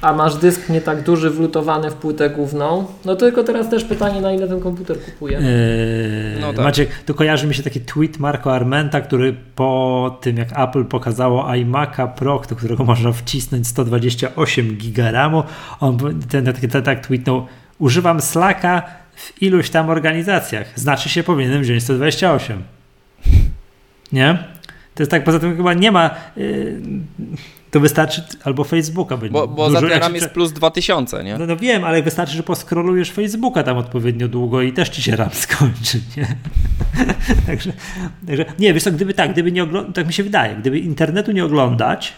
a 0.00 0.12
masz 0.12 0.34
dysk 0.36 0.68
nie 0.68 0.80
tak 0.80 1.02
duży 1.02 1.30
wlutowany 1.30 1.90
w 1.90 1.94
płytę 1.94 2.30
główną, 2.30 2.86
no 3.04 3.14
to 3.16 3.20
tylko 3.20 3.42
teraz 3.44 3.68
też 3.70 3.84
pytanie, 3.84 4.20
na 4.20 4.32
ile 4.32 4.48
ten 4.48 4.60
komputer 4.60 5.00
kupuje. 5.04 5.38
Eee, 5.38 6.40
No 6.40 6.52
tak. 6.52 6.64
Maciek, 6.64 6.88
to 7.06 7.14
kojarzy 7.14 7.46
mi 7.46 7.54
się 7.54 7.62
taki 7.62 7.80
tweet 7.80 8.18
Marco 8.18 8.54
Armenta, 8.54 9.00
który 9.00 9.36
po 9.54 10.18
tym 10.20 10.36
jak 10.36 10.58
Apple 10.58 10.84
pokazało 10.84 11.44
iMac'a 11.44 12.08
Pro, 12.14 12.42
do 12.48 12.56
którego 12.56 12.84
można 12.84 13.12
wcisnąć 13.12 13.66
128 13.66 14.76
giga 14.76 15.10
RAMu, 15.10 15.42
on 15.80 15.98
ten, 16.30 16.44
ten, 16.44 16.70
ten, 16.70 16.82
tak 16.82 17.06
tweetnął, 17.06 17.46
używam 17.78 18.20
Slacka 18.20 18.82
w 19.16 19.42
iluś 19.42 19.70
tam 19.70 19.90
organizacjach, 19.90 20.66
znaczy 20.80 21.08
się 21.08 21.22
powinienem 21.22 21.62
wziąć 21.62 21.82
128. 21.82 22.62
Nie? 24.12 24.38
To 24.94 25.02
jest 25.02 25.10
tak, 25.10 25.24
poza 25.24 25.38
tym 25.38 25.56
chyba 25.56 25.74
nie 25.74 25.92
ma, 25.92 26.10
yy, 26.36 26.80
to 27.70 27.80
wystarczy, 27.80 28.22
albo 28.44 28.64
Facebooka 28.64 29.16
będzie. 29.16 29.32
Bo, 29.32 29.48
bo 29.48 29.66
dużo- 29.68 29.80
za 29.80 29.96
znaczy, 29.96 30.14
jest 30.14 30.30
plus 30.30 30.52
2000, 30.52 31.24
nie? 31.24 31.38
no, 31.38 31.46
no 31.46 31.56
wiem, 31.56 31.84
ale 31.84 32.02
wystarczy, 32.02 32.36
że 32.36 32.42
poskrolujesz 32.42 33.10
Facebooka 33.10 33.62
tam 33.62 33.76
odpowiednio 33.76 34.28
długo 34.28 34.62
i 34.62 34.72
też 34.72 34.88
ci 34.88 35.02
się 35.02 35.16
RAM 35.16 35.30
skończy, 35.44 36.00
nie? 36.16 36.26
także, 37.46 37.72
także, 38.26 38.44
nie, 38.58 38.74
wiesz 38.74 38.82
co, 38.82 38.92
gdyby 38.92 39.14
tak, 39.14 39.32
gdyby 39.32 39.52
nie 39.52 39.62
oglądać, 39.62 39.94
tak 39.94 40.06
mi 40.06 40.12
się 40.12 40.22
wydaje, 40.22 40.56
gdyby 40.56 40.78
internetu 40.78 41.32
nie 41.32 41.44
oglądać, 41.44 42.12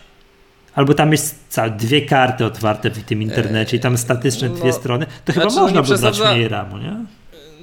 albo 0.75 0.95
tam 0.95 1.13
jest 1.13 1.45
całe 1.49 1.71
dwie 1.71 2.03
karty 2.03 2.45
otwarte 2.45 2.91
w 2.91 3.03
tym 3.03 3.23
internecie 3.23 3.77
i 3.77 3.81
tam 3.81 3.99
statyczne 3.99 4.49
no, 4.49 4.55
dwie 4.55 4.73
strony, 4.73 5.07
to 5.25 5.33
chyba 5.33 5.45
znaczy, 5.51 5.57
no 5.57 5.63
można 5.63 5.83
by 5.83 5.89
przesadza- 5.89 6.33
mniej 6.35 6.49
RAMu, 6.49 6.79
nie? 6.79 6.97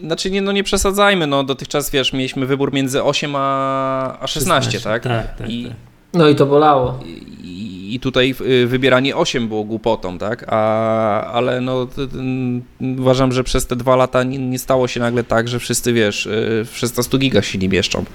Znaczy 0.04 0.32
nie, 0.32 0.42
no 0.42 0.52
nie 0.52 0.64
przesadzajmy, 0.64 1.28
no 1.28 1.44
dotychczas 1.44 1.90
wiesz, 1.92 2.14
mieliśmy 2.14 2.46
wybór 2.46 2.74
między 2.74 3.04
8 3.04 3.34
a, 3.36 4.18
a 4.22 4.28
16, 4.28 4.80
tak? 4.82 5.04
Tak, 5.04 5.38
tak, 5.38 5.50
I, 5.50 5.64
tak. 5.64 5.74
No 6.14 6.28
i 6.30 6.36
to 6.36 6.46
bolało. 6.46 7.00
i, 7.44 7.96
I 7.96 8.00
tutaj 8.00 8.36
y, 8.42 8.68
wybieranie 8.68 9.16
8 9.16 9.48
było 9.48 9.64
głupotą, 9.64 10.18
tak? 10.18 10.46
A, 10.48 11.24
ale 11.32 11.62
no 11.62 11.86
t- 11.86 12.08
t- 12.08 12.18
n- 12.20 12.62
uważam, 13.00 13.32
że 13.32 13.44
przez 13.44 13.68
te 13.68 13.76
dwa 13.76 13.96
lata 13.96 14.24
nie, 14.24 14.38
nie 14.38 14.60
stało 14.60 14.88
się 14.88 15.00
nagle 15.00 15.24
tak, 15.24 15.48
że 15.48 15.60
wszyscy 15.60 15.94
wiesz, 15.94 16.26
y, 16.26 16.66
w 16.72 16.78
16 16.78 17.18
giga 17.18 17.42
się 17.42 17.58
nie 17.58 17.70
mieszczą. 17.70 18.06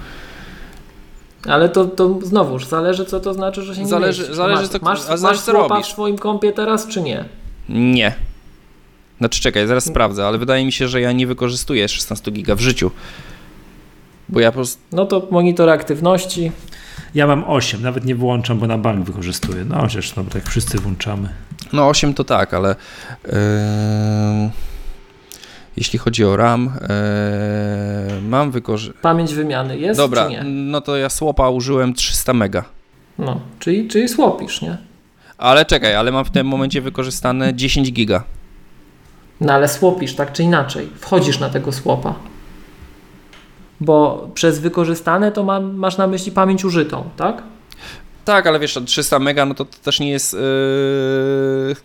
Ale 1.47 1.69
to, 1.69 1.85
to 1.85 2.19
znowuż, 2.23 2.65
zależy 2.65 3.05
co 3.05 3.19
to 3.19 3.33
znaczy, 3.33 3.61
że 3.61 3.75
się 3.75 3.81
nie 3.81 3.87
Zależy- 3.87 4.19
mieścisz. 4.21 4.37
zależy, 4.37 4.61
masz, 4.61 4.69
co- 4.69 4.79
masz, 4.85 5.01
zależy, 5.01 5.23
masz 5.23 5.41
co 5.41 5.51
robisz. 5.51 5.87
w 5.87 5.91
swoim 5.91 6.17
kompie 6.17 6.51
teraz, 6.53 6.87
czy 6.87 7.01
nie? 7.01 7.25
Nie. 7.69 8.15
Znaczy 9.17 9.41
czekaj, 9.41 9.67
zaraz 9.67 9.85
sprawdzę, 9.85 10.27
ale 10.27 10.37
wydaje 10.37 10.65
mi 10.65 10.71
się, 10.71 10.87
że 10.87 11.01
ja 11.01 11.11
nie 11.11 11.27
wykorzystuję 11.27 11.87
16 11.87 12.31
giga 12.31 12.55
w 12.55 12.59
życiu. 12.59 12.91
Bo 14.29 14.39
ja 14.39 14.51
po 14.51 14.55
prostu. 14.55 14.81
No 14.91 15.05
to 15.05 15.27
monitor 15.31 15.69
aktywności. 15.69 16.51
Ja 17.15 17.27
mam 17.27 17.43
8, 17.47 17.81
nawet 17.81 18.05
nie 18.05 18.15
włączam, 18.15 18.59
bo 18.59 18.67
na 18.67 18.77
bank 18.77 19.05
wykorzystuję. 19.05 19.65
No 19.65 19.87
przecież 19.87 20.15
no, 20.15 20.23
tak 20.23 20.49
wszyscy 20.49 20.77
włączamy. 20.77 21.29
No 21.73 21.87
8 21.87 22.13
to 22.13 22.23
tak, 22.23 22.53
ale. 22.53 22.75
Yy, 23.25 23.31
jeśli 25.77 25.99
chodzi 25.99 26.25
o 26.25 26.37
RAM, 26.37 26.71
yy, 28.15 28.21
mam 28.21 28.51
wykorzystać. 28.51 29.01
Pamięć 29.01 29.33
wymiany 29.33 29.77
jest, 29.79 29.99
Dobra, 29.99 30.25
czy 30.25 30.31
nie? 30.31 30.43
no 30.43 30.81
to 30.81 30.97
ja 30.97 31.09
słopa 31.09 31.49
użyłem 31.49 31.93
300 31.93 32.33
mega. 32.33 32.63
No, 33.19 33.39
czyli, 33.59 33.87
czyli 33.87 34.09
słopisz, 34.09 34.61
nie? 34.61 34.77
Ale 35.37 35.65
czekaj, 35.65 35.95
ale 35.95 36.11
mam 36.11 36.25
w 36.25 36.31
tym 36.31 36.47
momencie 36.47 36.81
wykorzystane 36.81 37.53
10 37.53 37.91
giga. 37.91 38.23
No 39.41 39.53
ale 39.53 39.67
słopisz, 39.67 40.15
tak 40.15 40.33
czy 40.33 40.43
inaczej. 40.43 40.89
Wchodzisz 40.99 41.39
na 41.39 41.49
tego 41.49 41.71
słopa. 41.71 42.15
Bo 43.81 44.27
przez 44.33 44.59
wykorzystane 44.59 45.31
to 45.31 45.43
ma, 45.43 45.59
masz 45.59 45.97
na 45.97 46.07
myśli 46.07 46.31
pamięć 46.31 46.65
użytą, 46.65 47.03
tak? 47.17 47.43
Tak, 48.25 48.47
ale 48.47 48.59
wiesz, 48.59 48.79
300 48.85 49.19
mega, 49.19 49.45
no 49.45 49.53
to, 49.53 49.65
to 49.65 49.77
też 49.83 49.99
nie 49.99 50.09
jest. 50.09 50.33
Yy... 50.33 51.75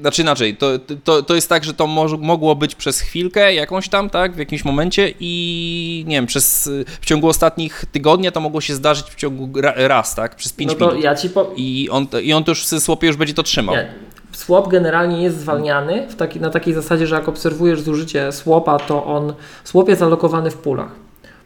Znaczy 0.00 0.22
inaczej, 0.22 0.56
to, 0.56 0.70
to, 1.04 1.22
to 1.22 1.34
jest 1.34 1.48
tak, 1.48 1.64
że 1.64 1.74
to 1.74 1.86
moż, 1.86 2.12
mogło 2.18 2.54
być 2.54 2.74
przez 2.74 3.00
chwilkę 3.00 3.54
jakąś 3.54 3.88
tam, 3.88 4.10
tak, 4.10 4.34
w 4.34 4.38
jakimś 4.38 4.64
momencie 4.64 5.14
i 5.20 6.04
nie 6.06 6.16
wiem, 6.16 6.26
przez, 6.26 6.70
w 7.00 7.06
ciągu 7.06 7.28
ostatnich 7.28 7.84
tygodnia 7.92 8.30
to 8.30 8.40
mogło 8.40 8.60
się 8.60 8.74
zdarzyć 8.74 9.06
w 9.06 9.14
ciągu 9.14 9.60
ra, 9.60 9.72
raz, 9.76 10.14
tak, 10.14 10.36
przez 10.36 10.52
5 10.52 10.72
No 10.78 10.86
minut. 10.86 11.04
ja 11.04 11.14
ci 11.14 11.30
po... 11.30 11.52
I 11.56 11.88
on, 11.90 12.06
I 12.22 12.32
on 12.32 12.44
to 12.44 12.50
już 12.50 12.64
w 12.64 12.80
słopie 12.80 13.06
już 13.06 13.16
będzie 13.16 13.34
to 13.34 13.42
trzymał. 13.42 13.74
Nie. 13.74 13.92
Swap 14.36 14.68
generalnie 14.68 15.22
jest 15.22 15.38
zwalniany 15.40 16.06
taki, 16.18 16.40
na 16.40 16.50
takiej 16.50 16.74
zasadzie, 16.74 17.06
że 17.06 17.14
jak 17.14 17.28
obserwujesz 17.28 17.80
zużycie 17.80 18.32
słopa, 18.32 18.78
to 18.78 19.04
on 19.04 19.32
swap 19.64 19.88
jest 19.88 20.02
alokowany 20.02 20.50
w 20.50 20.56
pulach. 20.56 20.90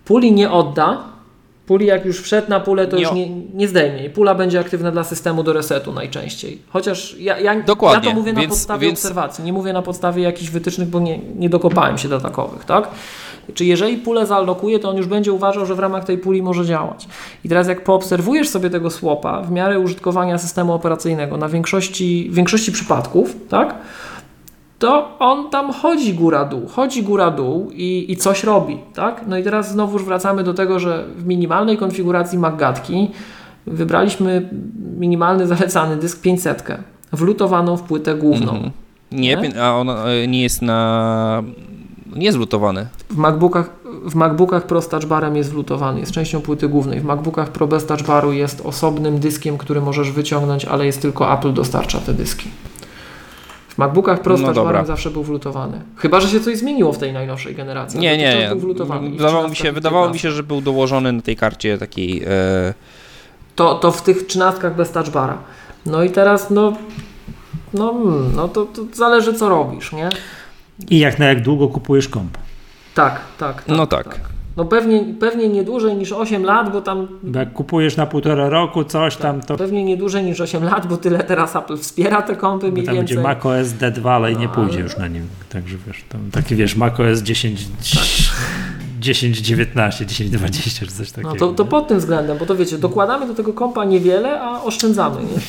Puli 0.05 0.33
nie 0.33 0.51
odda. 0.51 0.99
Puli 1.67 1.87
jak 1.87 2.05
już 2.05 2.21
wszedł 2.21 2.51
na 2.51 2.61
pulę, 2.61 2.87
to 2.87 2.97
Nie 2.97 3.03
już 3.03 3.13
nie, 3.13 3.29
nie 3.55 3.69
zdejmie. 3.69 4.11
Pula 4.11 4.35
będzie 4.35 4.61
aktywna 4.61 4.91
dla 4.91 5.05
systemu 5.05 5.43
do 5.43 5.53
resetu 5.53 5.93
najczęściej. 5.93 6.63
Chociaż 6.69 7.17
ja, 7.19 7.39
ja, 7.39 7.55
ja 7.55 7.63
to 7.65 8.13
mówię 8.15 8.33
na 8.33 8.41
więc- 8.41 8.53
podstawie 8.53 8.87
więc- 8.87 8.99
obserwacji, 8.99 9.45
nie 9.45 9.53
mówię 9.53 9.73
na 9.73 9.83
podstawie 9.83 10.23
jakichś 10.23 10.51
wytycznych, 10.51 10.89
bo 10.89 11.01
nie, 11.01 11.19
nie 11.19 11.49
dokopałem 11.49 11.99
się 11.99 12.09
do 12.09 12.21
takowych, 12.21 12.65
tak? 12.65 12.89
Czy 13.53 13.65
jeżeli 13.65 13.97
pulę 13.97 14.27
zaalokuje, 14.27 14.79
to 14.79 14.91
on 14.91 14.97
już 14.97 15.07
będzie 15.07 15.33
uważał, 15.33 15.67
że 15.67 15.75
w 15.75 15.79
ramach 15.79 16.05
tej 16.05 16.19
puli 16.19 16.43
może 16.43 16.67
działać. 16.67 17.09
I 17.45 17.49
teraz 17.49 17.69
jak 17.69 17.85
poobserwujesz 17.85 18.49
sobie 18.49 18.71
tego 18.71 18.91
słopa 18.91 19.43
w 19.43 19.51
miarę 19.51 19.81
użytkowania 19.81 20.39
systemu 20.39 20.73
operacyjnego 20.73 21.37
na 21.37 21.49
większości, 21.49 22.29
w 22.31 22.35
większości 22.35 22.73
przypadków, 22.73 23.37
tak? 23.49 23.75
To 24.79 25.19
on 25.19 25.51
tam 25.51 25.73
chodzi 25.73 26.15
góra-dół, 26.15 26.67
chodzi 26.67 27.03
góra-dół 27.03 27.71
i, 27.73 28.13
i 28.13 28.17
coś 28.17 28.45
robi, 28.45 28.79
tak? 28.95 29.25
No 29.27 29.39
i 29.39 29.43
teraz 29.43 29.73
znowuż 29.73 30.05
wracamy 30.05 30.43
do 30.43 30.55
tego, 30.55 30.79
że 30.79 31.05
w 31.17 31.27
minimalnej 31.27 31.77
konfiguracji 31.77 32.39
Maggatki 32.39 33.11
wybraliśmy 33.67 34.49
minimalny 34.99 35.47
zalecany 35.47 35.97
dysk 35.97 36.21
500, 36.21 36.65
wlutowaną 37.13 37.77
w 37.77 37.83
płytę 37.83 38.15
główną. 38.15 38.53
Mhm. 38.53 38.71
Nie, 39.13 39.37
Nie? 39.37 39.63
a 39.63 39.77
on 39.77 39.91
e, 39.91 40.29
nie 40.29 40.43
jest 40.43 40.63
na. 40.63 41.43
Nie 42.17 42.27
jest 42.27 42.39
lutowany. 42.39 42.87
W 43.11 43.17
MacBookach, 43.17 43.71
w 44.05 44.15
MacBookach 44.15 44.67
Pro 44.67 44.83
z 44.83 44.89
Touch 44.89 45.05
Barem 45.05 45.37
jest 45.37 45.51
wlutowany, 45.51 46.01
jest 46.01 46.13
częścią 46.13 46.41
płyty 46.41 46.69
głównej. 46.69 47.01
W 47.01 47.05
MacBookach 47.05 47.49
Pro 47.49 47.67
bez 47.67 47.87
Touch 47.87 48.03
Baru 48.03 48.33
jest 48.33 48.61
osobnym 48.65 49.19
dyskiem, 49.19 49.59
który 49.59 49.81
możesz 49.81 50.11
wyciągnąć, 50.11 50.65
ale 50.65 50.87
jest 50.87 51.03
tylko 51.03 51.33
Apple 51.35 51.53
dostarcza 51.53 51.99
te 51.99 52.15
dyski. 52.15 52.49
W 53.69 53.79
MacBookach 53.79 54.21
Pro 54.23 54.37
z 54.37 54.41
No 54.41 54.47
Touch 54.47 54.55
dobra. 54.55 54.73
Barem 54.73 54.87
zawsze 54.87 55.11
był 55.11 55.23
wlutowany. 55.23 55.81
Chyba, 55.97 56.21
że 56.21 56.29
się 56.29 56.41
coś 56.41 56.59
zmieniło 56.59 56.93
w 56.93 56.99
tej 56.99 57.13
najnowszej 57.13 57.55
generacji. 57.55 58.01
Nie, 58.01 58.09
ale 58.09 58.19
nie, 58.19 58.39
nie. 58.39 58.55
Wydawało 58.55 59.01
mi 59.03 59.17
13 59.17 59.65
się, 59.65 59.73
wydawało 59.73 60.07
mi 60.07 60.13
15. 60.13 60.29
się, 60.29 60.35
że 60.35 60.43
był 60.43 60.61
dołożony 60.61 61.13
na 61.13 61.23
tej 61.23 61.37
karcie 61.37 61.79
takiej. 61.79 62.23
E, 62.27 62.75
To, 63.55 63.75
to 63.75 63.93
w 63.93 64.03
tych 64.03 64.27
trzynastkach 64.27 64.77
bez 64.77 64.91
Touch 64.91 65.09
Bara. 65.09 65.39
No 65.87 66.03
i 66.05 66.11
teraz, 66.11 66.51
no, 66.51 66.73
no, 67.75 67.91
mm, 67.91 68.33
no 68.37 68.49
to, 68.49 68.67
to 68.67 68.83
zależy 68.93 69.35
co 69.35 69.49
robisz, 69.49 69.93
nie? 69.93 70.09
I 70.91 70.99
jak 70.99 71.19
na 71.19 71.27
jak 71.27 71.43
długo 71.43 71.69
kupujesz 71.69 72.09
komp? 72.09 72.39
Tak, 72.95 73.21
tak. 73.39 73.63
tak 73.65 73.77
no 73.77 73.87
tak. 73.87 74.21
No 74.57 74.65
pewnie, 74.65 75.05
pewnie 75.21 75.49
nie 75.49 75.65
dłużej 75.65 75.97
niż 75.97 76.13
8 76.13 76.45
lat, 76.45 76.73
bo 76.73 76.81
tam... 76.81 77.09
Bo 77.23 77.39
jak 77.39 77.53
kupujesz 77.53 77.97
na 77.97 78.07
półtora 78.07 78.49
roku 78.49 78.85
coś 78.85 79.17
tam, 79.17 79.41
to... 79.41 79.57
Pewnie 79.57 79.85
nie 79.85 79.97
dłużej 79.97 80.25
niż 80.25 80.41
8 80.41 80.65
lat, 80.65 80.87
bo 80.87 80.97
tyle 80.97 81.19
teraz 81.25 81.57
Apple 81.57 81.77
wspiera 81.77 82.23
te 82.23 82.37
kompy 82.37 82.67
bo 82.67 82.73
mniej 82.73 82.87
tam 82.87 82.95
więcej. 82.95 83.17
będzie 83.17 83.29
macOS 83.29 83.69
D2, 83.69 84.09
ale 84.11 84.33
i 84.33 84.37
nie 84.37 84.47
No, 84.47 84.53
pójdzie 84.53 84.73
ale- 84.73 84.83
już 84.83 84.97
na 84.97 85.09
nim. 85.09 85.27
Także 85.49 85.77
wiesz, 85.87 86.05
tam 86.09 86.31
taki 86.31 86.57
wiesz, 86.57 86.77
macOS 86.77 87.19
10... 87.23 87.65
Tak. 87.95 88.05
10, 89.01 89.39
19, 89.39 90.07
10, 90.07 90.31
20 90.31 90.87
czy 90.87 90.93
coś 90.93 91.11
takiego. 91.11 91.29
No 91.29 91.37
to, 91.37 91.53
to 91.53 91.65
pod 91.65 91.89
tym 91.89 91.99
względem, 91.99 92.39
bo 92.39 92.47
to 92.47 92.57
wiecie, 92.57 92.79
dokładamy 92.79 93.27
do 93.27 93.35
tego 93.35 93.53
kompa 93.53 93.85
niewiele, 93.85 94.41
a 94.41 94.63
oszczędzamy, 94.63 95.23
nie? 95.23 95.41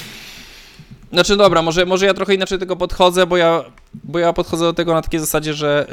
Znaczy 1.13 1.37
dobra, 1.37 1.61
może, 1.61 1.85
może 1.85 2.05
ja 2.05 2.13
trochę 2.13 2.33
inaczej 2.33 2.57
do 2.57 2.59
tego 2.59 2.75
podchodzę, 2.75 3.27
bo 3.27 3.37
ja, 3.37 3.63
bo 3.93 4.19
ja 4.19 4.33
podchodzę 4.33 4.65
do 4.65 4.73
tego 4.73 4.93
na 4.93 5.01
takiej 5.01 5.19
zasadzie, 5.19 5.53
że 5.53 5.87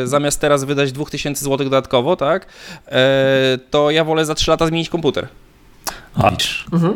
yy, 0.00 0.06
zamiast 0.06 0.40
teraz 0.40 0.64
wydać 0.64 0.92
2000 0.92 1.44
zł 1.44 1.56
dodatkowo, 1.58 2.16
tak, 2.16 2.46
yy, 2.86 2.92
to 3.70 3.90
ja 3.90 4.04
wolę 4.04 4.24
za 4.24 4.34
3 4.34 4.50
lata 4.50 4.66
zmienić 4.66 4.88
komputer. 4.88 5.28
Widzisz. 6.30 6.66
Mhm. 6.72 6.94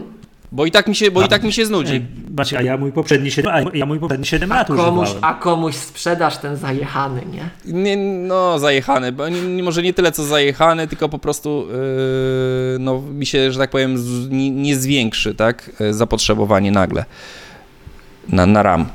Bo 0.52 0.66
i 0.66 0.70
tak 0.70 0.86
mi 0.88 0.94
się, 0.96 1.10
bo 1.10 1.22
A, 1.22 1.24
i 1.24 1.28
tak 1.28 1.42
mi 1.42 1.52
się 1.52 1.66
znudzi. 1.66 2.06
Macie, 2.36 2.58
a 2.58 2.62
ja 2.62 2.76
mój 2.76 2.92
poprzedni 2.92 3.30
7, 3.30 3.52
a 3.54 3.76
ja 3.76 3.86
mój 3.86 3.98
poprzedni 3.98 4.26
7 4.26 4.50
lat 4.50 4.66
Komuś, 4.66 5.08
używałem. 5.08 5.24
a 5.24 5.34
komuś 5.34 5.74
sprzedasz 5.74 6.38
ten 6.38 6.56
zajechany, 6.56 7.22
nie? 7.32 7.72
Nie, 7.74 7.96
no, 7.96 8.58
zajechany, 8.58 9.12
bo 9.12 9.28
nie, 9.28 9.42
nie, 9.42 9.62
może 9.62 9.82
nie 9.82 9.94
tyle 9.94 10.12
co 10.12 10.24
zajechany, 10.24 10.88
tylko 10.88 11.08
po 11.08 11.18
prostu 11.18 11.66
yy, 12.72 12.78
no, 12.78 13.00
mi 13.00 13.26
się, 13.26 13.52
że 13.52 13.58
tak 13.58 13.70
powiem, 13.70 13.98
z, 13.98 14.30
nie, 14.30 14.50
nie 14.50 14.76
zwiększy, 14.76 15.34
tak, 15.34 15.70
zapotrzebowanie 15.90 16.70
nagle 16.72 17.04
na, 18.28 18.46
na 18.46 18.62
RAM. 18.62 18.86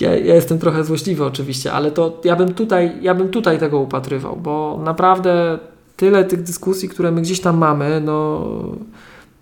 Ja, 0.00 0.16
ja 0.16 0.34
jestem 0.34 0.58
trochę 0.58 0.84
złośliwy 0.84 1.24
oczywiście, 1.24 1.72
ale 1.72 1.90
to 1.90 2.20
ja 2.24 2.36
bym 2.36 2.54
tutaj, 2.54 2.92
ja 3.00 3.14
bym 3.14 3.28
tutaj 3.28 3.58
tego 3.58 3.78
upatrywał, 3.78 4.36
bo 4.36 4.80
naprawdę 4.84 5.58
tyle 5.96 6.24
tych 6.24 6.42
dyskusji, 6.42 6.88
które 6.88 7.10
my 7.10 7.22
gdzieś 7.22 7.40
tam 7.40 7.58
mamy, 7.58 8.00
no 8.04 8.46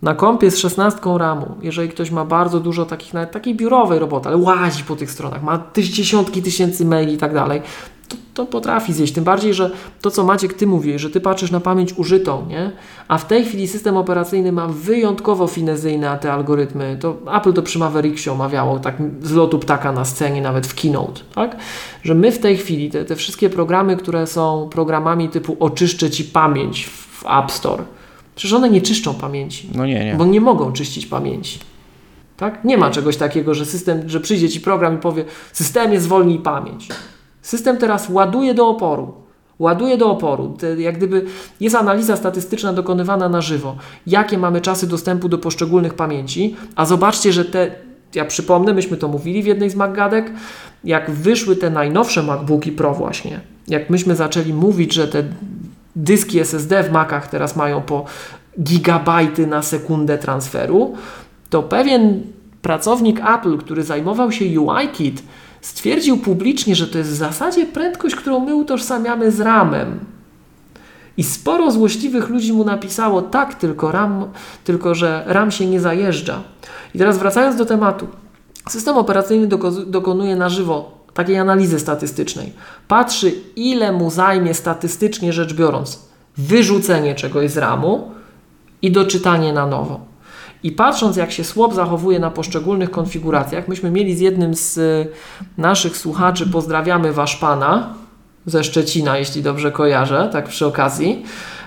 na 0.03 0.15
kompie 0.15 0.51
z 0.51 0.59
16 0.59 1.01
ramu, 1.19 1.47
jeżeli 1.63 1.89
ktoś 1.89 2.11
ma 2.11 2.25
bardzo 2.25 2.61
dużo 2.61 2.87
takich, 2.87 3.15
nawet 3.15 3.31
takiej 3.31 3.55
biurowej 3.55 3.99
roboty, 3.99 4.29
ale 4.29 4.37
łazi 4.37 4.85
po 4.85 4.97
tych 4.97 5.11
stronach, 5.11 5.43
ma 5.43 5.59
tyś, 5.59 5.89
dziesiątki 5.89 6.43
tysięcy 6.43 6.85
maili 6.85 7.15
i 7.15 7.19
tak 7.19 7.35
dalej, 7.35 7.63
to, 8.09 8.17
to 8.35 8.47
potrafi 8.47 8.93
zjeść. 8.93 9.13
Tym 9.13 9.25
bardziej, 9.25 9.55
że 9.55 9.71
to, 10.01 10.11
co 10.11 10.25
Maciek, 10.25 10.55
ty 10.55 10.67
mówisz, 10.67 11.03
że 11.03 11.11
ty 11.11 11.21
patrzysz 11.21 11.51
na 11.51 11.61
pamięć 11.61 11.99
użytą, 11.99 12.47
nie? 12.49 12.73
A 13.09 13.19
w 13.19 13.27
tej 13.27 13.45
chwili 13.45 13.69
system 13.69 13.97
operacyjny 13.97 14.53
ma 14.53 14.67
wyjątkowo 14.67 15.47
finezyjne 15.47 16.19
te 16.21 16.33
algorytmy. 16.33 16.99
To 17.01 17.17
Apple 17.37 17.53
to 17.53 17.63
przy 17.63 17.79
Mavericksie 17.79 18.31
omawiało, 18.31 18.79
tak 18.79 18.97
z 19.23 19.33
lotu 19.33 19.59
ptaka 19.59 19.93
na 19.93 20.05
scenie, 20.05 20.43
nawet 20.43 20.67
w 20.67 20.75
Keynote, 20.75 21.21
tak? 21.35 21.57
Że 22.03 22.15
my 22.15 22.33
w 22.33 22.39
tej 22.39 22.57
chwili, 22.57 22.91
te, 22.91 23.05
te 23.05 23.17
wszystkie 23.17 23.51
programy, 23.51 23.97
które 23.97 24.27
są 24.27 24.69
programami 24.73 25.29
typu 25.29 25.57
oczyszczę 25.61 26.11
Ci 26.11 26.25
pamięć 26.25 26.87
w 26.87 27.25
App 27.27 27.51
Store, 27.51 27.85
przecież 28.35 28.53
one 28.53 28.71
nie 28.71 28.83
czyszczą 28.83 29.15
pamięci. 29.15 29.71
No 29.75 29.87
nie, 29.87 30.05
nie. 30.05 30.15
Bo 30.15 30.25
nie 30.25 30.41
mogą 30.41 30.73
czyścić 30.73 31.07
pamięci. 31.07 31.59
Tak? 32.37 32.65
Nie 32.65 32.77
ma 32.77 32.91
czegoś 32.91 33.17
takiego, 33.17 33.55
że 33.55 33.67
system, 33.67 34.09
że 34.09 34.21
przyjdzie 34.21 34.49
ci 34.49 34.61
program 34.61 34.95
i 34.95 34.99
powie, 34.99 35.25
systemie 35.53 36.01
zwolnij 36.01 36.39
pamięć. 36.39 36.89
System 37.49 37.77
teraz 37.77 38.09
ładuje 38.09 38.55
do 38.55 38.69
oporu. 38.69 39.13
Ładuje 39.59 39.97
do 39.97 40.11
oporu. 40.11 40.57
Jak 40.79 40.97
gdyby 40.97 41.25
jest 41.61 41.77
analiza 41.77 42.17
statystyczna 42.17 42.73
dokonywana 42.73 43.29
na 43.29 43.41
żywo. 43.41 43.77
Jakie 44.07 44.39
mamy 44.39 44.61
czasy 44.61 44.87
dostępu 44.87 45.29
do 45.29 45.39
poszczególnych 45.39 45.95
pamięci, 45.95 46.57
a 46.77 46.87
zobaczcie, 46.87 47.33
że 47.33 47.45
te, 47.45 47.71
ja 48.15 48.25
przypomnę, 48.25 48.75
myśmy 48.75 48.97
to 48.97 49.09
mówili 49.09 49.43
w 49.43 49.47
jednej 49.47 49.71
z 49.71 49.75
MacGadek, 49.75 50.33
jak 50.85 51.11
wyszły 51.11 51.57
te 51.57 51.71
najnowsze 51.71 52.23
MacBooki 52.23 52.73
Pro 52.73 52.95
właśnie, 52.95 53.41
jak 53.69 53.91
myśmy 53.91 54.17
zaczęli 54.17 54.53
mówić, 54.53 54.93
że 54.93 55.09
te 55.09 55.23
dyski 55.97 56.39
SSD 56.39 56.83
w 56.83 56.93
Macach 56.93 57.29
teraz 57.29 57.57
mają 57.57 57.83
po 57.83 58.05
gigabajty 58.63 59.47
na 59.47 59.63
sekundę 59.63 60.19
transferu, 60.19 60.95
to 61.51 61.63
pewien 61.63 62.23
pracownik 62.63 63.21
Apple, 63.35 63.59
który 63.59 63.83
zajmował 63.83 64.33
się 64.33 64.61
UIKit, 64.61 65.23
stwierdził 65.69 66.17
publicznie, 66.19 66.77
że 66.77 66.87
to 66.87 66.99
jest 66.99 67.11
w 67.11 67.15
zasadzie 67.15 67.67
prędkość, 67.67 68.17
którą 68.17 68.41
my 68.41 68.55
utożsamiamy 68.55 69.33
z 69.33 69.41
RAM-em. 69.41 69.99
I 71.17 71.25
sporo 71.25 71.71
złośliwych 71.71 72.29
ludzi 72.29 72.53
mu 72.53 72.65
napisało, 72.65 73.23
tak, 73.23 73.55
tylko 73.55 73.93
RAM, 73.93 74.25
tylko 74.65 74.95
że 74.95 75.23
RAM 75.27 75.51
się 75.51 75.67
nie 75.67 75.81
zajeżdża. 75.81 76.43
I 76.95 76.99
teraz 76.99 77.19
wracając 77.19 77.57
do 77.57 77.67
tematu. 77.67 78.07
System 78.69 78.97
operacyjny 78.97 79.49
doko- 79.49 79.85
dokonuje 79.87 80.37
na 80.37 80.49
żywo 80.49 80.99
takiej 81.15 81.39
analizy 81.39 81.79
statystycznej. 81.81 82.53
Patrzy, 82.89 83.33
ile 83.57 83.93
mu 83.93 84.11
zajmie 84.11 84.55
statystycznie 84.55 85.33
rzecz 85.33 85.55
biorąc 85.55 85.99
wyrzucenie 86.37 87.15
czegoś 87.15 87.51
z 87.51 87.57
RAMu 87.57 88.11
i 88.83 88.91
doczytanie 88.91 89.53
na 89.53 89.67
nowo. 89.67 90.01
I 90.63 90.73
patrząc, 90.73 91.17
jak 91.17 91.33
się 91.33 91.45
swap 91.45 91.75
zachowuje 91.75 92.19
na 92.19 92.31
poszczególnych 92.31 92.91
konfiguracjach, 92.91 93.69
myśmy 93.69 93.91
mieli 93.91 94.17
z 94.17 94.21
jednym 94.21 94.55
z 94.55 94.79
y, 94.79 95.09
naszych 95.59 95.97
słuchaczy, 95.97 96.47
pozdrawiamy 96.47 97.13
Wasz 97.13 97.37
Pana 97.37 97.95
ze 98.47 98.65
Szczecina, 98.65 99.19
jeśli 99.19 99.43
dobrze 99.43 99.73
kojarzę, 99.73 100.29
tak 100.33 100.49
przy 100.49 100.67
okazji, 100.67 101.25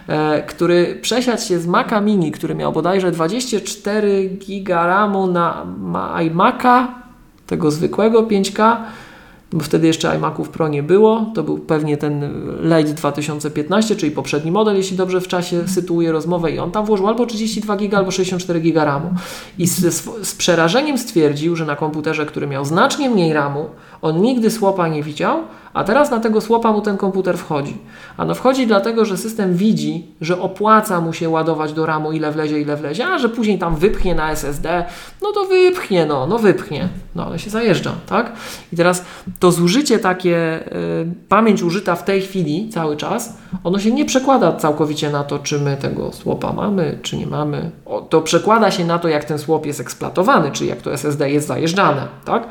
e, 0.07 0.43
który 0.43 0.99
przesiadł 1.01 1.41
się 1.41 1.59
z 1.59 1.67
Maca 1.67 2.01
Mini, 2.01 2.31
który 2.31 2.55
miał 2.55 2.71
bodajże 2.71 3.11
24 3.11 4.29
giga 4.29 4.87
RAMu 4.87 5.27
na 5.27 5.65
ma- 5.79 6.21
iMaca, 6.21 6.87
tego 7.47 7.71
zwykłego 7.71 8.23
5K, 8.23 8.75
bo 9.53 9.63
wtedy 9.63 9.87
jeszcze 9.87 10.15
iMaców 10.15 10.49
Pro 10.49 10.67
nie 10.67 10.83
było. 10.83 11.31
To 11.35 11.43
był 11.43 11.57
pewnie 11.57 11.97
ten 11.97 12.31
late 12.61 12.93
2015, 12.93 13.95
czyli 13.95 14.11
poprzedni 14.11 14.51
model, 14.51 14.75
jeśli 14.75 14.97
dobrze 14.97 15.21
w 15.21 15.27
czasie 15.27 15.67
sytuuję 15.67 16.11
rozmowę 16.11 16.51
i 16.51 16.59
on 16.59 16.71
tam 16.71 16.85
włożył 16.85 17.07
albo 17.07 17.25
32 17.25 17.77
giga, 17.77 17.97
albo 17.97 18.11
64 18.11 18.59
giga 18.59 18.85
RAMu. 18.85 19.13
I 19.57 19.67
z, 19.67 20.03
z 20.23 20.35
przerażeniem 20.35 20.97
stwierdził, 20.97 21.55
że 21.55 21.65
na 21.65 21.75
komputerze, 21.75 22.25
który 22.25 22.47
miał 22.47 22.65
znacznie 22.65 23.09
mniej 23.09 23.33
RAMu, 23.33 23.65
on 24.01 24.21
nigdy 24.21 24.51
słopa 24.51 24.87
nie 24.87 25.03
widział, 25.03 25.39
a 25.73 25.83
teraz 25.83 26.11
na 26.11 26.19
tego 26.19 26.41
słopa 26.41 26.71
mu 26.71 26.81
ten 26.81 26.97
komputer 26.97 27.37
wchodzi. 27.37 27.77
A 28.17 28.25
no 28.25 28.35
wchodzi 28.35 28.67
dlatego, 28.67 29.05
że 29.05 29.17
system 29.17 29.55
widzi, 29.55 30.07
że 30.21 30.41
opłaca 30.41 31.01
mu 31.01 31.13
się 31.13 31.29
ładować 31.29 31.73
do 31.73 31.85
RAMu 31.85 32.11
ile 32.11 32.31
wlezie, 32.31 32.61
ile 32.61 32.77
wlezie, 32.77 33.07
a 33.07 33.19
że 33.19 33.29
później 33.29 33.59
tam 33.59 33.75
wypchnie 33.75 34.15
na 34.15 34.31
SSD, 34.31 34.85
no 35.21 35.31
to 35.31 35.45
wypchnie, 35.45 36.05
no, 36.05 36.27
no 36.27 36.39
wypchnie, 36.39 36.89
no 37.15 37.25
ale 37.25 37.39
się 37.39 37.49
zajeżdża, 37.49 37.91
tak? 38.05 38.31
I 38.73 38.75
teraz 38.75 39.05
to 39.39 39.51
zużycie 39.51 39.99
takie, 39.99 40.59
y, 41.01 41.27
pamięć 41.29 41.63
użyta 41.63 41.95
w 41.95 42.03
tej 42.03 42.21
chwili 42.21 42.69
cały 42.69 42.97
czas, 42.97 43.37
ono 43.63 43.79
się 43.79 43.91
nie 43.91 44.05
przekłada 44.05 44.53
całkowicie 44.53 45.09
na 45.09 45.23
to, 45.23 45.39
czy 45.39 45.59
my 45.59 45.77
tego 45.77 46.11
słopa 46.11 46.53
mamy, 46.53 46.99
czy 47.01 47.17
nie 47.17 47.27
mamy. 47.27 47.71
O, 47.85 48.01
to 48.01 48.21
przekłada 48.21 48.71
się 48.71 48.85
na 48.85 48.99
to, 48.99 49.07
jak 49.07 49.23
ten 49.23 49.39
słop 49.39 49.65
jest 49.65 49.79
eksploatowany, 49.79 50.51
czy 50.51 50.65
jak 50.65 50.81
to 50.81 50.93
SSD 50.93 51.31
jest 51.31 51.47
zajeżdżane, 51.47 52.07
tak? 52.25 52.47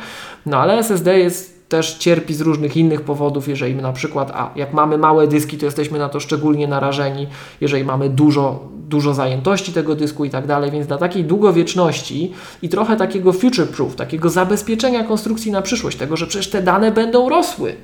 No 0.47 0.59
ale 0.59 0.79
SSD 0.79 1.19
jest 1.19 1.60
też 1.71 1.95
cierpi 1.95 2.35
z 2.35 2.41
różnych 2.41 2.77
innych 2.77 3.01
powodów, 3.01 3.49
jeżeli 3.49 3.75
my 3.75 3.83
na 3.83 3.93
przykład, 3.93 4.31
a 4.35 4.51
jak 4.57 4.73
mamy 4.73 4.99
małe 4.99 5.29
dyski, 5.29 5.59
to 5.59 5.65
jesteśmy 5.67 5.99
na 5.99 6.09
to 6.09 6.21
szczególnie 6.21 6.69
narażeni, 6.69 7.27
jeżeli 7.61 7.85
mamy 7.85 8.09
dużo, 8.09 8.69
dużo 8.89 9.15
zajętości 9.15 9.73
tego 9.73 9.95
dysku 9.95 10.25
i 10.25 10.31
tak 10.31 10.47
dalej, 10.47 10.71
więc 10.71 10.87
dla 10.87 10.99
takiej 10.99 11.25
długowieczności 11.25 12.33
i 12.63 12.69
trochę 12.69 12.97
takiego 12.97 13.33
future 13.33 13.69
proof, 13.69 13.97
takiego 13.97 14.31
zabezpieczenia 14.31 15.05
konstrukcji 15.05 15.53
na 15.53 15.63
przyszłość, 15.63 15.97
tego, 15.97 16.17
że 16.17 16.27
przecież 16.27 16.51
te 16.51 16.63
dane 16.63 16.93
będą 16.93 17.29
rosły, 17.29 17.75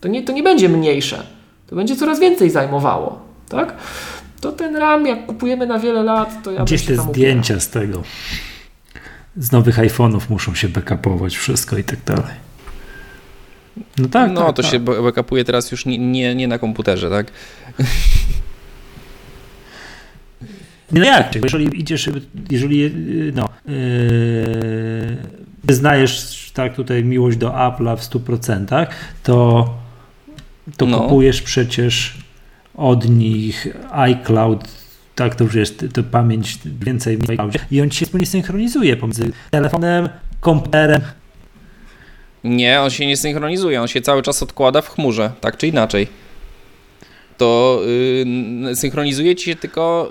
to 0.00 0.08
nie, 0.08 0.22
to 0.22 0.32
nie 0.32 0.42
będzie 0.42 0.68
mniejsze, 0.68 1.22
to 1.66 1.76
będzie 1.76 1.96
coraz 1.96 2.20
więcej 2.20 2.50
zajmowało, 2.50 3.18
tak? 3.48 3.76
To 4.40 4.52
ten 4.52 4.76
RAM, 4.76 5.06
jak 5.06 5.26
kupujemy 5.26 5.66
na 5.66 5.78
wiele 5.78 6.02
lat, 6.02 6.42
to 6.44 6.50
ja 6.50 6.64
Gdzieś 6.64 6.86
te 6.86 6.96
zdjęcia 6.96 7.60
z 7.60 7.70
tego. 7.70 8.02
Z 9.36 9.52
nowych 9.52 9.78
iPhone'ów 9.78 10.20
muszą 10.30 10.54
się 10.54 10.68
backupować 10.68 11.36
wszystko 11.36 11.78
i 11.78 11.84
tak 11.84 12.04
dalej. 12.04 12.49
No 13.98 14.08
tak, 14.08 14.32
no 14.32 14.40
tak, 14.46 14.56
to 14.56 14.62
tak. 14.62 14.72
się 14.72 14.80
backupuje 14.80 15.44
teraz 15.44 15.70
już 15.72 15.86
nie, 15.86 15.98
nie, 15.98 16.34
nie 16.34 16.48
na 16.48 16.58
komputerze, 16.58 17.10
tak? 17.10 17.26
No 20.92 21.04
jak? 21.04 21.34
Jeżeli 21.42 21.80
idziesz, 21.80 22.10
jeżeli 22.50 22.78
yy, 22.78 23.32
no, 23.34 23.48
yy, 23.68 25.16
wyznajesz 25.64 26.50
tak 26.54 26.74
tutaj 26.74 27.04
miłość 27.04 27.36
do 27.36 27.50
Apple'a 27.50 27.96
w 27.96 28.00
100%, 28.00 28.86
to, 29.22 29.68
to 30.76 30.86
No. 30.86 31.00
kupujesz 31.00 31.42
przecież 31.42 32.18
od 32.74 33.08
nich 33.08 33.66
iCloud, 33.90 34.68
tak 35.14 35.34
to 35.34 35.44
już 35.44 35.54
jest, 35.54 35.84
to 35.92 36.02
pamięć 36.02 36.58
więcej 36.64 37.16
w 37.16 37.30
iCloudzie 37.30 37.58
i 37.70 37.80
on 37.80 37.90
ci 37.90 37.98
się 37.98 38.06
wspólnie 38.06 38.26
synchronizuje 38.26 38.96
pomiędzy 38.96 39.32
telefonem, 39.50 40.08
komputerem. 40.40 41.00
Nie, 42.44 42.80
on 42.80 42.90
się 42.90 43.06
nie 43.06 43.16
synchronizuje, 43.16 43.80
on 43.82 43.88
się 43.88 44.00
cały 44.00 44.22
czas 44.22 44.42
odkłada 44.42 44.82
w 44.82 44.88
chmurze, 44.88 45.30
tak 45.40 45.56
czy 45.56 45.66
inaczej. 45.68 46.06
To 47.38 47.80
yy, 48.66 48.76
synchronizuje 48.76 49.36
ci 49.36 49.44
się 49.44 49.56
tylko 49.56 50.08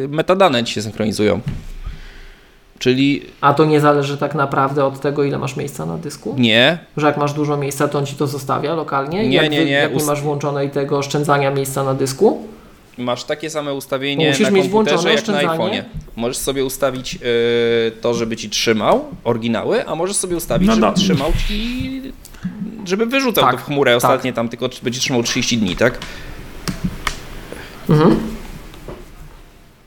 yy, 0.00 0.08
metadane 0.08 0.64
ci 0.64 0.74
się 0.74 0.82
synchronizują. 0.82 1.40
Czyli 2.78 3.22
A 3.40 3.54
to 3.54 3.64
nie 3.64 3.80
zależy 3.80 4.18
tak 4.18 4.34
naprawdę 4.34 4.84
od 4.84 5.00
tego, 5.00 5.24
ile 5.24 5.38
masz 5.38 5.56
miejsca 5.56 5.86
na 5.86 5.98
dysku? 5.98 6.34
nie, 6.38 6.78
Że 6.96 7.06
jak 7.06 7.16
masz 7.16 7.32
dużo 7.32 7.56
miejsca, 7.56 7.88
to 7.88 7.98
on 7.98 8.06
ci 8.06 8.16
to 8.16 8.26
zostawia 8.26 8.74
lokalnie? 8.74 9.28
Nie, 9.28 9.36
jak 9.36 9.50
nie, 9.50 9.64
nie. 9.64 9.70
Jak 9.70 9.90
nie 9.90 9.96
Ust- 9.96 10.06
masz 10.06 10.20
włączonej 10.22 10.70
tego 10.70 10.98
oszczędzania 10.98 11.50
miejsca 11.50 11.84
na 11.84 11.94
dysku? 11.94 12.48
Masz 12.98 13.24
takie 13.24 13.50
same 13.50 13.74
ustawienie 13.74 14.28
Musisz 14.28 14.50
na 14.50 14.58
komputerze 14.58 15.14
jak 15.14 15.28
na 15.28 15.34
iPhone'ie. 15.42 15.82
Możesz 16.16 16.36
sobie 16.36 16.64
ustawić 16.64 17.14
y, 17.14 17.92
to, 18.00 18.14
żeby 18.14 18.36
ci 18.36 18.50
trzymał 18.50 19.04
oryginały, 19.24 19.86
a 19.88 19.94
możesz 19.94 20.16
sobie 20.16 20.36
ustawić, 20.36 20.68
No 20.68 20.74
żeby 20.74 20.86
no. 20.86 20.92
trzymał 20.92 21.32
ci 21.48 22.02
żeby 22.84 23.06
wyrzucał 23.06 23.44
Tak, 23.44 23.52
to 23.56 23.58
w 23.58 23.64
chmurę 23.64 23.90
tak. 23.92 23.96
ostatnie 23.96 24.32
tam 24.32 24.48
tylko 24.48 24.68
będzie 24.82 25.00
trzymał 25.00 25.22
30 25.22 25.58
dni, 25.58 25.76
tak? 25.76 25.98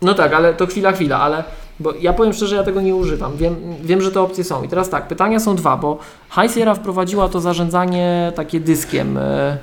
No 0.01 0.13
tak, 0.13 0.34
ale 0.34 0.53
to 0.53 0.67
chwila, 0.67 0.91
chwila, 0.91 1.19
ale 1.19 1.43
bo 1.79 1.93
ja 2.01 2.13
powiem 2.13 2.34
szczerze, 2.34 2.55
ja 2.55 2.63
tego 2.63 2.81
nie 2.81 2.95
używam. 2.95 3.38
Wiem, 3.38 3.55
wiem, 3.84 4.01
że 4.01 4.11
te 4.11 4.21
opcje 4.21 4.43
są. 4.43 4.63
I 4.63 4.67
teraz 4.67 4.89
tak, 4.89 5.07
pytania 5.07 5.39
są 5.39 5.55
dwa, 5.55 5.77
bo 5.77 5.99
High 6.41 6.53
Sierra 6.53 6.75
wprowadziła 6.75 7.29
to 7.29 7.39
zarządzanie 7.41 8.31
takie 8.35 8.59
dyskiem. 8.59 9.17
e, 9.17 9.57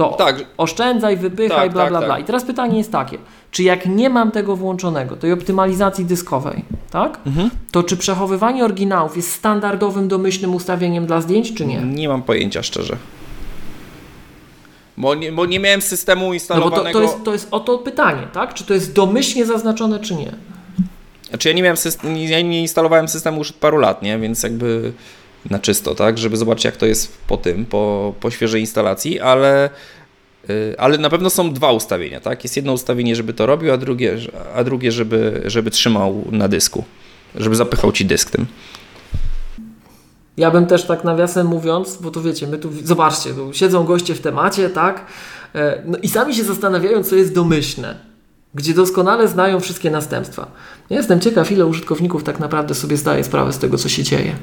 To 0.00 0.08
Tak. 0.18 0.36
oszczędzaj, 0.56 1.16
wypychaj, 1.16 1.58
Tak, 1.58 1.72
bla, 1.72 1.82
tak, 1.82 1.90
bla, 1.90 1.98
tak. 2.00 2.08
bla. 2.08 2.18
I 2.18 2.24
teraz 2.24 2.44
pytanie 2.44 2.78
jest 2.78 2.92
takie, 2.92 3.18
czy 3.50 3.62
jak 3.62 3.86
nie 3.86 4.10
mam 4.10 4.30
tego 4.30 4.56
włączonego, 4.56 5.16
tej 5.16 5.32
optymalizacji 5.32 6.04
dyskowej, 6.04 6.64
tak? 6.90 7.18
Mhm. 7.26 7.50
To 7.72 7.82
czy 7.82 7.96
przechowywanie 7.96 8.64
oryginałów 8.64 9.16
jest 9.16 9.32
standardowym, 9.32 10.08
domyślnym 10.08 10.54
ustawieniem 10.54 11.06
dla 11.06 11.20
zdjęć, 11.20 11.54
czy 11.54 11.66
nie? 11.66 11.80
Nie 11.80 12.08
mam 12.08 12.22
pojęcia 12.22 12.62
szczerze. 12.62 12.96
Bo 14.96 15.14
nie, 15.14 15.32
bo 15.32 15.46
nie 15.46 15.60
miałem 15.60 15.82
systemu 15.82 16.20
No 16.20 16.26
bo 16.26 16.30
to, 16.30 16.34
instalowanego. 16.34 16.98
to, 16.98 17.02
jest, 17.02 17.16
to 17.24 17.32
jest 17.32 17.48
o 17.50 17.60
to 17.60 17.78
pytanie, 17.78 18.22
tak? 18.32 18.54
Czy 18.54 18.64
to 18.64 18.74
jest 18.74 18.92
domyślnie 18.94 19.46
zaznaczone, 19.46 20.00
czy 20.00 20.14
nie? 20.14 20.32
Znaczy 21.28 21.48
ja 21.48 21.54
nie 21.54 21.62
miałem 21.62 21.76
system, 21.76 22.16
ja 22.16 22.40
nie 22.40 22.60
instalowałem 22.60 23.08
systemu 23.08 23.38
już 23.38 23.50
od 23.50 23.56
paru 23.56 23.78
lat, 23.78 24.02
nie? 24.02 24.18
Więc 24.18 24.42
jakby 24.42 24.92
na 25.50 25.58
czysto, 25.58 25.94
tak? 25.94 26.18
Żeby 26.18 26.36
zobaczyć 26.36 26.64
jak 26.64 26.76
to 26.76 26.86
jest 26.86 27.18
po 27.26 27.36
tym, 27.36 27.66
po, 27.66 28.14
po 28.20 28.30
świeżej 28.30 28.60
instalacji, 28.60 29.20
ale, 29.20 29.70
y, 30.50 30.74
ale 30.78 30.98
na 30.98 31.10
pewno 31.10 31.30
są 31.30 31.52
dwa 31.52 31.72
ustawienia, 31.72 32.20
tak? 32.20 32.44
Jest 32.44 32.56
jedno 32.56 32.72
ustawienie, 32.72 33.16
żeby 33.16 33.32
to 33.32 33.46
robił, 33.46 33.72
a 33.72 33.76
drugie, 33.76 34.16
a 34.54 34.64
drugie 34.64 34.92
żeby, 34.92 35.42
żeby 35.44 35.70
trzymał 35.70 36.24
na 36.30 36.48
dysku. 36.48 36.84
Żeby 37.34 37.56
zapychał 37.56 37.92
ci 37.92 38.04
dysk 38.04 38.30
tym. 38.30 38.46
Ja 40.36 40.50
bym 40.50 40.66
też 40.66 40.84
tak 40.84 41.04
nawiasem 41.04 41.46
mówiąc, 41.46 41.98
bo 42.00 42.10
to 42.10 42.22
wiecie, 42.22 42.46
my 42.46 42.58
tu, 42.58 42.70
zobaczcie, 42.84 43.34
tu 43.34 43.52
siedzą 43.52 43.84
goście 43.84 44.14
w 44.14 44.20
temacie, 44.20 44.70
tak? 44.70 45.06
E, 45.54 45.82
No 45.86 45.98
i 46.02 46.08
sami 46.08 46.34
się 46.34 46.44
zastanawiają, 46.44 47.04
co 47.04 47.16
jest 47.16 47.34
domyślne, 47.34 47.94
gdzie 48.54 48.74
doskonale 48.74 49.28
znają 49.28 49.60
wszystkie 49.60 49.90
następstwa. 49.90 50.50
Ja 50.90 50.96
jestem 50.96 51.20
ciekaw, 51.20 51.52
ile 51.52 51.66
użytkowników 51.66 52.24
tak 52.24 52.40
naprawdę 52.40 52.74
sobie 52.74 52.96
zdaje 52.96 53.24
sprawę 53.24 53.52
z 53.52 53.58
tego, 53.58 53.78
co 53.78 53.88
się 53.88 54.02
dzieje. 54.02 54.36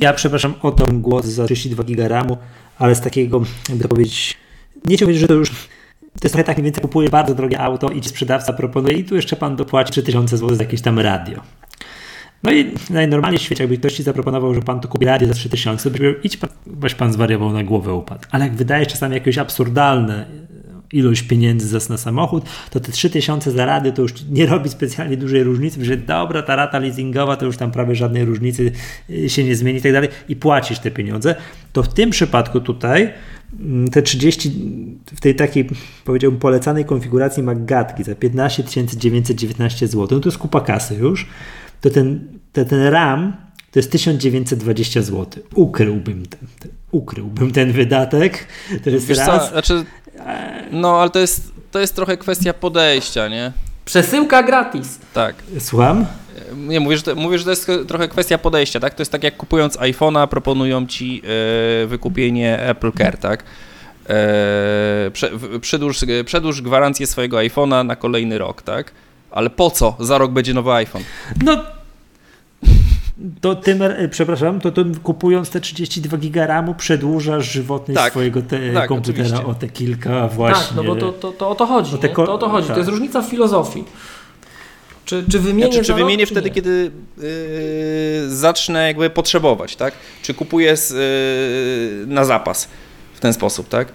Ja 0.00 0.12
przepraszam 0.12 0.54
o 0.62 0.72
ten 0.72 1.00
głos 1.00 1.26
za 1.26 1.44
32 1.44 1.84
giga 1.84 2.08
RAMu, 2.08 2.36
ale 2.78 2.94
z 2.94 3.00
takiego, 3.00 3.42
jakby 3.68 3.82
to 3.82 3.88
powiedzieć, 3.88 4.36
nie 4.84 4.96
chciałbym 4.96 4.98
powiedzieć, 4.98 5.20
że 5.20 5.28
to 5.28 5.34
już 5.34 5.50
to 6.10 6.26
jest 6.26 6.32
trochę 6.32 6.44
tak 6.44 6.56
mniej 6.56 6.64
więcej 6.64 6.82
kupuje 6.82 7.08
bardzo 7.08 7.34
drogie 7.34 7.60
auto 7.60 7.90
i 7.90 8.04
sprzedawca 8.04 8.52
proponuje 8.52 8.96
i 8.96 9.04
tu 9.04 9.16
jeszcze 9.16 9.36
pan 9.36 9.56
dopłaci 9.56 9.92
3000 9.92 10.36
zł 10.36 10.56
za 10.56 10.62
jakieś 10.62 10.80
tam 10.82 10.98
radio. 10.98 11.40
No 12.42 12.52
i 12.52 12.74
najnormalniej 12.90 13.38
w 13.38 13.42
świecie, 13.42 13.64
jakby 13.64 13.78
ktoś 13.78 13.92
ci 13.92 14.02
zaproponował, 14.02 14.54
że 14.54 14.62
pan 14.62 14.80
to 14.80 14.88
kupi 14.88 15.06
radio 15.06 15.28
za 15.28 15.34
3000, 15.34 15.84
to 15.84 15.90
byś 15.90 16.00
powiedział, 16.00 16.22
idź 16.22 16.36
pan, 16.36 16.50
weź 16.66 16.94
pan 16.94 17.12
zwariował 17.12 17.52
na 17.52 17.64
głowę 17.64 17.94
upadł. 17.94 18.20
Ale 18.30 18.44
jak 18.44 18.54
wydajesz 18.54 18.88
czasami 18.88 19.14
jakieś 19.14 19.38
absurdalne 19.38 20.26
ilość 20.92 21.22
pieniędzy 21.22 21.78
za 21.78 21.92
na 21.92 21.98
samochód, 21.98 22.44
to 22.70 22.80
te 22.80 22.92
3000 22.92 23.50
za 23.50 23.66
radio 23.66 23.92
to 23.92 24.02
już 24.02 24.12
nie 24.30 24.46
robi 24.46 24.68
specjalnie 24.68 25.16
dużej 25.16 25.42
różnicy, 25.42 25.84
że 25.84 25.96
dobra, 25.96 26.42
ta 26.42 26.56
rata 26.56 26.78
leasingowa 26.78 27.36
to 27.36 27.46
już 27.46 27.56
tam 27.56 27.70
prawie 27.70 27.94
żadnej 27.94 28.24
różnicy 28.24 28.72
y, 29.10 29.28
się 29.28 29.44
nie 29.44 29.56
zmieni 29.56 29.78
i 29.78 29.82
tak 29.82 29.92
dalej 29.92 30.08
i 30.28 30.36
płacisz 30.36 30.78
te 30.78 30.90
pieniądze, 30.90 31.34
to 31.72 31.82
w 31.82 31.94
tym 31.94 32.10
przypadku 32.10 32.60
tutaj 32.60 33.12
mm, 33.60 33.88
te 33.88 34.02
30 34.02 34.52
w 35.14 35.20
tej 35.20 35.34
takiej 35.34 35.68
powiedziałbym 36.04 36.40
polecanej 36.40 36.84
konfiguracji 36.84 37.42
Maggatki 37.42 38.04
za 38.04 38.14
15 38.14 38.64
919 38.96 39.86
zł, 39.86 40.08
no 40.10 40.20
to 40.20 40.28
jest 40.28 40.38
kupa 40.38 40.60
kasy 40.60 40.94
już, 40.94 41.26
to 41.80 41.90
ten, 41.90 42.28
to 42.52 42.64
ten 42.64 42.82
RAM 42.82 43.49
to 43.70 43.78
jest 43.78 43.92
1920 43.92 45.02
zł. 45.02 45.42
Ukryłbym 45.54 46.26
ten, 46.26 46.40
ten, 46.60 46.70
ukryłbym 46.90 47.52
ten 47.52 47.72
wydatek. 47.72 48.46
To 48.84 48.90
jest 48.90 49.06
Wiesz 49.06 49.18
raz. 49.18 49.44
co, 49.44 49.50
znaczy, 49.52 49.84
no 50.72 51.00
ale 51.00 51.10
to 51.10 51.18
jest, 51.18 51.52
to 51.70 51.78
jest 51.80 51.94
trochę 51.96 52.16
kwestia 52.16 52.52
podejścia, 52.52 53.28
nie? 53.28 53.52
Przesyłka 53.84 54.42
gratis. 54.42 54.98
Tak. 55.14 55.34
Słucham? 55.58 56.06
Nie, 56.56 56.80
mówię 56.80 56.96
że, 56.96 57.02
to, 57.02 57.14
mówię, 57.14 57.38
że 57.38 57.44
to 57.44 57.50
jest 57.50 57.70
trochę 57.88 58.08
kwestia 58.08 58.38
podejścia, 58.38 58.80
tak? 58.80 58.94
To 58.94 59.00
jest 59.00 59.12
tak 59.12 59.24
jak 59.24 59.36
kupując 59.36 59.76
iPhone'a 59.78 60.26
proponują 60.28 60.86
ci 60.86 61.22
e, 61.82 61.86
wykupienie 61.86 62.58
Apple 62.62 62.92
Care, 62.92 63.18
tak? 63.18 63.44
W- 64.08 65.58
przedłuż, 65.60 65.98
przedłuż 66.24 66.62
gwarancję 66.62 67.06
swojego 67.06 67.36
iPhone'a 67.36 67.86
na 67.86 67.96
kolejny 67.96 68.38
rok, 68.38 68.62
tak? 68.62 68.92
Ale 69.30 69.50
po 69.50 69.70
co? 69.70 69.96
Za 70.00 70.18
rok 70.18 70.30
będzie 70.32 70.54
nowy 70.54 70.72
iPhone. 70.72 71.02
No. 71.44 71.62
To 73.40 73.54
tym, 73.54 73.82
e, 73.82 74.08
przepraszam, 74.08 74.60
to 74.60 74.70
tym 74.70 74.94
kupując 74.94 75.50
te 75.50 75.60
32 75.60 76.16
giga 76.18 76.46
RAMu 76.46 76.74
przedłużasz 76.74 77.52
żywotność 77.52 78.00
Tak, 78.00 78.10
swojego 78.12 78.42
te, 78.42 78.72
tak, 78.74 78.88
komputera 78.88 79.24
oczywiście. 79.24 79.46
o 79.46 79.54
te 79.54 79.68
kilka 79.68 80.28
właśnie. 80.28 80.64
Tak, 80.66 80.76
no 80.76 80.84
bo 80.84 80.96
to, 80.96 81.12
to, 81.12 81.32
to 81.32 81.50
o 81.50 81.54
to 81.54 81.66
chodzi. 81.66 81.96
Ko- 82.12 82.26
To 82.26 82.34
o 82.34 82.38
to 82.38 82.48
chodzi. 82.48 82.66
tak. 82.66 82.74
To 82.74 82.80
jest 82.80 82.90
różnica 82.90 83.22
w 83.22 83.26
filozofii. 83.30 83.84
Czy, 85.04 85.24
czy 85.30 85.38
wymienię 85.38 85.72
Znaczy, 85.72 85.84
czy 85.86 85.92
rok, 85.92 85.98
wymienię 86.00 86.26
czy 86.26 86.32
wtedy, 86.32 86.48
nie? 86.48 86.54
kiedy 86.54 86.90
yy, 87.18 87.24
zacznę 88.36 88.86
jakby 88.86 89.10
potrzebować, 89.10 89.76
tak? 89.76 89.94
Czy 90.22 90.34
kupuję 90.34 90.76
z, 90.76 90.90
yy, 90.90 92.14
na 92.14 92.24
zapas 92.24 92.68
w 93.14 93.20
ten 93.20 93.32
sposób, 93.32 93.68
tak? 93.68 93.88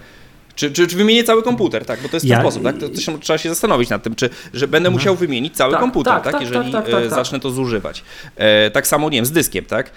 Czy, 0.56 0.70
czy, 0.70 0.86
czy 0.86 0.96
wymienię 0.96 1.24
cały 1.24 1.42
komputer, 1.42 1.84
tak? 1.84 2.02
Bo 2.02 2.08
to 2.08 2.16
jest 2.16 2.26
Ja- 2.26 2.36
ten 2.36 2.44
sposób, 2.44 2.62
tak? 2.62 2.78
To, 2.78 2.88
to 2.88 3.00
się, 3.00 3.20
trzeba 3.20 3.38
się 3.38 3.48
zastanowić 3.48 3.90
nad 3.90 4.02
tym, 4.02 4.14
czy 4.14 4.30
że 4.54 4.68
będę 4.68 4.90
musiał 4.90 5.16
wymienić 5.16 5.56
cały 5.56 5.72
Tak, 5.72 5.80
komputer, 5.80 6.12
tak, 6.14 6.24
tak? 6.24 6.32
tak, 6.32 6.42
Jeżeli 6.42 6.72
tak, 6.72 6.84
tak, 6.84 6.94
tak, 6.94 7.04
e, 7.04 7.10
zacznę 7.10 7.40
to 7.40 7.50
zużywać. 7.50 8.02
E, 8.36 8.70
tak 8.70 8.86
samo, 8.86 9.10
nie 9.10 9.18
wiem, 9.18 9.26
z 9.26 9.32
dyskiem, 9.32 9.64
tak? 9.64 9.86
E, 9.86 9.90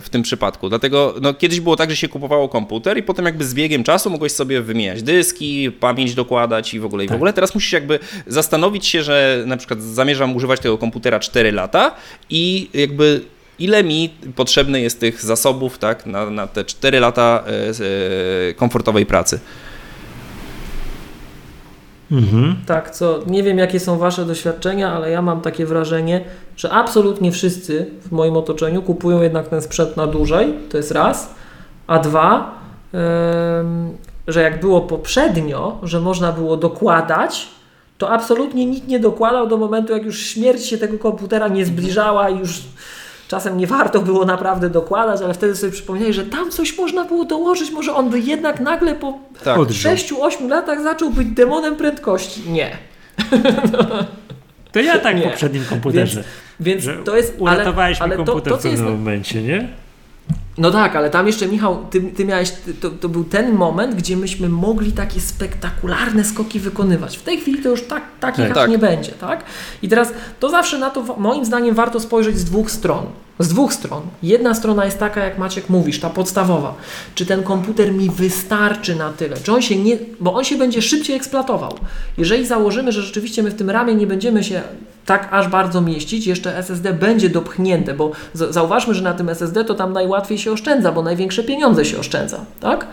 w 0.00 0.06
tym 0.10 0.22
przypadku. 0.22 0.68
Dlatego, 0.68 1.14
no 1.22 1.34
kiedyś 1.34 1.60
było 1.60 1.76
tak, 1.76 1.90
że 1.90 1.96
się 1.96 2.08
kupowało 2.08 2.48
komputer 2.48 2.98
i 2.98 3.02
potem 3.02 3.24
jakby 3.24 3.44
z 3.44 3.54
biegiem 3.54 3.84
czasu 3.84 4.10
mogłeś 4.10 4.32
sobie 4.32 4.62
wymieniać 4.62 5.02
dyski, 5.02 5.70
pamięć 5.80 6.14
dokładać 6.14 6.74
i 6.74 6.80
w 6.80 6.84
ogóle, 6.84 7.04
i 7.04 7.08
w 7.08 7.12
ogóle. 7.12 7.32
Teraz 7.32 7.54
musisz 7.54 7.72
jakby 7.72 7.98
zastanowić 8.26 8.86
się, 8.86 9.02
że 9.02 9.44
na 9.46 9.56
przykład 9.56 9.82
zamierzam 9.82 10.36
używać 10.36 10.60
tego 10.60 10.78
komputera 10.78 11.20
4 11.20 11.52
lata 11.52 11.94
i 12.30 12.70
jakby 12.74 13.20
ile 13.64 13.84
mi 13.84 14.10
potrzebne 14.36 14.80
jest 14.80 15.00
tych 15.00 15.24
zasobów, 15.24 15.78
tak, 15.78 16.06
na, 16.06 16.30
na 16.30 16.46
te 16.46 16.64
4 16.64 17.00
lata 17.00 17.44
e, 17.46 17.50
e, 18.50 18.54
komfortowej 18.54 19.06
pracy. 19.06 19.40
Mhm. 22.12 22.56
Tak, 22.66 22.90
co 22.90 23.20
nie 23.26 23.42
wiem 23.42 23.58
jakie 23.58 23.80
są 23.80 23.98
Wasze 23.98 24.24
doświadczenia, 24.24 24.92
ale 24.92 25.10
ja 25.10 25.22
mam 25.22 25.40
takie 25.40 25.66
wrażenie, 25.66 26.24
że 26.56 26.70
absolutnie 26.70 27.32
wszyscy 27.32 27.86
w 28.00 28.12
moim 28.12 28.36
otoczeniu 28.36 28.82
kupują 28.82 29.22
jednak 29.22 29.48
ten 29.48 29.62
sprzęt 29.62 29.96
na 29.96 30.06
dłużej, 30.06 30.54
to 30.70 30.76
jest 30.76 30.90
raz, 30.90 31.34
a 31.86 31.98
dwa, 31.98 32.58
em, 32.92 33.96
że 34.28 34.42
jak 34.42 34.60
było 34.60 34.80
poprzednio, 34.80 35.78
że 35.82 36.00
można 36.00 36.32
było 36.32 36.56
dokładać, 36.56 37.48
to 37.98 38.10
absolutnie 38.10 38.66
nikt 38.66 38.88
nie 38.88 39.00
dokładał 39.00 39.46
do 39.46 39.56
momentu, 39.56 39.92
jak 39.92 40.04
już 40.04 40.20
śmierć 40.20 40.66
się 40.66 40.78
tego 40.78 40.98
komputera 40.98 41.48
nie 41.48 41.66
zbliżała 41.66 42.30
i 42.30 42.38
już 42.38 42.62
czasem 43.32 43.56
nie 43.58 43.66
warto 43.66 44.00
było 44.00 44.24
naprawdę 44.24 44.70
dokładać, 44.70 45.22
ale 45.22 45.34
wtedy 45.34 45.56
sobie 45.56 45.72
przypomnieli, 45.72 46.12
że 46.12 46.24
tam 46.24 46.50
coś 46.50 46.78
można 46.78 47.04
było 47.04 47.24
dołożyć, 47.24 47.70
może 47.70 47.94
on 47.94 48.10
by 48.10 48.20
jednak 48.20 48.60
nagle 48.60 48.94
po 48.94 49.18
Tak. 49.44 49.58
Odrząd. 49.58 49.98
6-8 49.98 50.48
latach 50.48 50.82
zaczął 50.82 51.10
być 51.10 51.28
demonem 51.28 51.76
prędkości. 51.76 52.50
Nie. 52.50 52.70
To 54.72 54.80
ja 54.80 54.98
tak 54.98 55.16
Nie. 55.16 55.22
w 55.22 55.24
poprzednim 55.24 55.64
komputerze. 55.64 56.24
Więc 56.60 56.82
że 56.82 56.96
to 56.96 57.16
jest. 57.16 57.34
Ale, 57.46 57.54
Uratowałeś 57.56 57.98
mi 57.98 58.04
ale 58.04 58.16
to, 58.16 58.24
komputer 58.24 58.52
to, 58.52 58.58
w 58.58 58.62
co 58.62 58.68
jest. 58.68 58.82
pewnym 58.82 58.98
momencie, 58.98 59.42
nie? 59.42 59.68
No 60.58 60.70
tak, 60.70 60.96
ale 60.96 61.10
tam 61.10 61.26
jeszcze 61.26 61.46
Michał, 61.48 61.86
ty, 61.90 62.00
ty 62.00 62.24
miałeś. 62.24 62.50
ty- 62.50 62.74
To, 62.74 62.90
to 62.90 63.08
był 63.08 63.24
ten 63.24 63.54
moment, 63.54 63.94
gdzie 63.94 64.16
myśmy 64.16 64.48
mogli 64.48 64.92
takie 64.92 65.20
spektakularne 65.20 66.24
skoki 66.24 66.60
wykonywać. 66.60 67.16
W 67.18 67.22
tej 67.22 67.38
chwili 67.40 67.62
to 67.62 67.68
już 67.68 67.82
tak, 67.82 68.02
takich 68.20 68.44
Tak. 68.48 68.50
aż 68.50 68.56
Tak. 68.56 68.70
nie 68.70 68.78
będzie, 68.78 69.12
tak? 69.12 69.44
I 69.82 69.88
teraz 69.88 70.12
to 70.40 70.50
zawsze 70.50 70.78
na 70.78 70.90
to 70.90 71.16
moim 71.18 71.44
zdaniem 71.44 71.74
warto 71.74 72.00
spojrzeć 72.00 72.38
z 72.38 72.44
dwóch 72.44 72.70
stron. 72.70 73.06
Z 73.38 73.48
dwóch 73.48 73.74
stron. 73.74 74.02
Jedna 74.22 74.54
strona 74.54 74.84
jest 74.84 74.98
taka, 74.98 75.24
jak 75.24 75.38
Maciek 75.38 75.68
mówisz, 75.68 76.00
ta 76.00 76.10
podstawowa. 76.10 76.74
Czy 77.14 77.26
ten 77.26 77.42
komputer 77.42 77.92
mi 77.92 78.10
wystarczy 78.10 78.96
na 78.96 79.10
tyle? 79.10 79.36
Czy 79.36 79.52
on 79.52 79.62
się 79.62 79.76
nie. 79.76 79.98
Bo 80.20 80.34
on 80.34 80.44
się 80.44 80.56
będzie 80.56 80.82
szybciej 80.82 81.16
eksploatował. 81.16 81.78
Jeżeli 82.18 82.46
założymy, 82.46 82.92
że 82.92 83.02
rzeczywiście 83.02 83.42
my 83.42 83.50
w 83.50 83.54
tym 83.54 83.70
ramie 83.70 83.94
nie 83.94 84.06
będziemy 84.06 84.44
się 84.44 84.62
tak 85.06 85.28
aż 85.30 85.48
bardzo 85.48 85.80
mieścić, 85.80 86.26
jeszcze 86.26 86.56
SSD 86.56 86.92
będzie 86.92 87.28
dopchnięte, 87.28 87.94
bo 87.94 88.10
zauważmy, 88.34 88.94
że 88.94 89.02
na 89.02 89.14
tym 89.14 89.28
SSD 89.28 89.64
to 89.64 89.74
tam 89.74 89.92
najłatwiej 89.92 90.38
się 90.38 90.52
oszczędza, 90.52 90.92
bo 90.92 91.02
największe 91.02 91.42
pieniądze 91.42 91.84
się 91.84 91.98
oszczędza, 91.98 92.44
tak? 92.60 92.86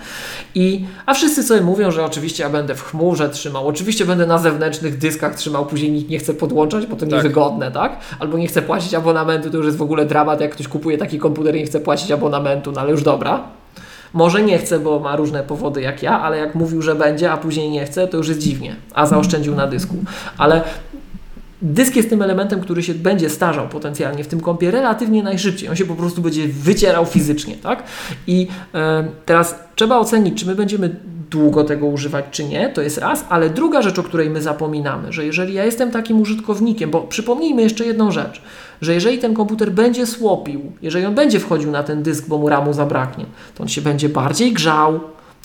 I, 0.56 0.86
a 1.06 1.14
wszyscy 1.14 1.44
sobie 1.44 1.62
mówią, 1.62 1.92
że 1.92 2.06
oczywiście 2.06 2.44
ja 2.44 2.50
będę 2.50 2.76
w 2.76 2.84
chmurze 2.84 3.30
trzymał, 3.30 3.68
oczywiście 3.68 4.06
będę 4.06 4.26
na 4.26 4.38
zewnętrznych 4.38 4.98
dyskach 4.98 5.36
trzymał, 5.36 5.66
później 5.66 5.92
nikt 5.92 6.10
nie 6.10 6.20
chce 6.20 6.34
podłączać, 6.34 6.86
bo 6.86 6.96
to 6.96 7.00
tak. 7.00 7.12
niewygodne, 7.12 7.72
tak? 7.72 7.98
Albo 8.20 8.38
nie 8.38 8.48
chce 8.48 8.62
płacić 8.62 8.94
abonamentu, 8.94 9.50
to 9.50 9.58
już 9.58 9.66
jest 9.66 9.78
w 9.78 9.82
ogóle 9.82 10.06
dramat, 10.06 10.29
jak 10.42 10.52
ktoś 10.52 10.68
kupuje 10.68 10.98
taki 10.98 11.20
komputer 11.20 11.56
i 11.56 11.60
nie 11.60 11.66
chce 11.66 11.80
płacić 11.80 12.12
abonamentu, 12.12 12.72
no 12.72 12.82
ale 12.82 12.92
już 12.92 13.04
dobra. 13.04 13.44
Może 14.14 14.44
nie 14.44 14.58
chce, 14.58 14.80
bo 14.80 15.00
ma 15.00 15.16
różne 15.16 15.44
powody 15.44 15.82
jak 15.82 16.04
ja, 16.04 16.22
ale 16.22 16.38
jak 16.38 16.56
mówił, 16.56 16.82
że 16.82 16.96
będzie, 16.96 17.32
a 17.32 17.38
później 17.38 17.70
nie 17.70 17.86
chce, 17.86 18.08
to 18.08 18.18
już 18.18 18.28
jest 18.28 18.40
dziwnie, 18.40 18.76
a 18.94 19.06
zaoszczędził 19.06 19.56
na 19.56 19.68
dysku. 19.68 19.96
Ale 20.38 20.62
Dysk 21.62 21.96
jest 21.96 22.10
tym 22.10 22.22
elementem, 22.22 22.62
który 22.62 22.84
się 22.84 22.94
będzie 22.94 23.30
starzał 23.30 23.68
potencjalnie 23.68 24.24
w 24.24 24.28
tym 24.28 24.42
kompie 24.42 24.72
relatywnie 24.72 25.24
najszybciej. 25.24 25.70
On 25.70 25.76
się 25.76 25.86
po 25.86 25.96
prostu 25.96 26.22
będzie 26.22 26.48
wycierał 26.48 27.06
fizycznie, 27.06 27.56
tak? 27.56 27.84
I 28.28 28.48
e, 28.74 29.08
teraz 29.26 29.56
trzeba 29.76 29.98
ocenić, 29.98 30.40
czy 30.40 30.46
my 30.46 30.56
będziemy 30.56 30.96
długo 31.30 31.64
tego 31.64 31.86
używać, 31.86 32.26
czy 32.32 32.44
nie, 32.44 32.70
to 32.70 32.82
jest 32.82 32.98
raz, 32.98 33.26
ale 33.30 33.50
druga 33.50 33.82
rzecz, 33.82 34.00
o 34.00 34.04
której 34.04 34.30
my 34.30 34.42
zapominamy, 34.42 35.14
że 35.14 35.26
jeżeli 35.26 35.54
ja 35.54 35.66
jestem 35.66 35.92
takim 35.92 36.22
użytkownikiem, 36.22 36.92
bo 36.92 37.02
przypomnijmy 37.02 37.62
jeszcze 37.62 37.86
jedną 37.86 38.12
rzecz, 38.12 38.42
że 38.82 38.94
jeżeli 38.94 39.18
ten 39.18 39.34
komputer 39.34 39.72
będzie 39.72 40.06
słopił, 40.06 40.62
jeżeli 40.82 41.06
on 41.06 41.16
będzie 41.16 41.40
wchodził 41.40 41.72
na 41.72 41.84
ten 41.84 42.04
dysk, 42.04 42.28
bo 42.28 42.38
mu 42.38 42.50
ramu 42.50 42.74
zabraknie, 42.74 43.26
to 43.56 43.64
on 43.64 43.70
się 43.70 43.82
będzie 43.82 44.10
bardziej 44.10 44.54
grzał, 44.54 45.00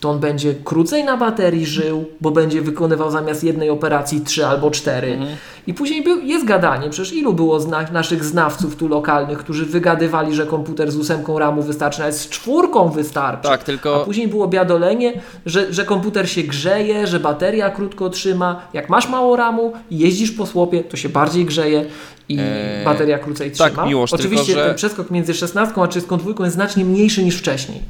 to 0.05 0.11
on 0.11 0.19
będzie 0.19 0.55
krócej 0.55 1.05
na 1.05 1.17
baterii 1.17 1.67
żył, 1.67 2.05
bo 2.21 2.31
będzie 2.31 2.63
wykonywał 2.63 3.11
zamiast 3.11 3.45
jednej 3.45 3.71
operacji 3.71 4.21
trzy 4.21 4.47
albo 4.47 4.71
cztery. 4.71 5.13
Mhm. 5.13 5.37
I 5.67 5.75
później 5.75 6.03
był, 6.03 6.21
jest 6.21 6.47
gadanie. 6.47 6.91
Przecież 6.91 7.13
ilu 7.13 7.33
było 7.33 7.61
zna 7.61 7.83
naszych 7.93 8.25
znawców 8.25 8.77
tu 8.77 8.89
lokalnych, 8.89 9.39
którzy 9.39 9.67
wygadywali, 9.67 10.35
że 10.35 10.47
komputer 10.47 10.93
z 10.93 10.97
ósemką 10.97 11.39
RAMu 11.39 11.63
wystarczy, 11.63 11.99
nawet 12.01 12.17
z 12.17 12.29
czwórką 12.29 12.89
wystarczy. 12.89 13.49
Tak, 13.49 13.65
tylko... 13.65 14.03
A 14.03 14.05
później 14.05 14.29
było 14.29 14.49
biadolenie, 14.49 15.13
że, 15.47 15.73
że 15.73 15.85
komputer 15.85 16.31
się 16.31 16.43
grzeje, 16.43 17.07
że 17.07 17.21
bateria 17.21 17.71
krótko 17.71 18.11
trzyma. 18.11 18.69
Jak 18.73 18.89
masz 18.89 19.09
mało 19.09 19.37
RAMu 19.37 19.73
i 19.91 19.99
jeździsz 19.99 20.31
po 20.31 20.47
słopie, 20.47 20.85
to 20.85 20.97
się 20.97 21.09
bardziej 21.09 21.45
grzeje 21.45 21.85
i 22.29 22.39
eee, 22.39 22.85
bateria 22.85 23.19
krócej 23.19 23.51
tak, 23.51 23.55
trzyma. 23.55 23.83
Tak, 23.83 23.89
miłość, 23.89 24.13
Oczywiście 24.13 24.47
tylko, 24.47 24.61
że... 24.61 24.67
ten 24.67 24.77
przeskok 24.77 25.11
między 25.11 25.35
16 25.35 25.83
a 25.83 25.87
32 25.87 26.45
jest 26.45 26.55
znacznie 26.55 26.85
mniejszy 26.85 27.25
niż 27.25 27.37
wcześniej. 27.37 27.81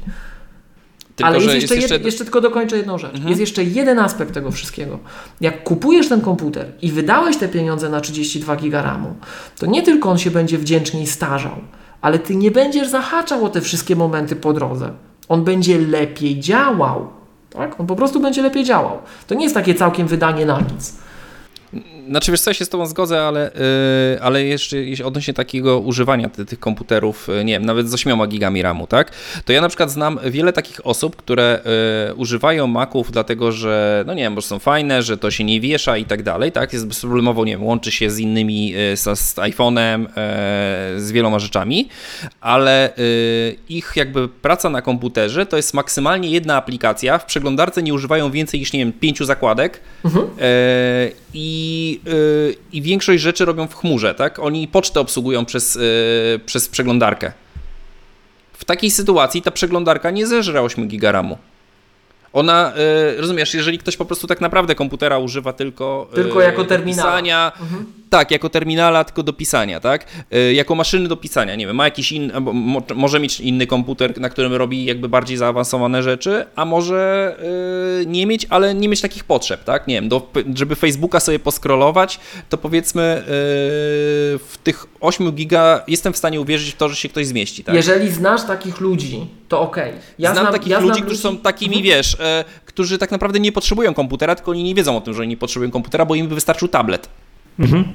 Tylko, 1.15 1.27
Ale 1.29 1.35
jest 1.37 1.53
jeszcze, 1.53 1.75
jest 1.75 1.81
jeszcze... 1.81 1.95
Jed, 1.95 2.05
jeszcze 2.05 2.23
tylko 2.23 2.41
dokończę 2.41 2.77
jedną 2.77 2.97
rzecz. 2.97 3.13
Mhm. 3.13 3.29
Jest 3.29 3.39
jeszcze 3.41 3.63
jeden 3.63 3.99
aspekt 3.99 4.33
tego 4.33 4.51
wszystkiego. 4.51 4.99
Jak 5.41 5.63
kupujesz 5.63 6.09
ten 6.09 6.21
komputer 6.21 6.71
i 6.81 6.91
wydałeś 6.91 7.37
te 7.37 7.47
pieniądze 7.47 7.89
na 7.89 8.01
32 8.01 8.55
giga 8.55 8.81
RAMu, 8.81 9.15
to 9.59 9.65
nie 9.65 9.83
tylko 9.83 10.09
on 10.09 10.17
się 10.17 10.31
będzie 10.31 10.57
wdzięczniej 10.57 11.07
starzał, 11.07 11.55
ale 12.01 12.19
ty 12.19 12.35
nie 12.35 12.51
będziesz 12.51 12.87
zahaczał 12.87 13.45
o 13.45 13.49
te 13.49 13.61
wszystkie 13.61 13.95
momenty 13.95 14.35
po 14.35 14.53
drodze. 14.53 14.91
On 15.29 15.43
będzie 15.43 15.79
lepiej 15.79 16.39
działał. 16.39 17.07
Tak? 17.49 17.79
On 17.79 17.87
po 17.87 17.95
prostu 17.95 18.19
będzie 18.19 18.41
lepiej 18.41 18.63
działał. 18.63 18.97
To 19.27 19.35
nie 19.35 19.43
jest 19.43 19.55
takie 19.55 19.75
całkiem 19.75 20.07
wydanie 20.07 20.45
na 20.45 20.59
nic. 20.59 21.04
Znaczy 22.09 22.31
wiesz 22.31 22.41
co, 22.41 22.49
ja 22.49 22.53
się 22.53 22.65
z 22.65 22.69
tobą 22.69 22.85
zgodzę, 22.85 23.21
ale, 23.21 23.51
yy, 24.11 24.21
ale 24.21 24.43
jeszcze 24.43 24.77
odnośnie 25.03 25.33
takiego 25.33 25.79
używania 25.79 26.29
ty, 26.29 26.45
tych 26.45 26.59
komputerów, 26.59 27.27
yy, 27.27 27.45
nie 27.45 27.53
wiem, 27.53 27.65
nawet 27.65 27.89
z 27.89 27.93
8 27.93 28.27
gigami 28.27 28.61
RAMu, 28.61 28.87
tak? 28.87 29.11
To 29.45 29.53
ja 29.53 29.61
na 29.61 29.67
przykład 29.67 29.91
znam 29.91 30.19
wiele 30.25 30.53
takich 30.53 30.87
osób, 30.87 31.15
które 31.15 31.61
yy, 32.07 32.15
używają 32.15 32.67
Maców 32.67 33.11
dlatego, 33.11 33.51
że 33.51 34.03
no 34.07 34.13
nie 34.13 34.23
wiem, 34.23 34.35
bo 34.35 34.41
są 34.41 34.59
fajne, 34.59 35.03
że 35.03 35.17
to 35.17 35.31
się 35.31 35.43
nie 35.43 35.61
wiesza 35.61 35.97
i 35.97 36.05
tak 36.05 36.23
dalej, 36.23 36.51
tak? 36.51 36.73
Jest 36.73 36.87
bezproblemowo, 36.87 37.45
nie 37.45 37.51
wiem, 37.51 37.63
łączy 37.63 37.91
się 37.91 38.09
z 38.09 38.19
innymi, 38.19 38.73
z, 38.95 39.19
z 39.19 39.35
iPhone'em, 39.35 40.01
yy, 40.01 41.01
z 41.01 41.11
wieloma 41.11 41.39
rzeczami, 41.39 41.89
ale 42.41 42.93
yy, 42.97 43.55
ich 43.69 43.93
jakby 43.95 44.27
praca 44.27 44.69
na 44.69 44.81
komputerze 44.81 45.45
to 45.45 45.57
jest 45.57 45.73
maksymalnie 45.73 46.29
jedna 46.29 46.55
aplikacja, 46.55 47.17
w 47.17 47.25
przeglądarce 47.25 47.83
nie 47.83 47.93
używają 47.93 48.31
więcej 48.31 48.59
niż, 48.59 48.73
nie 48.73 48.79
wiem, 48.79 48.93
pięciu 48.93 49.25
zakładek 49.25 49.81
mhm. 50.05 50.27
yy, 51.33 51.94
i 51.95 52.09
yy, 52.09 52.55
i 52.71 52.81
większość 52.81 53.23
rzeczy 53.23 53.45
robią 53.45 53.67
w 53.67 53.75
chmurze, 53.75 54.15
tak? 54.15 54.39
Oni 54.39 54.67
pocztę 54.67 54.99
obsługują 54.99 55.45
przez, 55.45 55.75
yy, 55.75 56.39
przez 56.45 56.69
przeglądarkę. 56.69 57.31
W 58.53 58.65
takiej 58.65 58.91
sytuacji 58.91 59.41
ta 59.41 59.51
przeglądarka 59.51 60.11
nie 60.11 60.27
zeżre 60.27 60.61
8 60.61 60.87
giga 60.87 61.11
RAMu. 61.11 61.37
Ona, 62.35 62.73
y, 63.17 63.21
rozumiesz, 63.21 63.53
jeżeli 63.53 63.77
ktoś 63.77 63.97
po 63.97 64.05
prostu 64.05 64.27
tak 64.27 64.41
naprawdę 64.41 64.75
komputera 64.75 65.17
używa 65.17 65.53
tylko, 65.53 66.09
tylko 66.15 66.41
jako 66.41 66.65
terminala. 66.65 67.11
Pisania, 67.11 67.51
mhm. 67.61 67.85
Tak, 68.09 68.31
jako 68.31 68.49
terminala, 68.49 69.03
tylko 69.03 69.23
do 69.23 69.33
pisania, 69.33 69.79
tak? 69.79 70.05
Y, 70.33 70.53
jako 70.53 70.75
maszyny 70.75 71.07
do 71.07 71.17
pisania, 71.17 71.55
nie 71.55 71.67
wiem, 71.67 71.75
ma 71.75 71.85
jakiś 71.85 72.11
inny, 72.11 72.33
może 72.95 73.19
mieć 73.19 73.39
inny 73.39 73.67
komputer, 73.67 74.19
na 74.19 74.29
którym 74.29 74.53
robi 74.53 74.85
jakby 74.85 75.09
bardziej 75.09 75.37
zaawansowane 75.37 76.03
rzeczy, 76.03 76.45
a 76.55 76.65
może 76.65 77.35
y, 78.01 78.05
nie 78.05 78.25
mieć, 78.25 78.47
ale 78.49 78.75
nie 78.75 78.89
mieć 78.89 79.01
takich 79.01 79.23
potrzeb, 79.23 79.63
tak? 79.63 79.87
Nie 79.87 79.95
wiem, 79.95 80.09
do, 80.09 80.31
żeby 80.55 80.75
Facebooka 80.75 81.19
sobie 81.19 81.39
poskrolować, 81.39 82.19
to 82.49 82.57
powiedzmy 82.57 83.23
w 83.27 84.55
tych 84.63 84.85
8 84.99 85.31
giga 85.31 85.83
jestem 85.87 86.13
w 86.13 86.17
stanie 86.17 86.41
uwierzyć 86.41 86.73
w 86.73 86.77
to, 86.77 86.89
że 86.89 86.95
się 86.95 87.09
ktoś 87.09 87.27
zmieści, 87.27 87.63
tak? 87.63 87.75
Jeżeli 87.75 88.11
znasz 88.11 88.43
takich 88.43 88.79
ludzi, 88.79 89.27
to 89.47 89.61
okej. 89.61 89.89
Okay. 89.89 90.01
Ja 90.19 90.31
znam, 90.33 90.43
znam 90.43 90.53
takich 90.53 90.71
ja 90.71 90.79
ludzi, 90.79 90.93
znam 90.93 91.05
którzy 91.05 91.27
ludzi... 91.27 91.37
są 91.37 91.43
takimi, 91.43 91.75
mhm. 91.75 91.83
wiesz, 91.83 92.17
e, 92.19 92.43
którzy 92.65 92.97
tak 92.97 93.11
naprawdę 93.11 93.39
nie 93.39 93.51
potrzebują 93.51 93.93
komputera, 93.93 94.35
tylko 94.35 94.51
oni 94.51 94.63
nie 94.63 94.75
wiedzą 94.75 94.97
o 94.97 95.01
tym, 95.01 95.13
że 95.13 95.21
oni 95.21 95.29
nie 95.29 95.37
potrzebują 95.37 95.71
komputera, 95.71 96.05
bo 96.05 96.15
im 96.15 96.27
by 96.27 96.35
wystarczył 96.35 96.67
tablet. 96.67 97.09
Mhm. 97.59 97.93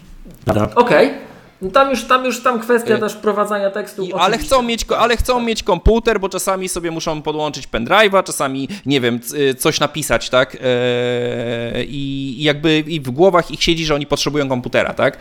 Okej. 0.75 1.07
Okay. 1.07 1.31
No 1.63 1.71
tam 1.71 1.91
już, 1.91 2.05
tam 2.05 2.25
już 2.25 2.43
tam 2.43 2.61
kwestia 2.61 2.95
y, 2.95 2.99
też 2.99 3.13
wprowadzania 3.13 3.71
tekstu. 3.71 4.09
ale, 4.19 4.39
chcą 4.39 4.63
mieć, 4.63 4.85
ale 4.99 5.17
chcą 5.17 5.41
mieć 5.41 5.63
komputer, 5.63 6.21
bo 6.21 6.29
czasami 6.29 6.69
sobie 6.69 6.91
muszą 6.91 7.23
podłączyć 7.23 7.69
pendrive'a, 7.69 8.25
czasami, 8.25 8.69
nie 8.87 9.01
wiem, 9.01 9.21
y, 9.35 9.55
coś 9.55 9.81
napisać, 9.81 10.31
tak? 10.31 10.57
E, 10.61 11.85
I 11.85 12.43
jakby 12.43 12.79
i 12.79 13.01
w 13.01 13.11
głowach 13.11 13.51
ich 13.51 13.63
siedzi, 13.63 13.87
że 13.87 13.95
oni 13.95 14.07
potrzebują 14.07 14.49
komputera, 14.49 14.95
tak? 14.95 15.19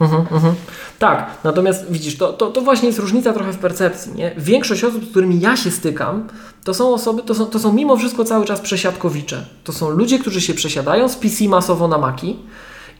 Mhm, 0.00 0.26
mhm. 0.32 0.54
Tak, 0.98 1.30
natomiast 1.44 1.90
widzisz, 1.90 2.16
to, 2.16 2.32
to, 2.32 2.50
to 2.50 2.60
właśnie 2.60 2.86
jest 2.88 2.98
różnica 2.98 3.32
trochę 3.32 3.52
w 3.52 3.58
percepcji. 3.58 4.12
Nie? 4.14 4.34
Większość 4.36 4.84
osób, 4.84 5.04
z 5.04 5.10
którymi 5.10 5.40
ja 5.40 5.56
się 5.56 5.70
stykam, 5.70 6.28
to 6.64 6.74
są 6.74 6.94
osoby, 6.94 7.22
to 7.22 7.34
są, 7.34 7.46
to 7.46 7.58
są 7.58 7.72
mimo 7.72 7.96
wszystko 7.96 8.24
cały 8.24 8.44
czas 8.44 8.60
przesiadkowicze. 8.60 9.46
To 9.64 9.72
są 9.72 9.90
ludzie, 9.90 10.18
którzy 10.18 10.40
się 10.40 10.54
przesiadają 10.54 11.08
z 11.08 11.16
PC 11.16 11.48
masowo 11.48 11.88
na 11.88 11.98
Maki 11.98 12.36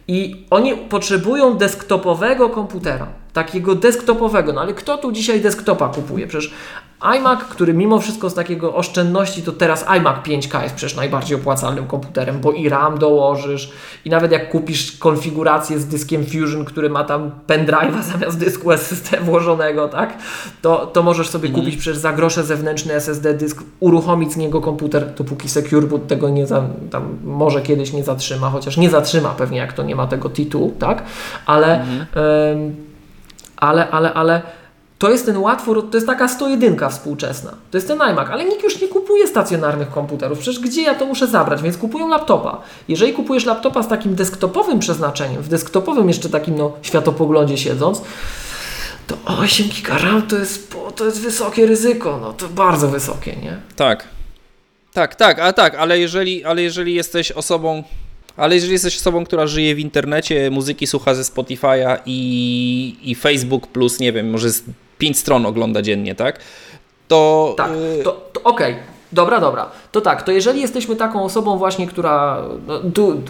i 0.08 0.46
oni 0.50 0.76
potrzebują 0.76 1.54
desktopowego 1.54 2.48
komputera 2.48 3.06
takiego 3.36 3.74
desktopowego. 3.74 4.52
No 4.52 4.60
ale 4.60 4.74
kto 4.74 4.98
tu 4.98 5.12
dzisiaj 5.12 5.40
desktopa 5.40 5.88
kupuje? 5.88 6.26
Przecież 6.26 6.54
iMac, 7.00 7.40
który 7.40 7.74
mimo 7.74 8.00
wszystko 8.00 8.30
z 8.30 8.34
takiego 8.34 8.74
oszczędności, 8.74 9.42
to 9.42 9.52
teraz 9.52 9.84
iMac 9.88 10.16
5K 10.26 10.62
jest 10.62 10.74
przecież 10.74 10.96
najbardziej 10.96 11.36
opłacalnym 11.36 11.86
komputerem, 11.86 12.40
bo 12.40 12.52
i 12.52 12.68
RAM 12.68 12.98
dołożysz 12.98 13.72
i 14.04 14.10
nawet 14.10 14.32
jak 14.32 14.50
kupisz 14.50 14.96
konfigurację 14.96 15.78
z 15.78 15.86
dyskiem 15.86 16.26
Fusion, 16.26 16.64
który 16.64 16.90
ma 16.90 17.04
tam 17.04 17.30
pendrive'a 17.48 18.02
zamiast 18.12 18.38
dysku 18.38 18.72
SSD 18.72 19.20
włożonego, 19.20 19.88
tak? 19.88 20.18
To, 20.62 20.86
to 20.86 21.02
możesz 21.02 21.28
sobie 21.28 21.48
mhm. 21.48 21.64
kupić 21.64 21.80
przecież 21.80 21.98
za 21.98 22.12
grosze 22.12 22.44
zewnętrzny 22.44 22.94
SSD 22.94 23.34
dysk, 23.34 23.62
uruchomić 23.80 24.32
z 24.32 24.36
niego 24.36 24.60
komputer, 24.60 25.14
dopóki 25.14 25.48
Secure 25.48 25.86
Boot 25.86 26.06
tego 26.06 26.28
nie 26.28 26.46
za, 26.46 26.64
tam 26.90 27.18
może 27.24 27.62
kiedyś 27.62 27.92
nie 27.92 28.04
zatrzyma, 28.04 28.50
chociaż 28.50 28.76
nie 28.76 28.90
zatrzyma 28.90 29.28
pewnie 29.28 29.58
jak 29.58 29.72
to 29.72 29.82
nie 29.82 29.96
ma 29.96 30.06
tego 30.06 30.28
tytułu, 30.28 30.74
tak? 30.78 31.02
Ale 31.46 31.80
mhm 31.80 32.85
ale, 33.56 33.90
ale, 33.90 34.14
ale 34.14 34.42
to 34.98 35.10
jest 35.10 35.26
ten 35.26 35.36
łatwo, 35.36 35.82
to 35.82 35.96
jest 35.96 36.06
taka 36.06 36.28
101 36.28 36.90
współczesna. 36.90 37.50
To 37.70 37.78
jest 37.78 37.88
ten 37.88 38.02
iMac, 38.02 38.28
ale 38.30 38.44
nikt 38.44 38.62
już 38.62 38.80
nie 38.80 38.88
kupuje 38.88 39.26
stacjonarnych 39.26 39.90
komputerów. 39.90 40.38
Przecież 40.38 40.60
gdzie 40.60 40.82
ja 40.82 40.94
to 40.94 41.06
muszę 41.06 41.26
zabrać? 41.26 41.62
Więc 41.62 41.76
kupują 41.76 42.08
laptopa. 42.08 42.60
Jeżeli 42.88 43.12
kupujesz 43.12 43.44
laptopa 43.44 43.82
z 43.82 43.88
takim 43.88 44.14
desktopowym 44.14 44.78
przeznaczeniem, 44.78 45.42
w 45.42 45.48
desktopowym 45.48 46.08
jeszcze 46.08 46.28
takim 46.28 46.56
no, 46.56 46.72
światopoglądzie 46.82 47.58
siedząc, 47.58 48.02
to 49.06 49.16
8 49.24 49.68
GB 49.68 49.98
RAM 49.98 50.22
to 50.22 50.36
jest, 50.36 50.76
to 50.96 51.04
jest 51.04 51.20
wysokie 51.20 51.66
ryzyko. 51.66 52.18
No 52.22 52.32
to 52.32 52.48
bardzo 52.48 52.88
wysokie, 52.88 53.36
nie? 53.36 53.56
Tak. 53.76 54.04
Tak, 54.92 55.14
tak, 55.14 55.38
a 55.38 55.52
tak, 55.52 55.74
ale 55.74 55.98
jeżeli, 55.98 56.44
ale 56.44 56.62
jeżeli 56.62 56.94
jesteś 56.94 57.32
osobą, 57.32 57.82
ale 58.36 58.54
jeżeli 58.54 58.72
jesteś 58.72 58.96
osobą, 58.96 59.24
która 59.24 59.46
żyje 59.46 59.74
w 59.74 59.78
internecie, 59.78 60.50
muzyki 60.50 60.86
słucha 60.86 61.14
ze 61.14 61.22
Spotify'a 61.22 61.98
i, 62.06 62.96
i 63.02 63.14
Facebook 63.14 63.66
plus, 63.66 64.00
nie 64.00 64.12
wiem, 64.12 64.30
może 64.30 64.50
z 64.50 64.62
pięć 64.98 65.18
stron 65.18 65.46
ogląda 65.46 65.82
dziennie, 65.82 66.14
tak? 66.14 66.40
To... 67.08 67.54
Tak, 67.56 67.70
y, 67.70 68.04
to, 68.04 68.30
to 68.32 68.42
okej. 68.42 68.72
Okay. 68.72 68.84
Dobra, 69.12 69.40
dobra. 69.40 69.70
To 69.92 70.00
tak, 70.00 70.22
to 70.22 70.32
jeżeli 70.32 70.60
jesteśmy 70.60 70.96
taką 70.96 71.24
osobą 71.24 71.58
właśnie, 71.58 71.86
która... 71.86 72.42
No, 72.66 72.78
tu, 72.94 73.22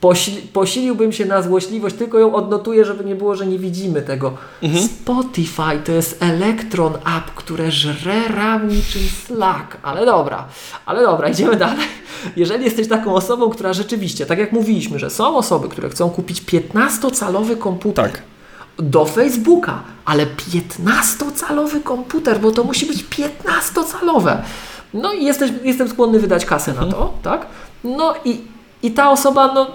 Posi- 0.00 0.40
posiliłbym 0.52 1.12
się 1.12 1.26
na 1.26 1.42
złośliwość, 1.42 1.96
tylko 1.96 2.18
ją 2.18 2.34
odnotuję, 2.34 2.84
żeby 2.84 3.04
nie 3.04 3.14
było, 3.14 3.34
że 3.36 3.46
nie 3.46 3.58
widzimy 3.58 4.02
tego. 4.02 4.32
Spotify 4.86 5.78
to 5.84 5.92
jest 5.92 6.22
Electron 6.22 6.94
App, 6.94 7.34
które 7.34 7.70
żre 7.70 8.28
RAM 8.28 8.68
niczym 8.68 9.02
Slack. 9.26 9.76
Ale 9.82 10.06
dobra, 10.06 10.44
ale 10.86 11.02
dobra, 11.02 11.28
idziemy 11.32 11.56
dalej. 11.56 11.86
Jeżeli 12.36 12.64
jesteś 12.64 12.88
taką 12.88 13.14
osobą, 13.14 13.50
która 13.50 13.72
rzeczywiście, 13.72 14.26
tak 14.26 14.38
jak 14.38 14.52
mówiliśmy, 14.52 14.98
że 14.98 15.10
są 15.10 15.36
osoby, 15.36 15.68
które 15.68 15.88
chcą 15.88 16.10
kupić 16.10 16.42
15-calowy 16.42 17.58
komputer 17.58 18.10
Tak. 18.12 18.22
do 18.78 19.04
Facebooka, 19.04 19.82
ale 20.04 20.26
15-calowy 20.26 21.82
komputer, 21.82 22.40
bo 22.40 22.50
to 22.50 22.64
musi 22.64 22.86
być 22.86 23.04
15-calowe. 23.04 24.36
No 24.94 25.12
i 25.12 25.24
jesteś, 25.24 25.50
jestem 25.64 25.88
skłonny 25.88 26.18
wydać 26.18 26.44
kasę 26.46 26.72
na 26.74 26.86
to, 26.86 27.14
tak? 27.22 27.46
No 27.84 28.14
i, 28.24 28.40
i 28.82 28.90
ta 28.90 29.10
osoba, 29.10 29.52
no 29.54 29.66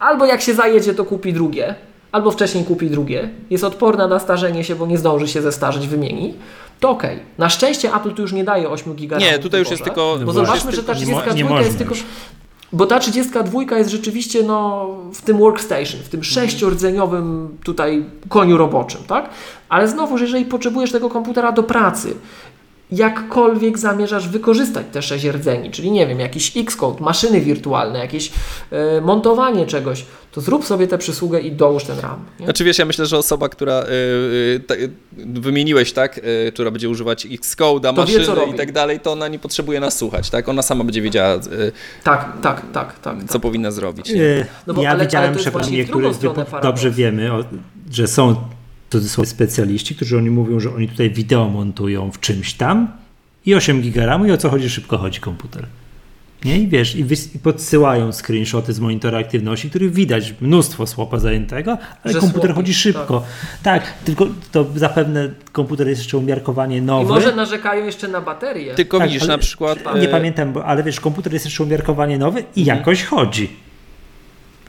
albo 0.00 0.26
jak 0.26 0.40
się 0.40 0.54
zajedzie, 0.54 0.94
to 0.94 1.04
kupi 1.04 1.32
drugie, 1.32 1.74
albo 2.12 2.30
wcześniej 2.30 2.64
kupi 2.64 2.90
drugie, 2.90 3.28
jest 3.50 3.64
odporna 3.64 4.06
na 4.06 4.18
starzenie 4.18 4.64
się, 4.64 4.74
bo 4.76 4.86
nie 4.86 4.98
zdąży 4.98 5.28
się 5.28 5.42
zestarzeć, 5.42 5.88
wymieni, 5.88 6.34
to 6.80 6.90
okej. 6.90 7.18
Na 7.38 7.48
szczęście 7.48 7.94
Apple 7.94 8.10
tu 8.14 8.22
już 8.22 8.32
nie 8.32 8.44
daje 8.44 8.68
8 8.70 8.94
giga 8.94 9.18
Nie, 9.18 9.38
tutaj 9.38 9.60
już 9.60 9.70
jest 9.70 9.84
tylko- 9.84 10.16
Bo 10.18 10.24
No 10.26 10.32
zobaczmy, 10.32 10.60
właśnie. 10.60 10.72
że 10.72 10.82
ta 10.82 10.92
Nie 10.92 11.06
mo- 11.06 11.20
32 11.20 11.32
nie 11.34 11.44
można 11.44 11.60
jest 11.66 11.78
tylko... 11.78 11.94
Bo 12.72 12.86
ta 12.86 12.98
32 12.98 13.78
jest 13.78 13.90
rzeczywiście 13.90 14.42
no, 14.42 14.88
w 15.14 15.22
tym 15.22 15.38
workstation, 15.38 16.00
w 16.04 16.08
tym 16.08 16.24
sześciordzeniowym 16.24 17.58
tutaj 17.64 18.04
koniu 18.28 18.56
roboczym, 18.56 19.00
tak? 19.06 19.30
Ale 19.68 19.88
znowu, 19.88 20.18
że 20.18 20.24
jeżeli 20.24 20.44
potrzebujesz 20.44 20.92
tego 20.92 21.08
komputera 21.08 21.52
do 21.52 21.62
pracy, 21.62 22.14
jakkolwiek 22.92 23.78
zamierzasz 23.78 24.28
wykorzystać 24.28 24.86
te 24.92 25.02
sześć 25.02 25.24
rdzeni, 25.24 25.70
czyli 25.70 25.90
nie 25.90 26.06
wiem, 26.06 26.20
jakiś 26.20 26.56
Xcode, 26.56 27.00
maszyny 27.04 27.40
wirtualne, 27.40 27.98
jakieś 27.98 28.32
e, 28.70 29.00
montowanie 29.00 29.66
czegoś, 29.66 30.04
to 30.32 30.40
zrób 30.40 30.64
sobie 30.64 30.86
tę 30.86 30.98
przysługę 30.98 31.40
i 31.40 31.52
dołóż 31.52 31.84
ten 31.84 31.98
RAM. 31.98 32.24
Nie? 32.40 32.46
Znaczy 32.46 32.64
wiesz, 32.64 32.78
ja 32.78 32.84
myślę, 32.84 33.06
że 33.06 33.18
osoba, 33.18 33.48
która 33.48 33.82
y, 33.82 33.86
y, 34.56 34.60
ta- 34.66 34.74
y, 34.74 34.90
wymieniłeś, 35.18 35.92
tak, 35.92 36.18
y, 36.18 36.52
która 36.54 36.70
będzie 36.70 36.88
używać 36.88 37.26
Xcode'a, 37.26 37.80
To 37.82 37.92
wie, 37.92 38.00
maszyny 38.00 38.24
co 38.24 38.34
robi. 38.34 38.52
i 38.52 38.54
tak 38.54 38.72
dalej, 38.72 39.00
to 39.00 39.12
ona 39.12 39.28
nie 39.28 39.38
potrzebuje 39.38 39.80
nas 39.80 39.96
słuchać, 39.98 40.30
tak? 40.30 40.48
Ona 40.48 40.62
sama 40.62 40.84
będzie 40.84 41.02
wiedziała, 41.02 41.34
y, 41.34 41.72
Tak, 42.04 42.32
tak, 42.42 42.62
tak, 42.72 42.98
tak. 42.98 43.16
co 43.26 43.32
tak. 43.32 43.42
powinna 43.42 43.70
zrobić. 43.70 44.12
nie? 44.14 44.46
No 44.66 44.74
bo- 44.74 44.82
ja 44.82 44.88
ale- 44.90 44.98
ale 44.98 45.06
widziałem 45.06 45.34
to 45.34 45.58
jest 45.58 45.70
niektórych 45.70 46.16
dobrze 46.62 46.90
wiemy, 46.90 47.32
o, 47.32 47.44
że 47.90 48.08
są 48.08 48.34
to 48.90 49.00
są 49.00 49.24
specjaliści, 49.24 49.94
którzy 49.96 50.18
oni 50.18 50.30
mówią, 50.30 50.60
że 50.60 50.74
oni 50.74 50.88
tutaj 50.88 51.10
wideo 51.10 51.48
montują 51.48 52.10
w 52.12 52.20
czymś 52.20 52.54
tam 52.54 52.88
i 53.46 53.54
8 53.54 53.80
giga 53.82 54.06
RAMu 54.06 54.24
i 54.26 54.30
o 54.32 54.36
co 54.36 54.48
chodzi, 54.50 54.70
szybko 54.70 54.98
chodzi 54.98 55.20
komputer. 55.20 55.66
Nie? 56.44 56.58
I 56.58 56.68
wiesz, 56.68 56.96
i, 56.96 57.04
wys- 57.04 57.36
i 57.36 57.38
podsyłają 57.38 58.12
screenshoty 58.12 58.72
z 58.72 58.80
monitora 58.80 59.18
aktywności, 59.18 59.70
których 59.70 59.92
widać 59.92 60.34
mnóstwo 60.40 60.86
słopa 60.86 61.18
zajętego, 61.18 61.78
ale 62.04 62.14
Że 62.14 62.20
komputer 62.20 62.42
słopi, 62.50 62.54
chodzi 62.54 62.74
szybko. 62.74 63.24
Tak. 63.62 63.92
tylko 64.04 64.26
to 64.52 64.66
zapewne 64.74 65.30
komputer 65.52 65.88
jest 65.88 66.00
jeszcze 66.00 66.18
umiarkowanie 66.18 66.76
I 66.76 66.82
nowy. 66.82 67.08
może 67.12 67.36
narzekają 67.36 67.84
jeszcze 67.86 68.08
na 68.08 68.20
baterię. 68.20 68.74
Tylko 68.74 68.98
Tak, 68.98 69.08
widzisz, 69.08 69.28
na 69.28 69.38
przykład... 69.38 69.78
Nie 69.94 70.02
y, 70.02 70.08
pamiętam, 70.08 70.52
bo, 70.52 70.64
ale 70.64 70.82
wiesz, 70.82 71.00
komputer 71.00 71.32
jest 71.32 71.44
jeszcze 71.44 71.62
umiarkowanie 71.64 72.18
nowy 72.18 72.40
i 72.56 72.60
Mhm. 72.60 72.78
jakoś 72.78 73.04
chodzi. 73.04 73.48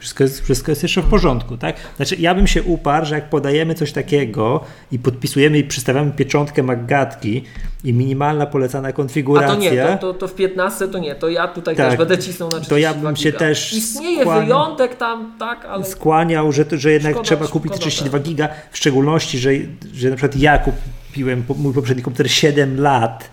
Wszystko 0.02 0.24
jest, 0.24 0.40
wszystko 0.44 0.72
jest 0.72 0.82
jeszcze 0.82 1.02
w 1.02 1.04
porządku, 1.04 1.56
tak? 1.56 1.76
Znaczy, 1.96 2.16
ja 2.18 2.34
bym 2.34 2.46
się 2.46 2.62
uparł, 2.62 3.06
że 3.06 3.14
jak 3.14 3.30
podajemy 3.30 3.74
coś 3.74 3.92
takiego 3.92 4.60
i 4.92 4.98
podpisujemy 4.98 5.58
i 5.58 5.64
przystawiamy 5.64 6.10
pieczątkę 6.12 6.62
Maggatki 6.62 7.44
i 7.84 7.92
minimalna 7.92 8.46
polecana 8.46 8.88
A 8.88 8.92
konfiguracja, 8.92 9.54
to 9.54 9.60
nie, 9.60 9.82
to, 9.86 9.96
to, 9.98 10.14
to 10.14 10.28
w 10.28 10.34
15 10.34 10.88
to 10.88 10.98
nie, 10.98 11.14
to 11.14 11.28
ja 11.28 11.48
tutaj 11.48 11.76
Tak. 11.76 11.88
też 11.88 11.98
będę 11.98 12.18
cisnął 12.18 12.48
na 12.50 12.60
32 12.60 12.68
To 12.68 12.78
ja 12.78 12.94
bym 12.94 13.16
się 13.16 13.24
giga. 13.24 13.38
też 13.38 13.72
Istnieje 13.72 14.20
skłaniał- 14.22 14.44
wyjątek 14.44 14.96
tam, 14.96 15.32
tak, 15.38 15.64
ale 15.64 15.84
skłaniał, 15.84 16.52
że, 16.52 16.64
że 16.72 16.90
jednak 16.92 17.12
Szkoda- 17.12 17.24
trzeba 17.24 17.46
kupić 17.46 17.72
szkoda 17.72 17.80
32 17.82 18.18
giga, 18.18 18.48
w 18.72 18.76
szczególności, 18.76 19.38
że, 19.38 19.50
że 19.94 20.10
na 20.10 20.16
przykład 20.16 20.36
ja 20.40 20.58
kupiłem 20.58 21.44
mój 21.56 21.74
poprzedni 21.74 22.02
komputer 22.02 22.30
7 22.30 22.80
lat 22.80 23.30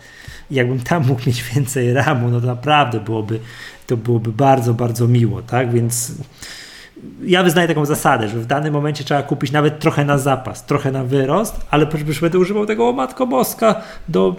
i 0.52 0.56
jakbym 0.56 0.80
tam 0.80 1.08
mógł 1.08 1.22
mieć 1.28 1.44
więcej 1.56 1.94
RAMu, 1.94 2.30
no 2.30 2.42
to 2.42 2.48
naprawdę 2.48 3.00
byłoby, 3.00 3.40
to 3.88 3.98
byłoby 3.98 4.32
bardzo, 4.32 4.74
bardzo 4.74 5.08
miło, 5.08 5.42
tak, 5.42 5.72
więc 5.74 6.12
ja 7.24 7.44
wyznaję 7.44 7.68
taką 7.68 7.86
zasadę, 7.86 8.28
że 8.28 8.38
w 8.40 8.46
danym 8.46 8.74
momencie 8.74 9.04
trzeba 9.04 9.24
kupić 9.24 9.52
nawet 9.52 9.80
trochę 9.80 10.06
na 10.06 10.18
zapas, 10.18 10.66
trochę 10.66 10.92
na 10.92 11.04
wyrost, 11.04 11.56
ale 11.72 11.88
już 12.08 12.20
będę 12.22 12.40
używał 12.40 12.66
tego 12.66 12.90
o 12.90 12.94
Matko 12.94 13.28
Boska 13.28 13.82
do, 14.10 14.36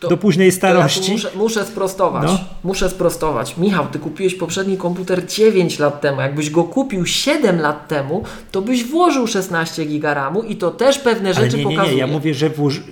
To- 0.00 0.08
do 0.08 0.16
późnej 0.16 0.48
to 0.48 0.54
ja 0.54 0.58
starości. 0.58 1.12
muszę, 1.12 1.28
muszę 1.36 1.64
sprostować. 1.64 2.24
No. 2.24 2.38
Muszę 2.64 2.90
sprostować. 2.90 3.56
Michał, 3.56 3.86
ty 3.86 3.98
kupiłeś 3.98 4.34
poprzedni 4.34 4.76
komputer 4.76 5.26
9 5.26 5.78
lat 5.78 6.00
temu. 6.00 6.20
Jakbyś 6.20 6.50
go 6.50 6.64
kupił 6.64 7.06
7 7.06 7.60
lat 7.60 7.88
temu, 7.88 8.24
to 8.52 8.62
byś 8.62 8.84
włożył 8.84 9.26
16 9.26 9.84
giga 9.84 10.14
RAMu 10.14 10.42
i 10.42 10.56
to 10.56 10.70
też 10.70 10.98
pewne 10.98 11.30
Ale 11.30 11.44
rzeczy 11.44 11.56
nie, 11.58 11.64
nie, 11.64 11.70
nie, 11.70 11.76
pokazuje. 11.76 11.98
ja 11.98 12.06
mówię, 12.06 12.34
że, 12.34 12.50
włoży, 12.50 12.82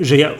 że 0.00 0.16
ja 0.16 0.30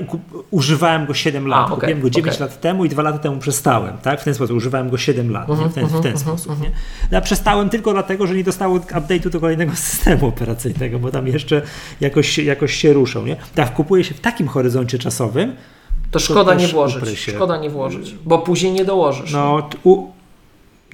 używałem 0.51 1.07
go 1.07 1.15
7 1.15 1.47
lat. 1.49 1.67
okej, 1.67 1.75
Kupiłem 1.81 2.01
go 2.01 2.11
9 2.11 2.35
okej. 2.35 2.47
lat 2.49 2.61
temu 2.61 2.85
i 2.85 2.89
2 2.89 3.03
lata 3.03 3.19
temu 3.19 3.37
przestałem, 3.39 3.99
tak? 3.99 4.21
W 4.21 4.25
ten 4.25 4.35
sposób 4.35 4.57
używałem 4.57 4.91
go 4.91 4.99
7 4.99 5.31
lat, 5.31 5.51
Mhm, 5.51 5.71
w 5.71 5.75
ten, 5.75 5.87
w 5.87 6.01
ten 6.01 6.19
sposób, 6.19 6.61
nie? 6.61 6.71
Ja 7.11 7.21
przestałem 7.21 7.69
tylko 7.69 7.93
dlatego, 7.93 8.27
że 8.27 8.35
nie 8.35 8.45
dostało 8.45 8.79
update'u 8.79 9.31
do 9.31 9.41
kolejnego 9.41 9.73
systemu 9.91 10.27
operacyjnego, 10.27 10.99
bo 10.99 11.11
tam 11.11 11.27
jeszcze 11.27 11.63
jakoś, 12.01 12.39
jakoś 12.39 12.75
się 12.75 12.93
ruszą, 12.93 13.27
nie? 13.27 13.37
Tak, 13.55 13.75
kupuje 13.75 14.05
się 14.05 14.15
w 14.15 14.21
takim 14.21 14.49
horyzoncie 14.49 14.99
czasowym, 14.99 15.53
To 16.11 16.19
szkoda 16.19 16.53
też 16.53 16.63
nie 16.63 16.69
włożyć. 16.69 17.19
Szkoda 17.21 17.57
nie 17.59 17.71
włożyć, 17.71 18.15
bo 18.25 18.39
później 18.39 18.73
nie 18.73 18.85
dołożysz. 18.85 19.33
no, 19.33 19.63
t- 19.63 19.79
u, 19.85 20.07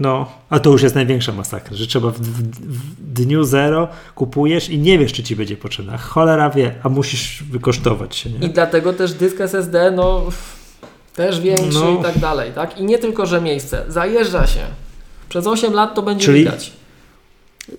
no, 0.00 0.32
a 0.50 0.58
to 0.58 0.70
już 0.70 0.82
jest 0.82 0.94
największa 0.94 1.32
masakra, 1.32 1.76
że 1.76 1.86
trzeba 1.86 2.10
w, 2.10 2.18
w, 2.20 2.42
w 2.70 3.12
dniu 3.12 3.44
zero 3.44 3.88
kupujesz 4.14 4.68
i 4.68 4.78
nie 4.78 4.98
wiesz, 4.98 5.12
czy 5.12 5.22
ci 5.22 5.36
będzie 5.36 5.56
potrzebna. 5.56 5.98
Cholera 5.98 6.50
wie, 6.50 6.74
a 6.82 6.88
musisz 6.88 7.42
wykosztować 7.50 8.16
się, 8.16 8.30
nie? 8.30 8.46
I 8.46 8.50
dlatego 8.50 8.92
też 8.92 9.12
dysk 9.12 9.40
SSD, 9.40 9.90
no 9.90 10.22
też 11.14 11.40
większy 11.40 11.78
No. 11.80 11.98
i 12.00 12.02
tak 12.02 12.18
dalej, 12.18 12.52
tak? 12.52 12.78
I 12.78 12.84
nie 12.84 12.98
tylko, 12.98 13.26
że 13.26 13.40
miejsce, 13.40 13.84
zajeżdża 13.88 14.46
się. 14.46 14.60
Przez 15.28 15.46
8 15.46 15.72
lat 15.72 15.94
to 15.94 16.02
będzie 16.02 16.24
Czyli- 16.26 16.38
widać. 16.44 16.72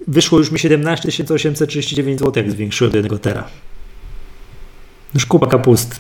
Wyszło 0.08 0.38
już 0.40 0.52
mi 0.52 0.60
17 0.60 1.10
839 1.34 2.20
zł, 2.20 2.44
jak 2.44 2.52
zwiększyłem 2.52 2.92
do 2.92 2.98
1 2.98 3.20
tera. 3.20 3.44
Już 5.14 5.26
kupa 5.26 5.48
kapust. 5.48 6.00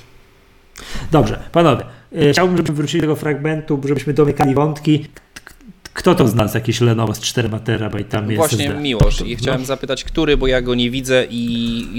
Dobrze, 1.11 1.39
panowie. 1.51 1.85
e, 2.15 2.31
Chciałbym, 2.31 2.57
żebyśmy 2.57 2.75
wrócili 2.75 3.01
do 3.01 3.07
tego 3.07 3.15
fragmentu, 3.15 3.81
żebyśmy 3.85 4.13
domykali 4.13 4.53
wątki. 4.55 5.05
Kto 5.97 6.15
to 6.15 6.27
z 6.27 6.35
nas 6.35 6.53
jakieś 6.53 6.81
Lenovo 6.81 7.13
z 7.15 7.19
4 7.19 7.49
terabajtami 7.63 8.35
Właśnie 8.35 8.65
SSD? 8.65 8.81
Miłosz 8.81 9.21
i 9.21 9.31
No. 9.31 9.37
chciałem 9.37 9.65
zapytać, 9.65 10.03
który, 10.03 10.37
bo 10.37 10.47
ja 10.47 10.61
go 10.61 10.75
nie 10.75 10.91
widzę 10.91 11.25
i, 11.29 11.43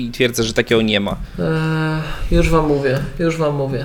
i 0.06 0.10
twierdzę, 0.10 0.42
że 0.44 0.52
takiego 0.52 0.82
nie 0.82 1.00
ma. 1.00 1.16
Eee, 1.38 2.36
już 2.36 2.50
wam 2.50 2.68
mówię, 2.68 2.98
już 3.18 3.36
wam 3.36 3.54
mówię. 3.56 3.84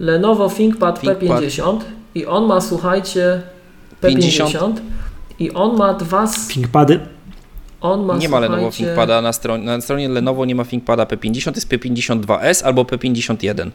Lenovo 0.00 0.48
ThinkPad, 0.48 1.00
ThinkPad. 1.00 1.40
P50 1.42 1.78
i 2.14 2.26
on 2.26 2.46
ma, 2.46 2.60
słuchajcie, 2.60 3.42
P50 4.02 4.08
50. 4.18 4.80
i 5.38 5.50
on 5.50 5.76
ma 5.76 5.94
dwa, 5.94 6.22
s- 6.24 6.48
ThinkPady? 6.48 7.00
on 7.80 8.04
ma, 8.04 8.16
Nie 8.16 8.28
ma 8.28 8.40
Lenovo 8.40 8.70
ThinkPada 8.70 9.22
na 9.22 9.32
stronie, 9.32 9.64
na 9.64 9.80
stronie 9.80 10.08
Lenovo 10.08 10.44
nie 10.44 10.54
ma 10.54 10.64
ThinkPada 10.64 11.04
P50, 11.04 11.54
jest 11.54 11.68
P52S 11.68 12.64
albo 12.64 12.82
P51. 12.82 13.70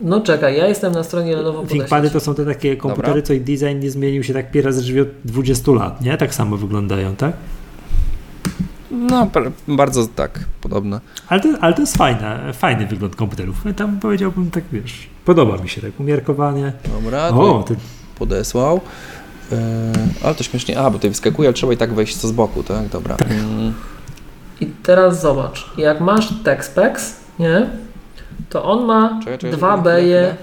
No 0.00 0.20
czekaj, 0.20 0.56
ja 0.56 0.66
jestem 0.66 0.92
na 0.92 1.02
stronie 1.02 1.36
Lenovo 1.36 1.58
ThinkPady 1.62 1.88
Podejście. 1.88 2.12
to 2.12 2.20
są 2.20 2.34
te 2.34 2.44
takie 2.46 2.76
komputery, 2.76 3.08
Dobra. 3.08 3.22
co 3.22 3.32
ich 3.32 3.44
design 3.44 3.78
nie 3.78 3.90
zmienił 3.90 4.22
się 4.24 4.34
tak 4.34 4.50
pierwszy 4.50 4.82
życiu 4.82 5.02
od 5.02 5.08
20 5.24 5.72
lat, 5.72 6.00
nie? 6.00 6.16
Tak 6.16 6.34
samo 6.34 6.56
wyglądają, 6.56 7.16
tak? 7.16 7.32
No, 8.90 9.30
bardzo 9.68 10.06
tak, 10.06 10.40
podobne. 10.60 11.00
Ale 11.28 11.40
to, 11.40 11.48
ale 11.60 11.74
to 11.74 11.80
jest 11.80 11.96
fajne, 11.96 12.52
fajny 12.52 12.86
wygląd 12.86 13.16
komputerów. 13.16 13.64
Tam 13.76 14.00
powiedziałbym 14.00 14.50
tak, 14.50 14.64
wiesz, 14.72 15.08
podoba 15.24 15.56
mi 15.56 15.68
się 15.68 15.80
tak 15.80 16.00
umiarkowanie. 16.00 16.72
Dobra, 17.02 17.28
O, 17.28 17.64
to 17.68 17.74
podesłał. 18.18 18.80
Yy, 19.50 19.56
ale 20.22 20.34
to 20.34 20.42
śmiesznie, 20.42 20.78
a, 20.78 20.90
bo 20.90 20.98
tutaj 20.98 21.10
wyskakuje, 21.10 21.48
ale 21.48 21.54
trzeba 21.54 21.72
i 21.72 21.76
tak 21.76 21.94
wejść 21.94 22.16
co 22.16 22.28
z 22.28 22.32
boku, 22.32 22.62
tak? 22.62 22.88
Dobra. 22.88 23.16
Mm, 23.16 23.74
I 24.60 24.66
teraz 24.66 25.20
zobacz, 25.20 25.70
jak 25.76 26.00
masz 26.00 26.28
TechSpecs, 26.44 27.16
nie? 27.38 27.70
To 28.48 28.64
on 28.64 28.84
ma 28.84 29.20
Czekaj, 29.20 29.38
czekaj, 29.38 29.56
dwa 29.56 29.78
beje. 29.78 30.36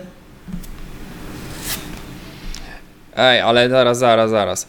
Ej, 3.15 3.41
ale 3.41 3.69
zaraz, 3.69 3.97
zaraz, 3.97 4.29
zaraz. 4.29 4.67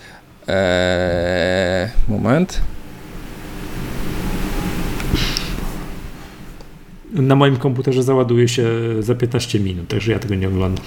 Eee, 0.49 1.89
moment. 2.09 2.61
Na 7.13 7.35
moim 7.35 7.57
komputerze 7.57 8.03
załaduje 8.03 8.49
się 8.49 8.67
za 9.01 9.15
15 9.15 9.61
minut, 9.61 9.89
także 9.89 10.13
ja 10.13 10.19
tego 10.19 10.35
nie 10.35 10.49
oglądam. 10.49 10.85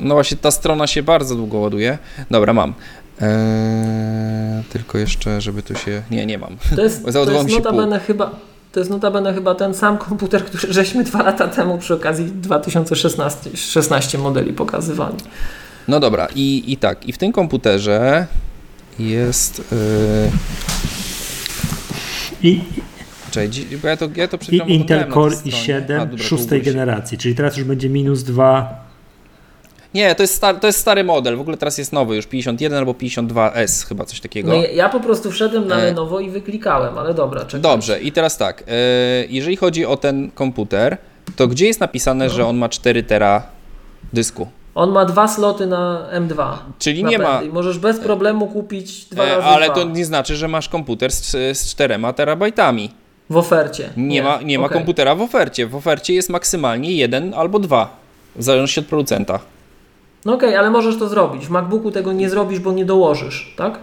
No 0.00 0.14
właśnie, 0.14 0.36
ta 0.36 0.50
strona 0.50 0.86
się 0.86 1.02
bardzo 1.02 1.36
długo 1.36 1.58
ładuje. 1.58 1.98
Dobra, 2.30 2.52
mam. 2.52 2.74
Eee, 3.20 4.64
tylko 4.72 4.98
jeszcze, 4.98 5.40
żeby 5.40 5.62
tu 5.62 5.74
się... 5.74 6.02
Nie, 6.10 6.26
nie 6.26 6.38
mam. 6.38 6.56
To 6.76 6.82
jest, 6.82 7.04
to 7.12 7.30
jest 7.30 7.44
mi 7.44 7.50
się 7.50 7.56
pół. 7.56 7.64
notabene 7.64 8.00
chyba 8.00 8.49
to 8.72 8.80
jest 8.80 8.90
notabene 8.90 9.34
chyba 9.34 9.54
ten 9.54 9.74
sam 9.74 9.98
komputer, 9.98 10.44
który 10.44 10.72
żeśmy 10.72 11.04
dwa 11.04 11.22
lata 11.22 11.48
temu 11.48 11.78
przy 11.78 11.94
okazji 11.94 12.24
2016 12.24 13.56
16 13.56 14.18
modeli 14.18 14.52
pokazywali. 14.52 15.16
No 15.88 16.00
dobra, 16.00 16.28
i, 16.34 16.72
i 16.72 16.76
tak, 16.76 17.08
i 17.08 17.12
w 17.12 17.18
tym 17.18 17.32
komputerze 17.32 18.26
jest... 18.98 19.72
Yy... 19.72 20.30
I, 22.42 22.60
Czekaj, 23.30 23.50
bo 23.82 23.88
ja 23.88 23.96
to, 23.96 24.08
ja 24.16 24.28
to 24.28 24.38
I 24.50 24.74
Intel 24.74 25.12
Core 25.12 25.36
tej 25.36 25.52
stronie. 25.52 25.80
i7 25.80 26.00
A, 26.00 26.06
dobra, 26.06 26.24
szóstej 26.24 26.62
generacji, 26.62 27.18
czyli 27.18 27.34
teraz 27.34 27.56
już 27.56 27.66
będzie 27.66 27.88
minus 27.88 28.22
2. 28.22 28.89
Nie, 29.94 30.14
to 30.14 30.22
jest, 30.22 30.34
stary, 30.34 30.58
to 30.58 30.66
jest 30.66 30.78
stary 30.78 31.04
model. 31.04 31.36
W 31.36 31.40
ogóle 31.40 31.56
teraz 31.56 31.78
jest 31.78 31.92
nowy, 31.92 32.16
już 32.16 32.26
51 32.26 32.78
albo 32.78 32.92
52S, 32.92 33.86
chyba 33.88 34.04
coś 34.04 34.20
takiego. 34.20 34.48
No 34.48 34.54
ja, 34.74 34.88
po 34.88 35.00
prostu 35.00 35.30
wszedłem 35.30 35.68
na 35.68 35.76
E. 35.76 35.84
Lenovo 35.84 36.20
i 36.20 36.30
wyklikałem, 36.30 36.98
ale 36.98 37.14
dobra, 37.14 37.40
czekaj. 37.40 37.60
Dobrze, 37.60 38.00
i 38.00 38.12
teraz 38.12 38.36
tak. 38.38 38.62
e, 38.68 38.72
jeżeli 39.28 39.56
chodzi 39.56 39.86
o 39.86 39.96
ten 39.96 40.30
komputer, 40.30 40.96
to 41.36 41.46
gdzie 41.48 41.66
jest 41.66 41.80
napisane, 41.80 42.24
No. 42.26 42.30
że 42.30 42.46
on 42.46 42.56
ma 42.56 42.68
4 42.68 43.02
tera 43.02 43.42
dysku? 44.12 44.46
On 44.74 44.90
ma 44.90 45.04
dwa 45.04 45.28
sloty 45.28 45.66
na 45.66 46.08
M2. 46.14 46.52
Czyli 46.78 47.04
nie 47.04 47.18
ma. 47.18 47.40
Możesz 47.52 47.78
bez 47.78 47.98
problemu 48.00 48.46
kupić 48.46 49.04
dwa 49.04 49.24
E, 49.24 49.28
razy 49.36 49.46
ale 49.46 49.66
dwa 49.66 49.74
to 49.74 49.84
nie 49.84 50.04
znaczy, 50.04 50.36
że 50.36 50.48
masz 50.48 50.68
komputer 50.68 51.12
z, 51.12 51.30
z 51.58 51.70
4 51.70 51.98
terabajtami. 52.16 52.90
w 53.30 53.36
ofercie. 53.36 53.90
Nie, 53.96 54.22
ma, 54.22 54.42
nie 54.42 54.58
ma 54.58 54.66
okej. 54.66 54.76
komputera 54.78 55.14
w 55.14 55.22
ofercie. 55.22 55.66
W 55.66 55.76
ofercie 55.76 56.14
jest 56.14 56.28
maksymalnie 56.28 56.92
jeden 56.92 57.34
albo 57.34 57.58
dwa, 57.58 57.96
w 58.36 58.42
zależności 58.42 58.80
od 58.80 58.86
producenta. 58.86 59.38
No 60.24 60.34
okej, 60.34 60.56
ale 60.56 60.70
możesz 60.70 60.98
to 60.98 61.08
zrobić. 61.08 61.46
W 61.46 61.50
MacBooku 61.50 61.90
tego 61.90 62.12
nie 62.12 62.30
zrobisz, 62.30 62.58
bo 62.60 62.72
nie 62.72 62.84
dołożysz, 62.84 63.54
tak? 63.56 63.78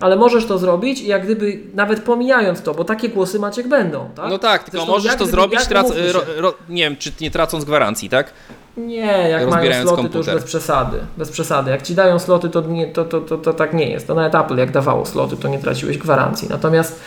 Ale 0.00 0.16
możesz 0.16 0.46
to 0.46 0.58
zrobić 0.58 1.00
i 1.00 1.06
jak 1.06 1.24
gdyby, 1.24 1.60
nawet 1.74 2.02
pomijając 2.02 2.62
to, 2.62 2.74
bo 2.74 2.84
takie 2.84 3.08
głosy 3.08 3.38
Maciek 3.38 3.68
będą, 3.68 4.10
tak? 4.14 4.30
No 4.30 4.38
tak, 4.38 4.64
tylko 4.64 4.76
Zresztą 4.78 4.92
możesz 4.92 5.12
to 5.12 5.16
gdyby- 5.16 5.30
zrobić, 5.30 5.66
trac, 5.66 5.90
ro, 6.12 6.20
ro, 6.36 6.54
nie 6.68 6.82
wiem, 6.82 6.96
czy 6.96 7.12
nie 7.20 7.30
tracąc 7.30 7.64
gwarancji, 7.64 8.08
tak? 8.08 8.32
Nie, 8.76 9.28
jak 9.30 9.50
mają 9.50 9.72
sloty, 9.82 9.96
to 9.96 10.02
już 10.02 10.12
komputer. 10.12 10.34
bez 10.34 10.44
przesady. 10.44 10.98
Bez 11.16 11.30
przesady. 11.30 11.70
Jak 11.70 11.82
ci 11.82 11.94
dają 11.94 12.18
sloty, 12.18 12.48
to, 12.48 12.60
nie, 12.60 12.86
to, 12.86 13.04
to, 13.04 13.20
to, 13.20 13.38
to 13.38 13.52
tak 13.52 13.74
nie 13.74 13.90
jest. 13.90 14.06
To 14.06 14.14
nawet 14.14 14.34
Apple, 14.34 14.56
jak 14.56 14.70
dawało 14.70 15.06
sloty, 15.06 15.36
to 15.36 15.48
nie 15.48 15.58
traciłeś 15.58 15.98
gwarancji. 15.98 16.48
Natomiast 16.48 17.00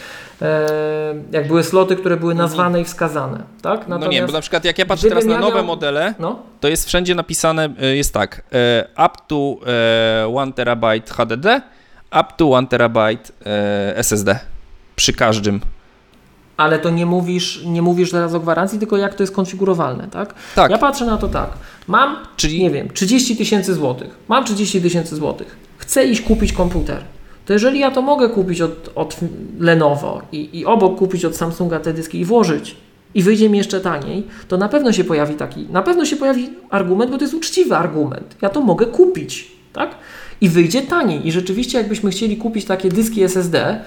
jak 1.32 1.48
były 1.48 1.64
sloty, 1.64 1.95
które 1.95 2.18
były 2.18 2.36
nazwane 2.36 2.82
i 2.82 2.86
wskazane, 2.86 3.44
tak? 3.61 3.80
No 3.88 3.98
Natomiast, 3.98 4.11
nie, 4.22 4.28
bo 4.28 4.34
na 4.34 4.41
przykład 4.41 4.66
jak 4.66 4.78
ja 4.80 4.86
patrzę 4.86 5.10
teraz 5.10 5.26
na 5.26 5.34
ja 5.34 5.40
nowe 5.40 5.56
miał- 5.56 5.66
modele, 5.66 6.14
No, 6.20 6.40
to 6.60 6.68
jest 6.68 6.88
wszędzie 6.88 7.16
napisane, 7.16 7.70
y, 7.84 7.95
jest 7.95 8.14
tak, 8.14 8.41
e, 8.53 8.88
up 9.06 9.16
to 9.28 9.56
e, 9.68 10.30
1 10.30 10.53
terabyte 10.53 11.14
HDD, 11.14 11.45
up 12.22 12.26
to 12.38 12.45
1 12.45 12.68
terabyte 12.68 13.32
e, 13.45 13.98
SSD. 13.98 14.40
Przy 14.95 15.14
każdym. 15.14 15.61
ale 16.57 16.80
to 16.80 16.90
nie 16.90 17.06
mówisz, 17.06 17.61
nie 17.66 17.82
mówisz 17.82 18.11
teraz 18.11 18.34
o 18.34 18.40
gwarancji, 18.40 18.80
tylko 18.80 18.98
jak 18.98 19.14
to 19.16 19.24
jest 19.24 19.36
konfigurowalne, 19.36 20.07
tak? 20.07 20.34
Tak, 20.56 20.72
Ja 20.72 20.78
patrzę 20.78 21.06
na 21.06 21.18
to 21.18 21.28
tak. 21.28 21.49
Mam, 21.88 22.18
czyli 22.38 22.64
nie 22.64 22.70
wiem, 22.72 22.90
30 22.94 23.38
tysięcy 23.38 23.74
złotych. 23.74 24.10
Mam 24.28 24.45
30 24.45 24.82
tysięcy 24.82 25.16
złotych. 25.16 25.57
Chcę 25.78 26.06
iść 26.06 26.22
kupić 26.22 26.53
komputer. 26.53 27.02
To 27.50 27.54
jeżeli 27.54 27.80
ja 27.80 27.92
to 27.92 28.02
mogę 28.02 28.30
kupić 28.30 28.62
od, 28.62 28.90
od 28.96 29.20
Lenovo 29.60 30.22
i, 30.32 30.50
i 30.54 30.66
obok 30.66 30.98
kupić 30.98 31.26
od 31.26 31.36
Samsunga 31.36 31.80
te 31.80 31.94
dyski 31.94 32.20
i 32.20 32.26
włożyć 32.26 32.76
i 33.14 33.24
wyjdzie 33.24 33.50
mi 33.50 33.58
jeszcze 33.58 33.80
taniej, 33.80 34.24
to 34.48 34.58
na 34.58 34.70
pewno 34.70 34.92
się 34.92 35.04
pojawi 35.04 35.36
taki, 35.36 35.68
na 35.70 35.82
pewno 35.82 36.06
się 36.06 36.16
pojawi 36.16 36.50
argument, 36.70 37.12
bo 37.12 37.18
to 37.18 37.24
jest 37.24 37.34
uczciwy 37.34 37.76
argument. 37.76 38.36
Ja 38.42 38.50
to 38.50 38.62
mogę 38.62 38.86
kupić, 38.86 39.52
tak? 39.74 39.96
I 40.42 40.50
wyjdzie 40.50 40.82
taniej. 40.82 41.28
I 41.28 41.32
rzeczywiście 41.32 41.78
jakbyśmy 41.78 42.12
chcieli 42.12 42.38
kupić 42.38 42.66
takie 42.66 42.90
dyski 42.90 43.24
SSD, 43.24 43.80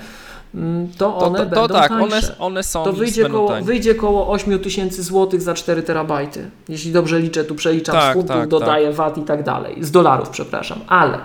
mm, 0.54 0.88
to 0.98 1.12
to, 1.12 1.18
one 1.18 1.38
to, 1.38 1.46
będą 1.46 1.68
to 1.68 1.74
tak, 1.74 1.88
tańsze 1.88 2.04
one, 2.04 2.38
one 2.38 2.62
są 2.62 2.84
to 2.84 2.92
wyjdzie 2.92 3.22
będą 3.22 3.38
koło, 3.38 3.48
tańsze. 3.48 3.66
wyjdzie 3.66 3.94
koło 3.94 4.30
8 4.30 4.58
tysięcy 4.58 5.02
złotych 5.02 5.42
za 5.42 5.54
4 5.54 5.82
terabajty. 5.82 6.50
Jeśli 6.68 6.92
dobrze 6.92 7.20
liczę, 7.20 7.44
tu 7.44 7.54
przeliczam 7.54 7.94
Tak, 7.94 8.12
z 8.12 8.14
funtów, 8.14 8.36
tak, 8.36 8.48
dodaję 8.48 8.92
VAT 8.92 9.18
i 9.18 9.22
tak 9.22 9.42
dalej. 9.42 9.76
Z 9.80 9.90
dolarów, 9.90 10.28
przepraszam. 10.28 10.78
Ale, 10.88 11.18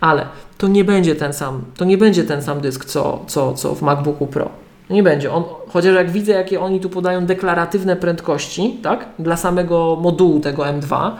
ale 0.00 0.26
to 0.58 0.68
nie 0.68 0.84
będzie 0.84 1.14
ten 1.14 1.32
sam, 1.32 1.62
to 1.76 1.84
nie 1.84 1.98
będzie 1.98 2.24
ten 2.24 2.42
sam 2.42 2.60
dysk, 2.60 2.84
co, 2.84 3.24
co, 3.26 3.54
co 3.54 3.74
w 3.74 3.82
MacBooku 3.82 4.26
Pro. 4.26 4.50
Nie 4.90 5.02
będzie. 5.02 5.32
On, 5.32 5.44
chociaż 5.68 5.94
jak 5.94 6.10
widzę, 6.10 6.32
jakie 6.32 6.60
oni 6.60 6.80
tu 6.80 6.90
podają 6.90 7.26
deklaratywne 7.26 7.96
prędkości, 7.96 8.78
tak, 8.82 9.08
dla 9.18 9.36
samego 9.36 9.98
modułu 10.00 10.40
tego 10.40 10.62
M2, 10.62 11.10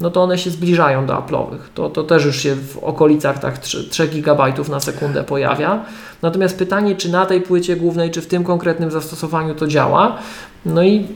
no 0.00 0.10
to 0.10 0.22
one 0.22 0.38
się 0.38 0.50
zbliżają 0.50 1.06
do 1.06 1.14
Apple'owych. 1.14 1.58
To, 1.74 1.90
to 1.90 2.02
też 2.02 2.24
już 2.24 2.36
się 2.36 2.54
w 2.54 2.78
okolicach 2.78 3.38
tak 3.38 3.58
3, 3.58 3.84
3 3.84 4.08
GB 4.08 4.52
na 4.68 4.80
sekundę 4.80 5.24
pojawia. 5.24 5.84
Natomiast 6.22 6.58
pytanie, 6.58 6.96
czy 6.96 7.10
na 7.10 7.26
tej 7.26 7.40
płycie 7.40 7.76
głównej, 7.76 8.10
czy 8.10 8.22
w 8.22 8.26
tym 8.26 8.44
konkretnym 8.44 8.90
zastosowaniu 8.90 9.54
to 9.54 9.66
działa, 9.66 10.18
no 10.66 10.82
i 10.82 11.06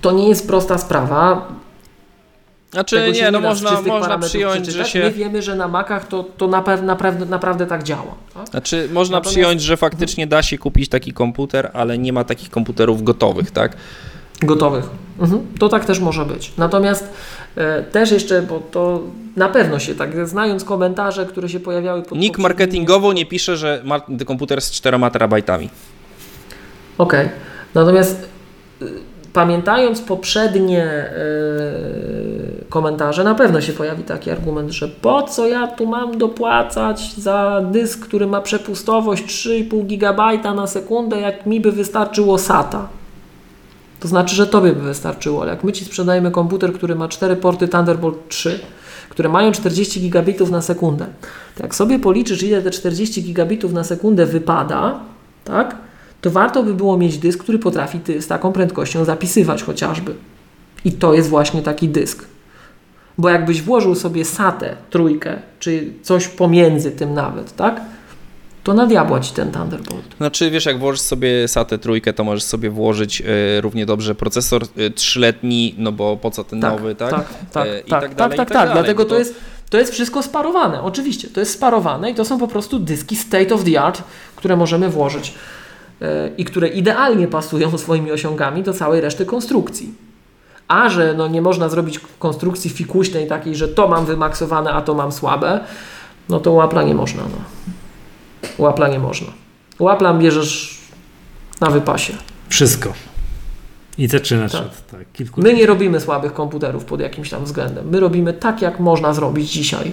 to 0.00 0.12
nie 0.12 0.28
jest 0.28 0.46
prosta 0.48 0.78
sprawa. 0.78 1.48
Znaczy 2.70 2.96
Tego 2.96 3.12
nie, 3.12 3.30
no 3.30 3.40
można, 3.40 3.82
można 3.82 4.18
przyjąć, 4.18 4.66
że 4.66 4.84
się... 4.84 4.98
My 4.98 5.10
wiemy, 5.10 5.42
że 5.42 5.56
na 5.56 5.68
Macach 5.68 6.08
to, 6.08 6.24
to 6.36 6.46
naprawdę, 6.48 6.86
naprawdę, 6.86 7.26
naprawdę 7.26 7.66
tak 7.66 7.82
działa. 7.82 8.14
Tak? 8.34 8.48
Znaczy, 8.48 8.88
można 8.92 9.16
Natomiast- 9.16 9.30
przyjąć, 9.30 9.62
że 9.62 9.76
faktycznie 9.76 10.26
da 10.26 10.42
się 10.42 10.58
kupić 10.58 10.88
taki 10.88 11.12
komputer, 11.12 11.70
ale 11.74 11.98
nie 11.98 12.12
ma 12.12 12.24
takich 12.24 12.50
komputerów 12.50 13.02
gotowych, 13.02 13.50
tak? 13.50 13.76
Gotowych. 14.42 14.84
Mhm. 15.20 15.46
To 15.58 15.68
tak 15.68 15.84
też 15.84 16.00
może 16.00 16.24
być. 16.24 16.52
Natomiast 16.58 17.08
e, 17.56 17.82
też 17.82 18.10
jeszcze, 18.10 18.42
bo 18.42 18.60
to 18.70 19.00
na 19.36 19.48
pewno 19.48 19.78
się 19.78 19.94
tak, 19.94 20.28
znając 20.28 20.64
komentarze, 20.64 21.26
które 21.26 21.48
się 21.48 21.60
pojawiały 21.60 22.02
pod 22.02 22.18
Nikt 22.18 22.40
marketingowo 22.40 23.12
nie 23.12 23.26
pisze, 23.26 23.56
że 23.56 23.82
ma 23.84 24.00
komputer 24.26 24.60
z 24.60 24.70
4 24.70 24.98
terabajtami. 25.12 25.70
Okej. 26.98 27.28
Natomiast 27.74 28.28
y, 28.82 28.86
pamiętając 29.32 30.00
poprzednie 30.00 31.10
y, 32.60 32.64
komentarze, 32.68 33.24
na 33.24 33.34
pewno 33.34 33.60
się 33.60 33.72
pojawi 33.72 34.02
taki 34.02 34.30
argument, 34.30 34.70
że 34.70 34.88
po 34.88 35.22
co 35.22 35.46
ja 35.46 35.66
tu 35.66 35.86
mam 35.86 36.18
dopłacać 36.18 37.14
za 37.14 37.62
dysk, 37.72 38.06
który 38.06 38.26
ma 38.26 38.40
przepustowość 38.40 39.24
3,5 39.24 39.86
GB 39.86 40.54
na 40.54 40.66
sekundę, 40.66 41.20
jak 41.20 41.46
mi 41.46 41.60
by 41.60 41.72
wystarczyło 41.72 42.38
SATA. 42.38 42.88
To 44.06 44.10
znaczy, 44.10 44.34
że 44.36 44.46
tobie 44.46 44.72
by 44.72 44.82
wystarczyło, 44.82 45.42
ale 45.42 45.50
jak 45.50 45.64
my 45.64 45.72
ci 45.72 45.84
sprzedajemy 45.84 46.30
komputer, 46.30 46.72
który 46.72 46.94
ma 46.94 47.08
4 47.08 47.36
porty 47.36 47.68
Thunderbolt 47.68 48.28
3, 48.28 48.60
które 49.08 49.28
mają 49.28 49.52
40 49.52 50.00
gigabitów 50.00 50.50
na 50.50 50.62
sekundę, 50.62 51.06
to 51.56 51.62
jak 51.62 51.74
sobie 51.74 51.98
policzysz, 51.98 52.42
ile 52.42 52.62
te 52.62 52.70
40 52.70 53.22
gigabitów 53.22 53.72
na 53.72 53.84
sekundę 53.84 54.26
wypada, 54.26 55.00
tak, 55.44 55.76
to 56.20 56.30
warto 56.30 56.62
by 56.62 56.74
było 56.74 56.98
mieć 56.98 57.18
dysk, 57.18 57.40
który 57.40 57.58
potrafi 57.58 58.00
ty, 58.00 58.22
z 58.22 58.26
taką 58.26 58.52
prędkością 58.52 59.04
zapisywać 59.04 59.62
chociażby. 59.62 60.14
I 60.84 60.92
to 60.92 61.14
jest 61.14 61.28
właśnie 61.28 61.62
taki 61.62 61.88
dysk. 61.88 62.24
Bo 63.18 63.28
jakbyś 63.28 63.62
włożył 63.62 63.94
sobie 63.94 64.24
SATę, 64.24 64.76
trójkę, 64.90 65.36
czy 65.58 65.92
coś 66.02 66.28
pomiędzy 66.28 66.90
tym 66.90 67.14
nawet, 67.14 67.56
tak, 67.56 67.80
to 68.66 68.74
na 68.74 68.86
diabła 68.86 69.20
ci 69.20 69.32
ten 69.32 69.52
Thunderbolt. 69.52 70.16
Znaczy, 70.18 70.50
wiesz, 70.50 70.66
jak 70.66 70.78
włożysz 70.78 71.00
sobie 71.00 71.48
SATę 71.48 71.78
trójkę, 71.78 72.12
to 72.12 72.24
możesz 72.24 72.42
sobie 72.42 72.70
włożyć 72.70 73.20
e, 73.20 73.60
równie 73.60 73.86
dobrze 73.86 74.14
procesor 74.14 74.62
e, 74.76 74.90
trzyletni, 74.90 75.74
no 75.78 75.92
bo 75.92 76.16
po 76.16 76.30
co 76.30 76.44
ten 76.44 76.58
nowy, 76.58 76.94
tak? 76.94 77.10
Tak, 77.10 77.24
tak, 77.52 77.66
E, 77.66 77.80
tak, 77.80 77.88
tak 77.88 78.00
tak, 78.00 78.14
dalej, 78.14 78.36
tak, 78.36 78.48
tak, 78.48 78.58
tak 78.58 78.68
dalej, 78.68 78.74
Dlatego 78.74 79.04
to 79.04 79.10
to- 79.10 79.18
jest, 79.18 79.34
to 79.70 79.78
jest 79.78 79.92
wszystko 79.92 80.22
sparowane. 80.22 80.82
Oczywiście, 80.82 81.28
to 81.28 81.40
jest 81.40 81.52
sparowane 81.52 82.10
i 82.10 82.14
to 82.14 82.24
są 82.24 82.38
po 82.38 82.48
prostu 82.48 82.78
dyski 82.78 83.16
state 83.16 83.54
of 83.54 83.64
the 83.64 83.80
art, 83.80 84.02
które 84.36 84.56
możemy 84.56 84.88
włożyć 84.88 85.34
e, 86.02 86.30
i 86.38 86.44
które 86.44 86.68
idealnie 86.68 87.28
pasują 87.28 87.78
swoimi 87.78 88.12
osiągami 88.12 88.62
do 88.62 88.72
całej 88.72 89.00
reszty 89.00 89.26
konstrukcji. 89.26 89.94
A 90.68 90.88
że 90.88 91.14
no, 91.16 91.28
nie 91.28 91.42
można 91.42 91.68
zrobić 91.68 92.00
konstrukcji 92.18 92.70
fikuśnej 92.70 93.26
takiej, 93.26 93.56
że 93.56 93.68
to 93.68 93.88
mam 93.88 94.06
wymaksowane, 94.06 94.72
a 94.72 94.82
to 94.82 94.94
mam 94.94 95.12
słabe, 95.12 95.60
no 96.28 96.40
to 96.40 96.52
u 96.52 96.58
Apple'a 96.58 96.86
nie 96.86 96.94
można. 96.94 97.22
No. 97.22 97.38
U 98.58 98.62
Apple'a 98.64 98.90
nie 98.90 98.98
można. 98.98 99.28
U 99.78 99.84
Apple'a 99.84 100.18
bierzesz 100.18 100.78
na 101.60 101.70
wypasie. 101.70 102.12
Wszystko. 102.48 102.92
I 103.98 104.08
zaczynasz 104.08 104.52
Tak. 104.52 104.62
od 104.62 104.86
tak, 104.86 105.12
kilku. 105.12 105.40
My 105.40 105.54
nie 105.54 105.66
robimy 105.66 106.00
słabych 106.00 106.32
komputerów 106.32 106.84
pod 106.84 107.00
jakimś 107.00 107.30
tam 107.30 107.44
względem. 107.44 107.88
My 107.88 108.00
robimy 108.00 108.32
tak, 108.32 108.62
jak 108.62 108.80
można 108.80 109.14
zrobić 109.14 109.52
dzisiaj. 109.52 109.92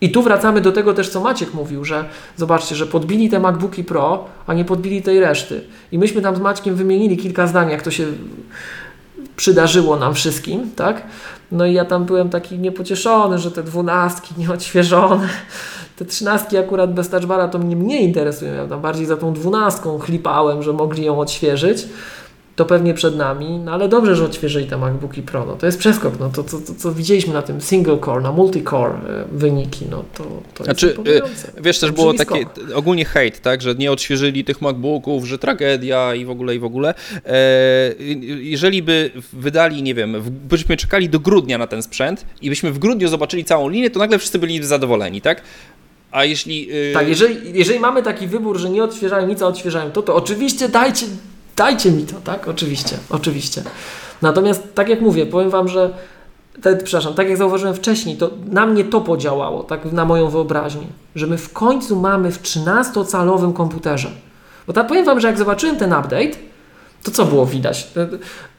I 0.00 0.10
tu 0.10 0.22
wracamy 0.22 0.60
do 0.60 0.72
tego 0.72 0.94
też, 0.94 1.08
co 1.08 1.20
Maciek 1.20 1.54
mówił, 1.54 1.84
że 1.84 2.04
zobaczcie, 2.36 2.76
że 2.76 2.86
podbili 2.86 3.28
te 3.28 3.40
MacBooki 3.40 3.84
Pro, 3.84 4.24
a 4.46 4.54
nie 4.54 4.64
podbili 4.64 5.02
tej 5.02 5.20
reszty. 5.20 5.64
I 5.92 5.98
myśmy 5.98 6.22
tam 6.22 6.36
z 6.36 6.40
Maćkiem 6.40 6.74
wymienili 6.74 7.16
kilka 7.16 7.46
zdań, 7.46 7.70
jak 7.70 7.82
to 7.82 7.90
się 7.90 8.06
przydarzyło 9.36 9.96
nam 9.96 10.14
wszystkim, 10.14 10.70
tak? 10.76 11.02
No 11.52 11.66
i 11.66 11.72
ja 11.72 11.84
tam 11.84 12.04
byłem 12.04 12.30
taki 12.30 12.58
niepocieszony, 12.58 13.38
że 13.38 13.50
te 13.50 13.62
dwunastki 13.62 14.34
nieodświeżone, 14.40 15.28
te 15.98 16.04
trzynastki 16.04 16.56
akurat 16.56 16.94
bez 16.94 17.08
touchbara 17.08 17.48
to 17.48 17.58
mnie 17.58 17.76
mniej 17.76 18.04
interesują. 18.04 18.54
Ja 18.54 18.66
tam 18.66 18.80
bardziej 18.80 19.06
za 19.06 19.16
tą 19.16 19.32
dwunastką 19.32 19.98
chlipałem, 19.98 20.62
że 20.62 20.72
mogli 20.72 21.04
ją 21.04 21.18
odświeżyć 21.18 21.86
to 22.58 22.64
pewnie 22.64 22.94
przed 22.94 23.16
nami, 23.16 23.58
no 23.64 23.72
ale 23.72 23.88
dobrze, 23.88 24.16
że 24.16 24.24
odświeżyli 24.24 24.66
te 24.66 24.76
MacBooki 24.76 25.22
Pro, 25.22 25.44
no 25.44 25.52
to 25.52 25.66
jest 25.66 25.78
przeskok, 25.78 26.20
no 26.20 26.28
to, 26.30 26.42
to, 26.42 26.58
to 26.58 26.74
co 26.74 26.92
widzieliśmy 26.92 27.34
na 27.34 27.42
tym 27.42 27.60
single 27.60 27.98
core, 27.98 28.22
na 28.22 28.32
multi-core 28.32 28.94
e, 28.94 29.24
wyniki, 29.32 29.86
no 29.90 30.04
to, 30.14 30.24
to 30.54 30.64
Znaczy, 30.64 30.86
jest 30.86 30.98
imponujące. 30.98 31.52
Wiesz, 31.60 31.78
też 31.78 31.90
było 31.90 32.14
takie 32.14 32.42
skok. 32.42 32.70
ogólnie 32.74 33.04
hejt, 33.04 33.40
tak, 33.40 33.62
że 33.62 33.74
nie 33.74 33.92
odświeżyli 33.92 34.44
tych 34.44 34.62
MacBooków, 34.62 35.24
że 35.24 35.38
tragedia 35.38 36.14
i 36.14 36.24
w 36.24 36.30
ogóle, 36.30 36.54
i 36.54 36.58
w 36.58 36.64
ogóle. 36.64 36.94
E, 37.26 37.34
jeżeli 38.40 38.82
by 38.82 39.10
wydali, 39.32 39.82
nie 39.82 39.94
wiem, 39.94 40.16
byśmy 40.48 40.76
czekali 40.76 41.08
do 41.08 41.20
grudnia 41.20 41.58
na 41.58 41.66
ten 41.66 41.82
sprzęt 41.82 42.26
i 42.42 42.48
byśmy 42.48 42.72
w 42.72 42.78
grudniu 42.78 43.08
zobaczyli 43.08 43.44
całą 43.44 43.68
linię, 43.68 43.90
to 43.90 43.98
nagle 43.98 44.18
wszyscy 44.18 44.38
byli 44.38 44.64
zadowoleni, 44.64 45.20
tak? 45.20 45.42
A 46.10 46.24
jeśli. 46.24 46.66
Yy... 46.66 46.90
Tak, 46.94 47.08
jeżeli, 47.08 47.58
jeżeli 47.58 47.80
mamy 47.80 48.02
taki 48.02 48.26
wybór, 48.26 48.58
że 48.58 48.70
nie 48.70 48.84
odświeżają 48.84 49.26
nic, 49.26 49.42
a 49.42 49.46
odświeżają 49.46 49.90
to, 49.90 50.02
to 50.02 50.14
oczywiście 50.14 50.68
dajcie, 50.68 51.06
dajcie 51.56 51.90
mi 51.90 52.02
to, 52.02 52.20
tak? 52.24 52.48
Oczywiście, 52.48 52.96
oczywiście. 53.10 53.62
Natomiast 54.22 54.74
tak 54.74 54.88
jak 54.88 55.00
mówię, 55.00 55.26
powiem 55.26 55.50
Wam, 55.50 55.68
że 55.68 55.90
te, 56.62 56.76
przepraszam, 56.76 57.14
tak 57.14 57.28
jak 57.28 57.38
zauważyłem 57.38 57.74
wcześniej, 57.74 58.16
to 58.16 58.30
na 58.46 58.66
mnie 58.66 58.84
to 58.84 59.00
podziałało, 59.00 59.62
tak 59.62 59.92
na 59.92 60.04
moją 60.04 60.28
wyobraźnię, 60.30 60.86
że 61.14 61.26
my 61.26 61.38
w 61.38 61.52
końcu 61.52 61.96
mamy 61.96 62.32
w 62.32 62.42
13-calowym 62.42 63.52
komputerze. 63.52 64.10
Bo 64.66 64.72
tak 64.72 64.86
powiem 64.86 65.04
Wam, 65.04 65.20
że 65.20 65.28
jak 65.28 65.38
zobaczyłem 65.38 65.76
ten 65.76 65.92
update, 65.92 66.30
to 67.02 67.10
co 67.10 67.24
było 67.24 67.46
widać? 67.46 67.88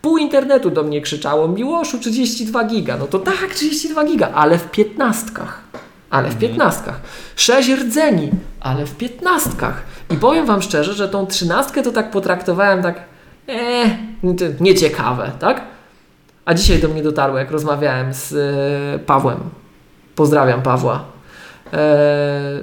Pół 0.02 0.18
internetu 0.18 0.70
do 0.70 0.84
mnie 0.84 1.02
krzyczało, 1.02 1.48
Miłoszu 1.48 2.00
32 2.00 2.64
giga. 2.64 2.98
No 2.98 3.08
to 3.08 3.20
tak, 3.20 3.54
32 3.56 4.06
giga, 4.06 4.32
ale 4.34 4.58
w 4.58 4.72
piętnastkach. 4.72 5.64
Ale 6.10 6.30
w 6.30 6.34
mhm. 6.34 6.42
piętnastkach. 6.42 7.02
Sześć 7.36 7.70
rdzeni, 7.70 8.32
ale 8.60 8.86
w 8.86 8.98
piętnastkach. 8.98 9.84
I 10.10 10.16
powiem 10.16 10.46
Wam 10.46 10.62
szczerze, 10.62 10.94
że 10.94 11.10
tą 11.10 11.28
trzynastkę 11.28 11.84
to 11.84 11.92
tak 11.92 12.12
potraktowałem 12.12 12.84
tak, 12.84 13.02
eee, 13.48 13.98
nieciekawe, 14.60 15.32
tak? 15.40 15.62
A 16.46 16.54
dzisiaj 16.54 16.80
do 16.80 16.88
mnie 16.88 17.04
dotarło, 17.04 17.38
jak 17.38 17.52
rozmawiałem 17.52 18.14
z 18.14 18.34
e, 18.34 19.00
Pawłem. 19.00 19.40
Pozdrawiam 20.16 20.62
Pawła. 20.62 21.06
E, 21.74 21.78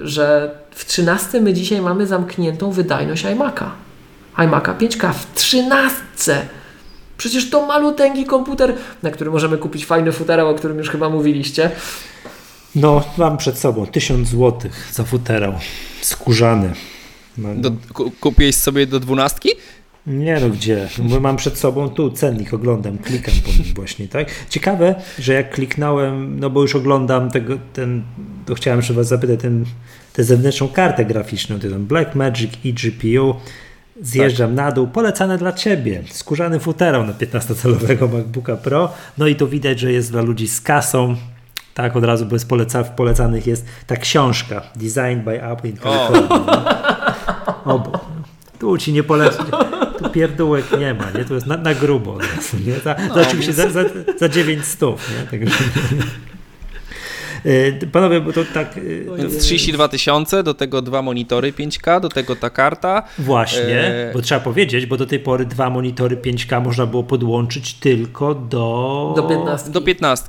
że 0.02 0.54
w 0.70 0.84
13 0.84 1.40
my 1.40 1.52
dzisiaj 1.52 1.80
mamy 1.80 2.06
zamkniętą 2.06 2.70
wydajność 2.70 3.24
iMac'a. 3.24 3.68
iMac'a 4.36 4.76
5K 4.76 5.12
w 5.12 5.34
13. 5.34 6.02
Przecież 7.18 7.50
to 7.50 7.66
maluteńki 7.66 8.24
komputer, 8.24 8.74
na 9.02 9.10
który 9.10 9.30
możemy 9.30 9.58
kupić 9.58 9.86
fajny 9.86 10.12
futerał, 10.12 10.48
o 10.48 10.54
którym 10.54 10.78
już 10.78 10.90
chyba 10.90 11.08
mówiliście. 11.08 11.70
No, 12.74 13.04
mam 13.18 13.36
przed 13.36 13.58
sobą 13.58 13.86
1000 13.86 14.28
zł 14.28 14.70
za 14.92 15.04
futerał 15.04 15.52
skórzany. 16.02 16.72
No, 17.38 17.54
do, 17.54 17.70
kupiłeś 18.20 18.56
sobie 18.56 18.86
do 18.86 19.00
dwunastki? 19.00 19.48
Nie 20.06 20.40
no 20.40 20.48
gdzie, 20.48 20.88
bo 20.98 21.20
mam 21.20 21.36
przed 21.36 21.58
sobą 21.58 21.88
tu 21.88 22.10
cennik, 22.10 22.54
oglądam, 22.54 22.98
klikam 22.98 23.34
po 23.44 23.50
nim 23.50 23.74
właśnie, 23.74 24.08
tak? 24.08 24.28
Ciekawe, 24.50 24.94
że 25.18 25.32
jak 25.32 25.50
kliknąłem, 25.50 26.40
no 26.40 26.50
bo 26.50 26.62
już 26.62 26.76
oglądam 26.76 27.30
tego, 27.30 27.58
ten, 27.72 28.02
to 28.46 28.54
chciałem 28.54 28.82
się 28.82 28.94
was 28.94 29.08
zapytać, 29.08 29.40
ten, 29.40 29.64
tę 30.12 30.24
zewnętrzną 30.24 30.68
kartę 30.68 31.04
graficzną, 31.04 31.58
ten 31.58 31.86
Blackmagic 31.86 32.52
eGPU, 32.66 33.34
zjeżdżam 34.02 34.48
tak. 34.48 34.56
na 34.56 34.72
dół, 34.72 34.86
polecane 34.86 35.38
dla 35.38 35.52
Ciebie, 35.52 36.02
skórzany 36.10 36.60
futerał 36.60 37.06
na 37.06 37.12
15-calowego 37.12 38.12
MacBooka 38.12 38.56
Pro, 38.56 38.92
no 39.18 39.26
i 39.26 39.36
to 39.36 39.46
widać, 39.46 39.80
że 39.80 39.92
jest 39.92 40.10
dla 40.10 40.22
ludzi 40.22 40.48
z 40.48 40.60
kasą, 40.60 41.16
tak, 41.76 41.96
od 41.96 42.04
razu, 42.04 42.26
bo 42.26 42.34
jest 42.34 42.48
poleca, 42.48 42.82
w 42.82 42.90
polecanych 42.90 43.46
jest 43.46 43.66
ta 43.86 43.96
książka, 43.96 44.62
Designed 44.76 45.24
by 45.24 45.42
Apple 45.42 45.68
in 45.68 45.76
California. 45.76 47.14
O, 47.64 47.78
bo, 47.78 48.00
tu 48.58 48.78
ci 48.78 48.92
nie 48.92 49.02
polecę 49.02 49.44
tu 49.98 50.10
pierdółek 50.10 50.64
nie 50.78 50.94
ma, 50.94 51.10
nie? 51.10 51.24
To 51.24 51.34
jest 51.34 51.46
na, 51.46 51.56
na 51.56 51.74
grubo. 51.74 52.18
Nie? 52.66 52.80
Za, 52.80 52.96
no, 53.08 53.14
to 53.14 53.20
oczywiście 53.20 53.52
więc... 53.52 53.72
za, 53.72 53.82
za, 53.82 53.88
za 54.18 54.28
900, 54.28 54.90
nie? 54.90 55.26
Także... 55.30 55.56
E, 57.46 57.86
panowie, 57.86 58.20
bo 58.20 58.32
to 58.32 58.40
tak. 58.54 58.78
E, 58.78 59.16
więc 59.16 59.38
32 59.38 59.88
tysiące, 59.88 60.42
do 60.42 60.54
tego 60.54 60.82
dwa 60.82 61.02
monitory 61.02 61.52
5K, 61.52 62.00
do 62.00 62.08
tego 62.08 62.36
ta 62.36 62.50
karta. 62.50 63.02
Właśnie, 63.18 63.78
e... 63.78 64.10
bo 64.14 64.22
trzeba 64.22 64.40
powiedzieć, 64.40 64.86
bo 64.86 64.96
do 64.96 65.06
tej 65.06 65.18
pory 65.18 65.46
dwa 65.46 65.70
monitory 65.70 66.16
5K 66.16 66.64
można 66.64 66.86
było 66.86 67.04
podłączyć 67.04 67.74
tylko 67.74 68.34
do. 68.34 69.12
Do 69.16 69.22
15. 69.22 69.70
Do 69.70 69.80
15. 69.80 70.28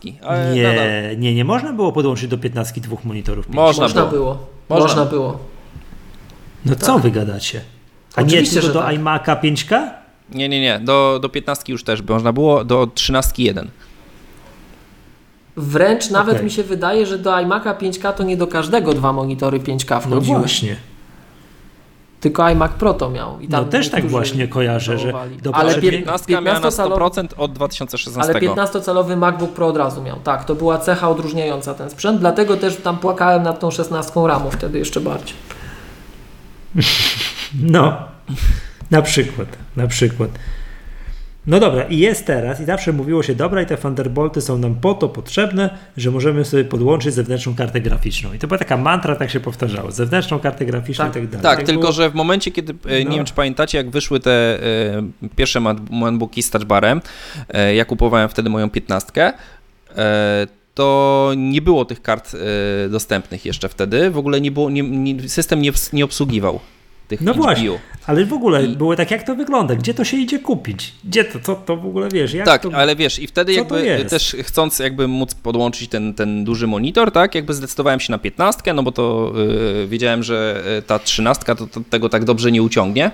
Nie, 0.54 1.16
nie, 1.18 1.36
nie 1.36 1.46
można 1.46 1.74
było 1.74 1.92
podłączyć 1.92 2.30
do 2.30 2.38
15 2.38 2.82
dwóch 2.82 3.06
monitorów 3.06 3.50
5K. 3.50 3.56
Można, 3.56 3.84
można 3.84 4.06
było. 4.06 4.12
było. 4.12 4.48
Można. 4.70 4.88
można 4.88 5.06
było. 5.06 5.40
No 6.66 6.76
tak. 6.76 6.84
co 6.84 7.00
wy 7.00 7.12
gadacie? 7.12 7.62
A 8.16 8.22
Oczywiście, 8.22 8.56
nie 8.56 8.62
tylko 8.62 8.80
do 8.80 8.86
tak. 8.86 8.96
iMac'a 8.96 9.42
5K? 9.42 9.90
Nie, 10.32 10.50
nie, 10.50 10.62
nie. 10.62 10.80
Do, 10.80 11.20
do 11.22 11.30
15 11.30 11.72
już 11.72 11.84
też 11.84 12.02
by 12.02 12.14
można 12.14 12.34
było, 12.34 12.64
do 12.64 12.88
13 12.88 13.44
1. 13.44 13.70
Wręcz 15.58 16.10
nawet 16.10 16.34
okay. 16.34 16.44
mi 16.44 16.52
się 16.52 16.64
wydaje, 16.64 17.06
że 17.06 17.18
do 17.18 17.32
iMac'a 17.32 17.78
5K 17.78 18.14
to 18.14 18.24
nie 18.24 18.38
do 18.38 18.48
każdego 18.48 18.94
dwa 18.94 19.14
monitory 19.14 19.60
5K 19.60 20.02
wchodziły. 20.02 20.34
No 20.34 20.40
właśnie. 20.40 20.76
Tylko 22.20 22.50
iMac 22.50 22.72
Pro 22.72 22.94
to 22.94 23.10
miał. 23.10 23.40
I 23.40 23.48
tam 23.48 23.66
no 23.66 23.72
też 23.72 23.90
tak 23.90 24.08
właśnie 24.08 24.48
kojarzę, 24.48 25.00
że 25.00 25.14
do 25.44 25.56
ale 25.56 25.82
15, 25.82 25.92
15 25.92 26.42
miała 26.42 26.60
na 26.60 26.70
100% 26.70 27.28
od 27.38 27.54
2016. 27.54 28.32
Ale 28.32 28.40
15-calowy 28.40 29.18
MacBook 29.18 29.52
Pro 29.52 29.68
od 29.68 29.78
razu 29.78 30.02
miał. 30.04 30.16
Tak, 30.20 30.46
to 30.46 30.56
była 30.56 30.78
cecha 30.78 31.10
odróżniająca 31.10 31.74
ten 31.74 31.90
sprzęt, 31.90 32.20
dlatego 32.20 32.58
też 32.58 32.76
tam 32.76 32.98
płakałem 32.98 33.44
nad 33.44 33.60
tą 33.60 33.72
16 33.72 34.12
ramą 34.28 34.50
wtedy 34.50 34.80
jeszcze 34.80 35.02
bardziej. 35.02 35.36
No, 37.62 37.98
na 38.92 39.02
przykład, 39.02 39.48
na 39.76 39.88
przykład. 39.88 40.30
No 41.48 41.60
dobra, 41.60 41.84
i 41.84 41.98
jest 41.98 42.26
teraz, 42.26 42.62
i 42.62 42.66
zawsze 42.66 42.94
mówiło 42.94 43.24
się, 43.24 43.36
dobra, 43.36 43.62
i 43.62 43.66
te 43.66 43.78
Thunderbolty 43.78 44.42
są 44.42 44.58
nam 44.58 44.76
po 44.76 44.94
to 44.94 45.10
potrzebne, 45.10 45.70
że 45.98 46.12
możemy 46.12 46.46
sobie 46.46 46.66
podłączyć 46.66 47.14
zewnętrzną 47.14 47.56
kartę 47.56 47.82
graficzną. 47.82 48.34
I 48.34 48.40
to 48.40 48.48
była 48.48 48.58
taka 48.58 48.78
mantra, 48.78 49.16
tak 49.16 49.30
się 49.30 49.40
powtarzało, 49.40 49.92
zewnętrzną 49.92 50.40
kartę 50.40 50.66
graficzną 50.66 51.06
tak, 51.06 51.16
i 51.16 51.20
tak 51.20 51.28
dalej. 51.28 51.44
Tak, 51.44 51.58
tak 51.58 51.66
tylko 51.66 51.82
było... 51.82 51.92
że 51.92 52.10
w 52.10 52.14
momencie, 52.14 52.52
kiedy, 52.52 52.74
e, 52.74 53.04
no. 53.04 53.10
nie 53.10 53.16
wiem 53.16 53.26
czy 53.26 53.34
pamiętacie, 53.34 53.78
jak 53.78 53.90
wyszły 53.90 54.20
te 54.20 54.60
y, 55.24 55.30
pierwsze 55.36 55.60
MacBooki 55.90 56.44
z 56.44 56.50
touchbarem, 56.50 57.02
y, 57.72 57.76
ja 57.76 57.86
kupowałem 57.86 58.30
wtedy 58.30 58.50
moją 58.50 58.70
piętnastkę, 58.70 59.34
y, 59.34 59.96
to 60.74 61.32
nie 61.38 61.62
było 61.62 61.86
tych 61.86 62.02
kart 62.02 62.36
dostępnych 62.90 63.46
jeszcze 63.46 63.70
wtedy, 63.70 64.12
w 64.12 64.18
ogóle 64.18 64.42
nie 64.42 64.52
było, 64.52 64.70
nie, 64.70 64.84
nie, 64.84 65.30
system 65.30 65.62
nie, 65.62 65.72
nie 65.94 66.06
obsługiwał 66.06 66.60
tych 67.08 67.22
No 67.22 67.34
właśnie, 67.34 67.72
ale 68.08 68.26
w 68.26 68.34
ogóle 68.34 68.66
I... 68.66 68.76
było 68.76 68.96
tak, 68.96 69.12
jak 69.12 69.24
to 69.24 69.36
wygląda? 69.36 69.76
Gdzie 69.76 69.94
to 69.94 70.04
się 70.04 70.18
idzie 70.18 70.40
kupić? 70.40 70.94
Gdzie 71.04 71.24
to, 71.24 71.40
co 71.40 71.56
to 71.56 71.78
w 71.78 71.86
ogóle 71.86 72.10
wiesz? 72.10 72.34
Jak 72.34 72.46
tak, 72.46 72.62
to... 72.62 72.70
ale 72.74 72.96
wiesz, 72.96 73.20
i 73.20 73.28
wtedy 73.28 73.54
jakby 73.54 74.06
też 74.10 74.36
chcąc 74.44 74.80
jakby 74.80 75.08
móc 75.08 75.36
podłączyć 75.36 75.90
ten, 75.90 76.14
ten 76.14 76.44
duży 76.44 76.68
monitor, 76.68 77.12
tak, 77.12 77.36
jakby 77.36 77.54
zdecydowałem 77.54 78.00
się 78.00 78.12
na 78.12 78.18
15, 78.18 78.74
no 78.74 78.84
bo 78.84 78.92
to 78.92 79.34
yy, 79.36 79.88
wiedziałem, 79.88 80.24
że 80.24 80.64
y, 80.80 80.82
ta 80.82 81.00
13 81.00 81.46
to, 81.46 81.68
to, 81.68 81.82
tego 81.90 82.10
tak 82.10 82.26
dobrze 82.26 82.52
nie 82.52 82.64
uciągnie. 82.64 83.06
E, 83.06 83.12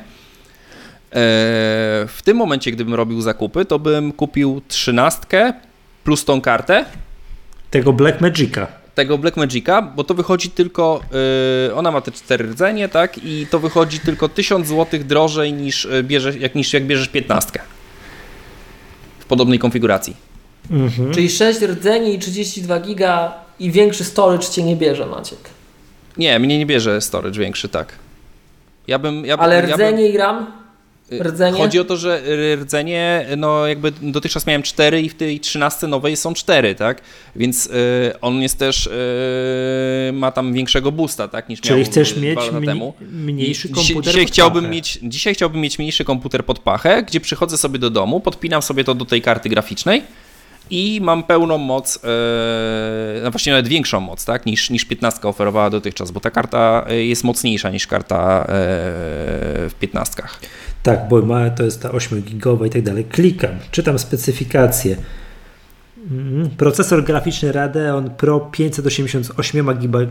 w 2.07 2.19
tym 2.23 2.37
momencie, 2.37 2.71
gdybym 2.71 2.93
robił 2.93 3.21
zakupy, 3.21 3.65
to 3.65 3.79
bym 3.79 4.11
kupił 4.11 4.61
13 4.67 5.53
plus 6.03 6.25
tą 6.25 6.41
kartę. 6.41 6.85
Tego 7.71 7.93
Black 7.93 8.21
Magica 8.21 8.82
tego 8.95 9.17
Black 9.17 9.37
Magica, 9.37 9.81
bo 9.81 10.03
to 10.03 10.13
wychodzi 10.13 10.49
tylko, 10.49 11.01
yy, 11.67 11.75
ona 11.75 11.91
ma 11.91 12.01
te 12.01 12.11
cztery 12.11 12.45
rdzenie, 12.45 12.89
tak, 12.89 13.17
i 13.23 13.47
to 13.51 13.59
wychodzi 13.59 13.99
tylko 13.99 14.29
1000 14.29 14.67
zł 14.67 14.99
drożej 15.03 15.53
niż, 15.53 15.85
y, 15.85 16.03
bierze, 16.03 16.37
jak, 16.37 16.55
niż 16.55 16.73
jak 16.73 16.85
bierzesz 16.85 17.07
15 17.07 17.59
w 19.19 19.25
podobnej 19.25 19.59
konfiguracji. 19.59 20.15
Mhm. 20.71 21.13
Czyli 21.13 21.29
6 21.29 21.61
rdzeni 21.61 22.15
i 22.15 22.19
32 22.19 22.79
giga 22.79 23.33
i 23.59 23.71
większy 23.71 24.03
storage 24.03 24.47
cię 24.47 24.63
nie 24.63 24.75
bierze, 24.75 25.05
Maciek. 25.05 25.39
Nie, 26.17 26.39
mnie 26.39 26.57
nie 26.57 26.65
bierze 26.65 27.01
storage 27.01 27.39
większy, 27.39 27.69
tak. 27.69 27.93
Ja 28.87 28.99
bym, 28.99 29.25
ja 29.25 29.37
Ale 29.37 29.61
rdzenie 29.61 30.01
ja 30.01 30.07
bym... 30.07 30.15
i 30.15 30.17
RAM? 30.17 30.62
Y, 31.21 31.23
rdzenie? 31.23 31.57
Chodzi 31.57 31.79
o 31.79 31.85
to, 31.85 31.97
że 31.97 32.21
rdzenie, 32.55 33.25
no 33.37 33.67
jakby 33.67 33.91
dotychczas 34.01 34.47
miałem 34.47 34.63
4 34.63 35.01
i 35.01 35.09
w 35.09 35.15
tej 35.15 35.39
13 35.39 35.87
nowej 35.87 36.15
są 36.17 36.33
4, 36.33 36.75
tak? 36.75 37.01
Więc 37.35 37.65
y, 37.65 37.71
on 38.21 38.41
jest 38.41 38.59
też, 38.59 38.87
y, 38.87 40.11
ma 40.13 40.31
tam 40.31 40.53
większego 40.53 40.91
boosta, 40.91 41.27
tak? 41.27 41.49
Niż 41.49 41.61
Czyli 41.61 41.75
miał 41.75 41.85
chcesz 41.85 42.17
mieć 42.17 42.39
temu. 42.65 42.93
mniejszy 43.11 43.69
komputer 43.69 44.13
dzisiaj, 44.13 44.25
chciałbym 44.25 44.69
mieć, 44.69 44.99
dzisiaj 45.03 45.33
chciałbym 45.33 45.61
mieć 45.61 45.79
mniejszy 45.79 46.05
komputer 46.05 46.45
pod 46.45 46.59
pachę, 46.59 47.03
gdzie 47.03 47.21
przychodzę 47.21 47.57
sobie 47.57 47.79
do 47.79 47.89
domu, 47.89 48.19
podpinam 48.19 48.61
sobie 48.61 48.83
to 48.83 48.95
do 48.95 49.05
tej 49.05 49.21
karty 49.21 49.49
graficznej 49.49 50.03
i 50.69 50.99
mam 51.01 51.23
pełną 51.23 51.57
moc, 51.57 51.99
no 53.23 53.31
właśnie 53.31 53.51
nawet 53.51 53.67
większą 53.67 53.99
moc, 53.99 54.25
tak, 54.25 54.45
niż, 54.45 54.69
niż 54.69 54.85
15 54.85 55.27
oferowała 55.27 55.69
dotychczas, 55.69 56.11
bo 56.11 56.19
ta 56.19 56.31
karta 56.31 56.85
jest 56.89 57.23
mocniejsza 57.23 57.69
niż 57.69 57.87
karta 57.87 58.45
w 58.47 59.71
15. 59.79 60.23
Tak, 60.83 61.07
bo 61.09 61.21
ma, 61.21 61.49
to 61.49 61.63
jest 61.63 61.81
ta 61.81 61.89
8-gigowa 61.89 62.67
i 62.67 62.69
tak 62.69 62.81
dalej. 62.81 63.05
Klikam, 63.05 63.51
czytam 63.71 63.99
specyfikację. 63.99 64.95
Mm, 66.11 66.49
procesor 66.49 67.03
graficzny 67.03 67.51
Radeon 67.51 68.09
Pro 68.09 68.39
588 68.39 69.67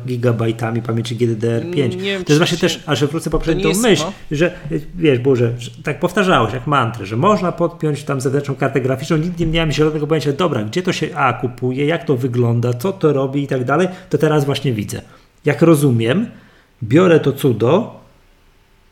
GB 0.07 0.47
pamięci 0.87 1.17
GDDR5. 1.17 1.91
to 2.25 2.33
jest 2.33 2.39
właśnie 2.39 2.59
też, 2.59 2.83
a 2.87 2.95
że 2.95 3.07
wrócę 3.07 3.31
poprzednio 3.31 3.73
tą 3.73 3.79
myśl, 3.79 4.03
no. 4.05 4.13
że 4.31 4.53
wiesz, 4.95 5.19
Boże, 5.19 5.53
że, 5.59 5.71
tak 5.85 6.01
powtarzałeś 6.01 6.55
jak 6.55 6.67
mantrę, 6.67 7.07
że 7.07 7.17
można 7.17 7.53
podpiąć 7.53 8.05
tam 8.05 8.21
zewnętrzną 8.21 8.55
kartę 8.55 8.81
graficzną, 8.81 9.17
nigdy 9.17 9.47
nie 9.47 9.53
miałem 9.53 9.73
zielonego 9.73 10.07
pojęcia, 10.07 10.33
dobra, 10.33 10.65
gdzie 10.65 10.83
to 10.83 10.93
się 10.93 11.17
A 11.17 11.33
kupuje, 11.33 11.87
jak 11.87 12.05
to 12.05 12.17
wygląda, 12.17 12.75
co 12.75 12.93
to 12.93 13.13
robi 13.13 13.43
i 13.43 13.47
tak 13.47 13.65
dalej, 13.65 13.89
to 14.11 14.19
teraz 14.19 14.45
właśnie 14.45 14.73
widzę. 14.73 15.03
Jak 15.45 15.63
rozumiem, 15.63 16.27
biorę 16.83 17.21
to 17.21 17.33
cudo, 17.33 18.02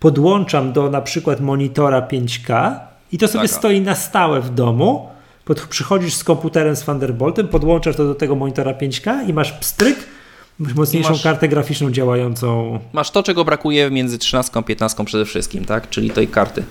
podłączam 0.01 0.73
do 0.73 0.91
na 0.91 1.01
przykład 1.01 1.41
monitora 1.41 2.01
5K 2.01 2.79
i 3.13 3.19
to 3.19 3.29
sobie 3.29 3.49
tak. 3.49 3.59
stoi 3.59 3.81
na 3.81 3.95
stałe 3.95 4.41
w 4.41 4.55
domu. 4.55 5.09
Pod, 5.45 5.61
przychodzisz 5.61 6.15
z 6.15 6.25
komputerem 6.25 6.77
z 6.77 6.83
Thunderboltem, 6.85 7.49
podłączasz 7.49 7.97
to 7.97 8.05
do 8.05 8.15
tego 8.15 8.35
monitora 8.37 8.73
5K 8.73 9.29
i 9.29 9.33
masz 9.33 9.53
pstryk 9.53 9.99
mocniejszą 10.59 11.11
masz- 11.11 11.23
kartę 11.23 11.49
graficzną 11.49 11.91
działającą. 11.91 12.79
Masz 12.93 13.11
to, 13.11 13.23
czego 13.23 13.45
brakuje 13.45 13.91
między 13.91 14.19
13 14.19 14.59
a 14.59 14.63
15 14.63 15.05
przede 15.05 15.25
wszystkim, 15.25 15.65
tak? 15.65 15.91
Czyli 15.91 16.11
tej 16.11 16.29
karty. 16.29 16.65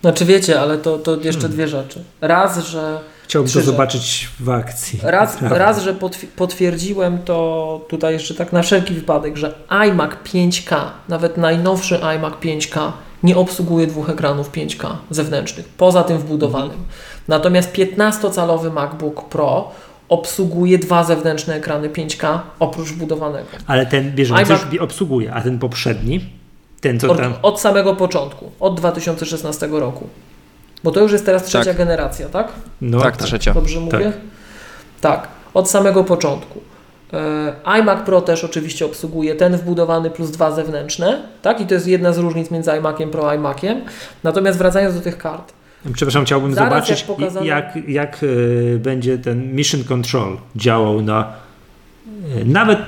Znaczy 0.00 0.24
wiecie, 0.24 0.60
ale 0.60 0.78
to, 0.78 0.98
to 0.98 1.16
jeszcze 1.20 1.48
dwie 1.48 1.68
rzeczy. 1.68 2.04
Raz, 2.20 2.66
że 2.66 3.00
Chciałbym 3.32 3.52
to 3.52 3.60
zobaczyć 3.60 4.28
w 4.40 4.50
akcji. 4.50 5.00
Raz, 5.02 5.42
raz 5.64 5.82
że 5.82 5.94
potwi- 5.94 6.26
potwierdziłem 6.36 7.18
to 7.18 7.80
tutaj 7.88 8.12
jeszcze 8.12 8.34
tak 8.34 8.52
na 8.52 8.62
wszelki 8.62 8.94
wypadek, 8.94 9.36
że 9.36 9.54
iMac 9.68 10.10
5K, 10.24 10.76
nawet 11.08 11.36
najnowszy 11.36 12.00
iMac 12.16 12.34
5K, 12.34 12.92
nie 13.22 13.36
obsługuje 13.36 13.86
dwóch 13.86 14.10
ekranów 14.10 14.50
5K 14.52 14.86
zewnętrznych, 15.10 15.68
poza 15.68 16.02
tym 16.02 16.18
wbudowanym. 16.18 16.78
Natomiast 17.28 17.72
15-calowy 17.72 18.72
MacBook 18.72 19.28
Pro 19.28 19.70
obsługuje 20.08 20.78
dwa 20.78 21.04
zewnętrzne 21.04 21.54
ekrany 21.54 21.88
5K 21.88 22.38
oprócz 22.58 22.88
wbudowanego. 22.88 23.48
Ale 23.66 23.86
ten 23.86 24.12
bieżący 24.14 24.44
iMac- 24.52 24.80
obsługuje, 24.80 25.34
a 25.34 25.40
ten 25.40 25.58
poprzedni, 25.58 26.20
ten 26.80 27.00
co 27.00 27.10
Od, 27.10 27.18
tam. 27.18 27.34
od 27.42 27.60
samego 27.60 27.96
początku, 27.96 28.50
od 28.60 28.76
2016 28.80 29.66
roku. 29.66 30.06
Bo 30.84 30.90
to 30.90 31.00
już 31.00 31.12
jest 31.12 31.26
teraz 31.26 31.44
trzecia 31.44 31.64
Tak. 31.64 31.76
generacja, 31.76 32.28
tak? 32.28 32.48
No, 32.80 33.00
tak, 33.00 33.16
trzecia. 33.16 33.54
Dobrze 33.54 33.80
mówię? 33.80 34.12
Tak, 35.00 35.28
od 35.54 35.70
samego 35.70 36.04
początku. 36.04 36.60
E, 37.12 37.52
iMac 37.80 38.06
Pro 38.06 38.20
też 38.20 38.44
oczywiście 38.44 38.86
obsługuje 38.86 39.34
ten 39.34 39.56
wbudowany 39.56 40.10
plus 40.10 40.30
dwa 40.30 40.50
zewnętrzne, 40.52 41.22
tak? 41.42 41.60
I 41.60 41.66
to 41.66 41.74
jest 41.74 41.86
jedna 41.86 42.12
z 42.12 42.18
różnic 42.18 42.50
między 42.50 42.70
iMaciem 42.70 43.10
Pro 43.10 43.30
a 43.30 43.34
iMaciem. 43.34 43.80
Natomiast 44.24 44.58
wracając 44.58 44.94
do 44.94 45.00
tych 45.00 45.18
kart. 45.18 45.52
Przepraszam, 45.94 46.24
chciałbym 46.24 46.54
Zaraz 46.54 46.68
zobaczyć, 46.70 47.00
jak 47.08 47.18
pokazano- 47.18 47.44
jak, 47.46 47.88
jak 47.88 48.20
e, 48.74 48.78
będzie 48.78 49.18
ten 49.18 49.54
Mission 49.54 49.84
Control 49.84 50.36
działał 50.56 51.02
na 51.02 51.32
e, 52.40 52.44
nawet 52.44 52.78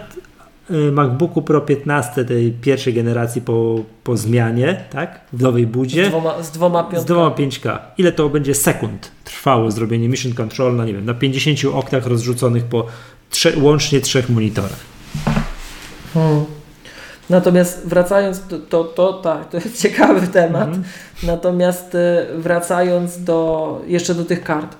MacBooku 0.71 1.43
Pro 1.43 1.61
15 1.61 2.25
tej 2.25 2.53
pierwszej 2.53 2.95
generacji 2.95 3.43
po, 3.43 3.77
po 4.05 4.17
zmianie, 4.17 4.85
tak? 4.91 5.21
W 5.33 5.43
nowej 5.43 5.67
Z 5.67 5.69
budzie. 5.71 6.09
dwoma, 6.09 6.43
z 6.43 6.51
dwoma 6.51 6.91
Z 6.97 7.05
dwoma 7.05 7.31
5K. 7.31 7.79
Ile 7.99 8.13
to 8.13 8.29
będzie 8.29 8.55
sekund 8.55 9.11
trwało 9.45 9.71
zrobienie 9.71 10.09
Mission 10.09 10.33
Control 10.33 10.77
na, 10.77 10.85
nie 10.85 10.95
wiem, 10.95 11.05
na 11.05 11.15
50 11.15 11.59
oknach 11.75 12.07
rozrzuconych 12.07 12.65
po 12.65 12.87
trze, 13.31 13.53
łącznie 13.61 14.01
trzech 14.01 14.29
monitorach? 14.29 14.81
Hmm. 16.15 16.45
Natomiast 17.31 17.89
wracając 17.89 18.47
do 18.47 18.59
to, 18.59 18.85
to 18.85 19.13
tak, 19.13 19.49
to 19.49 19.57
jest 19.57 19.83
ciekawy 19.83 20.27
temat. 20.27 20.69
Natomiast 21.23 21.95
e, 21.95 22.27
wracając 22.39 23.25
do 23.25 23.81
jeszcze 23.87 24.15
do 24.15 24.25
tych 24.25 24.45
kart. 24.45 24.77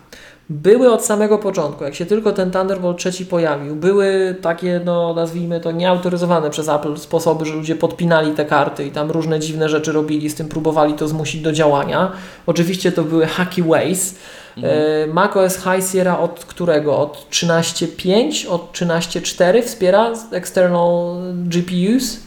Były 0.51 0.93
od 0.93 1.05
samego 1.05 1.39
początku, 1.39 1.85
jak 1.85 1.95
się 1.95 2.07
tylko 2.07 2.33
ten 2.33 2.51
Thunderbolt 2.51 2.99
3 2.99 3.27
pojawił, 3.27 3.77
były 3.77 4.37
takie, 4.43 4.81
no 4.85 5.15
nazwijmy 5.15 5.61
to, 5.61 5.73
nieautoryzowane 5.73 6.51
przez 6.51 6.69
Apple 6.69 6.97
sposoby, 6.97 7.45
że 7.45 7.55
ludzie 7.55 7.77
podpinali 7.77 8.33
te 8.33 8.45
karty 8.45 8.87
i 8.87 8.91
tam 8.91 9.11
różne 9.11 9.41
dziwne 9.41 9.69
rzeczy 9.69 9.93
robili, 9.93 10.31
z 10.31 10.35
tym 10.35 10.49
próbowali 10.49 10.95
to 10.95 11.09
zmusić 11.09 11.43
do 11.43 11.53
działania. 11.53 12.13
Oczywiście 12.47 12.93
to 12.93 13.03
były 13.03 13.27
hacky 13.27 13.63
ways. 13.63 14.15
E, 14.63 15.07
macOS 15.07 15.57
High 15.57 15.93
Sierra 15.93 16.19
od 16.19 16.45
którego? 16.45 16.99
Od 16.99 17.27
13.5, 17.31 18.49
od 18.49 18.73
13.4 18.73 19.63
wspiera 19.63 20.13
external 20.33 21.17
GPUs. 21.35 22.21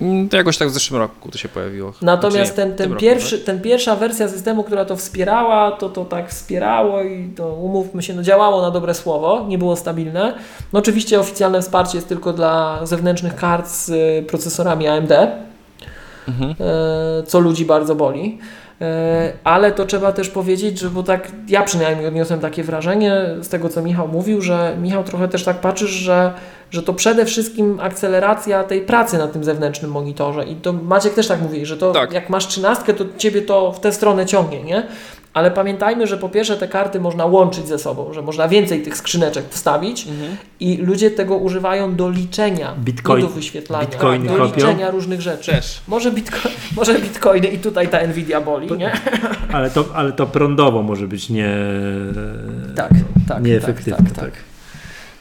Mm, 0.00 0.28
To 0.28 0.36
jakoś 0.36 0.58
tak 0.58 0.68
w 0.68 0.72
zeszłym 0.72 1.00
roku 1.00 1.30
to 1.30 1.38
się 1.38 1.48
pojawiło. 1.48 1.92
Natomiast 2.02 2.54
Znaczy, 2.54 2.56
ten, 2.56 2.68
ten, 2.68 2.76
tym 2.76 2.90
roku, 2.92 3.00
pierwszy, 3.00 3.38
ten 3.38 3.60
pierwsza 3.60 3.96
wersja 3.96 4.28
systemu, 4.28 4.64
która 4.64 4.84
to 4.84 4.96
wspierała, 4.96 5.70
to 5.70 5.88
to 5.88 6.04
tak 6.04 6.30
wspierało 6.30 7.02
i 7.02 7.28
to 7.36 7.48
umówmy 7.54 8.02
się, 8.02 8.14
no 8.14 8.22
działało 8.22 8.62
na 8.62 8.70
dobre 8.70 8.94
słowo, 8.94 9.44
nie 9.48 9.58
było 9.58 9.76
stabilne. 9.76 10.34
No 10.72 10.78
oczywiście 10.78 11.20
oficjalne 11.20 11.62
wsparcie 11.62 11.98
jest 11.98 12.08
tylko 12.08 12.32
dla 12.32 12.80
zewnętrznych 12.86 13.36
kart 13.36 13.68
z 13.68 13.88
y, 13.88 14.24
procesorami 14.28 14.88
AMD, 14.88 15.12
Mhm. 16.28 16.50
e, 16.60 17.22
co 17.26 17.40
ludzi 17.40 17.64
bardzo 17.64 17.94
boli. 17.94 18.38
E, 18.80 19.32
Ale 19.44 19.72
to 19.72 19.84
trzeba 19.86 20.12
też 20.12 20.28
powiedzieć, 20.28 20.78
że 20.78 20.90
bo 20.90 21.02
tak 21.02 21.32
ja 21.48 21.62
przynajmniej 21.62 22.06
odniosłem 22.06 22.40
takie 22.40 22.62
wrażenie 22.64 23.14
z 23.40 23.48
tego, 23.48 23.68
co 23.68 23.82
Michał 23.82 24.08
mówił, 24.08 24.42
że 24.42 24.76
Michał 24.82 25.04
trochę 25.04 25.28
też 25.28 25.44
tak 25.44 25.60
patrzysz, 25.60 25.90
że, 25.90 26.32
że 26.70 26.82
to 26.82 26.94
przede 26.94 27.24
wszystkim 27.24 27.80
akceleracja 27.80 28.64
tej 28.64 28.80
pracy 28.80 29.18
na 29.18 29.28
tym 29.28 29.44
zewnętrznym 29.44 29.90
monitorze. 29.90 30.44
I 30.44 30.56
to 30.56 30.72
Maciek 30.72 31.14
też 31.14 31.26
tak 31.28 31.42
mówi, 31.42 31.66
że 31.66 31.76
to 31.76 31.92
Tak. 31.92 32.12
jak 32.12 32.30
masz 32.30 32.46
trzynastkę, 32.46 32.94
to 32.94 33.04
ciebie 33.18 33.42
to 33.42 33.72
w 33.72 33.80
tę 33.80 33.92
stronę 33.92 34.26
ciągnie, 34.26 34.62
nie? 34.62 34.86
Ale 35.34 35.50
pamiętajmy, 35.50 36.06
że 36.06 36.18
po 36.18 36.28
pierwsze 36.28 36.56
te 36.56 36.68
karty 36.68 37.00
można 37.00 37.26
łączyć 37.26 37.66
ze 37.68 37.78
sobą, 37.78 38.12
że 38.12 38.22
można 38.22 38.48
więcej 38.48 38.82
tych 38.82 38.96
skrzyneczek 38.96 39.44
wstawić 39.50 40.06
Mhm. 40.06 40.36
i 40.60 40.76
ludzie 40.76 41.10
tego 41.10 41.36
używają 41.36 41.94
do 41.94 42.10
liczenia, 42.10 42.74
Bitcoin- 42.84 43.20
do 43.20 43.28
wyświetlania, 43.28 43.86
bitcoiny 43.86 44.26
do 44.28 44.36
kopią? 44.36 44.54
liczenia 44.56 44.90
różnych 44.90 45.20
rzeczy. 45.20 45.50
Też. 45.52 45.80
Może, 45.88 46.10
bitco 46.12 46.48
może 46.76 46.94
bitcoiny 46.98 47.46
i 47.46 47.58
tutaj 47.58 47.88
ta 47.88 48.06
Nvidia 48.06 48.40
boli, 48.40 48.72
nie? 48.78 48.92
Ale 49.52 49.70
to, 49.70 49.84
ale 49.94 50.12
to 50.12 50.26
prądowo 50.26 50.82
może 50.82 51.08
być 51.08 51.30
nie, 51.30 51.50
Tak, 52.76 52.90
tak. 53.28 53.42
nieefektywne. 53.42 53.96
Tak, 53.96 54.06
tak, 54.16 54.24
tak. 54.24 54.32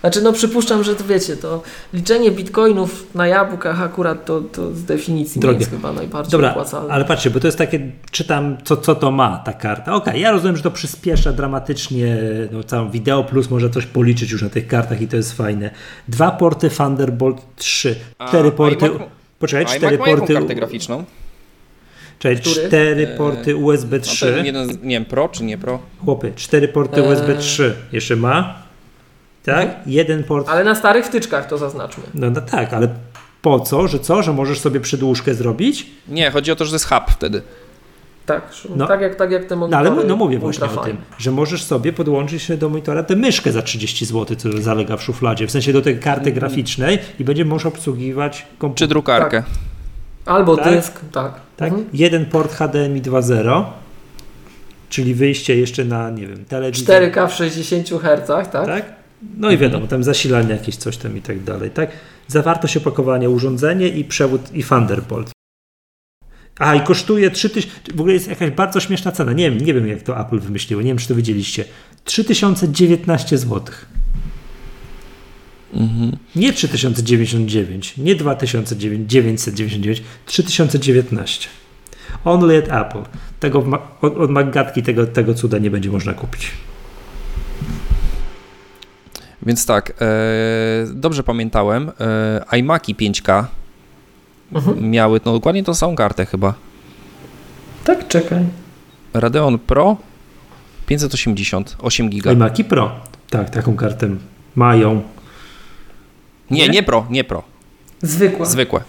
Znaczy, 0.01 0.21
no 0.21 0.34
przypuszczam, 0.34 0.84
że 0.84 0.95
to 0.95 1.03
wiecie, 1.03 1.38
to 1.38 1.61
liczenie 1.93 2.31
bitcoinów 2.31 3.15
na 3.15 3.27
jabłkach 3.27 3.81
akurat 3.81 4.26
to, 4.26 4.41
to 4.41 4.76
z 4.76 4.84
definicji 4.84 5.41
Drogie. 5.41 5.53
nie 5.55 5.59
jest 5.59 5.71
chyba 5.71 5.93
najbardziej 5.93 6.31
Dobra, 6.31 6.49
opłacalne. 6.51 6.93
ale 6.93 7.05
patrzcie, 7.05 7.30
bo 7.30 7.39
to 7.39 7.47
jest 7.47 7.57
takie, 7.57 7.91
czytam, 8.11 8.57
co, 8.63 8.77
co 8.77 8.95
to 8.95 9.11
ma 9.11 9.38
ta 9.38 9.53
karta. 9.53 9.93
Okej, 9.95 10.21
ja 10.21 10.31
rozumiem, 10.31 10.57
że 10.57 10.63
to 10.63 10.71
przyspiesza 10.71 11.34
dramatycznie 11.34 12.17
no, 12.51 12.63
całą 12.63 12.89
wideo, 12.91 13.23
plus 13.23 13.49
może 13.49 13.69
coś 13.69 13.85
policzyć 13.85 14.31
już 14.31 14.41
na 14.41 14.49
tych 14.49 14.67
kartach 14.67 15.01
i 15.01 15.07
to 15.07 15.15
jest 15.17 15.34
fajne. 15.38 15.69
Dwa 16.07 16.31
porty 16.31 16.69
Thunderbolt 16.69 17.41
3, 17.55 17.95
A 18.17 18.27
cztery 18.27 18.51
porty... 18.51 18.85
iMac- 18.85 18.99
Poczekaj, 19.39 19.65
A 19.76 19.77
cztery 19.77 19.97
ma 19.97 20.05
porty... 20.05 20.34
kartę 20.34 20.55
graficzną? 20.55 21.03
Czekaj, 22.19 22.38
Który? 22.41 22.67
cztery 22.67 23.07
Eee, 23.07 23.17
porty 23.17 23.55
USB 23.55 23.97
No, 23.97 24.03
3. 24.03 24.26
ten 24.35 24.45
jeden, 24.45 24.67
nie 24.69 24.95
wiem, 24.95 25.05
Pro 25.05 25.30
czy 25.30 25.43
nie 25.43 25.57
Pro? 25.57 25.80
Chłopie, 26.05 26.31
cztery 26.35 26.67
porty 26.67 27.01
Eee. 27.03 27.11
USB 27.11 27.35
3 27.38 27.76
jeszcze 27.91 28.15
ma. 28.15 28.68
Tak? 29.45 29.68
Jeden 29.86 30.24
port. 30.24 30.49
Ale 30.49 30.64
na 30.64 30.76
starych 30.76 31.06
wtyczkach 31.06 31.48
to 31.48 31.57
zaznaczmy. 31.57 32.03
No, 32.14 32.30
no 32.30 32.41
tak, 32.41 32.74
ale 32.74 32.88
po 33.41 33.60
co? 33.60 33.88
Że 33.88 33.99
co? 33.99 34.24
Że 34.24 34.34
możesz 34.34 34.60
sobie 34.60 34.80
przedłużkę 34.80 35.34
zrobić? 35.34 35.88
Nie, 36.07 36.32
chodzi 36.32 36.52
o 36.52 36.56
to, 36.56 36.66
że 36.66 36.72
to 36.72 36.76
jest 36.76 36.86
hub 36.90 37.03
wtedy. 37.10 37.41
Tak, 38.26 38.41
No. 38.76 38.88
tak, 38.88 39.02
jak, 39.02 39.16
tak 39.16 39.32
jak 39.32 39.45
te 39.45 39.56
No 39.56 39.60
monitory. 39.60 39.90
ale 39.90 40.03
no 40.03 40.16
mówię 40.16 40.40
właśnie 40.40 40.66
o 40.68 40.78
tym, 40.78 40.98
że 41.18 41.32
możesz 41.32 41.64
sobie 41.64 41.94
podłączyć 41.94 42.44
się 42.44 42.57
do 42.57 42.70
monitora 42.70 43.03
tę 43.03 43.16
myszkę 43.16 43.52
za 43.52 43.61
30 43.61 44.06
zł, 44.06 44.38
co 44.38 44.61
zalega 44.61 44.98
w 44.98 45.03
szufladzie, 45.03 45.48
w 45.48 45.52
sensie 45.52 45.74
do 45.74 45.82
tej 45.82 45.99
karty 45.99 46.32
graficznej 46.32 46.99
i 47.20 47.24
będzie 47.24 47.45
możesz 47.45 47.66
obsługiwać 47.66 48.38
Czy 48.52 48.57
komputer. 48.57 48.88
drukarkę. 48.88 49.44
Albo 50.26 50.57
Tak? 50.57 50.74
dysk, 50.74 50.99
tak. 51.11 51.32
Tak? 51.57 51.70
Mhm. 51.70 51.90
Jeden 51.94 52.26
port 52.26 52.53
HDMI 52.53 53.02
2.0, 53.02 53.64
czyli 54.90 55.14
wyjście 55.16 55.56
jeszcze 55.57 55.86
na, 55.86 56.10
nie 56.10 56.28
wiem, 56.28 56.45
telewizor. 56.45 56.95
4K 56.95 57.28
w 57.30 57.34
60 57.34 57.90
Hz, 58.02 58.28
tak? 58.52 58.66
Tak? 58.66 58.98
No 59.37 59.51
i 59.51 59.57
wiadomo, 59.57 59.87
tam 59.87 60.03
zasilanie 60.03 60.51
jakieś 60.51 60.75
coś 60.75 60.97
tam 60.97 61.17
i 61.17 61.21
tak 61.21 61.43
dalej, 61.43 61.71
tak? 61.71 61.91
Zawartość 62.27 62.77
opakowania, 62.77 63.29
urządzenie 63.29 63.87
i 63.87 64.03
przewód 64.03 64.41
i 64.53 64.63
Thunderbolt. 64.63 65.31
A 66.59 66.75
i 66.75 66.81
kosztuje 66.81 67.31
3000, 67.31 67.67
w 67.93 67.99
ogóle 67.99 68.13
jest 68.13 68.27
jakaś 68.27 68.51
bardzo 68.51 68.79
śmieszna 68.79 69.11
cena, 69.11 69.33
nie 69.33 69.51
wiem, 69.51 69.65
nie 69.65 69.73
wiem 69.73 69.87
jak 69.87 70.01
to 70.01 70.19
Apple 70.19 70.39
wymyśliło, 70.39 70.81
nie 70.81 70.87
wiem 70.87 70.97
czy 70.97 71.07
to 71.07 71.15
widzieliście. 71.15 71.65
3019 72.03 73.37
zł. 73.37 73.63
Mhm. 75.73 76.17
Nie 76.35 76.53
3099, 76.53 77.97
nie 77.97 78.15
2999, 78.15 80.03
3019. 80.25 81.49
Only 82.25 82.57
at 82.57 82.87
Apple. 82.87 83.03
Tego 83.39 83.65
od, 84.01 84.17
od 84.17 84.31
Maggatki 84.31 84.83
tego, 84.83 85.07
tego 85.07 85.33
cuda 85.33 85.57
nie 85.57 85.71
będzie 85.71 85.89
można 85.89 86.13
kupić. 86.13 86.51
Więc 89.44 89.66
tak, 89.66 89.94
e, 90.02 90.06
dobrze 90.94 91.24
pamiętałem, 91.24 91.91
e, 92.52 92.57
iMaki 92.60 92.95
5K 92.95 93.45
Mhm. 94.53 94.91
miały 94.91 95.20
no, 95.26 95.32
dokładnie 95.34 95.64
tą 95.64 95.74
samą 95.74 95.95
kartę 95.95 96.26
chyba. 96.26 96.53
Tak, 97.84 98.07
czekaj. 98.07 98.45
Radeon 99.14 99.60
Pro 99.60 99.98
580, 100.86 101.76
8 101.82 102.10
giga. 102.10 102.32
iMaki 102.32 102.64
Pro. 102.64 102.91
Tak, 103.30 103.49
taką 103.49 103.76
kartę 103.76 104.10
mają. 104.56 105.02
Nie, 106.52 106.61
Nie? 106.61 106.70
nie 106.70 106.84
Pro, 106.84 107.06
nie 107.10 107.24
Pro, 107.24 107.44
Zwykła. 108.02 108.45
zwykłe. 108.45 108.82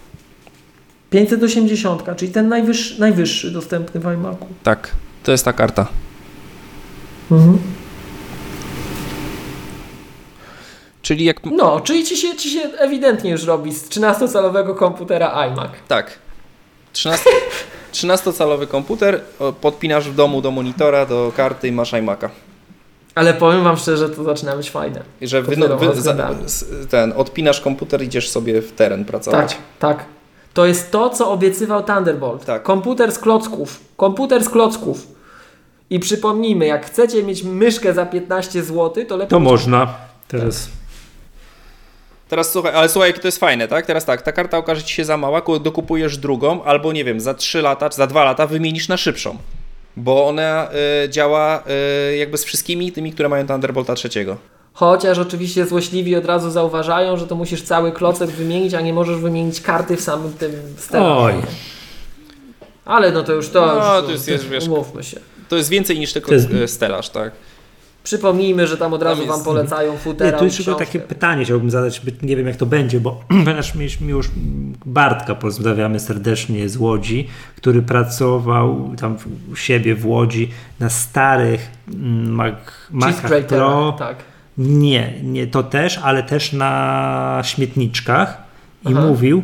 580, 1.10 2.02
czyli 2.16 2.32
ten 2.32 2.48
najwyższy, 2.48 3.00
najwyższy 3.00 3.50
dostępny 3.50 4.00
w 4.00 4.04
iMacu. 4.04 4.46
Tak, 4.62 4.90
to 5.22 5.32
jest 5.32 5.44
ta 5.44 5.52
karta. 5.52 5.86
Mhm. 7.30 7.58
Czyli 11.02 11.24
jak. 11.24 11.44
No, 11.44 11.80
czyli 11.80 12.04
ci 12.04 12.16
się, 12.16 12.36
ci 12.36 12.50
się 12.50 12.60
ewidentnie 12.60 13.30
już 13.30 13.44
robi 13.44 13.72
z 13.72 13.88
13-calowego 13.88 14.74
komputera 14.74 15.46
iMac. 15.46 15.70
Tak. 15.88 16.18
13, 16.92 17.30
13-calowy 17.92 18.66
komputer, 18.76 19.20
podpinasz 19.60 20.10
w 20.10 20.14
domu 20.14 20.42
do 20.42 20.50
monitora, 20.50 21.06
do 21.06 21.32
karty 21.36 21.68
i 21.68 21.72
masz 21.72 21.92
iMac'a. 21.92 22.28
Ale 23.14 23.34
powiem 23.34 23.64
wam 23.64 23.76
szczerze, 23.76 24.08
to 24.08 24.24
zaczyna 24.24 24.56
być 24.56 24.70
fajne. 24.70 25.02
Że 25.22 25.42
wy, 25.42 25.56
wy, 25.56 26.00
za, 26.00 26.16
ten, 26.90 27.12
odpinasz 27.16 27.60
komputer, 27.60 28.02
idziesz 28.02 28.28
sobie 28.28 28.62
w 28.62 28.72
teren 28.72 29.04
pracować. 29.04 29.52
Tak, 29.52 29.62
tak. 29.78 30.04
To 30.54 30.66
jest 30.66 30.90
to, 30.90 31.10
co 31.10 31.30
obiecywał 31.30 31.82
Thunderbolt. 31.82 32.44
Tak. 32.44 32.62
Komputer 32.62 33.12
z 33.12 33.18
klocków. 33.18 33.80
Komputer 33.96 34.44
z 34.44 34.48
klocków. 34.48 35.06
I 35.90 36.00
przypomnijmy, 36.00 36.66
jak 36.66 36.86
chcecie 36.86 37.22
mieć 37.22 37.42
myszkę 37.42 37.94
za 37.94 38.06
15 38.06 38.62
zł, 38.62 39.04
to 39.08 39.16
lepiej. 39.16 39.30
To 39.30 39.40
można. 39.40 39.94
Teraz. 40.28 40.68
Teraz 42.30 42.52
słuchaj, 42.52 42.72
ale 42.74 42.88
słuchaj, 42.88 43.10
jakie 43.10 43.20
to 43.20 43.28
jest 43.28 43.38
fajne, 43.38 43.68
tak? 43.68 43.86
Teraz 43.86 44.04
tak, 44.04 44.22
ta 44.22 44.32
karta 44.32 44.58
okaże 44.58 44.82
ci 44.82 44.94
się 44.94 45.04
za 45.04 45.16
mała, 45.16 45.40
ku- 45.40 45.58
dokupujesz 45.58 46.16
drugą, 46.18 46.64
albo 46.64 46.92
nie 46.92 47.04
wiem, 47.04 47.20
za 47.20 47.34
3 47.34 47.62
lata, 47.62 47.90
czy 47.90 47.96
za 47.96 48.06
2 48.06 48.24
lata 48.24 48.46
wymienisz 48.46 48.88
na 48.88 48.96
szybszą. 48.96 49.38
Bo 49.96 50.26
ona 50.28 50.68
y, 51.04 51.08
działa 51.08 51.62
y, 52.12 52.16
jakby 52.16 52.38
z 52.38 52.44
wszystkimi 52.44 52.92
tymi, 52.92 53.12
które 53.12 53.28
mają 53.28 53.46
Thunderbolta 53.46 53.94
trzeciego. 53.94 54.36
Chociaż 54.72 55.18
oczywiście 55.18 55.66
złośliwi 55.66 56.16
od 56.16 56.24
razu 56.24 56.50
zauważają, 56.50 57.16
że 57.16 57.26
to 57.26 57.34
musisz 57.34 57.62
cały 57.62 57.92
klocek 57.92 58.30
wymienić, 58.30 58.74
a 58.74 58.80
nie 58.80 58.92
możesz 58.92 59.16
wymienić 59.18 59.60
karty 59.60 59.96
w 59.96 60.00
samym 60.00 60.32
tym. 60.32 60.52
Oj. 61.02 61.34
Ale 62.84 63.12
no 63.12 63.22
to 63.22 63.32
już 63.32 63.48
to. 63.48 63.66
No, 63.66 63.96
już, 63.96 64.04
to 64.06 64.12
jest- 64.12 64.28
jest, 64.28 64.48
wiesz- 64.48 64.66
umówmy 64.68 65.02
się. 65.04 65.20
To 65.48 65.56
jest 65.56 65.68
więcej 65.68 65.98
niż 65.98 66.12
tylko 66.12 66.28
To 66.28 66.34
jest- 66.34 66.50
y, 66.50 66.68
stelaż, 66.68 67.08
tak? 67.10 67.32
Przypomnijmy, 68.02 68.66
że 68.66 68.76
tam 68.76 68.92
od 68.92 69.02
razu 69.02 69.20
Tam 69.20 69.28
wam 69.28 69.36
jest- 69.36 69.44
polecają 69.46 69.96
futera. 69.96 70.30
Nie, 70.30 70.38
tu 70.38 70.44
jest 70.44 70.56
tylko 70.56 70.74
takie 70.74 71.00
pytanie 71.00 71.44
chciałbym 71.44 71.70
zadać, 71.70 72.02
nie 72.22 72.36
wiem 72.36 72.46
jak 72.46 72.56
to 72.56 72.66
będzie, 72.66 73.00
bo 73.00 73.20
nasz 73.56 73.74
mieliśmy 73.74 74.10
już 74.10 74.30
Bartka, 74.86 75.34
pozdrawiamy 75.34 76.00
serdecznie 76.00 76.68
z 76.68 76.76
Łodzi, 76.76 77.28
który 77.56 77.82
pracował 77.82 78.92
tam 79.00 79.16
u 79.52 79.56
siebie 79.56 79.94
w 79.94 80.06
Łodzi 80.06 80.50
na 80.80 80.88
starych 80.90 81.70
mm, 81.94 82.30
Mac, 82.34 82.54
Cheese 83.04 83.22
Macach 83.22 83.46
Pro. 83.46 83.96
tak. 83.98 84.16
Nie, 84.58 85.12
nie 85.22 85.46
to 85.46 85.62
też, 85.62 85.98
ale 86.02 86.22
też 86.22 86.52
na 86.52 87.40
śmietniczkach 87.44 88.42
i 88.84 88.92
Aha. 88.92 89.06
mówił, 89.06 89.42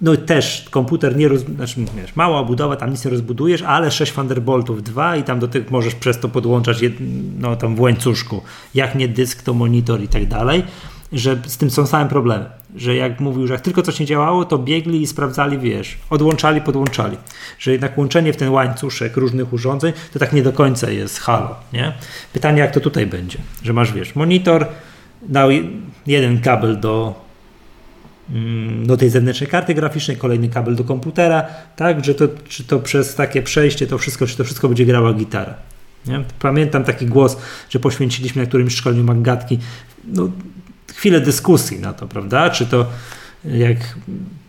no 0.00 0.16
też 0.16 0.66
komputer 0.70 1.16
nie 1.16 1.28
roz, 1.28 1.40
znaczy, 1.40 1.80
wiesz, 1.96 2.16
mała 2.16 2.44
budowa, 2.44 2.76
tam 2.76 2.90
nic 2.90 3.04
nie 3.04 3.10
rozbudujesz, 3.10 3.62
ale 3.62 3.90
6 3.90 4.12
Thunderboltów 4.12 4.82
2 4.82 5.16
i 5.16 5.22
tam 5.22 5.38
do 5.38 5.48
tych 5.48 5.70
możesz 5.70 5.94
przez 5.94 6.20
to 6.20 6.28
podłączać 6.28 6.82
jed, 6.82 6.94
no, 7.38 7.56
tam 7.56 7.76
w 7.76 7.80
łańcuszku. 7.80 8.42
Jak 8.74 8.94
nie 8.94 9.08
dysk, 9.08 9.42
to 9.42 9.54
monitor 9.54 10.02
i 10.02 10.08
tak 10.08 10.26
dalej, 10.26 10.64
że 11.12 11.38
z 11.46 11.56
tym 11.56 11.70
są 11.70 11.86
same 11.86 12.08
problemy. 12.08 12.46
Że 12.76 12.96
jak 12.96 13.20
mówił, 13.20 13.46
że 13.46 13.52
jak 13.52 13.62
tylko 13.62 13.82
coś 13.82 14.00
nie 14.00 14.06
działało, 14.06 14.44
to 14.44 14.58
biegli 14.58 15.02
i 15.02 15.06
sprawdzali, 15.06 15.58
wiesz, 15.58 15.98
odłączali, 16.10 16.60
podłączali. 16.60 17.16
Że 17.58 17.72
jednak 17.72 17.98
łączenie 17.98 18.32
w 18.32 18.36
ten 18.36 18.48
łańcuszek 18.48 19.16
różnych 19.16 19.52
urządzeń, 19.52 19.92
to 20.12 20.18
tak 20.18 20.32
nie 20.32 20.42
do 20.42 20.52
końca 20.52 20.90
jest 20.90 21.18
halo, 21.20 21.56
nie? 21.72 21.92
Pytanie, 22.32 22.60
jak 22.60 22.74
to 22.74 22.80
tutaj 22.80 23.06
będzie? 23.06 23.38
Że 23.62 23.72
masz, 23.72 23.92
wiesz, 23.92 24.14
monitor, 24.14 24.66
dał 25.22 25.50
je- 25.50 25.62
jeden 26.06 26.40
kabel 26.40 26.80
do 26.80 27.27
do 28.84 28.96
tej 28.96 29.10
zewnętrznej 29.10 29.50
karty 29.50 29.74
graficznej, 29.74 30.16
kolejny 30.16 30.48
kabel 30.48 30.76
do 30.76 30.84
komputera, 30.84 31.46
tak, 31.76 32.04
że 32.04 32.14
to, 32.14 32.28
czy 32.48 32.64
to 32.64 32.78
przez 32.78 33.14
takie 33.14 33.42
przejście 33.42 33.86
to 33.86 33.98
wszystko, 33.98 34.26
czy 34.26 34.36
to 34.36 34.44
wszystko 34.44 34.68
będzie 34.68 34.86
grała 34.86 35.14
gitara. 35.14 35.54
Nie? 36.06 36.24
Pamiętam 36.38 36.84
taki 36.84 37.06
głos, 37.06 37.36
że 37.70 37.78
poświęciliśmy 37.78 38.42
na 38.42 38.48
którymś 38.48 38.74
szkoleniu 38.74 39.04
Maggatki 39.04 39.58
no, 40.04 40.30
chwilę 40.94 41.20
dyskusji 41.20 41.78
na 41.78 41.92
to, 41.92 42.06
prawda? 42.06 42.50
Czy 42.50 42.66
to 42.66 42.86
jak, 43.44 43.76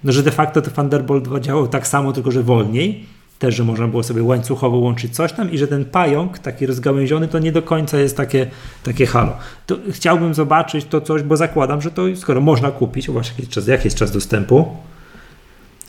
no, 0.04 0.12
że 0.12 0.24
de 0.24 0.32
facto 0.32 0.62
to 0.62 0.72
Thunderbolt 0.72 1.24
2 1.24 1.40
działał 1.40 1.68
tak 1.68 1.88
samo, 1.88 2.14
tylko 2.14 2.32
że 2.32 2.44
wolniej, 2.44 3.06
też, 3.40 3.56
że 3.56 3.64
można 3.64 3.88
było 3.88 4.04
sobie 4.04 4.24
łańcuchowo 4.24 4.78
łączyć 4.78 5.16
coś 5.16 5.34
tam 5.34 5.52
i 5.52 5.58
że 5.58 5.68
ten 5.68 5.86
pająk 5.86 6.40
taki 6.40 6.66
rozgałęziony 6.66 7.28
to 7.28 7.40
nie 7.40 7.52
do 7.52 7.62
końca 7.62 8.00
jest 8.00 8.18
takie, 8.18 8.48
takie 8.84 9.06
halo. 9.06 9.38
To 9.66 9.78
chciałbym 9.92 10.34
zobaczyć 10.34 10.86
to 10.86 11.02
coś, 11.02 11.24
bo 11.24 11.38
zakładam, 11.38 11.82
że 11.82 11.92
to 11.92 12.16
skoro 12.16 12.42
można 12.42 12.72
kupić, 12.72 13.10
właśnie 13.10 13.32
jaki 13.32 13.42
jest 13.42 13.52
czas, 13.52 13.68
jaki 13.68 13.88
jest 13.88 13.98
czas 13.98 14.12
dostępu? 14.12 14.78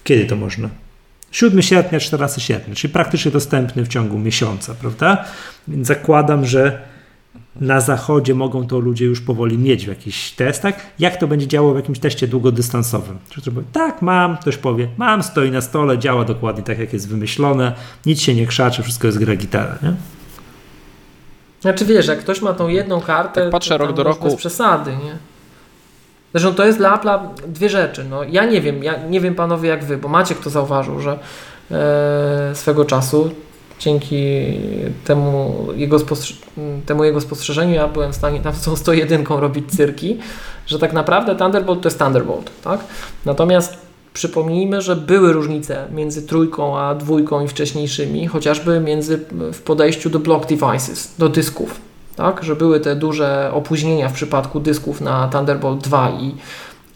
Kiedy 0.05 0.25
to 0.25 0.37
można? 0.37 0.69
7 1.31 1.63
sierpnia, 1.63 2.01
14 2.01 2.41
sierpnia, 2.41 2.75
czyli 2.75 2.93
praktycznie 2.93 3.31
dostępny 3.31 3.85
w 3.85 3.89
ciągu 3.89 4.19
miesiąca, 4.19 4.75
prawda? 4.75 5.25
Więc 5.69 5.87
zakładam, 5.87 6.47
że 6.47 6.83
na 7.61 7.81
zachodzie 7.81 8.35
mogą 8.35 8.67
to 8.67 8.79
ludzie 8.79 9.05
już 9.05 9.21
powoli 9.21 9.59
mieć 9.59 9.85
w 9.85 9.89
jakichś 9.89 10.31
testach. 10.31 10.75
Jak 10.99 11.17
to 11.17 11.27
będzie 11.27 11.47
działało 11.47 11.73
w 11.73 11.77
jakimś 11.77 11.99
teście 11.99 12.29
długodystansowym? 12.29 13.19
Czy 13.31 13.51
powie, 13.53 13.67
tak, 13.73 14.03
mam, 14.03 14.37
ktoś 14.37 14.57
powie, 14.57 14.89
mam, 14.97 15.23
stoi 15.23 15.51
na 15.51 15.61
stole, 15.61 15.99
działa 15.99 16.25
dokładnie 16.25 16.63
tak, 16.63 16.79
jak 16.79 16.93
jest 16.93 17.09
wymyślone, 17.09 17.73
nic 18.07 18.21
się 18.21 18.35
nie 18.35 18.47
krzaczy, 18.47 18.83
wszystko 18.83 19.07
jest 19.07 19.19
gra 19.19 19.37
gitara, 19.37 19.79
nie? 19.83 19.95
Znaczy 21.61 21.85
wiesz, 21.85 22.07
jak 22.07 22.19
ktoś 22.19 22.43
ma 22.43 22.53
tą 22.53 22.69
jedną 22.69 23.01
kartę, 23.01 23.43
Tak 23.43 23.51
patrzę 23.51 23.79
to 23.79 23.79
rok 23.79 23.97
do 23.97 24.03
roku. 24.03 24.25
bez 24.25 24.35
przesady, 24.35 24.91
nie? 24.91 25.17
Zresztą 26.35 26.55
to 26.55 26.67
jest 26.67 26.79
dla 26.79 26.97
Apple'a 26.97 27.19
dwie 27.49 27.69
rzeczy. 27.69 28.05
No, 28.11 28.25
ja 28.25 28.45
nie 28.45 28.61
wiem, 28.61 28.85
ja 28.85 28.95
nie 29.09 29.21
wiem 29.21 29.35
panowie 29.35 29.69
jak 29.69 29.85
wy, 29.85 29.97
bo 29.99 30.09
Maciek 30.09 30.39
to 30.39 30.51
zauważył, 30.51 31.01
że 31.01 31.19
e, 31.71 32.55
swego 32.55 32.85
czasu 32.85 33.31
dzięki 33.81 34.45
temu 35.05 35.67
jego, 35.77 35.99
temu 36.87 37.05
jego 37.05 37.21
spostrzeżeniu 37.21 37.75
ja 37.75 37.89
byłem 37.89 38.13
w 38.13 38.17
stanie 38.17 38.41
tam 38.41 38.55
z 38.55 38.63
tą 38.63 38.77
101 38.77 39.27
robić 39.27 39.71
cyrki, 39.71 40.19
że 40.67 40.79
tak 40.79 40.93
naprawdę 40.93 41.37
Thunderbolt 41.37 41.81
to 41.81 41.89
jest 41.89 41.99
Thunderbolt, 41.99 42.51
tak? 42.65 42.81
Natomiast 43.25 43.79
przypomnijmy, 44.13 44.83
że 44.83 44.97
były 44.97 45.33
różnice 45.33 45.87
między 45.93 46.23
trójką 46.23 46.79
a 46.79 46.95
dwójką 46.95 47.45
i 47.45 47.49
wcześniejszymi, 47.49 48.27
chociażby 48.27 48.81
między 48.81 49.19
w 49.53 49.63
podejściu 49.63 50.11
do 50.11 50.19
block 50.19 50.47
devices, 50.47 51.15
do 51.19 51.29
dysków, 51.29 51.81
tak? 52.17 52.45
Że 52.45 52.57
były 52.57 52.81
te 52.81 52.97
duże 52.97 53.51
opóźnienia 53.55 54.09
w 54.09 54.13
przypadku 54.13 54.61
dysków 54.61 55.01
na 55.01 55.29
Thunderbolt 55.29 55.81
2 55.81 56.11
i, 56.11 56.35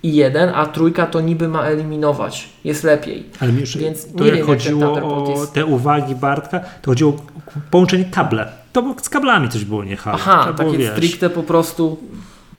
i 0.05 0.15
1, 0.15 0.51
a 0.55 0.67
trójka 0.67 1.07
to 1.07 1.21
niby 1.21 1.49
ma 1.49 1.63
eliminować, 1.63 2.49
jest 2.65 2.85
lepiej. 2.85 3.25
Ale 3.41 3.53
jeszcze, 3.53 3.79
Więc 3.79 4.13
to 4.13 4.25
nie 4.25 4.27
jak 4.27 4.37
wiem, 4.37 4.49
jak 4.49 4.59
chodziło 4.59 4.81
Thunderbolt 4.81 5.39
o 5.39 5.47
te 5.47 5.67
uwagi 5.67 6.15
Bartka, 6.15 6.61
to 6.83 6.91
chodziło 6.91 7.13
o 7.13 7.17
połączenie 7.71 8.05
kable. 8.05 8.49
To 8.73 8.83
było, 8.83 8.95
z 9.03 9.09
kablami 9.09 9.49
coś 9.49 9.65
było 9.65 9.85
nie 9.85 9.97
halo. 9.97 10.19
Aha, 10.21 10.55
takie 10.57 10.91
stricte 10.91 11.31
po 11.31 11.43
prostu 11.43 11.99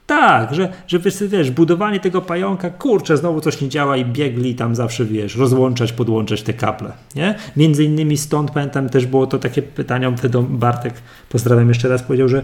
Tak, 0.07 0.55
że, 0.55 0.73
że 0.87 0.99
wiesz, 0.99 1.23
wiesz, 1.23 1.51
budowanie 1.51 1.99
tego 1.99 2.21
pająka, 2.21 2.69
kurczę, 2.69 3.17
znowu 3.17 3.41
coś 3.41 3.61
nie 3.61 3.69
działa 3.69 3.97
i 3.97 4.05
biegli 4.05 4.55
tam 4.55 4.75
zawsze, 4.75 5.05
wiesz, 5.05 5.35
rozłączać, 5.35 5.93
podłączać 5.93 6.41
te 6.41 6.53
kable, 6.53 6.91
nie? 7.15 7.35
Między 7.57 7.83
innymi 7.83 8.17
stąd, 8.17 8.51
pamiętam, 8.51 8.89
też 8.89 9.05
było 9.05 9.27
to 9.27 9.39
takie 9.39 9.61
pytanie, 9.61 10.13
wtedy 10.17 10.37
Bartek, 10.49 10.93
pozdrawiam 11.29 11.69
jeszcze 11.69 11.89
raz, 11.89 12.03
powiedział, 12.03 12.27
że 12.27 12.43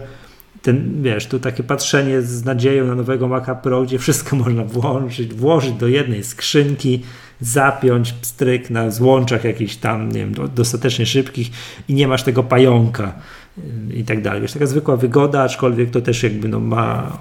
ten, 0.62 1.02
wiesz, 1.02 1.26
to 1.26 1.38
takie 1.38 1.62
patrzenie 1.62 2.22
z 2.22 2.44
nadzieją 2.44 2.86
na 2.86 2.94
nowego 2.94 3.28
Maca 3.28 3.54
Pro, 3.54 3.82
gdzie 3.82 3.98
wszystko 3.98 4.36
można 4.44 4.64
włączyć, 4.64 5.34
włożyć 5.34 5.72
do 5.72 5.88
jednej 5.88 6.24
skrzynki, 6.24 7.02
zapiąć 7.40 8.12
pstryk 8.12 8.70
na 8.70 8.90
złączach 8.90 9.44
jakichś 9.44 9.76
tam, 9.76 10.12
nie 10.12 10.18
wiem, 10.18 10.34
do- 10.34 10.48
dostatecznie 10.48 11.06
szybkich 11.06 11.50
i 11.88 11.94
nie 11.94 12.08
masz 12.08 12.22
tego 12.22 12.42
pająka 12.42 13.12
y, 13.58 13.94
i 13.94 14.04
tak 14.04 14.22
dalej. 14.22 14.42
Wiesz, 14.42 14.52
taka 14.52 14.66
zwykła 14.66 14.96
wygoda, 14.96 15.42
aczkolwiek 15.42 15.90
to 15.90 16.00
też 16.00 16.22
jakby 16.22 16.48
no 16.48 16.60
ma 16.60 17.18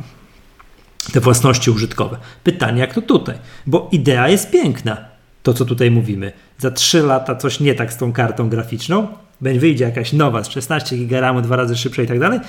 te 1.13 1.19
własności 1.19 1.71
użytkowe. 1.71 2.17
Pytanie, 2.43 2.79
jak 2.81 2.93
to 2.93 3.01
tutaj? 3.01 3.35
Bo 3.67 3.89
idea 3.91 4.29
jest 4.29 4.51
piękna, 4.51 4.97
to 5.43 5.53
co 5.53 5.65
tutaj 5.65 5.91
mówimy. 5.91 6.31
Za 6.57 6.71
3 6.71 7.01
lata 7.01 7.35
coś 7.35 7.59
nie 7.59 7.75
tak 7.75 7.93
z 7.93 7.97
tą 7.97 8.13
kartą 8.13 8.49
graficzną, 8.49 9.07
będzie 9.41 9.59
wyjdzie 9.59 9.85
jakaś 9.85 10.13
nowa 10.13 10.43
z 10.43 10.49
16 10.49 10.97
GB, 10.97 11.41
dwa 11.41 11.55
razy 11.55 11.75
szybsza 11.77 12.01
i 12.03 12.07
tak 12.07 12.19
dalej. 12.19 12.39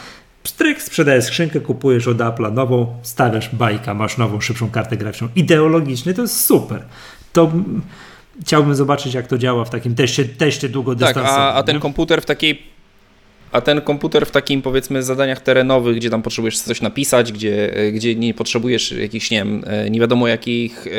Pstryk, 0.43 0.83
sprzedajesz 0.83 1.25
skrzynkę, 1.25 1.61
kupujesz 1.61 2.09
od 2.09 2.17
Apple'a 2.19 2.53
nową, 2.53 2.87
stawiasz 3.03 3.55
bajka, 3.55 3.95
masz 3.95 4.19
nową, 4.19 4.41
szybszą 4.41 4.71
kartę 4.71 4.97
graficzną. 4.97 5.29
Ideologicznie 5.37 6.15
to 6.15 6.23
jest 6.23 6.45
super. 6.45 6.83
To 7.33 7.53
chciałbym 8.43 8.75
zobaczyć, 8.75 9.15
jak 9.15 9.27
to 9.27 9.39
działa 9.39 9.65
w 9.65 9.71
takim 9.71 9.95
teście, 9.95 10.25
teście 10.25 10.61
Tak, 10.69 10.71
długodystansowym. 10.73 11.41
a, 11.41 11.55
a 11.55 11.63
ten 11.63 11.81
komputer 11.81 12.23
w 12.23 12.27
takiej. 12.27 12.63
A 13.53 13.61
ten 13.61 13.81
komputer 13.81 14.27
w 14.27 14.31
takim 14.31 14.63
powiedzmy 14.63 15.03
zadaniach 15.03 15.41
terenowych, 15.41 15.97
gdzie 15.97 16.11
tam 16.11 16.23
potrzebujesz 16.23 16.61
coś 16.61 16.81
napisać, 16.81 17.33
gdzie, 17.33 17.77
e, 17.77 17.93
gdzie 17.93 18.15
nie 18.15 18.35
potrzebujesz 18.35 18.93
jakichś, 18.93 19.31
nie 19.31 19.39
wiem, 19.39 19.63
e, 19.67 19.91
nie 19.91 20.01
wiadomo 20.01 20.29
jakich 20.29 20.87
e, 20.87 20.91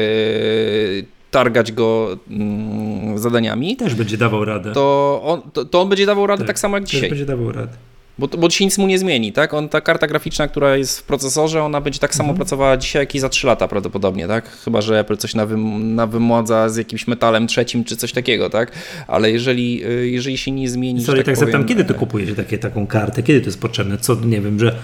targać 1.32 1.72
go 1.72 2.18
mm, 2.30 3.18
zadaniami, 3.20 3.76
też 3.78 3.96
będzie 3.96 4.18
dawał 4.18 4.46
radę. 4.46 4.72
to 4.72 5.22
on, 5.26 5.42
to, 5.52 5.66
to 5.66 5.82
on 5.82 5.90
będzie 5.90 6.06
dawał 6.06 6.28
radę 6.28 6.40
Tak, 6.40 6.48
tak, 6.48 6.60
samo 6.60 6.78
jak 6.78 6.84
też 6.84 6.92
dzisiaj. 6.92 7.10
będzie 7.10 7.26
dawał 7.26 7.52
radę. 7.52 7.74
Bo, 8.20 8.28
bo 8.28 8.48
dzisiaj 8.48 8.66
nic 8.68 8.78
mu 8.78 8.88
nie 8.88 9.00
zmieni, 9.00 9.34
tak? 9.34 9.54
On, 9.54 9.70
ta 9.70 9.82
karta 9.82 10.08
graficzna, 10.08 10.48
która 10.48 10.76
jest 10.78 11.00
w 11.00 11.04
procesorze, 11.04 11.64
ona 11.64 11.82
będzie 11.82 12.00
tak 12.00 12.16
samo 12.16 12.30
Mhm. 12.30 12.38
pracowała 12.38 12.78
dzisiaj, 12.78 13.02
jak 13.02 13.16
i 13.16 13.20
za 13.20 13.30
3 13.30 13.48
lata 13.48 13.68
prawdopodobnie, 13.68 14.28
tak? 14.28 14.50
Chyba, 14.50 14.82
że 14.82 15.00
Apple 15.00 15.18
coś 15.18 15.36
nawym, 15.36 15.96
nawymładza 15.96 16.70
z 16.70 16.78
jakimś 16.78 17.08
metalem 17.08 17.48
trzecim, 17.48 17.84
czy 17.84 17.98
coś 17.98 18.12
takiego, 18.12 18.50
tak? 18.50 18.72
Ale 19.08 19.32
jeżeli, 19.32 19.86
y, 19.86 20.10
jeżeli 20.10 20.38
się 20.38 20.52
nie 20.52 20.70
zmieni, 20.70 21.04
Sorry, 21.04 21.24
tak, 21.24 21.36
zapytam, 21.38 21.62
powiem, 21.64 21.68
kiedy 21.78 21.86
to 21.86 21.94
e, 21.94 21.98
kupujecie 21.98 22.36
takie, 22.36 22.58
taką 22.58 22.88
kartę? 22.88 23.24
Kiedy 23.24 23.40
to 23.42 23.46
jest 23.46 23.62
potrzebne? 23.62 23.98
Co, 23.98 24.16
nie 24.16 24.42
wiem, 24.42 24.60
że 24.60 24.76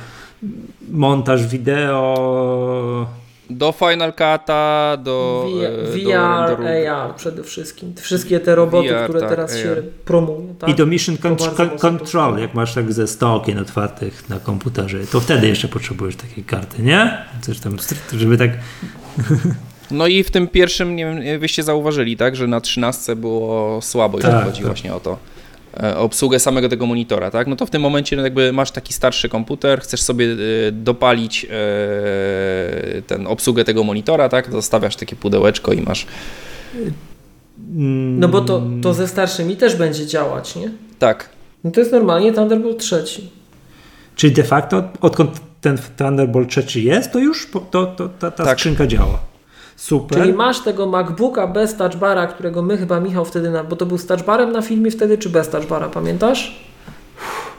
montaż 0.92 1.48
wideo, 1.48 3.08
Do 3.50 3.72
Final 3.72 4.14
Cut'a, 4.14 4.98
do, 5.04 5.46
VR, 5.94 6.52
e, 6.52 6.58
do. 6.58 6.94
AR 6.94 7.16
przede 7.16 7.44
wszystkim. 7.44 7.94
Wszystkie 7.96 8.40
te 8.40 8.56
roboty, 8.56 8.90
VR, 8.90 9.04
które 9.04 9.20
tak, 9.20 9.30
teraz 9.30 9.52
AR. 9.52 9.58
się 9.60 9.76
promują. 10.06 10.56
Tak? 10.60 10.70
I 10.70 10.76
do 10.76 10.86
Mission 10.86 11.18
Control, 11.80 12.40
jak 12.40 12.54
masz 12.54 12.74
tak 12.74 12.94
ze 12.94 13.08
100 13.08 13.36
okien 13.36 13.60
otwartych 13.60 14.30
na 14.30 14.40
komputerze, 14.40 14.98
to 15.12 15.20
wtedy 15.20 15.48
jeszcze 15.48 15.68
potrzebujesz 15.68 16.16
takiej 16.16 16.44
karty, 16.44 16.82
nie? 16.82 17.26
Coś 17.42 17.60
tam, 17.60 17.78
żeby 18.14 18.38
tak... 18.38 18.52
No 19.92 20.08
i 20.08 20.24
w 20.24 20.32
tym 20.32 20.48
pierwszym, 20.48 20.96
nie 20.96 21.06
wiem, 21.06 21.40
wyście 21.40 21.64
zauważyli, 21.64 22.18
tak, 22.18 22.36
że 22.36 22.48
na 22.48 22.62
13 22.62 23.16
było 23.16 23.82
słabo, 23.82 24.20
Tak, 24.20 24.46
chodzi 24.46 24.58
tak. 24.58 24.66
właśnie 24.66 24.96
o 24.96 25.00
to. 25.00 25.18
E, 25.84 25.98
obsługę 25.98 26.40
samego 26.40 26.70
tego 26.70 26.86
monitora, 26.86 27.32
tak? 27.32 27.48
No 27.48 27.56
to 27.56 27.66
w 27.66 27.70
tym 27.70 27.82
momencie 27.82 28.16
no 28.16 28.24
jakby 28.24 28.54
masz 28.54 28.72
taki 28.72 28.94
starszy 28.94 29.30
komputer, 29.30 29.82
chcesz 29.82 30.02
sobie 30.02 30.26
e, 30.26 30.72
dopalić 30.72 31.46
e, 31.46 33.02
ten 33.02 33.28
obsługę 33.28 33.64
tego 33.64 33.84
monitora, 33.84 34.30
tak? 34.30 34.52
Zostawiasz 34.52 34.96
takie 34.96 35.16
pudełeczko 35.16 35.74
i 35.74 35.82
masz. 35.82 36.06
No 38.18 38.28
bo 38.28 38.42
to, 38.42 38.62
to 38.82 38.94
ze 38.94 39.08
starszymi 39.08 39.58
też 39.58 39.76
będzie 39.76 40.06
działać, 40.06 40.56
nie? 40.56 40.72
Tak. 41.00 41.30
No 41.64 41.72
to 41.72 41.80
jest 41.80 41.92
normalnie 41.92 42.34
Thunderbolt 42.34 42.80
trzeci. 42.80 43.30
Czyli 44.16 44.34
de 44.34 44.44
facto, 44.44 44.84
odkąd 45.02 45.42
ten 45.62 45.78
Thunderbolt 45.98 46.50
3 46.50 46.82
jest, 46.82 47.12
to 47.12 47.20
już 47.20 47.48
to, 47.72 47.86
to, 47.86 48.10
ta, 48.20 48.32
ta 48.32 48.44
Tak. 48.44 48.58
skrzynka 48.58 48.88
działa. 48.88 49.20
Super. 49.80 50.20
Czyli 50.22 50.34
masz 50.34 50.60
tego 50.60 50.86
MacBooka 50.88 51.48
bez 51.48 51.76
touchbara, 51.78 52.28
którego 52.28 52.62
my 52.62 52.78
chyba 52.78 53.00
Michał 53.00 53.26
wtedy, 53.26 53.50
na, 53.50 53.64
bo 53.64 53.76
to 53.76 53.86
był 53.86 53.98
z 53.98 54.06
touchbarem 54.06 54.52
na 54.52 54.62
filmie 54.62 54.92
wtedy, 54.92 55.18
czy 55.18 55.30
bez 55.30 55.50
touchbara, 55.50 55.90
pamiętasz? 55.90 56.60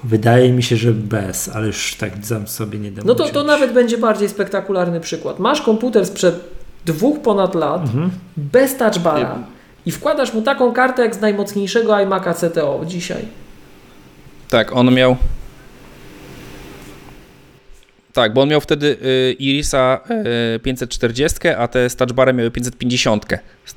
Wydaje 0.04 0.52
mi 0.52 0.62
się, 0.62 0.76
że 0.76 0.92
bez, 0.92 1.48
ale 1.48 1.66
już 1.66 1.94
tak 1.94 2.12
sam 2.22 2.48
sobie 2.48 2.78
nie 2.78 2.90
dam 2.90 3.06
No 3.06 3.14
to, 3.14 3.28
to 3.28 3.44
nawet 3.44 3.72
będzie 3.72 3.98
bardziej 3.98 4.28
spektakularny 4.28 5.00
przykład. 5.00 5.38
Masz 5.38 5.62
komputer 5.62 6.06
sprzed 6.06 6.40
dwóch 6.86 7.20
ponad 7.22 7.54
lat, 7.54 7.82
Mhm. 7.82 8.10
bez 8.36 8.76
touchbara 8.76 9.38
i 9.86 9.90
wkładasz 9.90 10.34
mu 10.34 10.42
taką 10.42 10.72
kartę 10.72 11.02
jak 11.02 11.14
z 11.14 11.20
najmocniejszego 11.20 11.92
iMac'a 11.92 12.34
CTO 12.34 12.80
dzisiaj. 12.86 13.24
Tak, 14.50 14.76
on 14.76 14.94
miał. 14.94 15.16
Tak, 18.12 18.32
bo 18.34 18.42
on 18.42 18.48
miał 18.48 18.60
wtedy 18.60 18.86
y, 18.86 19.36
Irisa 19.38 20.00
y, 20.56 20.58
540, 20.58 21.48
a 21.48 21.68
te 21.68 21.90
z 21.90 21.96
miały 22.34 22.50
550. 22.50 23.26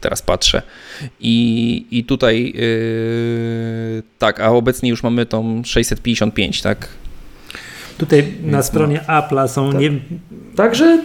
Teraz 0.01 0.21
patrzę. 0.21 0.61
I, 1.19 1.85
i 1.91 2.03
tutaj 2.03 2.53
y, 2.55 4.03
tak, 4.19 4.39
a 4.39 4.49
obecnie 4.49 4.89
już 4.89 5.03
mamy 5.03 5.25
tą 5.25 5.63
655, 5.65 6.61
tak? 6.61 6.87
Tutaj 7.97 8.33
na 8.43 8.57
no. 8.57 8.63
stronie 8.63 8.99
Apple'a 9.07 9.47
są 9.47 9.71
Tak. 9.71 9.81
nie, 9.81 9.91
Także 10.55 11.03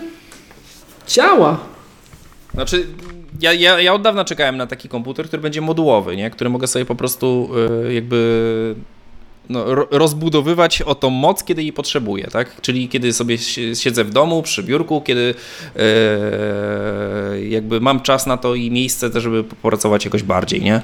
działa. 1.09 1.61
Znaczy, 2.55 2.87
ja, 3.41 3.53
ja, 3.53 3.81
ja 3.81 3.95
od 3.95 4.03
dawna 4.03 4.25
czekałem 4.25 4.57
na 4.57 4.67
taki 4.67 4.89
komputer, 4.89 5.27
który 5.27 5.43
będzie 5.43 5.61
modułowy, 5.61 6.17
nie? 6.17 6.31
który 6.31 6.51
mogę 6.51 6.67
sobie 6.67 6.85
po 6.85 6.95
prostu 6.95 7.51
y, 7.87 7.95
jakby 7.95 8.75
no, 9.49 9.75
ro, 9.75 9.89
rozbudowywać 9.91 10.83
o 10.83 10.95
tą 10.95 11.11
moc, 11.11 11.45
kiedy 11.45 11.63
jej 11.63 11.73
potrzebuję, 11.73 12.25
tak? 12.33 12.61
Czyli 12.61 12.89
kiedy 12.89 13.13
sobie 13.13 13.39
si- 13.39 13.77
siedzę 13.77 14.05
w 14.05 14.11
domu, 14.11 14.43
przy 14.43 14.63
biurku, 14.63 15.01
kiedy 15.01 15.35
y, 17.37 17.49
jakby 17.49 17.81
mam 17.81 18.01
czas 18.01 18.27
na 18.27 18.37
to 18.37 18.55
i 18.55 18.71
miejsce 18.71 19.11
też, 19.11 19.23
żeby 19.23 19.45
popracować 19.45 20.05
jakoś 20.05 20.23
bardziej, 20.23 20.63
nie? 20.63 20.81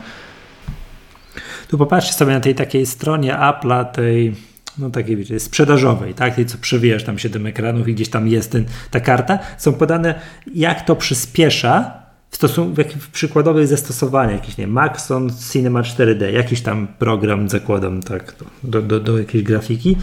Tu 1.69 1.79
popatrzcie 1.79 2.13
sobie 2.13 2.33
na 2.33 2.41
tej 2.41 2.55
takiej 2.55 2.87
stronie 2.87 3.33
Apple'a, 3.33 3.85
tej 3.85 4.35
no 4.79 4.91
takiej 4.91 5.17
wiecie, 5.17 5.41
sprzedażowej, 5.41 6.15
tak, 6.15 6.35
tej 6.35 6.47
co 6.47 6.59
przewijasz 6.59 7.05
tam 7.05 7.19
7 7.19 7.47
ekranów 7.47 7.89
i 7.89 7.95
gdzieś 7.95 8.09
tam 8.09 8.29
jest 8.29 8.53
ten, 8.53 8.65
ta 8.91 9.01
karta, 9.01 9.39
są 9.59 9.73
podane 9.73 10.21
jak 10.55 10.87
to 10.87 10.97
przyspiesza 10.97 12.04
w, 12.35 12.37
stosunku, 12.37 12.83
w, 12.99 13.11
przykładowych 13.11 13.67
zastosowaniach, 13.67 14.41
jakiś 14.41 14.57
nie 14.57 14.67
Maxon 14.67 15.31
Cinema 15.53 15.83
4D, 15.83 16.33
jakiś 16.33 16.63
tam 16.63 16.87
program 16.87 17.49
zakładam 17.49 18.03
tak 18.03 18.35
do, 18.65 18.83
do, 18.83 19.01
do 19.01 19.19
jakiejś 19.19 19.45
grafiki, 19.45 19.97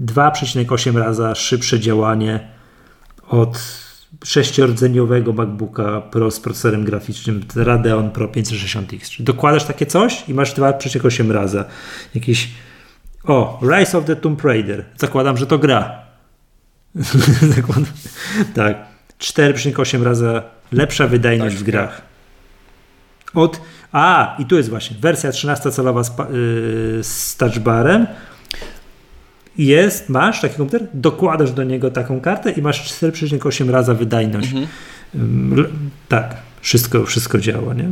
2,8 0.00 0.96
raza 0.96 1.34
szybsze 1.34 1.80
działanie 1.80 2.48
od 3.28 3.58
sześciordzeniowego 4.24 5.32
MacBooka 5.32 6.00
Pro 6.00 6.30
z 6.30 6.40
procesorem 6.40 6.84
graficznym 6.84 7.44
Radeon 7.56 8.10
Pro 8.10 8.28
560X. 8.28 9.10
Czyli 9.10 9.24
dokładasz 9.24 9.64
takie 9.64 9.86
coś 9.86 10.28
i 10.28 10.34
masz 10.34 10.54
2,8 10.54 11.30
raza. 11.30 11.64
Jakiś 12.14 12.50
o, 13.24 13.60
Rise 13.62 13.98
of 13.98 14.04
the 14.04 14.16
Tomb 14.16 14.44
Raider. 14.44 14.84
Zakładam, 14.96 15.36
że 15.36 15.46
to 15.46 15.58
gra. 15.58 16.02
Tak. 18.54 18.76
4,8 19.18 20.02
raza 20.02 20.55
lepsza 20.72 21.06
wydajność 21.06 21.56
Tak, 21.56 21.62
w 21.62 21.66
grach. 21.66 22.02
Od 23.34 23.60
a, 23.92 24.36
i 24.38 24.44
tu 24.46 24.56
jest 24.56 24.68
właśnie 24.68 24.96
wersja 25.00 25.30
13-calowa 25.30 26.04
z, 26.04 26.08
yy, 26.18 27.04
z 27.04 27.36
touchbarem. 27.36 28.06
Jest, 29.58 30.08
masz 30.08 30.40
taki 30.40 30.56
komputer, 30.56 30.86
dokładasz 30.94 31.52
do 31.52 31.64
niego 31.64 31.90
taką 31.90 32.20
kartę 32.20 32.50
i 32.50 32.62
masz 32.62 32.94
4,8 33.02 33.70
raza 33.70 33.94
wydajność. 33.94 34.48
Mhm. 34.52 35.58
L- 35.58 35.68
tak, 36.08 36.36
wszystko, 36.60 37.04
wszystko 37.04 37.38
działa, 37.38 37.74
nie? 37.74 37.90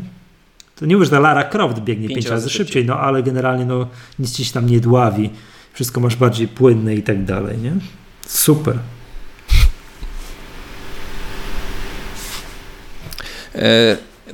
To 0.76 0.86
nie 0.86 0.94
mówisz, 0.96 1.10
że 1.10 1.20
Lara 1.20 1.44
Croft 1.44 1.78
biegnie 1.78 2.08
Pięć 2.08 2.16
5 2.16 2.26
razy 2.26 2.34
razy 2.34 2.50
szybciej, 2.50 2.66
szybciej. 2.66 2.84
no 2.84 2.98
ale 3.00 3.22
generalnie 3.22 3.64
no, 3.64 3.86
nic 4.18 4.32
ci 4.32 4.44
się 4.44 4.52
tam 4.52 4.66
nie 4.66 4.80
dławi. 4.80 5.30
Wszystko 5.72 6.00
masz 6.00 6.16
bardziej 6.16 6.48
płynne 6.48 6.94
i 6.94 7.02
tak 7.02 7.24
dalej, 7.24 7.58
nie? 7.58 7.72
Super. 8.26 8.78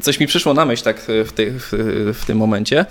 Coś 0.02 0.20
mi 0.20 0.26
przyszło 0.26 0.54
na 0.54 0.64
myśl 0.64 0.84
tak 0.84 1.00
w, 1.00 1.32
ty, 1.32 1.52
w, 1.58 1.72
w 2.20 2.24
tym 2.26 2.38
momencie, 2.38 2.86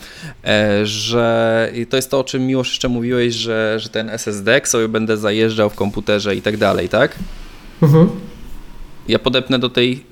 e, 0.45 0.85
że 0.85 1.71
to 1.89 1.95
jest 1.95 2.11
to, 2.11 2.19
o 2.19 2.23
czym 2.23 2.47
Miłosz 2.47 2.69
jeszcze 2.69 2.89
mówiłeś, 2.89 3.35
że, 3.35 3.79
że 3.79 3.89
ten 3.89 4.09
SSD 4.09 4.61
sobie 4.63 4.87
będę 4.87 5.17
zajeżdżał 5.17 5.69
w 5.69 5.75
komputerze 5.75 6.35
i 6.35 6.41
tak 6.41 6.57
dalej, 6.57 6.89
tak? 6.89 7.15
Mhm. 7.81 8.09
Ja 9.07 9.19
podepnę 9.19 9.59
do 9.59 9.69
tej 9.69 10.05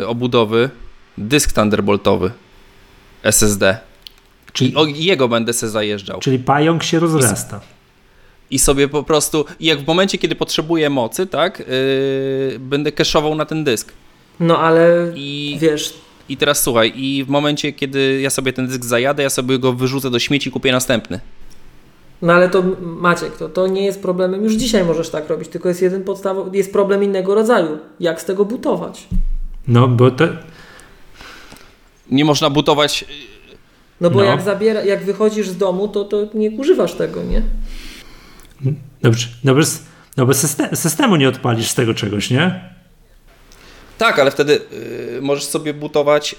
y, 0.00 0.06
obudowy 0.06 0.70
dysk 1.18 1.52
Thunderboltowy 1.52 2.30
SSD. 3.22 3.78
Czyli, 4.52 4.72
I 4.72 4.76
o, 4.76 4.86
jego 4.86 5.28
będę 5.28 5.52
se 5.52 5.68
zajeżdżał. 5.68 6.20
czyli 6.20 6.38
pająk 6.38 6.82
się 6.82 6.98
rozrasta. 6.98 7.60
I 8.50 8.58
sobie 8.58 8.88
po 8.88 9.02
prostu, 9.02 9.44
jak 9.60 9.80
w 9.80 9.86
momencie, 9.86 10.18
kiedy 10.18 10.34
potrzebuję 10.34 10.90
mocy, 10.90 11.26
tak, 11.26 11.60
y, 11.60 12.56
będę 12.60 12.90
cache'ował 12.90 13.36
na 13.36 13.46
ten 13.46 13.64
dysk. 13.64 13.92
No 14.40 14.58
ale 14.58 15.12
I, 15.14 15.56
wiesz, 15.60 15.94
I 16.28 16.36
teraz 16.36 16.62
słuchaj, 16.62 16.92
i 16.96 17.24
w 17.24 17.28
momencie, 17.28 17.72
kiedy 17.72 18.20
ja 18.20 18.30
sobie 18.30 18.52
ten 18.52 18.66
dysk 18.68 18.84
zajadę, 18.84 19.22
ja 19.22 19.30
sobie 19.30 19.58
go 19.58 19.72
wyrzucę 19.72 20.10
do 20.10 20.18
śmieci 20.18 20.48
i 20.48 20.52
kupię 20.52 20.72
następny. 20.72 21.20
no 22.22 22.32
ale 22.32 22.48
to 22.48 22.62
Maciek, 22.80 23.36
to, 23.36 23.48
to 23.48 23.66
nie 23.66 23.84
jest 23.84 24.02
problemem. 24.02 24.44
Już 24.44 24.52
dzisiaj 24.52 24.84
możesz 24.84 25.10
tak 25.10 25.28
robić, 25.28 25.48
tylko 25.48 25.68
jest 25.68 25.82
jeden 25.82 26.04
podstawowy, 26.04 26.56
jest 26.56 26.72
problem 26.72 27.04
innego 27.04 27.34
rodzaju. 27.34 27.78
Jak 28.00 28.20
z 28.20 28.24
tego 28.24 28.44
butować? 28.44 29.06
No, 29.68 29.88
bo 29.88 30.10
to, 30.10 30.24
Nie 32.10 32.24
można 32.24 32.50
butować. 32.50 33.04
No 34.00 34.10
bo 34.10 34.18
No. 34.18 34.24
jak 34.24 34.42
zabiera, 34.42 34.84
jak 34.84 35.04
wychodzisz 35.04 35.48
z 35.48 35.56
domu, 35.56 35.88
to, 35.88 36.04
to 36.04 36.16
nie 36.34 36.50
używasz 36.50 36.94
tego, 36.94 37.22
nie? 37.22 37.42
dobrze, 39.02 39.28
no 39.44 39.54
bez, 39.54 39.82
no 40.16 40.26
bez 40.26 40.40
systemu, 40.40 40.76
systemu 40.76 41.16
nie 41.16 41.28
odpalisz 41.28 41.70
z 41.70 41.74
tego 41.74 41.94
czegoś, 41.94 42.30
nie? 42.30 42.75
Tak, 43.98 44.18
ale 44.18 44.30
wtedy 44.30 44.60
y, 45.16 45.18
możesz 45.22 45.44
sobie 45.44 45.74
butować, 45.74 46.36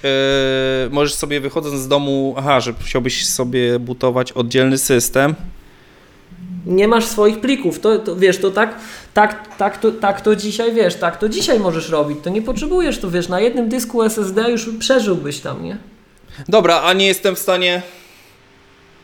y, 0.86 0.90
możesz 0.90 1.14
sobie 1.14 1.40
wychodząc 1.40 1.80
z 1.80 1.88
domu, 1.88 2.34
aha, 2.38 2.60
że 2.60 2.74
chciałbyś 2.84 3.26
sobie 3.26 3.78
butować 3.78 4.32
oddzielny 4.32 4.78
system. 4.78 5.34
Nie 6.66 6.88
masz 6.88 7.04
swoich 7.04 7.40
plików, 7.40 7.80
to, 7.80 7.98
to 7.98 8.16
wiesz, 8.16 8.38
to 8.38 8.50
tak, 8.50 8.74
tak, 9.14 9.56
tak, 9.56 9.78
to, 9.78 9.92
tak 9.92 10.20
to 10.20 10.36
dzisiaj, 10.36 10.74
wiesz, 10.74 10.94
tak 10.94 11.16
to 11.16 11.28
dzisiaj 11.28 11.60
możesz 11.60 11.90
robić, 11.90 12.18
to 12.22 12.30
nie 12.30 12.42
potrzebujesz, 12.42 12.98
to 12.98 13.10
wiesz, 13.10 13.28
na 13.28 13.40
jednym 13.40 13.68
dysku 13.68 14.02
SSD 14.02 14.50
już 14.50 14.70
przeżyłbyś 14.78 15.40
tam, 15.40 15.64
nie? 15.64 15.78
Dobra, 16.48 16.82
a 16.82 16.92
nie 16.92 17.06
jestem 17.06 17.36
w 17.36 17.38
stanie. 17.38 17.82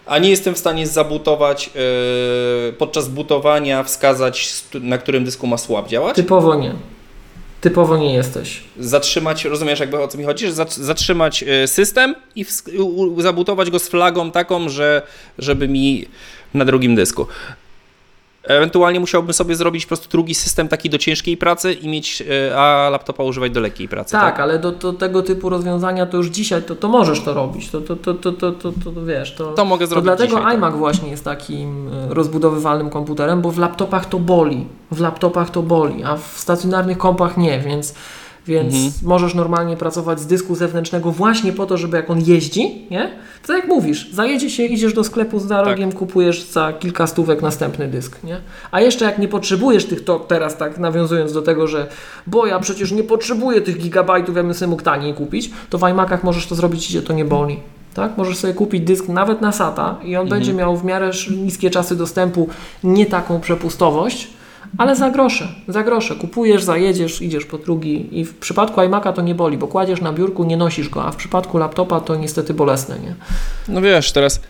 A 0.06 0.18
nie 0.18 0.30
jestem 0.30 0.54
w 0.54 0.58
stanie 0.58 0.86
zabutować 0.86 1.70
y, 2.68 2.72
podczas 2.72 3.08
butowania 3.08 3.82
wskazać, 3.82 4.64
na 4.80 4.98
którym 4.98 5.24
dysku 5.24 5.46
ma 5.46 5.58
słab 5.58 5.88
działać. 5.88 6.16
Typowo 6.16 6.54
nie. 6.54 6.74
Typowo 7.64 7.96
nie 7.96 8.14
jesteś. 8.14 8.60
zatrzymać, 8.78 9.44
rozumiesz 9.44 9.80
jakby 9.80 10.00
o 10.02 10.08
co 10.08 10.18
mi 10.18 10.24
chodzi, 10.24 10.46
że 10.46 10.52
zat- 10.52 10.78
zatrzymać 10.80 11.42
e, 11.42 11.66
system 11.66 12.14
i 12.36 12.44
zabutować 13.18 13.70
go 13.70 13.78
z 13.78 13.88
flagą 13.88 14.30
taką, 14.30 14.68
że 14.68 15.02
żeby 15.38 15.68
mi 15.68 16.08
na 16.54 16.64
drugim 16.64 16.94
dysku. 16.94 17.26
Ewentualnie 18.46 19.00
musiałbym 19.00 19.32
sobie 19.32 19.56
zrobić 19.56 19.84
po 19.84 19.88
prostu 19.88 20.08
drugi 20.08 20.34
system 20.34 20.68
taki 20.68 20.90
do 20.90 20.98
ciężkiej 20.98 21.36
pracy 21.36 21.72
i 21.72 21.88
mieć, 21.88 22.22
e, 22.50 22.58
a 22.58 22.90
laptopa 22.90 23.22
używać 23.22 23.52
do 23.52 23.60
lekkiej 23.60 23.88
pracy. 23.88 24.12
Tak, 24.12 24.22
Tak, 24.22 24.40
ale 24.40 24.58
do, 24.58 24.72
do 24.72 24.92
tego 24.92 25.22
typu 25.22 25.48
rozwiązania 25.48 26.06
to 26.06 26.16
już 26.16 26.26
dzisiaj 26.26 26.62
to, 26.62 26.74
to 26.76 26.88
możesz 26.88 27.20
to 27.20 27.34
robić. 27.34 27.70
To, 27.70 27.80
to, 27.80 27.96
to, 27.96 28.14
to, 28.14 28.32
to, 28.32 28.52
to, 28.52 28.72
to, 28.72 28.90
to 28.90 29.04
wiesz. 29.04 29.34
To, 29.34 29.52
To 29.52 29.64
mogę 29.64 29.86
to 29.86 29.90
zrobić 29.90 30.04
dlatego 30.04 30.28
dzisiaj, 30.28 30.44
tak. 30.44 30.54
iMac 30.54 30.74
właśnie 30.74 31.10
jest 31.10 31.24
takim 31.24 31.88
e, 31.88 32.14
rozbudowywalnym 32.14 32.90
komputerem, 32.90 33.40
bo 33.40 33.50
w 33.50 33.58
laptopach 33.58 34.06
to 34.06 34.18
boli. 34.18 34.66
W 34.90 35.00
laptopach 35.00 35.50
to 35.50 35.62
boli, 35.62 36.04
a 36.04 36.16
w 36.16 36.32
stacjonarnych 36.36 36.98
kompach 36.98 37.36
nie, 37.36 37.58
więc 37.58 37.94
więc 38.46 38.74
Mhm. 38.74 38.92
możesz 39.02 39.34
normalnie 39.34 39.76
pracować 39.76 40.20
z 40.20 40.26
dysku 40.26 40.54
zewnętrznego 40.54 41.10
właśnie 41.10 41.52
po 41.52 41.66
to, 41.66 41.76
żeby 41.76 41.96
jak 41.96 42.10
on 42.10 42.20
jeździ, 42.20 42.86
nie? 42.90 43.10
To 43.42 43.46
tak 43.48 43.56
jak 43.56 43.68
mówisz, 43.68 44.10
zajedzie 44.12 44.50
się, 44.50 44.64
idziesz 44.64 44.92
do 44.94 45.04
sklepu 45.04 45.38
z 45.40 45.48
narogiem, 45.48 45.92
kupujesz 45.92 46.42
za 46.42 46.72
kilka 46.72 47.06
stówek 47.06 47.42
następny 47.42 47.88
dysk, 47.88 48.24
nie? 48.24 48.36
A 48.70 48.80
jeszcze 48.80 49.04
jak 49.04 49.18
nie 49.18 49.28
potrzebujesz 49.28 49.84
tych, 49.84 50.04
to 50.04 50.18
teraz 50.18 50.56
tak 50.56 50.78
nawiązując 50.78 51.32
do 51.32 51.42
tego, 51.42 51.66
że 51.66 51.86
bo 52.26 52.46
ja 52.46 52.60
przecież 52.60 52.92
nie 52.92 53.02
potrzebuję 53.02 53.60
tych 53.60 53.78
gigabajtów, 53.78 54.36
ja 54.36 54.42
bym 54.42 54.54
sobie 54.54 54.70
mógł 54.70 54.82
taniej 54.82 55.14
kupić, 55.14 55.50
to 55.70 55.78
w 55.78 55.82
iMacach 55.82 56.24
możesz 56.24 56.46
to 56.46 56.54
zrobić 56.54 56.90
i 56.90 56.92
cię 56.92 57.02
to 57.02 57.12
nie 57.12 57.24
boli. 57.24 57.60
Tak? 57.94 58.16
Możesz 58.18 58.36
sobie 58.36 58.54
kupić 58.54 58.84
dysk 58.84 59.08
nawet 59.08 59.40
na 59.40 59.52
SATA 59.52 59.96
i 60.04 60.16
on 60.16 60.28
będzie 60.28 60.52
miał 60.52 60.76
w 60.76 60.84
miarę 60.84 61.10
niskie 61.30 61.70
czasy 61.70 61.96
dostępu, 61.96 62.48
nie 62.84 63.06
taką 63.06 63.40
przepustowość, 63.40 64.28
ale 64.78 64.96
za 64.96 65.10
grosze, 65.10 65.48
za 65.68 65.82
grosze. 65.82 66.14
Kupujesz, 66.14 66.62
zajedziesz, 66.62 67.22
idziesz 67.22 67.44
po 67.44 67.58
drugi 67.58 68.20
i 68.20 68.24
w 68.24 68.34
przypadku 68.34 68.80
iMac'a 68.80 69.12
to 69.12 69.22
nie 69.22 69.34
boli, 69.34 69.58
bo 69.58 69.68
kładziesz 69.68 70.00
na 70.00 70.12
biurku, 70.12 70.44
nie 70.44 70.56
nosisz 70.56 70.88
go, 70.88 71.04
a 71.04 71.10
w 71.10 71.16
przypadku 71.16 71.58
laptopa 71.58 72.00
to 72.00 72.16
niestety 72.16 72.54
bolesne, 72.54 72.98
nie? 72.98 73.14
No 73.68 73.80
wiesz, 73.80 74.12
teraz, 74.12 74.40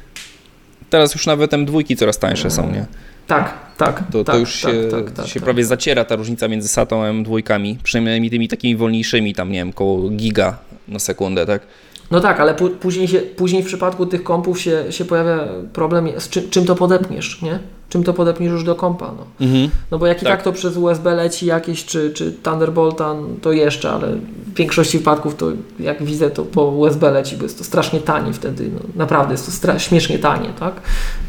teraz 0.91 1.15
już 1.15 1.27
nawet 1.27 1.51
M2 1.53 1.97
coraz 1.97 2.19
tańsze 2.19 2.51
są, 2.51 2.71
nie? 2.71 2.87
Tak, 3.27 3.55
tak, 3.77 4.03
To, 4.13 4.25
tak, 4.25 4.35
to 4.35 4.41
już 4.41 4.61
tak, 4.61 4.73
się, 4.73 4.89
tak, 4.91 5.11
tak, 5.11 5.27
się 5.27 5.35
tak. 5.35 5.43
prawie 5.43 5.65
zaciera 5.65 6.05
ta 6.05 6.17
różnica 6.17 6.49
między 6.49 6.69
SATą 6.69 7.05
a 7.05 7.11
M2, 7.11 7.77
przynajmniej 7.83 8.31
tymi 8.31 8.49
takimi 8.49 8.77
wolniejszymi, 8.77 9.35
tam 9.35 9.53
nie 9.53 9.59
wiem, 9.59 9.73
koło 9.73 10.11
giga 10.11 10.57
na 10.89 10.99
sekundę, 10.99 11.47
tak? 11.47 11.63
No 12.11 12.21
tak, 12.21 12.41
ale 12.41 12.55
później, 12.55 13.09
się, 13.09 13.19
później 13.19 13.63
w 13.63 13.67
przypadku 13.67 14.07
tych 14.07 14.25
kompów 14.25 14.61
się, 14.61 14.85
się 14.91 15.05
pojawia 15.05 15.39
problem, 15.73 16.09
z 16.19 16.29
czym, 16.29 16.51
czym 16.51 16.65
to 16.67 16.75
podepniesz, 16.75 17.43
nie? 17.43 17.59
Czym 17.89 18.05
to 18.05 18.13
podepniesz 18.15 18.53
już 18.53 18.65
do 18.65 18.75
kompa, 18.75 19.13
no. 19.19 19.47
Mhm. 19.47 19.71
No 19.91 19.99
bo 19.99 20.07
jak 20.07 20.23
i 20.23 20.25
tak, 20.25 20.35
Tak. 20.37 20.43
to 20.43 20.53
przez 20.53 20.77
USB 20.77 21.15
leci 21.15 21.47
jakieś, 21.47 21.85
czy, 21.85 22.11
czy 22.13 22.33
Thunderbolta, 22.43 23.15
to 23.43 23.53
jeszcze, 23.53 23.91
ale 23.91 24.17
w 24.47 24.55
większości 24.55 24.99
wypadków 24.99 25.35
to 25.37 25.47
jak 25.81 26.03
widzę, 26.05 26.31
to 26.31 26.45
po 26.45 26.63
USB 26.65 27.11
leci, 27.11 27.37
bo 27.37 27.43
jest 27.43 27.59
to 27.59 27.65
strasznie 27.65 28.01
tanie 28.01 28.33
wtedy, 28.33 28.71
no, 28.75 28.81
naprawdę 28.97 29.35
jest 29.35 29.47
to 29.47 29.53
stra- 29.53 29.79
śmiesznie 29.79 30.19
tanie, 30.19 30.49
tak? 30.61 30.75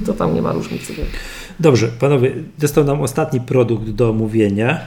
To 0.06 0.14
tam 0.14 0.34
nie 0.36 0.42
ma 0.42 0.52
różnicy. 0.54 0.94
Dobrze, 1.60 1.88
panowie, 1.88 2.36
został 2.58 2.84
nam 2.84 3.02
ostatni 3.02 3.42
produkt 3.42 3.90
do 3.90 4.10
omówienia, 4.10 4.80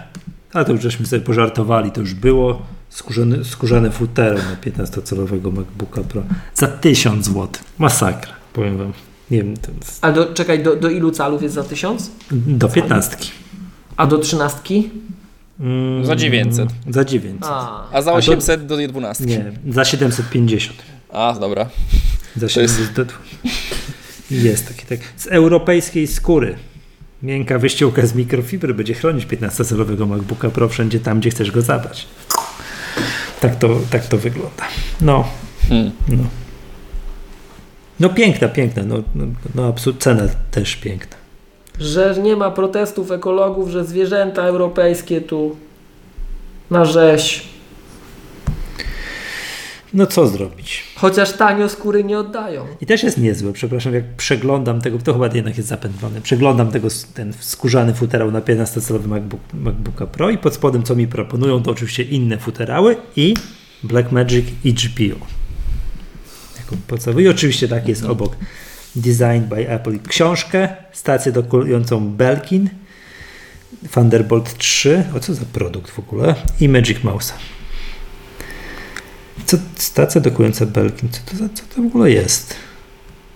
ale 0.52 0.64
to 0.64 0.72
już 0.72 0.80
żeśmy 0.82 1.06
sobie 1.06 1.22
pożartowali, 1.22 1.90
to 1.90 2.00
już 2.00 2.14
było. 2.14 2.62
Skórzane, 2.88 3.44
skórzane 3.44 3.90
futero 3.90 4.36
na 4.38 4.70
15-calowego 4.72 5.52
MacBooka 5.52 6.02
Pro 6.02 6.22
za 6.54 6.66
1000 6.66 7.24
zł. 7.26 7.48
Masakra, 7.78 8.32
powiem 8.52 8.78
wam. 8.78 8.92
Nie 9.30 9.38
wiem, 9.38 9.56
to 9.56 9.70
jest 9.80 9.98
Ale 10.04 10.14
do, 10.14 10.26
czekaj, 10.34 10.62
do, 10.62 10.76
do 10.76 10.90
ilu 10.90 11.10
calów 11.10 11.42
jest 11.42 11.54
za 11.54 11.64
1000? 11.64 12.10
do 12.30 12.68
15. 12.68 13.16
A 13.96 14.06
do 14.06 14.18
13? 14.18 14.60
Mm, 15.60 16.04
Za 16.06 16.16
900. 16.16 16.68
Za 16.90 17.04
900. 17.04 17.44
A, 17.50 17.88
A 17.92 18.02
za 18.02 18.10
A 18.10 18.14
do- 18.14 18.18
800 18.18 18.66
do 18.66 18.76
12. 18.88 19.24
Nie, 19.26 19.52
za 19.68 19.84
750. 19.84 20.82
A, 21.12 21.36
dobra. 21.40 21.64
Za 22.36 22.48
To 22.48 22.60
jest- 22.60 22.74
700 22.76 22.92
do... 22.94 23.04
Jest 24.30 24.68
taki 24.68 24.86
tak. 24.86 24.98
Z 25.16 25.26
europejskiej 25.26 26.06
skóry. 26.06 26.56
Miękka 27.22 27.58
wyściółka 27.58 28.06
z 28.06 28.14
mikrofibry 28.14 28.74
będzie 28.74 28.94
chronić 28.94 29.26
15-calowego 29.26 30.06
MacBooka 30.06 30.50
Pro 30.50 30.68
wszędzie 30.68 31.00
tam, 31.00 31.20
gdzie 31.20 31.30
chcesz 31.30 31.50
go 31.50 31.62
zabrać. 31.62 32.06
Tak 33.40 33.56
to, 33.56 33.80
tak 33.90 34.06
to 34.06 34.18
wygląda. 34.18 34.64
No, 35.00 35.24
Hmm. 35.68 35.90
no. 36.08 36.24
No 38.00 38.08
piękna, 38.08 38.48
piękna. 38.48 38.82
No, 38.82 38.96
no, 39.14 39.24
no 39.54 39.66
absolutnie 39.66 40.02
cena 40.02 40.22
też 40.50 40.76
piękna. 40.76 41.16
że 41.80 42.14
nie 42.22 42.36
ma 42.36 42.50
protestów 42.50 43.10
ekologów, 43.10 43.70
że 43.70 43.84
zwierzęta 43.84 44.42
europejskie 44.42 45.20
tu 45.20 45.56
na 46.70 46.84
rzeź. 46.84 47.48
No 49.94 50.06
co 50.06 50.26
zrobić? 50.26 50.84
Chociaż 50.96 51.32
tanio 51.32 51.68
skóry 51.68 52.04
nie 52.04 52.18
oddają. 52.18 52.66
I 52.80 52.86
też 52.86 53.02
jest 53.02 53.18
niezłe, 53.18 53.52
przepraszam, 53.52 53.94
jak 53.94 54.04
przeglądam 54.16 54.80
tego, 54.80 54.98
to 54.98 55.12
chyba 55.12 55.26
jednak 55.26 55.56
jest 55.56 55.68
zapętlone, 55.68 56.20
przeglądam 56.20 56.70
tego, 56.70 56.88
ten 57.14 57.32
skórzany 57.40 57.94
futerał 57.94 58.30
na 58.30 58.40
15-calowy 58.40 59.06
MacBook, 59.06 59.40
MacBooka 59.54 60.06
Pro 60.06 60.30
i 60.30 60.38
pod 60.38 60.54
spodem 60.54 60.82
co 60.82 60.96
mi 60.96 61.06
proponują, 61.06 61.62
to 61.62 61.70
oczywiście 61.70 62.02
inne 62.02 62.38
futerały 62.38 62.96
i 63.16 63.34
Blackmagic 63.82 64.46
i 64.64 64.72
GPU. 64.72 65.37
Jako 66.70 66.82
podstawowy. 66.86 67.22
I 67.22 67.28
oczywiście 67.28 67.68
tak 67.68 67.88
jest 67.88 68.04
obok 68.04 68.36
Designed 68.96 69.46
by 69.48 69.70
Apple 69.70 69.98
książkę, 70.08 70.68
stację 70.92 71.32
dokującą 71.32 72.10
Belkin, 72.10 72.70
Thunderbolt 73.90 74.58
3, 74.58 75.04
o 75.16 75.20
co 75.20 75.34
za 75.34 75.44
produkt 75.44 75.90
w 75.90 75.98
ogóle, 75.98 76.34
i 76.60 76.68
Magic 76.68 76.98
Mouse'a. 76.98 77.32
Co, 79.46 79.56
stacja 79.76 80.20
dokująca 80.20 80.66
Belkin, 80.66 81.08
co 81.08 81.20
to, 81.30 81.36
za, 81.36 81.48
co 81.54 81.62
to 81.74 81.82
w 81.82 81.86
ogóle 81.86 82.10
jest? 82.10 82.54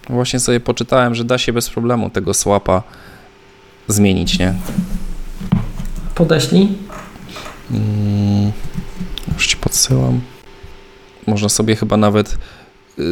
Właśnie 0.09 0.41
sobie 0.41 0.61
poczytałem, 0.61 1.15
że 1.15 1.25
da 1.25 1.39
się 1.39 1.53
bez 1.53 1.71
problemu 1.71 2.11
tego 2.11 2.35
swapa 2.35 2.83
zmienić, 3.89 4.39
nie? 4.39 4.55
Podeślij. 6.15 6.69
Mm, 7.71 8.53
już 9.35 9.47
ci 9.47 9.57
podsyłam. 9.57 10.21
Można 11.27 11.49
sobie 11.49 11.77
chyba 11.77 11.97
nawet 11.97 12.39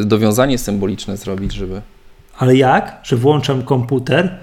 dowiązanie 0.05 0.59
symboliczne 0.59 1.17
zrobić, 1.17 1.53
żeby... 1.53 1.83
Ale 2.39 2.57
jak? 2.57 3.01
Że 3.03 3.17
włączam 3.17 3.63
komputer? 3.63 4.39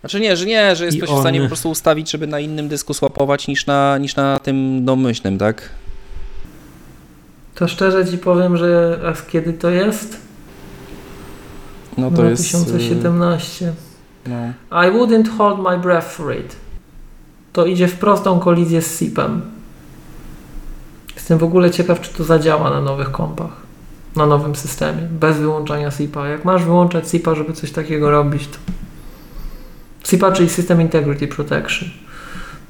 Znaczy 0.00 0.20
nie, 0.20 0.36
że 0.36 0.46
nie, 0.46 0.76
że 0.76 0.84
jesteś 0.84 1.10
w 1.10 1.20
stanie 1.20 1.38
on- 1.40 1.44
po 1.44 1.48
prostu 1.48 1.70
ustawić, 1.70 2.10
żeby 2.10 2.26
na 2.26 2.40
innym 2.40 2.68
dysku 2.68 2.94
swapować 2.94 3.48
niż 3.48 3.66
na, 3.66 3.98
niż 3.98 4.16
na 4.16 4.38
tym 4.38 4.84
domyślnym, 4.84 5.38
tak? 5.38 5.68
To 7.54 7.68
szczerze 7.68 8.06
ci 8.06 8.18
powiem, 8.18 8.56
że 8.56 9.00
a 9.06 9.30
kiedy 9.30 9.52
to 9.52 9.70
jest? 9.70 10.16
No 11.98 12.10
to 12.10 12.24
jest... 12.24 12.54
y, 12.54 12.58
2017. 12.58 13.72
No. 14.26 14.36
I 14.70 14.90
wouldn't 14.90 15.28
hold 15.38 15.58
my 15.58 15.78
breath 15.78 16.08
for 16.08 16.36
it. 16.36 16.56
To 17.52 17.66
idzie 17.66 17.88
w 17.88 17.94
prostą 17.98 18.40
kolizję 18.40 18.82
z 18.82 18.98
SIP-em. 18.98 19.42
Jestem 21.14 21.38
w 21.38 21.42
ogóle 21.44 21.70
ciekaw, 21.70 22.00
czy 22.00 22.14
to 22.14 22.24
zadziała 22.24 22.70
na 22.70 22.80
nowych 22.80 23.10
kompach. 23.10 23.67
Na 24.16 24.26
nowym 24.26 24.56
systemie. 24.56 25.02
Bez 25.02 25.36
wyłączania 25.36 25.90
SIP-a. 25.90 26.28
Jak 26.28 26.44
masz 26.44 26.64
wyłączać 26.64 27.10
SIP-a, 27.10 27.34
żeby 27.34 27.52
coś 27.52 27.70
takiego 27.72 28.10
robić, 28.10 28.46
to... 28.46 28.58
SIP-a, 30.08 30.32
czyli 30.32 30.48
System 30.48 30.80
Integrity 30.80 31.28
Protection. 31.28 31.88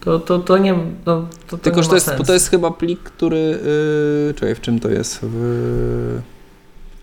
To, 0.00 0.18
to, 0.18 0.38
to 0.38 0.58
nie... 0.58 0.74
To, 0.74 0.80
to, 1.04 1.26
to 1.46 1.58
Tylko, 1.58 1.82
że 1.82 1.88
to 1.88 1.94
jest, 1.94 2.10
to 2.26 2.32
jest 2.32 2.50
chyba 2.50 2.70
plik, 2.70 3.00
który... 3.00 3.58
Yy, 4.26 4.34
czekaj, 4.34 4.54
w 4.54 4.60
czym 4.60 4.80
to 4.80 4.88
jest? 4.90 5.18
W... 5.22 6.20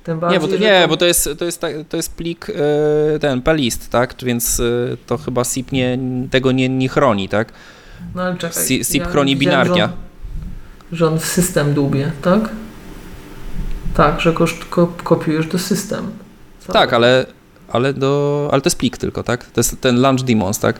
Tym 0.04 0.16
Nie, 0.16 0.22
bardziej, 0.22 0.40
bo 0.40 0.48
to, 0.48 0.58
nie, 0.58 0.86
bo 0.90 0.98
to 0.98 1.06
jest, 1.06 1.30
to 1.38 1.46
jest, 1.46 1.62
to 1.90 1.98
jest 1.98 2.16
plik 2.16 2.48
yy, 2.48 3.20
ten, 3.20 3.42
plist, 3.42 3.90
tak? 3.90 4.16
Więc 4.24 4.60
yy, 4.60 4.98
to 5.08 5.18
chyba 5.18 5.44
SIP 5.44 5.72
nie, 5.72 6.00
tego 6.32 6.52
nie, 6.52 6.70
nie 6.70 6.90
chroni, 6.90 7.30
tak? 7.30 7.54
No 8.16 8.22
ale 8.22 8.38
czekaj. 8.38 8.64
Si- 8.64 8.84
SIP 8.84 9.08
chroni 9.08 9.38
widziałem, 9.38 9.68
binarnia. 9.68 9.88
Że 9.88 9.94
on, 10.92 10.98
że 10.98 11.08
on 11.08 11.20
w 11.20 11.26
system 11.26 11.74
dłubie, 11.74 12.12
tak? 12.22 12.50
Tak, 13.96 14.22
że 14.22 14.34
kopiujesz 15.04 15.48
do 15.48 15.60
system. 15.60 16.12
Co? 16.60 16.74
Tak, 16.74 16.94
ale, 16.94 17.26
ale, 17.70 17.94
do, 17.94 18.50
ale 18.52 18.62
to 18.62 18.68
jest 18.68 18.78
plik 18.78 18.98
tylko, 18.98 19.24
tak? 19.24 19.46
To 19.46 19.60
jest 19.60 19.82
ten 19.82 20.02
launch 20.02 20.22
demons, 20.24 20.60
tak? 20.60 20.80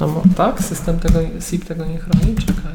No, 0.00 0.22
tak? 0.36 0.62
System 0.62 0.98
tego, 0.98 1.18
SIP 1.40 1.64
tego 1.64 1.84
nie 1.84 1.98
chroni? 1.98 2.34
Czekaj. 2.36 2.72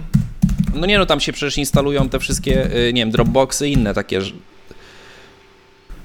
No 0.74 0.86
nie 0.86 0.98
no, 1.00 1.06
tam 1.06 1.20
się 1.20 1.34
przecież 1.34 1.58
instalują 1.58 2.10
te 2.10 2.20
wszystkie, 2.20 2.70
yy, 2.74 2.94
nie 2.94 3.02
wiem, 3.02 3.12
Dropboxy 3.12 3.70
i 3.70 3.74
inne 3.74 3.94
takie, 3.94 4.20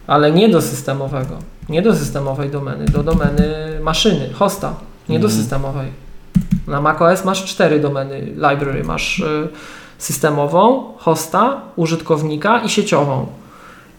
Ale 0.06 0.30
nie 0.32 0.48
do 0.48 0.62
systemowego. 0.62 1.38
Nie 1.68 1.82
do 1.82 1.96
systemowej 1.96 2.50
domeny, 2.50 2.84
do 2.84 3.02
domeny 3.02 3.54
maszyny, 3.82 4.32
hosta. 4.32 4.74
Nie 5.08 5.18
do 5.18 5.26
Mhm. 5.26 5.42
systemowej. 5.42 5.88
Na 6.66 6.80
macOS 6.80 7.24
masz 7.24 7.44
cztery 7.44 7.80
domeny 7.80 8.20
library. 8.20 8.84
Masz 8.84 9.18
y, 9.20 9.48
systemową, 10.02 10.92
hosta, 10.98 11.60
użytkownika 11.76 12.60
i 12.60 12.68
sieciową. 12.68 13.26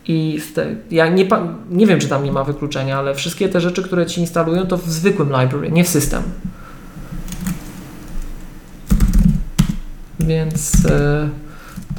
I 0.07 0.41
te, 0.55 0.75
ja 0.91 1.07
nie, 1.07 1.27
nie 1.69 1.88
wiem, 1.88 1.99
czy 1.99 2.07
tam 2.07 2.23
nie 2.23 2.31
ma 2.31 2.43
wykluczenia, 2.43 2.99
ale 2.99 3.15
wszystkie 3.15 3.49
te 3.49 3.61
rzeczy, 3.61 3.84
które 3.84 4.05
ci 4.05 4.21
instalują, 4.21 4.67
to 4.67 4.77
w 4.77 4.89
zwykłym 4.89 5.27
library, 5.41 5.71
nie 5.71 5.84
w 5.84 5.88
system. 5.88 6.23
Więc 10.19 10.85
y, 10.85 11.30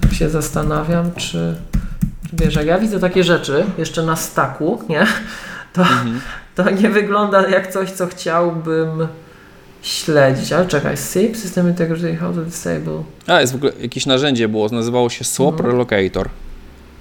tak 0.00 0.12
się 0.14 0.30
zastanawiam, 0.30 1.10
czy, 1.16 1.56
czy 2.30 2.36
wiesz, 2.44 2.54
jak 2.54 2.66
ja 2.66 2.78
widzę 2.78 3.00
takie 3.00 3.24
rzeczy 3.24 3.64
jeszcze 3.78 4.02
na 4.02 4.16
staku, 4.16 4.82
nie? 4.88 5.06
To, 5.72 5.82
Mhm. 5.82 6.20
to 6.54 6.70
nie 6.70 6.90
wygląda 6.90 7.48
jak 7.48 7.72
coś, 7.72 7.90
co 7.90 8.06
chciałbym 8.06 9.06
śledzić. 9.84 10.52
Ale 10.52 10.66
czekaj, 10.66 10.96
SIP, 10.96 11.36
System 11.36 11.68
Integrity, 11.68 12.16
How 12.16 12.32
to 12.32 12.40
Disable. 12.40 13.02
A, 13.26 13.40
jest 13.40 13.52
w 13.52 13.56
ogóle 13.56 13.72
jakieś 13.80 14.06
narzędzie 14.06 14.48
było, 14.48 14.68
nazywało 14.68 15.10
się 15.10 15.24
Swap 15.24 15.62
No. 15.62 15.66
Relocator. 15.66 16.28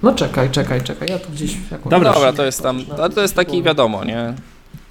No 0.03 0.15
czekaj, 0.15 0.49
czekaj, 0.49 0.81
czekaj, 0.81 1.07
ja 1.11 1.19
tu 1.19 1.31
gdzieś 1.31 1.57
jakąś... 1.72 1.91
Dobra. 1.91 2.14
Dobra, 2.14 2.34
to 2.34 2.45
jest 2.45 2.64
tam, 2.64 2.81
ale 2.97 3.10
to 3.10 3.22
jest 3.22 3.35
taki 3.35 3.64
wiadomo, 3.64 4.05
nie? 4.05 4.34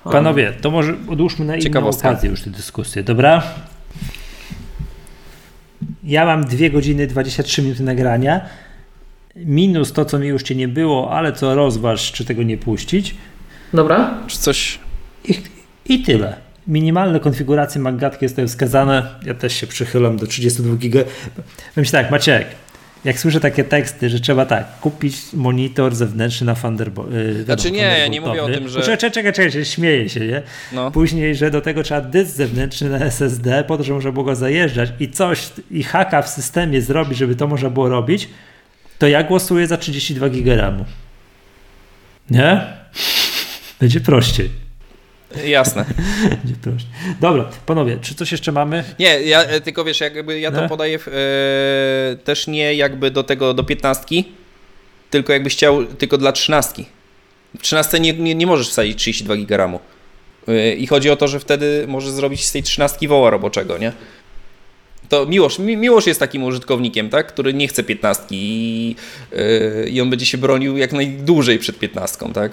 Panowie, 0.05 0.52
to 0.60 0.70
może 0.70 0.94
odłóżmy 1.09 1.44
na 1.44 1.56
inną 1.56 1.89
okazję 1.89 2.31
już 2.31 2.43
tę 2.43 2.51
dyskusję, 2.51 3.02
dobra? 3.02 3.43
ja 6.05 6.27
mam 6.27 6.44
2 6.44 6.69
godziny 6.69 7.06
23 7.06 7.62
minuty 7.62 7.82
nagrania, 7.82 8.40
minus 9.36 9.93
to, 9.93 10.05
co 10.05 10.19
mi 10.19 10.27
już 10.27 10.43
cię 10.43 10.55
nie 10.55 10.69
było, 10.69 11.10
ale 11.10 11.32
co 11.32 11.55
rozważ, 11.55 12.12
czy 12.12 12.24
tego 12.24 12.43
nie 12.43 12.59
puścić. 12.59 13.14
Dobra. 13.74 14.14
Czy 14.27 14.39
coś... 14.39 14.78
I, 15.24 15.35
i 15.86 16.02
tyle. 16.02 16.36
Minimalne 16.66 17.20
konfiguracje 17.20 17.80
Magatki 17.80 18.28
zostały 18.28 18.48
wskazane. 18.48 19.14
Ja 19.26 19.34
też 19.34 19.52
się 19.52 19.66
przychylam 19.66 20.16
do 20.16 20.26
32 20.26 20.76
GB. 20.76 21.05
Powiem 21.74 21.90
tak, 21.90 22.10
Maciek, 22.10 22.47
jak 23.05 23.18
słyszę 23.18 23.40
takie 23.40 23.64
teksty, 23.64 24.10
że 24.10 24.20
trzeba 24.20 24.47
tak, 24.47 24.80
kupić 24.80 25.16
monitor 25.32 25.94
zewnętrzny 25.94 26.47
na 26.47 26.55
Thunderbolt. 26.55 27.12
Yy, 27.12 27.44
znaczy 27.44 27.70
nie, 27.70 27.98
ja 27.98 28.06
nie 28.06 28.20
mówię 28.20 28.43
o 28.43 28.47
tym, 28.47 28.68
że... 28.68 28.82
Czekaj, 28.82 29.10
czekaj, 29.10 29.32
czekaj, 29.32 29.64
śmieję 29.64 30.09
się, 30.09 30.20
nie? 30.20 30.43
No. 30.72 30.90
Później, 30.90 31.34
że 31.34 31.51
do 31.51 31.60
tego 31.60 31.82
trzeba 31.82 32.01
dysk 32.01 32.30
zewnętrzny 32.36 32.90
na 32.90 32.98
SSD, 32.98 33.64
po 33.64 33.76
to, 33.76 33.82
żeby 33.84 33.94
można 33.94 34.12
było 34.12 34.24
go 34.24 34.34
zajeżdżać 34.34 34.93
i 35.01 35.10
coś, 35.10 35.51
i 35.70 35.82
haka 35.82 36.22
w 36.22 36.28
systemie 36.28 36.82
zrobić, 36.82 37.18
żeby 37.18 37.36
to 37.36 37.47
można 37.47 37.70
było 37.70 37.89
robić, 37.89 38.28
to 38.98 39.09
ja 39.09 39.22
głosuję 39.22 39.66
za 39.66 39.76
32 39.76 40.28
GB. 40.28 40.84
Nie? 42.30 42.60
Będzie 43.80 44.01
prościej. 44.01 44.61
Jasne. 45.47 45.85
Będzie 46.43 46.55
prościej. 46.63 46.91
Dobra, 47.21 47.51
panowie, 47.67 47.99
czy 48.03 48.15
coś 48.15 48.33
jeszcze 48.33 48.53
mamy? 48.53 48.85
Nie, 48.99 49.21
ja 49.23 49.45
e, 49.45 49.61
tylko 49.61 49.85
wiesz, 49.85 50.01
jakby 50.01 50.41
ja 50.41 50.53
to 50.53 50.69
podaję 50.69 50.99
e, 50.99 52.17
też 52.17 52.47
nie 52.47 52.75
jakby 52.75 53.11
do 53.11 53.23
tego, 53.23 53.55
do 53.55 53.65
piętnastki, 53.65 54.25
tylko 55.11 55.33
jakbyś 55.33 55.55
chciał, 55.55 55.85
tylko 55.85 56.19
dla 56.19 56.33
trzynastki. 56.33 56.87
W 57.59 57.63
trzynastce 57.63 58.01
nie, 58.01 58.13
nie, 58.13 58.35
nie 58.35 58.47
możesz 58.47 58.69
wsadzić 58.69 58.99
32 58.99 59.37
giga 59.37 59.57
RAMu. 59.57 59.81
E, 60.49 60.75
I 60.75 60.87
chodzi 60.87 61.11
o 61.11 61.17
to, 61.17 61.29
że 61.29 61.41
wtedy 61.41 61.85
możesz 61.89 62.11
zrobić 62.11 62.45
z 62.45 62.53
tej 62.53 62.63
trzynastki 62.63 63.09
woła 63.09 63.31
roboczego, 63.31 63.79
nie? 63.79 63.93
To 65.09 65.27
Miłosz, 65.27 65.59
Miłosz 65.59 66.07
jest 66.07 66.21
takim 66.21 66.45
użytkownikiem, 66.45 67.11
tak? 67.11 67.27
który 67.27 67.55
nie 67.55 67.69
chce 67.69 67.83
piętnastki 67.83 68.37
i, 68.41 68.97
yy, 69.33 69.89
i 69.91 70.01
on 70.01 70.11
będzie 70.11 70.27
się 70.27 70.39
bronił 70.39 70.77
jak 70.77 70.93
najdłużej 70.93 71.59
przed 71.59 71.79
piętnastką, 71.79 72.33
tak? 72.33 72.53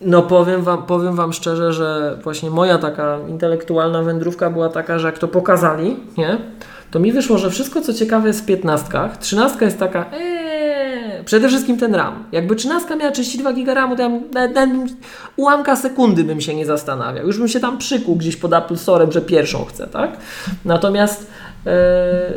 No 0.00 0.22
powiem 0.22 0.62
wam, 0.62 0.82
powiem 0.82 1.14
wam 1.14 1.32
szczerze, 1.32 1.72
że 1.72 2.18
właśnie 2.22 2.50
moja 2.50 2.78
taka 2.78 3.18
intelektualna 3.28 4.02
wędrówka 4.02 4.50
była 4.50 4.68
taka, 4.68 4.98
że 4.98 5.06
jak 5.06 5.18
to 5.18 5.28
pokazali, 5.28 5.96
nie? 6.18 6.38
To 6.90 6.98
mi 6.98 7.12
wyszło, 7.12 7.38
że 7.38 7.50
wszystko 7.50 7.80
co 7.80 7.94
ciekawe 7.94 8.28
jest 8.28 8.40
w 8.40 8.46
piętnastkach. 8.46 9.16
Trzynastka 9.16 9.64
jest 9.64 9.78
taka, 9.78 10.06
ee, 10.12 11.24
przede 11.24 11.48
wszystkim 11.48 11.78
ten 11.78 11.94
RAM. 11.94 12.24
Jakby 12.32 12.56
trzynastka 12.56 12.96
miała 12.96 13.10
32 13.10 13.52
GB 13.52 13.74
RAMu, 13.74 13.96
to 13.96 14.02
ja 14.02 14.66
ułamka 15.36 15.76
sekundy 15.76 16.24
bym 16.24 16.40
się 16.40 16.54
nie 16.54 16.66
zastanawiał. 16.66 17.26
Już 17.26 17.38
bym 17.38 17.48
się 17.48 17.60
tam 17.60 17.78
przykuł 17.78 18.16
gdzieś 18.16 18.36
pod 18.36 18.52
Apple 18.52 18.76
że 19.10 19.20
pierwszą 19.20 19.64
chcę, 19.64 19.86
tak? 19.86 20.10
Natomiast 20.64 21.26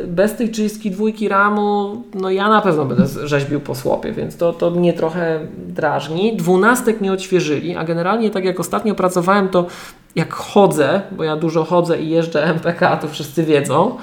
bez 0.06 0.36
tej 0.36 0.50
32 0.50 1.06
RAMu, 1.28 2.02
no 2.14 2.30
ja 2.30 2.48
na 2.48 2.60
pewno 2.60 2.84
będę 2.84 3.06
rzeźbił 3.06 3.60
po 3.60 3.74
słopie, 3.74 4.12
więc 4.12 4.36
to, 4.36 4.52
to 4.52 4.70
mnie 4.70 4.92
trochę 4.92 5.40
drażni. 5.66 6.36
Dwunastek 6.36 7.00
nie 7.00 7.12
odświeżyli, 7.12 7.76
a 7.76 7.84
generalnie 7.84 8.30
tak 8.30 8.44
jak 8.44 8.60
ostatnio 8.60 8.94
pracowałem, 8.94 9.48
to 9.48 9.66
jak 10.16 10.34
chodzę, 10.34 11.00
bo 11.12 11.24
ja 11.24 11.36
dużo 11.36 11.64
chodzę 11.64 12.00
i 12.00 12.10
jeżdżę 12.10 12.44
MPK, 12.54 12.96
to 12.96 13.08
wszyscy 13.08 13.42
wiedzą, 13.42 13.96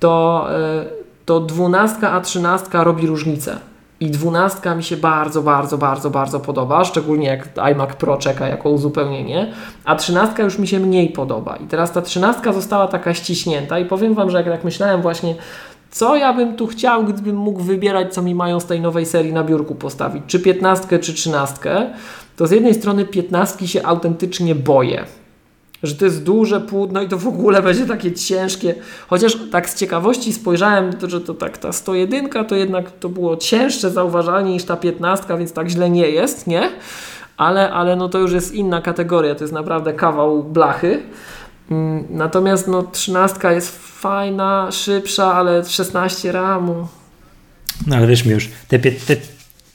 to, 0.00 0.46
e, 0.50 0.84
to 1.24 1.40
12 1.40 2.08
a 2.08 2.20
13 2.20 2.68
robi 2.72 3.06
różnicę. 3.06 3.56
I 4.00 4.10
dwunastka 4.10 4.74
mi 4.74 4.82
się 4.82 4.96
bardzo, 4.96 5.42
bardzo, 5.42 5.78
bardzo, 5.78 6.10
bardzo 6.10 6.40
podoba, 6.40 6.84
szczególnie 6.84 7.26
jak 7.26 7.48
iMac 7.72 7.96
Pro 7.96 8.16
czeka 8.16 8.48
jako 8.48 8.70
uzupełnienie, 8.70 9.52
a 9.84 9.96
trzynastka 9.96 10.42
już 10.42 10.58
mi 10.58 10.68
się 10.68 10.80
mniej 10.80 11.08
podoba. 11.08 11.56
I 11.56 11.66
teraz 11.66 11.92
ta 11.92 12.02
trzynastka 12.02 12.52
została 12.52 12.88
taka 12.88 13.14
ściśnięta 13.14 13.78
i 13.78 13.84
powiem 13.84 14.14
Wam, 14.14 14.30
że 14.30 14.38
jak, 14.38 14.46
jak 14.46 14.64
myślałem 14.64 15.02
właśnie, 15.02 15.34
co 15.90 16.16
ja 16.16 16.32
bym 16.32 16.56
tu 16.56 16.66
chciał, 16.66 17.04
gdybym 17.04 17.36
mógł 17.36 17.60
wybierać, 17.62 18.14
co 18.14 18.22
mi 18.22 18.34
mają 18.34 18.60
z 18.60 18.66
tej 18.66 18.80
nowej 18.80 19.06
serii 19.06 19.32
na 19.32 19.44
biurku 19.44 19.74
postawić, 19.74 20.22
czy 20.26 20.40
piętnastkę, 20.40 20.98
czy 20.98 21.14
trzynastkę, 21.14 21.90
to 22.36 22.46
z 22.46 22.50
jednej 22.50 22.74
strony 22.74 23.04
piętnastki 23.04 23.68
się 23.68 23.82
autentycznie 23.82 24.54
boję 24.54 25.04
że 25.86 25.94
to 25.94 26.04
jest 26.04 26.22
duże 26.22 26.60
płótno 26.60 27.02
i 27.02 27.08
to 27.08 27.18
w 27.18 27.28
ogóle 27.28 27.62
będzie 27.62 27.86
takie 27.86 28.12
ciężkie. 28.12 28.74
Chociaż 29.08 29.38
tak 29.52 29.70
z 29.70 29.74
ciekawości 29.74 30.32
spojrzałem, 30.32 30.90
że 31.06 31.20
to 31.20 31.34
tak 31.34 31.58
ta 31.58 31.72
101 31.72 32.28
to 32.48 32.54
jednak 32.54 32.90
to 32.90 33.08
było 33.08 33.36
cięższe 33.36 33.90
zauważalnie 33.90 34.52
niż 34.52 34.64
ta 34.64 34.76
15, 34.76 35.38
więc 35.38 35.52
tak 35.52 35.68
źle 35.68 35.90
nie 35.90 36.10
jest, 36.10 36.46
nie? 36.46 36.70
Ale, 37.36 37.72
ale 37.72 37.96
no 37.96 38.08
to 38.08 38.18
już 38.18 38.32
jest 38.32 38.54
inna 38.54 38.80
kategoria, 38.80 39.34
to 39.34 39.44
jest 39.44 39.54
naprawdę 39.54 39.92
kawał 39.92 40.44
blachy. 40.44 41.02
Mm, 41.70 42.04
natomiast 42.10 42.68
no 42.68 42.82
13 42.82 43.52
jest 43.52 43.78
fajna, 44.00 44.68
szybsza, 44.72 45.34
ale 45.34 45.64
16 45.64 46.32
ramu. 46.32 46.86
No 47.86 47.96
ale 47.96 48.06
wiesz 48.06 48.24
mi 48.24 48.32
już, 48.32 48.48
te, 48.68 48.78
te 48.78 49.16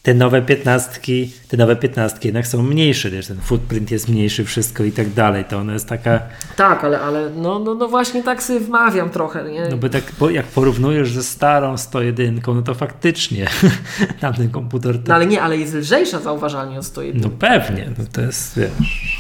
te 0.04 0.14
nowe 0.14 0.42
piętnastki, 0.42 1.32
te 1.48 1.58
nowe 1.58 1.76
piętnastki 1.76 2.28
jednak 2.28 2.48
są 2.48 2.64
mniejsze, 2.64 3.10
wiesz, 3.10 3.28
ten 3.28 3.40
footprint 3.42 3.92
jest 3.92 4.10
mniejszy, 4.10 4.46
wszystko 4.46 4.84
i 4.84 4.92
tak 4.92 5.10
dalej, 5.10 5.46
to 5.46 5.58
ona 5.58 5.74
jest 5.74 5.88
taka... 5.88 6.22
Tak, 6.56 6.84
ale, 6.84 7.00
ale 7.00 7.30
no, 7.30 7.60
no, 7.60 7.76
no 7.76 7.88
właśnie 7.88 8.24
tak 8.24 8.44
sobie 8.44 8.60
wmawiam 8.60 9.10
trochę, 9.10 9.52
nie? 9.52 9.68
No 9.70 9.78
bo 9.78 9.90
tak, 9.90 10.04
bo 10.20 10.30
jak 10.30 10.46
porównujesz 10.46 11.12
ze 11.12 11.24
starą 11.24 11.78
101, 11.78 12.42
no 12.48 12.62
to 12.62 12.74
faktycznie 12.74 13.48
tamten 14.22 14.50
komputer... 14.50 14.96
To... 14.96 15.04
No 15.08 15.16
ale 15.16 15.26
nie, 15.26 15.42
ale 15.42 15.58
jest 15.58 15.74
lżejsza 15.74 16.20
zauważalnie 16.20 16.80
od 16.80 16.86
101. 16.86 17.22
No 17.22 17.30
pewnie, 17.30 17.92
no 17.98 18.06
to 18.12 18.22
jest, 18.22 18.60
wiesz... 18.60 19.20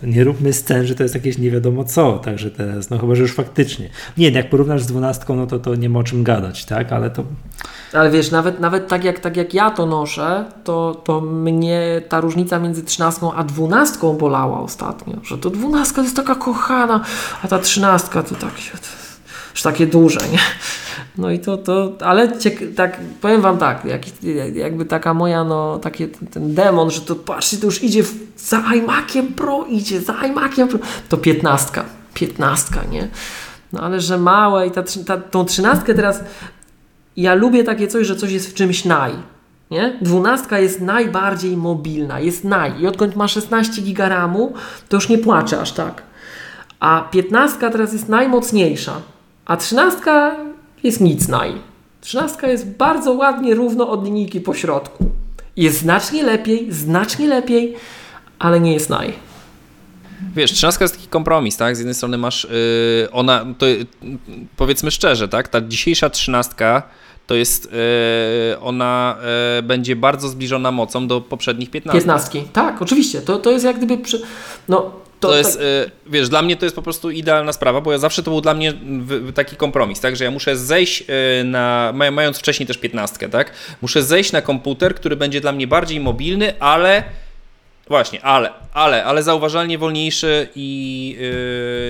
To 0.00 0.06
nie 0.06 0.24
róbmy 0.24 0.52
scen, 0.52 0.86
że 0.86 0.94
to 0.94 1.02
jest 1.02 1.14
jakieś 1.14 1.38
nie 1.38 1.50
wiadomo 1.50 1.84
co, 1.84 2.18
także 2.18 2.50
teraz, 2.50 2.90
no 2.90 2.98
chyba, 2.98 3.14
że 3.14 3.22
już 3.22 3.34
faktycznie. 3.34 3.88
Nie, 4.16 4.30
jak 4.30 4.50
porównasz 4.50 4.82
z 4.82 4.86
dwunastką, 4.86 5.36
no 5.36 5.46
to, 5.46 5.58
to 5.58 5.74
nie 5.74 5.88
ma 5.88 5.98
o 5.98 6.04
czym 6.04 6.24
gadać, 6.24 6.64
tak, 6.64 6.92
ale 6.92 7.10
to... 7.10 7.24
Ale 7.92 8.10
wiesz, 8.10 8.30
nawet, 8.30 8.60
nawet 8.60 8.88
tak, 8.88 9.04
jak, 9.04 9.20
tak 9.20 9.36
jak 9.36 9.54
ja 9.54 9.70
to 9.70 9.86
noszę, 9.86 10.44
to, 10.64 11.02
to 11.04 11.20
mnie 11.20 12.02
ta 12.08 12.20
różnica 12.20 12.58
między 12.58 12.82
trzynastką 12.82 13.32
a 13.32 13.44
dwunastką 13.44 14.12
bolała 14.12 14.60
ostatnio, 14.60 15.14
że 15.24 15.38
to 15.38 15.50
dwunastka 15.50 16.02
jest 16.02 16.16
taka 16.16 16.34
kochana, 16.34 17.00
a 17.42 17.48
ta 17.48 17.58
trzynastka 17.58 18.22
to 18.22 18.34
tak. 18.34 18.52
Już 19.52 19.62
takie 19.62 19.86
duże, 19.86 20.20
nie? 20.32 20.38
No 21.18 21.30
i 21.30 21.38
to, 21.38 21.56
to 21.56 21.92
ale 22.00 22.28
ciek- 22.28 22.74
tak, 22.74 23.00
powiem 23.20 23.40
Wam 23.40 23.58
tak, 23.58 23.84
jak, 23.84 24.02
jakby 24.54 24.84
taka 24.84 25.14
moja, 25.14 25.44
no, 25.44 25.78
taki 25.78 26.08
ten 26.08 26.54
demon, 26.54 26.90
że 26.90 27.00
to 27.00 27.14
patrzcie, 27.16 27.56
to 27.56 27.66
już 27.66 27.82
idzie 27.82 28.02
w, 28.02 28.14
za 28.36 28.62
iMaciem 28.74 29.26
Pro, 29.26 29.64
idzie 29.68 30.00
za 30.00 30.12
iMaciem 30.26 30.68
Pro, 30.68 30.78
to 31.08 31.16
piętnastka, 31.16 31.84
piętnastka, 32.14 32.84
nie? 32.90 33.08
No 33.72 33.80
ale 33.80 34.00
że 34.00 34.18
małe 34.18 34.66
i 34.66 34.70
ta, 34.70 34.82
ta, 35.06 35.16
tą 35.16 35.44
trzynastkę 35.44 35.94
teraz, 35.94 36.24
ja 37.16 37.34
lubię 37.34 37.64
takie 37.64 37.88
coś, 37.88 38.06
że 38.06 38.16
coś 38.16 38.32
jest 38.32 38.50
w 38.50 38.54
czymś 38.54 38.84
naj, 38.84 39.12
nie? 39.70 39.98
Dwunastka 40.02 40.58
jest 40.58 40.80
najbardziej 40.80 41.56
mobilna, 41.56 42.20
jest 42.20 42.44
naj 42.44 42.80
i 42.80 42.86
odkąd 42.86 43.16
ma 43.16 43.28
16 43.28 43.82
giga 43.82 44.08
RAMu, 44.08 44.54
to 44.88 44.96
już 44.96 45.08
nie 45.08 45.18
płacze 45.18 45.60
aż 45.60 45.72
tak. 45.72 46.02
A 46.80 47.08
piętnastka 47.10 47.70
teraz 47.70 47.92
jest 47.92 48.08
najmocniejsza, 48.08 48.92
a 49.46 49.56
trzynastka 49.56 50.36
jest 50.82 51.00
nic 51.00 51.28
naj. 51.28 51.52
Trzynastka 52.00 52.48
jest 52.48 52.70
bardzo 52.70 53.12
ładnie 53.12 53.54
równo 53.54 53.88
od 53.88 54.04
linijki 54.04 54.40
po 54.40 54.54
środku. 54.54 55.10
Jest 55.56 55.78
znacznie 55.78 56.22
lepiej, 56.22 56.72
znacznie 56.72 57.28
lepiej, 57.28 57.74
ale 58.38 58.60
nie 58.60 58.72
jest 58.72 58.90
naj. 58.90 59.12
Wiesz, 60.34 60.52
trzynastka 60.52 60.84
jest 60.84 60.96
taki 60.96 61.08
kompromis, 61.08 61.56
tak? 61.56 61.76
Z 61.76 61.78
jednej 61.78 61.94
strony 61.94 62.18
masz, 62.18 62.44
yy, 62.44 63.10
ona, 63.10 63.46
to, 63.58 63.66
yy, 63.66 63.86
powiedzmy 64.56 64.90
szczerze, 64.90 65.28
tak? 65.28 65.48
Ta 65.48 65.60
dzisiejsza 65.60 66.10
trzynastka 66.10 66.82
to 67.26 67.34
jest, 67.34 67.72
yy, 67.72 68.60
ona 68.60 69.16
yy, 69.56 69.62
będzie 69.62 69.96
bardzo 69.96 70.28
zbliżona 70.28 70.72
mocą 70.72 71.06
do 71.06 71.20
poprzednich 71.20 71.70
piętnastki. 71.70 71.98
Piętnastki, 71.98 72.42
tak, 72.52 72.82
oczywiście. 72.82 73.20
To, 73.20 73.38
to 73.38 73.50
jest 73.50 73.64
jak 73.64 73.76
gdyby, 73.76 73.98
przy, 73.98 74.22
no 74.68 74.90
to, 75.20 75.28
to 75.28 75.36
jest, 75.36 75.58
tak... 75.58 76.12
wiesz, 76.12 76.28
dla 76.28 76.42
mnie 76.42 76.56
to 76.56 76.66
jest 76.66 76.76
po 76.76 76.82
prostu 76.82 77.10
idealna 77.10 77.52
sprawa, 77.52 77.80
bo 77.80 77.92
ja 77.92 77.98
zawsze 77.98 78.22
to 78.22 78.30
był 78.30 78.40
dla 78.40 78.54
mnie 78.54 78.72
taki 79.34 79.56
kompromis, 79.56 80.00
tak, 80.00 80.16
że 80.16 80.24
ja 80.24 80.30
muszę 80.30 80.56
zejść 80.56 81.04
y, 81.40 81.44
na, 81.44 81.92
mając 82.12 82.38
wcześniej 82.38 82.66
też 82.66 82.78
piętnastkę, 82.78 83.28
tak, 83.28 83.52
muszę 83.82 84.02
zejść 84.02 84.32
na 84.32 84.42
komputer, 84.42 84.94
który 84.94 85.16
będzie 85.16 85.40
dla 85.40 85.52
mnie 85.52 85.66
bardziej 85.66 86.00
mobilny, 86.00 86.60
ale 86.60 87.02
Właśnie, 87.88 88.24
ale, 88.24 88.50
ale, 88.72 89.04
ale 89.04 89.22
zauważalnie 89.22 89.78
wolniejszy 89.78 90.48
i. 90.54 91.16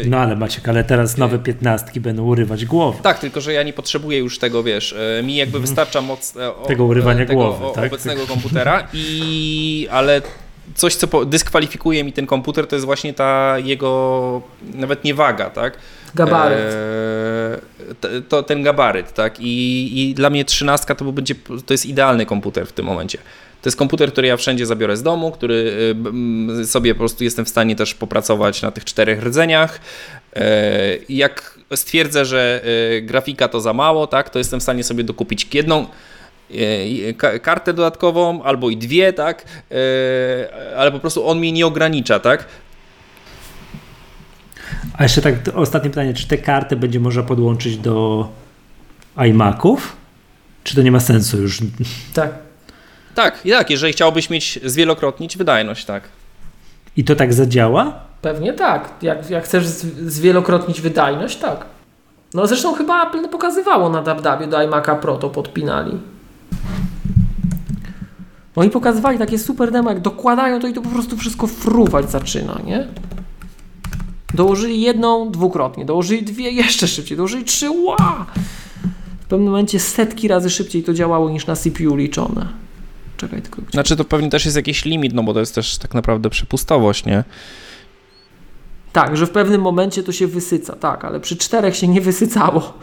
Yy, 0.03 0.11
no 0.11 0.19
ale 0.19 0.37
Maciek, 0.37 0.69
ale 0.69 0.85
teraz 0.85 1.17
nowe 1.17 1.39
piętnastki 1.39 2.01
będą 2.01 2.25
urywać 2.25 2.65
głowę. 2.65 2.99
Tak, 3.03 3.19
tylko 3.19 3.41
że 3.41 3.53
ja 3.53 3.63
nie 3.63 3.73
potrzebuję 3.73 4.19
już 4.19 4.39
tego, 4.39 4.63
wiesz, 4.63 4.95
mi 5.23 5.37
jakby 5.37 5.57
mhm. 5.57 5.63
wystarcza 5.63 6.01
moc. 6.01 6.35
tego 6.67 6.85
urywania 6.85 7.27
tego, 7.27 7.41
głowy, 7.41 7.65
tak? 7.75 7.87
obecnego 7.87 8.27
komputera, 8.27 8.89
i 8.93 9.89
ale 9.91 10.23
coś, 10.77 10.95
co 10.95 11.25
dyskkwalifikuje 11.25 12.05
mi 12.05 12.13
ten 12.13 12.27
komputer, 12.27 12.67
to 12.67 12.77
jest 12.77 12.87
właśnie 12.87 13.15
ta 13.15 13.59
jego, 13.59 14.43
nawet 14.75 15.05
nie 15.05 15.15
waga, 15.15 15.51
tak? 15.51 15.79
Gabaryt. 16.15 16.59
E, 16.59 18.21
to, 18.29 18.43
ten 18.43 18.63
gabaryt, 18.63 19.13
tak? 19.13 19.41
I, 19.41 20.09
I 20.11 20.15
dla 20.15 20.31
mnie 20.31 20.45
trzynastka 20.45 20.95
to 20.95 21.05
będzie, 21.05 21.35
to 21.67 21.75
jest 21.75 21.87
idealny 21.87 22.27
komputer 22.27 22.67
w 22.67 22.73
tym 22.73 22.87
momencie. 22.87 23.19
To 23.63 23.69
jest 23.69 23.79
komputer, 23.79 24.13
który 24.13 24.29
ja 24.29 24.37
wszędzie 24.37 24.67
zabiorę 24.67 24.97
z 24.97 25.03
domu, 25.03 25.31
który 25.31 25.95
y, 26.61 26.67
sobie 26.67 26.95
po 26.95 26.99
prostu 26.99 27.25
jestem 27.25 27.45
w 27.45 27.49
stanie 27.49 27.77
też 27.77 27.95
popracować 27.95 28.63
na 28.63 28.71
tych 28.71 28.85
czterech 28.85 29.23
rdzeniach. 29.23 29.81
E, 30.37 30.73
jak 31.09 31.59
stwierdzę, 31.75 32.25
że 32.25 32.63
y, 32.99 33.03
grafika 33.03 33.49
to 33.49 33.61
za 33.61 33.73
mało, 33.73 34.07
tak, 34.07 34.31
to 34.31 34.39
jestem 34.39 34.61
w 34.61 34.63
stanie 34.63 34.85
sobie 34.85 35.05
dokupić 35.05 35.55
jedną 35.55 35.87
kartę 37.43 37.73
dodatkową 37.73 38.43
albo 38.43 38.71
i 38.71 38.77
dwie, 38.77 39.13
tak, 39.13 39.45
y, 39.73 39.77
ale 40.77 40.93
po 40.93 40.99
prostu 40.99 41.29
on 41.29 41.39
mnie 41.39 41.53
nie 41.53 41.67
ogranicza, 41.67 42.19
tak. 42.19 42.45
A 44.99 45.03
jeszcze 45.03 45.23
tak 45.23 45.35
ostatnie 45.55 45.91
pytanie, 45.91 46.15
czy 46.15 46.29
te 46.29 46.39
karty 46.39 46.77
będzie 46.77 47.01
można 47.01 47.23
podłączyć 47.23 47.77
do 47.77 48.29
iMaców? 49.17 49.97
Czy 50.65 50.77
to 50.77 50.83
nie 50.83 50.93
ma 50.93 51.01
sensu 51.01 51.43
już? 51.43 51.59
Tak. 52.15 52.31
Tak, 53.15 53.47
i 53.47 53.51
tak, 53.51 53.71
jeżeli 53.71 53.93
chciałbyś 53.93 54.31
mieć 54.31 54.61
zwielokrotnić 54.65 55.37
wydajność, 55.37 55.85
tak. 55.85 56.03
I 56.97 57.05
to 57.05 57.17
tak 57.17 57.35
zadziała? 57.35 58.01
Pewnie 58.23 58.53
tak. 58.53 58.91
Jak, 59.03 59.31
jak 59.31 59.45
chcesz 59.45 59.67
zwielokrotnić 59.67 60.81
wydajność, 60.81 61.37
tak. 61.37 61.65
No 62.35 62.47
zresztą 62.47 62.75
chyba 62.75 63.09
Apple 63.09 63.29
pokazywało 63.29 63.89
na 63.89 64.03
DabDabie 64.03 64.47
do 64.47 64.57
iMac'a 64.57 64.99
Pro 64.99 65.17
to 65.17 65.31
podpinali. 65.31 65.99
No 68.57 68.65
i 68.65 68.71
pokazywali 68.71 69.19
takie 69.19 69.39
super 69.39 69.73
demo, 69.73 69.91
jak 69.91 70.01
dokładają 70.01 70.61
to 70.61 70.67
i 70.67 70.73
to 70.73 70.83
po 70.83 70.89
prostu 70.89 71.17
wszystko 71.17 71.47
fruwać 71.47 72.11
zaczyna, 72.11 72.61
nie? 72.67 72.87
Dołożyli 74.35 74.81
jedną 74.81 75.31
dwukrotnie, 75.31 75.85
dołożyli 75.85 76.23
dwie 76.23 76.51
jeszcze 76.63 76.89
szybciej, 76.89 77.17
dołożyli 77.17 77.45
trzy, 77.45 77.71
wow! 77.71 77.97
W 79.21 79.29
pewnym 79.29 79.49
momencie 79.49 79.81
setki 79.81 80.29
razy 80.29 80.51
szybciej 80.51 80.83
to 80.83 80.95
działało 80.95 81.31
niż 81.31 81.47
na 81.47 81.57
CPU 81.57 81.97
liczone. 81.97 82.49
Czekaj 83.17 83.43
tylko. 83.43 83.63
Znaczy 83.71 83.97
to 83.97 84.05
pewnie 84.05 84.31
też 84.31 84.45
jest 84.45 84.57
jakiś 84.57 84.85
limit, 84.85 85.15
no 85.15 85.23
bo 85.23 85.35
to 85.35 85.41
jest 85.41 85.55
też 85.55 85.79
tak 85.79 85.95
naprawdę 85.95 86.31
przepustowość, 86.31 87.05
nie? 87.05 87.25
Tak, 88.93 89.17
że 89.17 89.27
w 89.27 89.31
pewnym 89.31 89.61
momencie 89.61 90.03
to 90.03 90.13
się 90.13 90.27
wysyca, 90.27 90.77
tak, 90.77 91.05
ale 91.05 91.21
przy 91.21 91.37
czterech 91.37 91.77
się 91.77 91.89
nie 91.89 92.01
wysycało. 92.01 92.79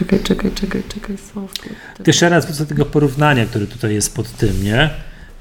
Czekaj, 0.00 0.20
czekaj, 0.20 0.50
czekaj, 0.50 0.82
czekaj. 0.94 1.16
Software. 1.18 1.74
Jeszcze 2.06 2.28
raz 2.28 2.58
do 2.58 2.66
tego 2.66 2.84
porównania, 2.84 3.46
które 3.46 3.66
tutaj 3.66 3.94
jest 3.94 4.16
pod 4.16 4.30
tym, 4.30 4.62
nie? 4.62 4.90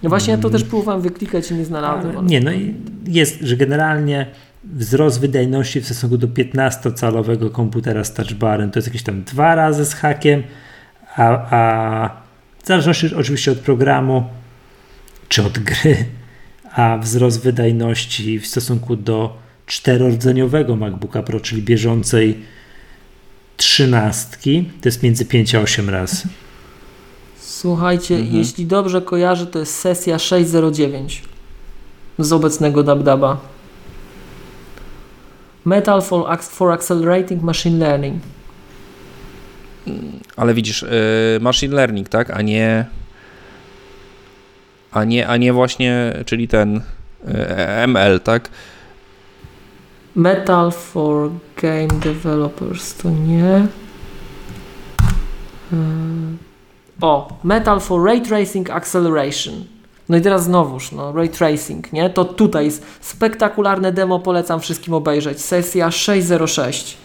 No 0.03 0.09
właśnie 0.09 0.31
ja 0.31 0.37
to 0.39 0.49
też 0.49 0.63
próbowałem 0.63 1.01
wyklikać 1.01 1.51
i 1.51 1.53
nie 1.53 1.65
znalazłem. 1.65 2.17
Ale... 2.17 2.27
Nie, 2.27 2.41
no 2.41 2.51
i 2.51 2.75
jest, 3.07 3.41
że 3.41 3.57
generalnie 3.57 4.25
wzrost 4.63 5.19
wydajności 5.19 5.81
w 5.81 5.85
stosunku 5.85 6.17
do 6.17 6.27
15-calowego 6.27 7.51
komputera 7.51 8.03
z 8.03 8.13
touchbarem 8.13 8.71
to 8.71 8.79
jest 8.79 8.87
jakieś 8.87 9.03
tam 9.03 9.23
dwa 9.23 9.55
razy 9.55 9.85
z 9.85 9.93
hakiem, 9.93 10.43
a, 11.15 11.23
a 11.55 12.09
w 12.63 12.67
zależności 12.67 13.15
oczywiście 13.15 13.51
od 13.51 13.59
programu 13.59 14.23
czy 15.29 15.43
od 15.43 15.59
gry, 15.59 16.05
a 16.71 16.97
wzrost 16.97 17.43
wydajności 17.43 18.39
w 18.39 18.47
stosunku 18.47 18.95
do 18.95 19.37
czterordzeniowego 19.65 20.75
MacBooka 20.75 21.23
Pro, 21.23 21.39
czyli 21.39 21.61
bieżącej 21.61 22.58
trzynastki, 23.59 24.69
to 24.81 24.89
jest 24.89 25.03
między 25.03 25.25
5 25.25 25.55
a 25.55 25.59
8 25.59 25.89
razy. 25.89 26.27
Słuchajcie, 27.39 28.15
mhm. 28.15 28.35
jeśli 28.35 28.65
dobrze 28.65 29.01
kojarzę, 29.01 29.47
to 29.47 29.59
jest 29.59 29.79
sesja 29.79 30.19
609 30.19 31.23
z 32.19 32.33
obecnego 32.33 32.83
DabDaba. 32.83 33.37
Metal 35.65 36.01
for, 36.01 36.39
for 36.41 36.71
Accelerating 36.71 37.41
Machine 37.41 37.79
Learning. 37.79 38.23
Ale 40.35 40.53
widzisz, 40.53 40.81
yy, 40.81 41.39
machine 41.41 41.75
learning, 41.75 42.09
tak, 42.09 42.29
a 42.29 42.41
nie 42.41 42.85
a 44.91 45.03
nie, 45.03 45.27
a 45.27 45.37
nie 45.37 45.53
właśnie, 45.53 46.13
czyli 46.25 46.47
ten 46.47 46.81
yy, 47.27 47.33
ML, 47.87 48.19
tak? 48.19 48.49
Metal 50.19 50.71
for 50.71 51.31
Game 51.61 51.87
Developers 51.87 52.93
to 52.93 53.09
nie. 53.09 53.67
Yy. 55.71 55.77
O, 57.01 57.37
Metal 57.43 57.79
for 57.79 58.03
Ray 58.03 58.21
Tracing 58.21 58.69
Acceleration. 58.69 59.53
No 60.09 60.17
i 60.17 60.21
teraz 60.21 60.43
znowuż, 60.43 60.91
no, 60.91 61.11
Ray 61.11 61.29
Tracing, 61.29 61.93
nie? 61.93 62.09
To 62.09 62.25
tutaj 62.25 62.65
jest 62.65 62.85
spektakularne 63.01 63.91
demo, 63.91 64.19
polecam 64.19 64.59
wszystkim 64.59 64.93
obejrzeć. 64.93 65.41
Sesja 65.41 65.91
606. 65.91 66.97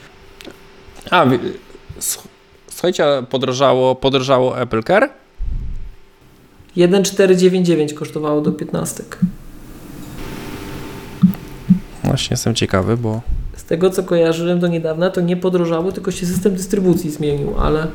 A, 1.11 1.27
słuchajcie, 2.69 3.07
podrożało, 3.31 3.95
podrożało 3.95 4.61
Apple 4.61 4.83
Car? 4.83 5.11
1499 6.75 7.95
kosztowało 7.95 8.41
do 8.41 8.53
15. 8.53 9.05
Właśnie 12.15 12.35
jestem 12.35 12.55
ciekawy, 12.55 12.97
bo... 12.97 13.21
Z 13.57 13.65
tego 13.65 13.91
co 13.91 14.03
kojarzyłem 14.03 14.61
do 14.61 14.67
niedawna, 14.67 15.11
to 15.11 15.21
nie 15.21 15.37
podrożało, 15.37 15.93
tylko 15.93 16.11
się 16.11 16.27
system 16.27 16.55
dystrybucji 16.55 17.11
zmienił, 17.11 17.59
ale 17.59 17.87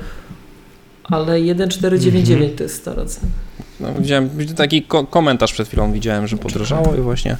ale 1.04 1.26
1499 1.26 2.42
mhm. 2.42 2.58
to 2.58 2.64
jest 2.64 2.76
stara 2.76 3.06
cena. 3.06 3.32
No, 3.80 3.94
widziałem 3.94 4.30
taki 4.56 4.84
ko 4.84 5.04
komentarz 5.08 5.54
przed 5.54 5.68
chwilą, 5.68 5.92
widziałem, 5.92 6.28
że 6.28 6.38
podrożało 6.38 6.96
i 6.96 7.02
właśnie 7.02 7.38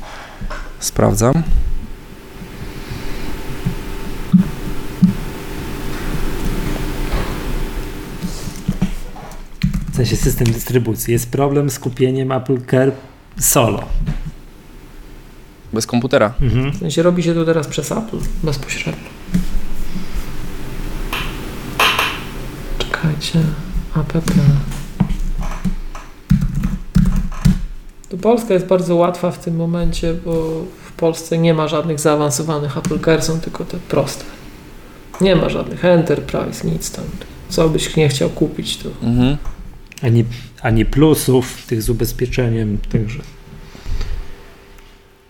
sprawdzam. 0.80 1.34
W 9.92 9.96
sensie 9.96 10.16
system 10.16 10.48
dystrybucji. 10.48 11.12
Jest 11.12 11.32
problem 11.32 11.70
z 11.70 11.80
kupieniem 11.80 12.32
Apple 12.32 12.58
Care 12.72 12.92
solo. 13.40 13.84
Bez 15.74 15.88
komputera. 15.88 16.34
Mhm. 16.42 16.72
W 16.72 16.78
sensie 16.78 17.04
robi 17.04 17.24
się 17.24 17.34
to 17.34 17.46
teraz 17.46 17.68
przez 17.68 17.92
Apple 17.92 18.18
bezpośrednio. 18.44 19.10
Czekajcie. 22.78 23.40
app. 23.96 24.14
To 28.10 28.18
Polska 28.18 28.54
jest 28.54 28.66
bardzo 28.66 28.96
łatwa 28.96 29.32
w 29.32 29.40
tym 29.40 29.56
momencie, 29.56 30.14
bo 30.26 30.64
w 30.88 30.92
Polsce 30.92 31.38
nie 31.38 31.54
ma 31.54 31.68
żadnych 31.68 32.00
zaawansowanych 32.00 32.78
Apple 32.78 33.00
Care, 33.00 33.24
są 33.24 33.40
tylko 33.40 33.66
te 33.66 33.78
proste. 33.78 34.26
Nie 35.22 35.36
ma 35.36 35.50
żadnych 35.50 35.86
Enterprise, 35.86 36.68
nic 36.68 36.92
tam. 36.92 37.06
Co 37.50 37.70
byś 37.70 37.96
nie 37.96 38.10
chciał 38.10 38.30
kupić, 38.30 38.78
to... 38.78 38.90
Mhm. 39.04 39.38
Ani, 40.02 40.26
ani 40.62 40.86
plusów 40.86 41.66
tych 41.68 41.82
z 41.82 41.90
ubezpieczeniem, 41.90 42.78
także... 42.92 43.20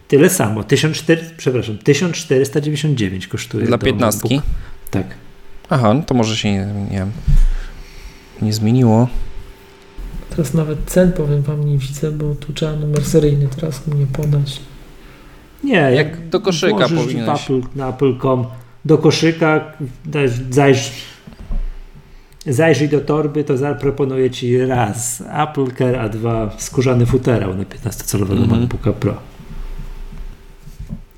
Tyle 0.09 0.29
samo. 0.29 0.63
1400, 0.63 1.33
przepraszam, 1.37 1.77
1499 1.77 3.27
kosztuje. 3.27 3.65
Dla 3.65 3.77
15? 3.77 4.27
Tak. 4.91 5.05
Aha, 5.69 5.93
no 5.93 6.01
to 6.03 6.13
może 6.13 6.37
się 6.37 6.51
nie, 6.51 6.65
nie 6.91 6.97
wiem 6.97 7.11
nie 8.41 8.53
zmieniło. 8.53 9.07
Teraz 10.29 10.53
nawet 10.53 10.79
cen 10.85 11.11
powiem 11.11 11.41
wam 11.41 11.65
nie 11.65 11.77
widzę, 11.77 12.11
bo 12.11 12.35
tu 12.35 12.53
trzeba 12.53 12.75
numer 12.75 13.05
seryjny 13.05 13.47
teraz 13.55 13.87
mnie 13.87 14.07
podać. 14.07 14.59
Nie, 15.63 15.75
jak, 15.75 15.93
jak 15.95 16.29
do 16.29 16.39
koszyka 16.39 16.89
powinieneś. 16.89 17.43
Apple, 17.43 17.61
na 17.75 17.89
Apple.com 17.89 18.45
do 18.85 18.97
koszyka 18.97 19.73
zajrz, 20.49 20.91
zajrzyj 22.45 22.89
do 22.89 23.01
torby, 23.01 23.43
to 23.43 23.57
zaproponuję 23.57 24.31
Ci 24.31 24.57
raz 24.57 25.23
Apple 25.33 25.71
Care, 25.77 25.99
a 25.99 26.09
dwa 26.09 26.55
skórzany 26.57 27.05
futerał 27.05 27.55
na 27.55 27.63
15-calowego 27.63 28.43
mm 28.43 28.49
-hmm. 28.49 28.59
MacBooka 28.59 28.93
Pro. 28.93 29.17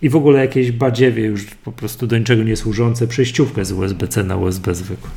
I 0.01 0.09
w 0.09 0.15
ogóle 0.15 0.39
jakieś 0.39 0.71
badziewie 0.71 1.23
już 1.23 1.45
po 1.45 1.71
prostu 1.71 2.07
do 2.07 2.17
niczego 2.17 2.43
nie 2.43 2.57
służące 2.57 3.07
przejściówkę 3.07 3.65
z 3.65 3.71
USB-C 3.71 4.23
na 4.23 4.37
USB 4.37 4.75
zwykłe. 4.75 5.09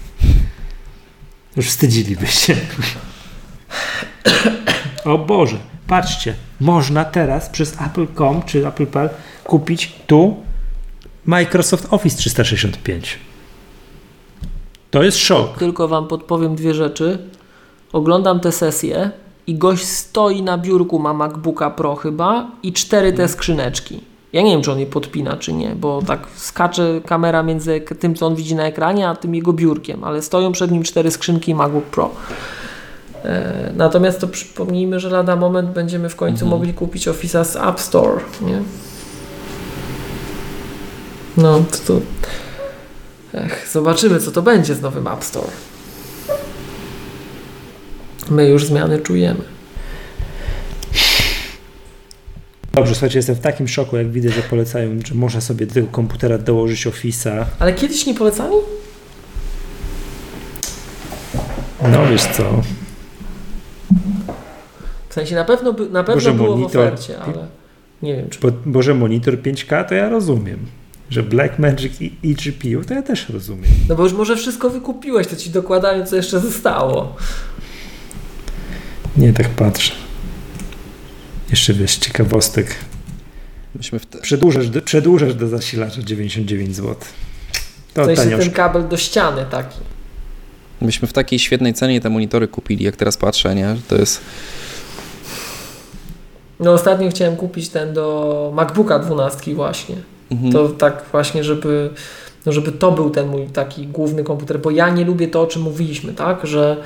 Już 1.57 1.67
wstydziliby 1.67 2.27
się. 2.27 2.57
O 5.05 5.19
Boże, 5.19 5.57
patrzcie, 5.87 6.35
można 6.61 7.05
teraz 7.05 7.49
przez 7.49 7.81
Apple.com 7.81 8.43
czy 8.43 8.69
Apple.pl 8.69 9.09
kupić 9.45 9.93
tu 10.07 10.37
Microsoft 11.27 11.87
Office 11.91 12.17
365. 12.17 13.19
To 14.91 15.03
jest 15.03 15.19
szok. 15.19 15.59
Tylko 15.59 15.89
wam 15.89 16.09
podpowiem 16.09 16.57
dwie 16.57 16.75
rzeczy. 16.75 17.19
Oglądam 17.93 18.41
tę 18.41 18.53
sesję 18.53 19.11
i 19.47 19.55
gość 19.55 19.85
stoi 19.85 20.43
na 20.43 20.59
biurku, 20.59 20.99
ma 20.99 21.15
MacBooka 21.15 21.71
Pro 21.71 21.97
chyba 21.97 22.51
i 22.63 22.73
cztery 22.73 23.13
te 23.13 23.29
skrzyneczki. 23.29 24.14
Ja 24.35 24.43
nie 24.43 24.51
wiem, 24.51 24.63
czy 24.63 24.73
on 24.73 24.79
je 24.79 24.87
podpina, 24.87 25.37
czy 25.37 25.53
nie, 25.53 25.75
bo 25.77 26.03
tak 26.03 26.27
skacze 26.37 27.01
kamera 27.07 27.43
między 27.43 27.81
tym, 27.81 28.15
co 28.15 28.27
on 28.27 28.35
widzi 28.35 28.55
na 28.55 28.65
ekranie, 28.65 29.09
a 29.09 29.17
tym 29.17 29.35
jego 29.35 29.53
biurkiem, 29.53 30.05
ale 30.05 30.23
stoją 30.23 30.53
przed 30.53 30.71
nim 30.71 30.83
cztery 30.83 31.11
skrzynki 31.11 31.55
MacBook 31.55 31.85
Pro. 31.85 32.11
E, 33.25 33.73
natomiast 33.77 34.21
to 34.21 34.29
przypomnijmy, 34.29 35.01
że 35.01 35.11
lada 35.11 35.37
moment 35.37 35.71
będziemy 35.71 36.09
w 36.09 36.17
końcu 36.17 36.45
mhm. 36.45 36.51
mogli 36.51 36.75
kupić 36.75 37.09
Office'a 37.09 37.45
z 37.45 37.57
App 37.57 37.81
Store, 37.81 38.21
nie? 38.41 38.63
No, 41.37 41.59
to, 41.59 41.95
to 41.95 42.01
Ech, 43.35 43.69
zobaczymy, 43.73 44.21
co 44.21 44.31
to 44.31 44.43
będzie 44.43 44.75
z 44.75 44.81
nowym 44.81 45.07
App 45.07 45.25
Store. 45.25 45.51
My 48.31 48.49
już 48.49 48.67
zmiany 48.67 48.99
czujemy. 48.99 49.54
Dobrze, 52.75 52.95
słuchajcie, 52.95 53.19
jestem 53.19 53.35
w 53.37 53.41
takim 53.41 53.69
szoku, 53.69 53.97
jak 53.97 54.11
widzę, 54.11 54.31
że 54.31 54.43
polecają, 54.43 54.91
że 55.07 55.15
można 55.15 55.41
sobie 55.41 55.67
do 55.67 55.75
tego 55.75 55.87
komputera 55.87 56.39
dołożyć 56.39 56.87
Office'a. 56.87 57.45
Ale 57.59 57.73
kiedyś 57.73 58.07
nie 58.07 58.15
polecali? 58.15 58.55
No 61.93 62.07
wiesz 62.11 62.23
co, 62.27 62.63
W 65.09 65.15
sensie 65.15 65.35
na 65.35 65.45
pewno, 65.45 65.73
na 65.73 66.05
pewno 66.05 66.15
Może 66.15 66.33
było 66.33 66.57
w 66.57 66.61
monitor- 66.61 66.87
ofercie, 66.87 67.19
ale 67.21 67.47
nie 68.03 68.17
wiem 68.17 68.29
czy... 68.31 68.39
bo, 68.41 68.49
bo 68.67 68.83
że 68.83 68.95
monitor 68.95 69.35
5K 69.43 69.85
to 69.89 69.95
ja 69.95 70.09
rozumiem. 70.09 70.59
Że 71.11 71.23
Blackmagic 71.23 72.01
i, 72.01 72.13
i 72.23 72.35
GPU 72.35 72.85
to 72.89 72.95
ja 72.95 73.03
też 73.03 73.29
rozumiem. 73.29 73.71
No 73.89 73.95
bo 73.95 74.03
już 74.03 74.13
może 74.13 74.37
wszystko 74.37 74.71
wykupiłeś, 74.71 75.27
to 75.27 75.37
ci 75.37 75.51
dokładają 75.51 76.07
co 76.07 76.17
jeszcze 76.17 76.41
zostało. 76.41 77.17
Nie, 79.17 79.33
tak 79.33 79.49
patrzę. 79.49 79.93
Jeszcze 81.55 81.73
wiesz, 81.73 81.97
ciekawostek. 81.97 82.77
Myśmy 83.75 83.99
w 83.99 84.07
te... 84.07 84.19
Przedłużasz 84.19 84.69
do, 84.69 84.83
przedłużasz 84.83 85.35
do 85.35 85.49
zasilacza 85.49 86.03
99 86.03 86.77
zł. 86.77 86.95
To 87.95 88.07
To 88.07 88.15
tanio. 88.15 88.39
ten 88.39 88.51
kabel 88.51 88.89
do 88.89 88.97
ściany 88.97 89.47
taki. 89.51 89.79
Myśmy 90.81 91.09
w 91.09 91.13
takiej 91.13 91.39
świetnej 91.39 91.75
cenie 91.75 92.01
te 92.01 92.11
monitory 92.11 92.49
kupili, 92.49 92.85
jak 92.85 92.97
teraz 92.97 93.17
patrzę, 93.17 93.55
nie? 93.55 93.77
To 93.89 93.97
jest... 93.97 94.21
No 96.61 96.73
ostatnio 96.73 97.11
chciałem 97.11 97.37
kupić 97.37 97.69
ten 97.69 97.93
do 97.93 98.53
MacBooka 98.55 98.99
12 98.99 99.55
właśnie. 99.55 99.97
Mhm. 100.31 100.53
To 100.53 100.69
tak 100.69 101.05
właśnie, 101.13 101.45
żeby, 101.45 101.91
no 102.47 102.53
żeby 102.53 102.73
to 102.73 102.93
był 102.93 103.11
ten 103.11 103.29
mój 103.29 103.47
taki 103.47 103.87
główny 103.87 104.25
komputer, 104.25 104.61
bo 104.61 104.71
ja 104.71 104.91
nie 104.91 105.05
lubię 105.05 105.29
to, 105.29 105.43
o 105.43 105.47
czym 105.47 105.63
mówiliśmy, 105.63 106.13
tak? 106.13 106.47
Że 106.47 106.77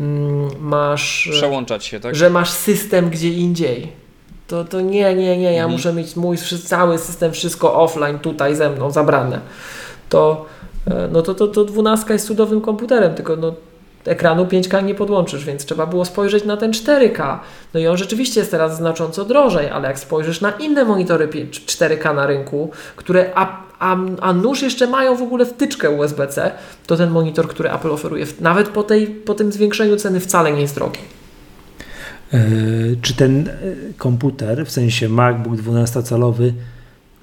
mm, 0.00 0.48
masz... 0.60 1.28
Przełączać 1.32 1.84
się, 1.84 2.00
tak? 2.00 2.14
że 2.14 2.30
masz 2.30 2.50
system 2.50 3.10
gdzie 3.10 3.28
indziej. 3.28 4.03
To, 4.48 4.64
to 4.64 4.80
nie, 4.80 5.14
nie, 5.14 5.38
nie, 5.38 5.52
ja 5.52 5.62
Mhm. 5.62 5.70
muszę 5.72 5.92
mieć 5.92 6.16
mój 6.16 6.36
cały 6.64 6.98
system, 6.98 7.32
wszystko 7.32 7.82
offline 7.82 8.18
tutaj 8.18 8.56
ze 8.56 8.70
mną 8.70 8.90
zabrane. 8.90 9.40
To, 10.08 10.44
e, 10.90 11.08
no 11.12 11.22
to, 11.22 11.34
to, 11.34 11.48
to 11.48 11.64
12 11.64 12.12
jest 12.12 12.26
cudownym 12.26 12.60
komputerem, 12.60 13.14
tylko 13.14 13.36
no, 13.36 13.54
ekranu 14.06 14.44
5K 14.46 14.84
nie 14.84 14.94
podłączysz, 14.94 15.44
więc 15.44 15.64
trzeba 15.66 15.86
było 15.86 16.04
spojrzeć 16.04 16.44
na 16.44 16.56
ten 16.56 16.70
4K. 16.70 17.38
No 17.74 17.80
i 17.80 17.86
on 17.86 17.96
rzeczywiście 17.96 18.40
jest 18.40 18.50
teraz 18.50 18.76
znacząco 18.76 19.24
drożej, 19.24 19.70
ale 19.70 19.88
jak 19.88 19.98
spojrzysz 19.98 20.40
na 20.40 20.50
inne 20.50 20.84
monitory 20.84 21.28
pie- 21.28 21.46
4K 21.50 22.14
na 22.14 22.26
rynku, 22.26 22.70
które 22.96 23.30
a, 23.34 23.56
a, 23.78 23.96
a 24.20 24.32
nóż 24.32 24.62
jeszcze 24.62 24.86
mają 24.86 25.16
w 25.16 25.22
ogóle 25.22 25.46
wtyczkę 25.46 25.90
USB-C, 25.90 26.50
to 26.86 26.96
ten 26.96 27.10
monitor, 27.10 27.48
który 27.48 27.70
Apple 27.72 27.90
oferuje, 27.90 28.26
nawet 28.40 28.68
po, 28.68 28.82
tej, 28.82 29.06
po 29.06 29.34
tym 29.34 29.52
zwiększeniu 29.52 29.96
ceny 29.96 30.20
wcale 30.20 30.52
nie 30.52 30.60
jest 30.60 30.74
drogi. 30.74 31.00
E, 32.34 32.38
czy 33.02 33.14
ten 33.14 33.48
e, 33.48 33.52
komputer, 33.96 34.66
w 34.66 34.70
sensie 34.70 35.08
MacBook 35.08 35.56
12-calowy, 35.56 36.52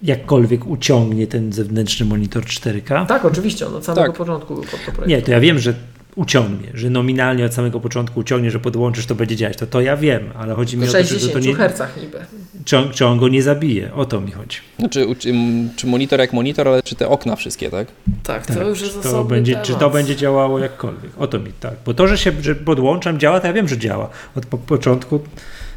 jakkolwiek 0.04 0.68
uciągnie 0.68 1.28
ten 1.28 1.54
zewnętrzny 1.54 2.06
monitor 2.06 2.44
4K? 2.44 3.06
Tak, 3.06 3.26
oczywiście, 3.26 3.68
on 3.68 3.76
od 3.76 3.86
samego 3.86 4.08
Tak. 4.08 4.18
początku 4.18 4.54
był 4.56 4.64
pod 4.64 4.86
to 4.86 4.92
projekt. 4.92 5.08
Nie, 5.08 5.22
to 5.22 5.32
ja 5.32 5.40
wiem, 5.40 5.60
że 5.60 5.74
uciągnie, 6.16 6.68
że 6.74 6.90
nominalnie 6.90 7.46
od 7.46 7.54
samego 7.54 7.80
początku 7.80 8.20
uciągnie, 8.20 8.52
że 8.52 8.60
podłączysz, 8.60 9.06
to 9.06 9.16
będzie 9.16 9.36
działać. 9.36 9.58
To 9.58 9.68
to 9.68 9.82
ja 9.82 9.98
wiem, 9.98 10.24
ale 10.40 10.54
chodzi 10.56 10.78
mi 10.78 10.84
o 10.84 10.86
to, 10.86 10.92
że 10.92 11.04
60 11.06 11.34
to 11.34 11.40
nie, 11.40 11.56
Hz 11.56 11.82
niby. 12.02 12.18
czy, 12.66 12.78
on, 12.78 12.90
czy 12.92 13.06
on 13.06 13.18
go 13.20 13.28
nie 13.28 13.44
zabije. 13.44 13.94
O 13.94 14.06
to 14.06 14.22
mi 14.22 14.32
chodzi. 14.32 14.58
Znaczy, 14.80 15.08
u- 15.08 15.16
czy, 15.16 15.34
czy 15.76 15.88
monitor 15.88 16.20
jak 16.20 16.34
monitor, 16.34 16.68
ale 16.68 16.84
czy 16.84 16.96
te 16.96 17.08
okna 17.10 17.36
wszystkie, 17.36 17.70
tak? 17.70 17.88
Tak, 18.24 18.46
to 18.46 18.54
Tak, 18.54 18.68
już 18.68 18.82
jest 18.82 19.02
czy, 19.02 19.10
to 19.10 19.24
będzie, 19.24 19.52
temat. 19.52 19.68
czy 19.68 19.76
to 19.76 19.90
będzie 19.90 20.16
działało 20.16 20.60
jakkolwiek. 20.60 21.12
O 21.20 21.28
to 21.28 21.40
mi 21.40 21.52
tak. 21.60 21.74
Bo 21.86 21.94
to, 21.94 22.08
że 22.08 22.18
się 22.18 22.32
że 22.42 22.56
podłączam, 22.56 23.20
działa, 23.20 23.40
to 23.40 23.48
ja 23.48 23.54
wiem, 23.54 23.68
że 23.68 23.78
działa. 23.78 24.10
Od 24.36 24.46
po, 24.46 24.58
początku 24.58 25.20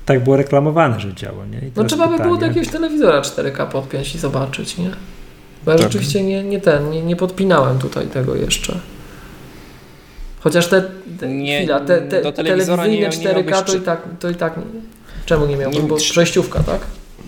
tak 0.07 0.25
było 0.25 0.37
reklamowane, 0.37 1.01
że 1.01 1.15
działa. 1.15 1.47
Nie? 1.47 1.61
No 1.77 1.85
trzeba 1.85 2.09
by 2.09 2.17
było 2.17 2.29
do 2.29 2.35
pytanie- 2.35 2.49
jakiegoś 2.49 2.69
telewizora 2.73 3.21
4K 3.21 3.67
podpiąć 3.67 4.15
i 4.15 4.19
zobaczyć, 4.19 4.79
nie? 4.79 4.91
Bo 5.65 5.71
ja 5.71 5.77
Tak. 5.79 5.87
rzeczywiście 5.87 6.23
nie, 6.23 6.43
nie 6.45 6.61
ten, 6.61 6.91
nie, 6.91 7.03
nie 7.03 7.17
podpinałem 7.17 7.79
tutaj 7.79 8.07
tego 8.07 8.35
jeszcze. 8.37 8.79
Chociaż 10.45 10.69
te, 10.69 10.83
te 11.21 11.29
Nie, 11.29 11.59
chwila, 11.59 11.81
te, 11.81 12.01
te 12.03 12.23
do 12.23 12.33
telewizyjne 12.33 12.89
nie- 12.89 13.01
nie 13.01 13.09
4K 13.11 13.35
miałbyś 13.51 13.73
to 13.73 13.77
i 13.77 13.81
tak, 13.81 14.01
to 14.21 14.31
i 14.31 14.35
tak. 14.35 14.55
Czemu 15.27 15.47
nie 15.47 15.57
miałbym? 15.57 15.87
Bo 15.87 15.97
przejściówka, 15.97 16.63
tak? 16.63 16.81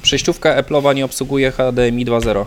Przejściówka 0.03 0.63
Apple'owa 0.63 0.95
nie 0.95 1.05
obsługuje 1.05 1.51
HDMI 1.53 2.07
2.0. 2.07 2.45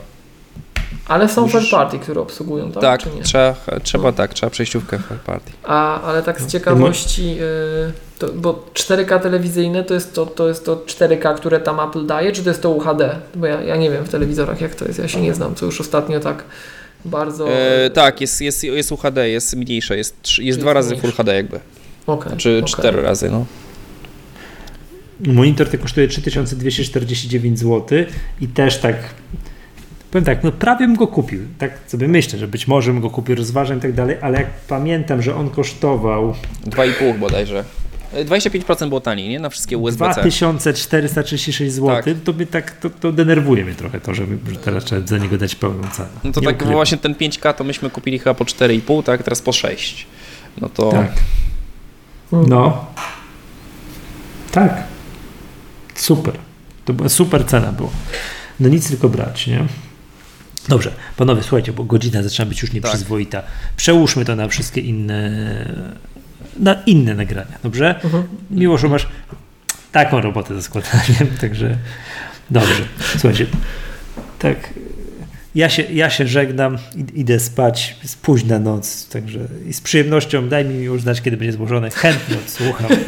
Ale 1.08 1.30
są 1.30 1.41
Musisz- 1.48 1.52
third 1.60 1.72
party, 1.72 2.00
które 2.00 2.22
obsługują, 2.22 2.72
tak? 2.72 2.82
Tak, 2.82 3.04
Czy 3.04 3.10
nie? 3.10 3.22
trzeba, 3.24 3.56
trzeba 3.84 4.04
No. 4.04 4.12
tak, 4.14 4.34
trzeba 4.34 4.50
przejściówkę 4.50 4.98
third 4.98 5.22
party. 5.22 5.52
A, 5.64 6.02
ale 6.02 6.24
tak 6.24 6.41
z 6.41 6.48
ciekawości, 6.48 7.38
y, 7.90 8.20
to, 8.20 8.28
bo 8.36 8.66
4K 8.74 9.20
telewizyjne 9.20 9.84
to 9.84 9.94
jest 9.94 10.14
to, 10.14 10.26
to 10.26 10.48
jest 10.48 10.66
to 10.66 10.76
4K, 10.76 11.36
które 11.36 11.60
tam 11.60 11.80
Apple 11.80 12.06
daje, 12.06 12.32
czy 12.32 12.44
to 12.44 12.50
jest 12.50 12.62
to 12.62 12.70
UHD? 12.70 13.16
Bo 13.36 13.46
ja, 13.46 13.62
ja 13.62 13.76
nie 13.76 13.91
wiem 13.91 14.04
w 14.06 14.10
telewizorach 14.10 14.62
jak 14.62 14.76
to 14.76 14.86
jest, 14.86 15.00
ja 15.00 15.08
się 15.08 15.22
nie 15.22 15.34
znam, 15.34 15.56
co 15.56 15.66
już 15.66 15.82
ostatnio 15.82 16.20
tak 16.20 16.44
bardzo... 17.06 17.50
E, 17.50 17.90
tak, 17.90 18.22
jest, 18.22 18.42
jest, 18.42 18.64
jest 18.64 18.92
UHD, 18.92 19.30
jest 19.30 19.56
mniejsze, 19.56 19.98
jest, 19.98 20.16
jest 20.16 20.30
Czyli 20.36 20.54
dwa 20.58 20.74
razy 20.74 20.90
mniejsze. 20.90 21.08
Full 21.08 21.18
HD 21.18 21.36
jakby, 21.36 21.60
Okej, 22.08 22.38
czy 22.38 22.58
okej. 22.58 22.70
cztery 22.70 23.02
razy, 23.02 23.30
no. 23.30 23.46
Monitor 25.28 25.70
ten 25.70 25.80
kosztuje 25.80 26.08
3249 26.08 27.60
zł 27.60 28.00
i 28.42 28.48
też 28.48 28.78
tak 28.78 28.96
powiem 30.12 30.26
tak, 30.26 30.44
no 30.44 30.52
prawie 30.52 30.88
bym 30.88 30.96
go 30.96 31.08
kupił. 31.08 31.40
Tak 31.58 31.72
sobie 31.88 32.08
myślę, 32.08 32.40
że 32.40 32.48
być 32.48 32.68
może 32.68 32.92
bym 32.92 33.02
go 33.02 33.10
kupił, 33.10 33.36
rozważam 33.36 33.78
i 33.78 33.82
tak 33.82 33.94
dalej, 33.94 34.18
ale 34.22 34.38
jak 34.38 34.50
pamiętam, 34.68 35.22
że 35.22 35.36
on 35.36 35.50
kosztował 35.50 36.36
2,5 36.66 37.20
bodajże. 37.20 37.64
E, 38.14 38.26
25% 38.26 38.88
było 38.90 39.02
taniej, 39.02 39.30
nie? 39.30 39.40
Na 39.40 39.49
wszystkie 39.49 39.77
USB-C. 39.77 40.22
2436 40.22 41.73
zł, 41.73 41.88
Tak. 42.03 42.06
to 42.23 42.34
mnie 42.34 42.45
tak, 42.45 42.72
to, 42.80 42.90
to 42.90 43.11
denerwuje 43.11 43.65
mnie 43.65 43.73
trochę 43.73 43.99
to, 44.02 44.14
że, 44.14 44.23
teraz 44.64 44.84
trzeba 44.84 45.07
za 45.07 45.18
niego 45.18 45.38
dać 45.38 45.56
pełną 45.56 45.88
cenę. 45.91 46.10
No 46.23 46.31
to 46.31 46.40
Nie 46.41 46.48
tak 46.48 46.56
ukrywam. 46.56 46.76
właśnie 46.76 46.98
ten 46.98 47.14
5K 47.14 47.53
to 47.53 47.64
myśmy 47.64 47.90
kupili 47.90 48.19
chyba 48.19 48.34
po 48.34 48.44
4,5, 48.45 49.03
tak? 49.03 49.23
Teraz 49.23 49.41
po 49.41 49.52
6. 49.53 50.07
No 50.61 50.69
to 50.69 50.91
Tak. 50.91 51.11
No. 52.31 52.86
Tak. 54.52 54.84
Super. 55.95 56.34
To 56.86 56.94
była 56.94 57.10
super 57.10 57.45
cena 57.45 57.72
była. 57.72 57.90
No 58.60 58.69
nic 58.69 58.90
tylko 58.90 59.10
brać, 59.10 59.48
nie? 59.48 59.65
Dobrze, 60.68 60.91
panowie, 61.18 61.41
słuchajcie, 61.41 61.73
bo 61.73 61.84
godzina 61.84 62.23
zaczyna 62.23 62.45
być 62.45 62.61
już 62.61 62.73
nieprzyzwoita. 62.73 63.41
Przełóżmy 63.77 64.26
to 64.26 64.36
na 64.36 64.48
wszystkie 64.48 64.81
inne 64.81 65.31
na 66.60 66.84
inne 66.86 67.15
nagrania, 67.15 67.57
dobrze? 67.64 67.95
Mhm. 68.03 68.23
Miło, 68.52 68.77
że 68.77 68.88
masz 68.90 69.07
taką 69.91 70.22
robotę 70.22 70.56
ze 70.56 70.61
składaniem, 70.61 71.27
także 71.41 71.77
dobrze. 72.49 72.84
Słuchajcie, 73.18 73.45
tak 74.40 74.73
ja 75.56 75.69
się, 75.69 75.84
ja 75.84 76.10
się 76.10 76.27
żegnam, 76.27 76.77
id- 76.95 77.15
idę 77.15 77.40
spać, 77.40 77.95
jest 78.03 78.22
późna 78.22 78.60
noc, 78.60 79.07
także 79.10 79.40
i 79.68 79.73
z 79.73 79.81
przyjemnością 79.81 80.49
daj 80.49 80.65
mi 80.65 80.84
już 80.84 81.02
znać, 81.02 81.22
kiedy 81.22 81.38
będzie 81.38 81.53
złożone, 81.53 81.90
chętnie 81.90 82.38
odsłucham. 82.45 82.90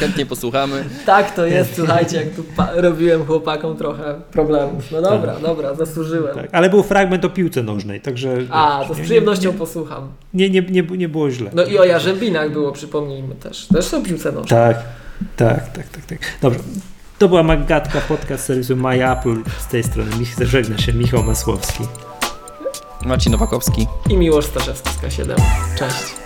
chętnie 0.00 0.26
posłuchamy. 0.26 0.84
Tak 1.06 1.34
to 1.34 1.46
jest, 1.46 1.76
słuchajcie, 1.76 2.16
jak 2.16 2.30
tu 2.30 2.42
robiłem 2.76 3.26
chłopakom 3.26 3.76
trochę 3.76 4.14
problemów. 4.32 4.84
No 4.92 5.02
dobra, 5.02 5.38
dobra, 5.40 5.74
zasłużyłem. 5.74 6.34
Tak, 6.34 6.48
ale 6.52 6.70
był 6.70 6.82
fragment 6.82 7.24
o 7.24 7.30
piłce 7.30 7.62
nożnej, 7.62 8.00
także 8.00 8.36
A, 8.50 8.84
to 8.88 8.94
z 8.94 8.98
nie- 8.98 9.04
przyjemnością 9.04 9.52
posłucham. 9.52 10.08
nie, 10.34 10.50
nie, 10.50 10.62
nie, 10.62 10.82
nie 10.82 11.08
było 11.08 11.30
źle. 11.30 11.50
No 11.54 11.64
i 11.64 11.78
o 11.78 11.84
Jarzębinach 11.84 12.52
było, 12.52 12.72
przypomnijmy 12.72 13.34
też. 13.34 13.66
Też 13.66 13.84
są 13.84 14.02
piłce 14.02 14.32
nożne. 14.32 14.56
Tak, 14.56 14.76
tak, 15.36 15.72
tak, 15.72 15.88
tak, 15.88 16.04
tak. 16.06 16.18
Dobrze. 16.42 16.58
To 17.18 17.28
była 17.28 17.42
Maggatka, 17.42 18.00
podcast 18.08 18.44
serwisu 18.44 18.76
My 18.76 19.10
Apple. 19.12 19.36
Z 19.58 19.66
tej 19.66 19.82
strony 19.82 20.10
żegna 20.40 20.78
się 20.78 20.92
Michał 20.92 21.22
Masłowski. 21.22 21.84
Marcin 23.04 23.32
Nowakowski. 23.32 23.86
I 24.10 24.16
Miłosz 24.16 24.44
Staszewski 24.46 24.90
z 24.90 24.96
K7. 24.98 25.34
Cześć. 25.78 26.25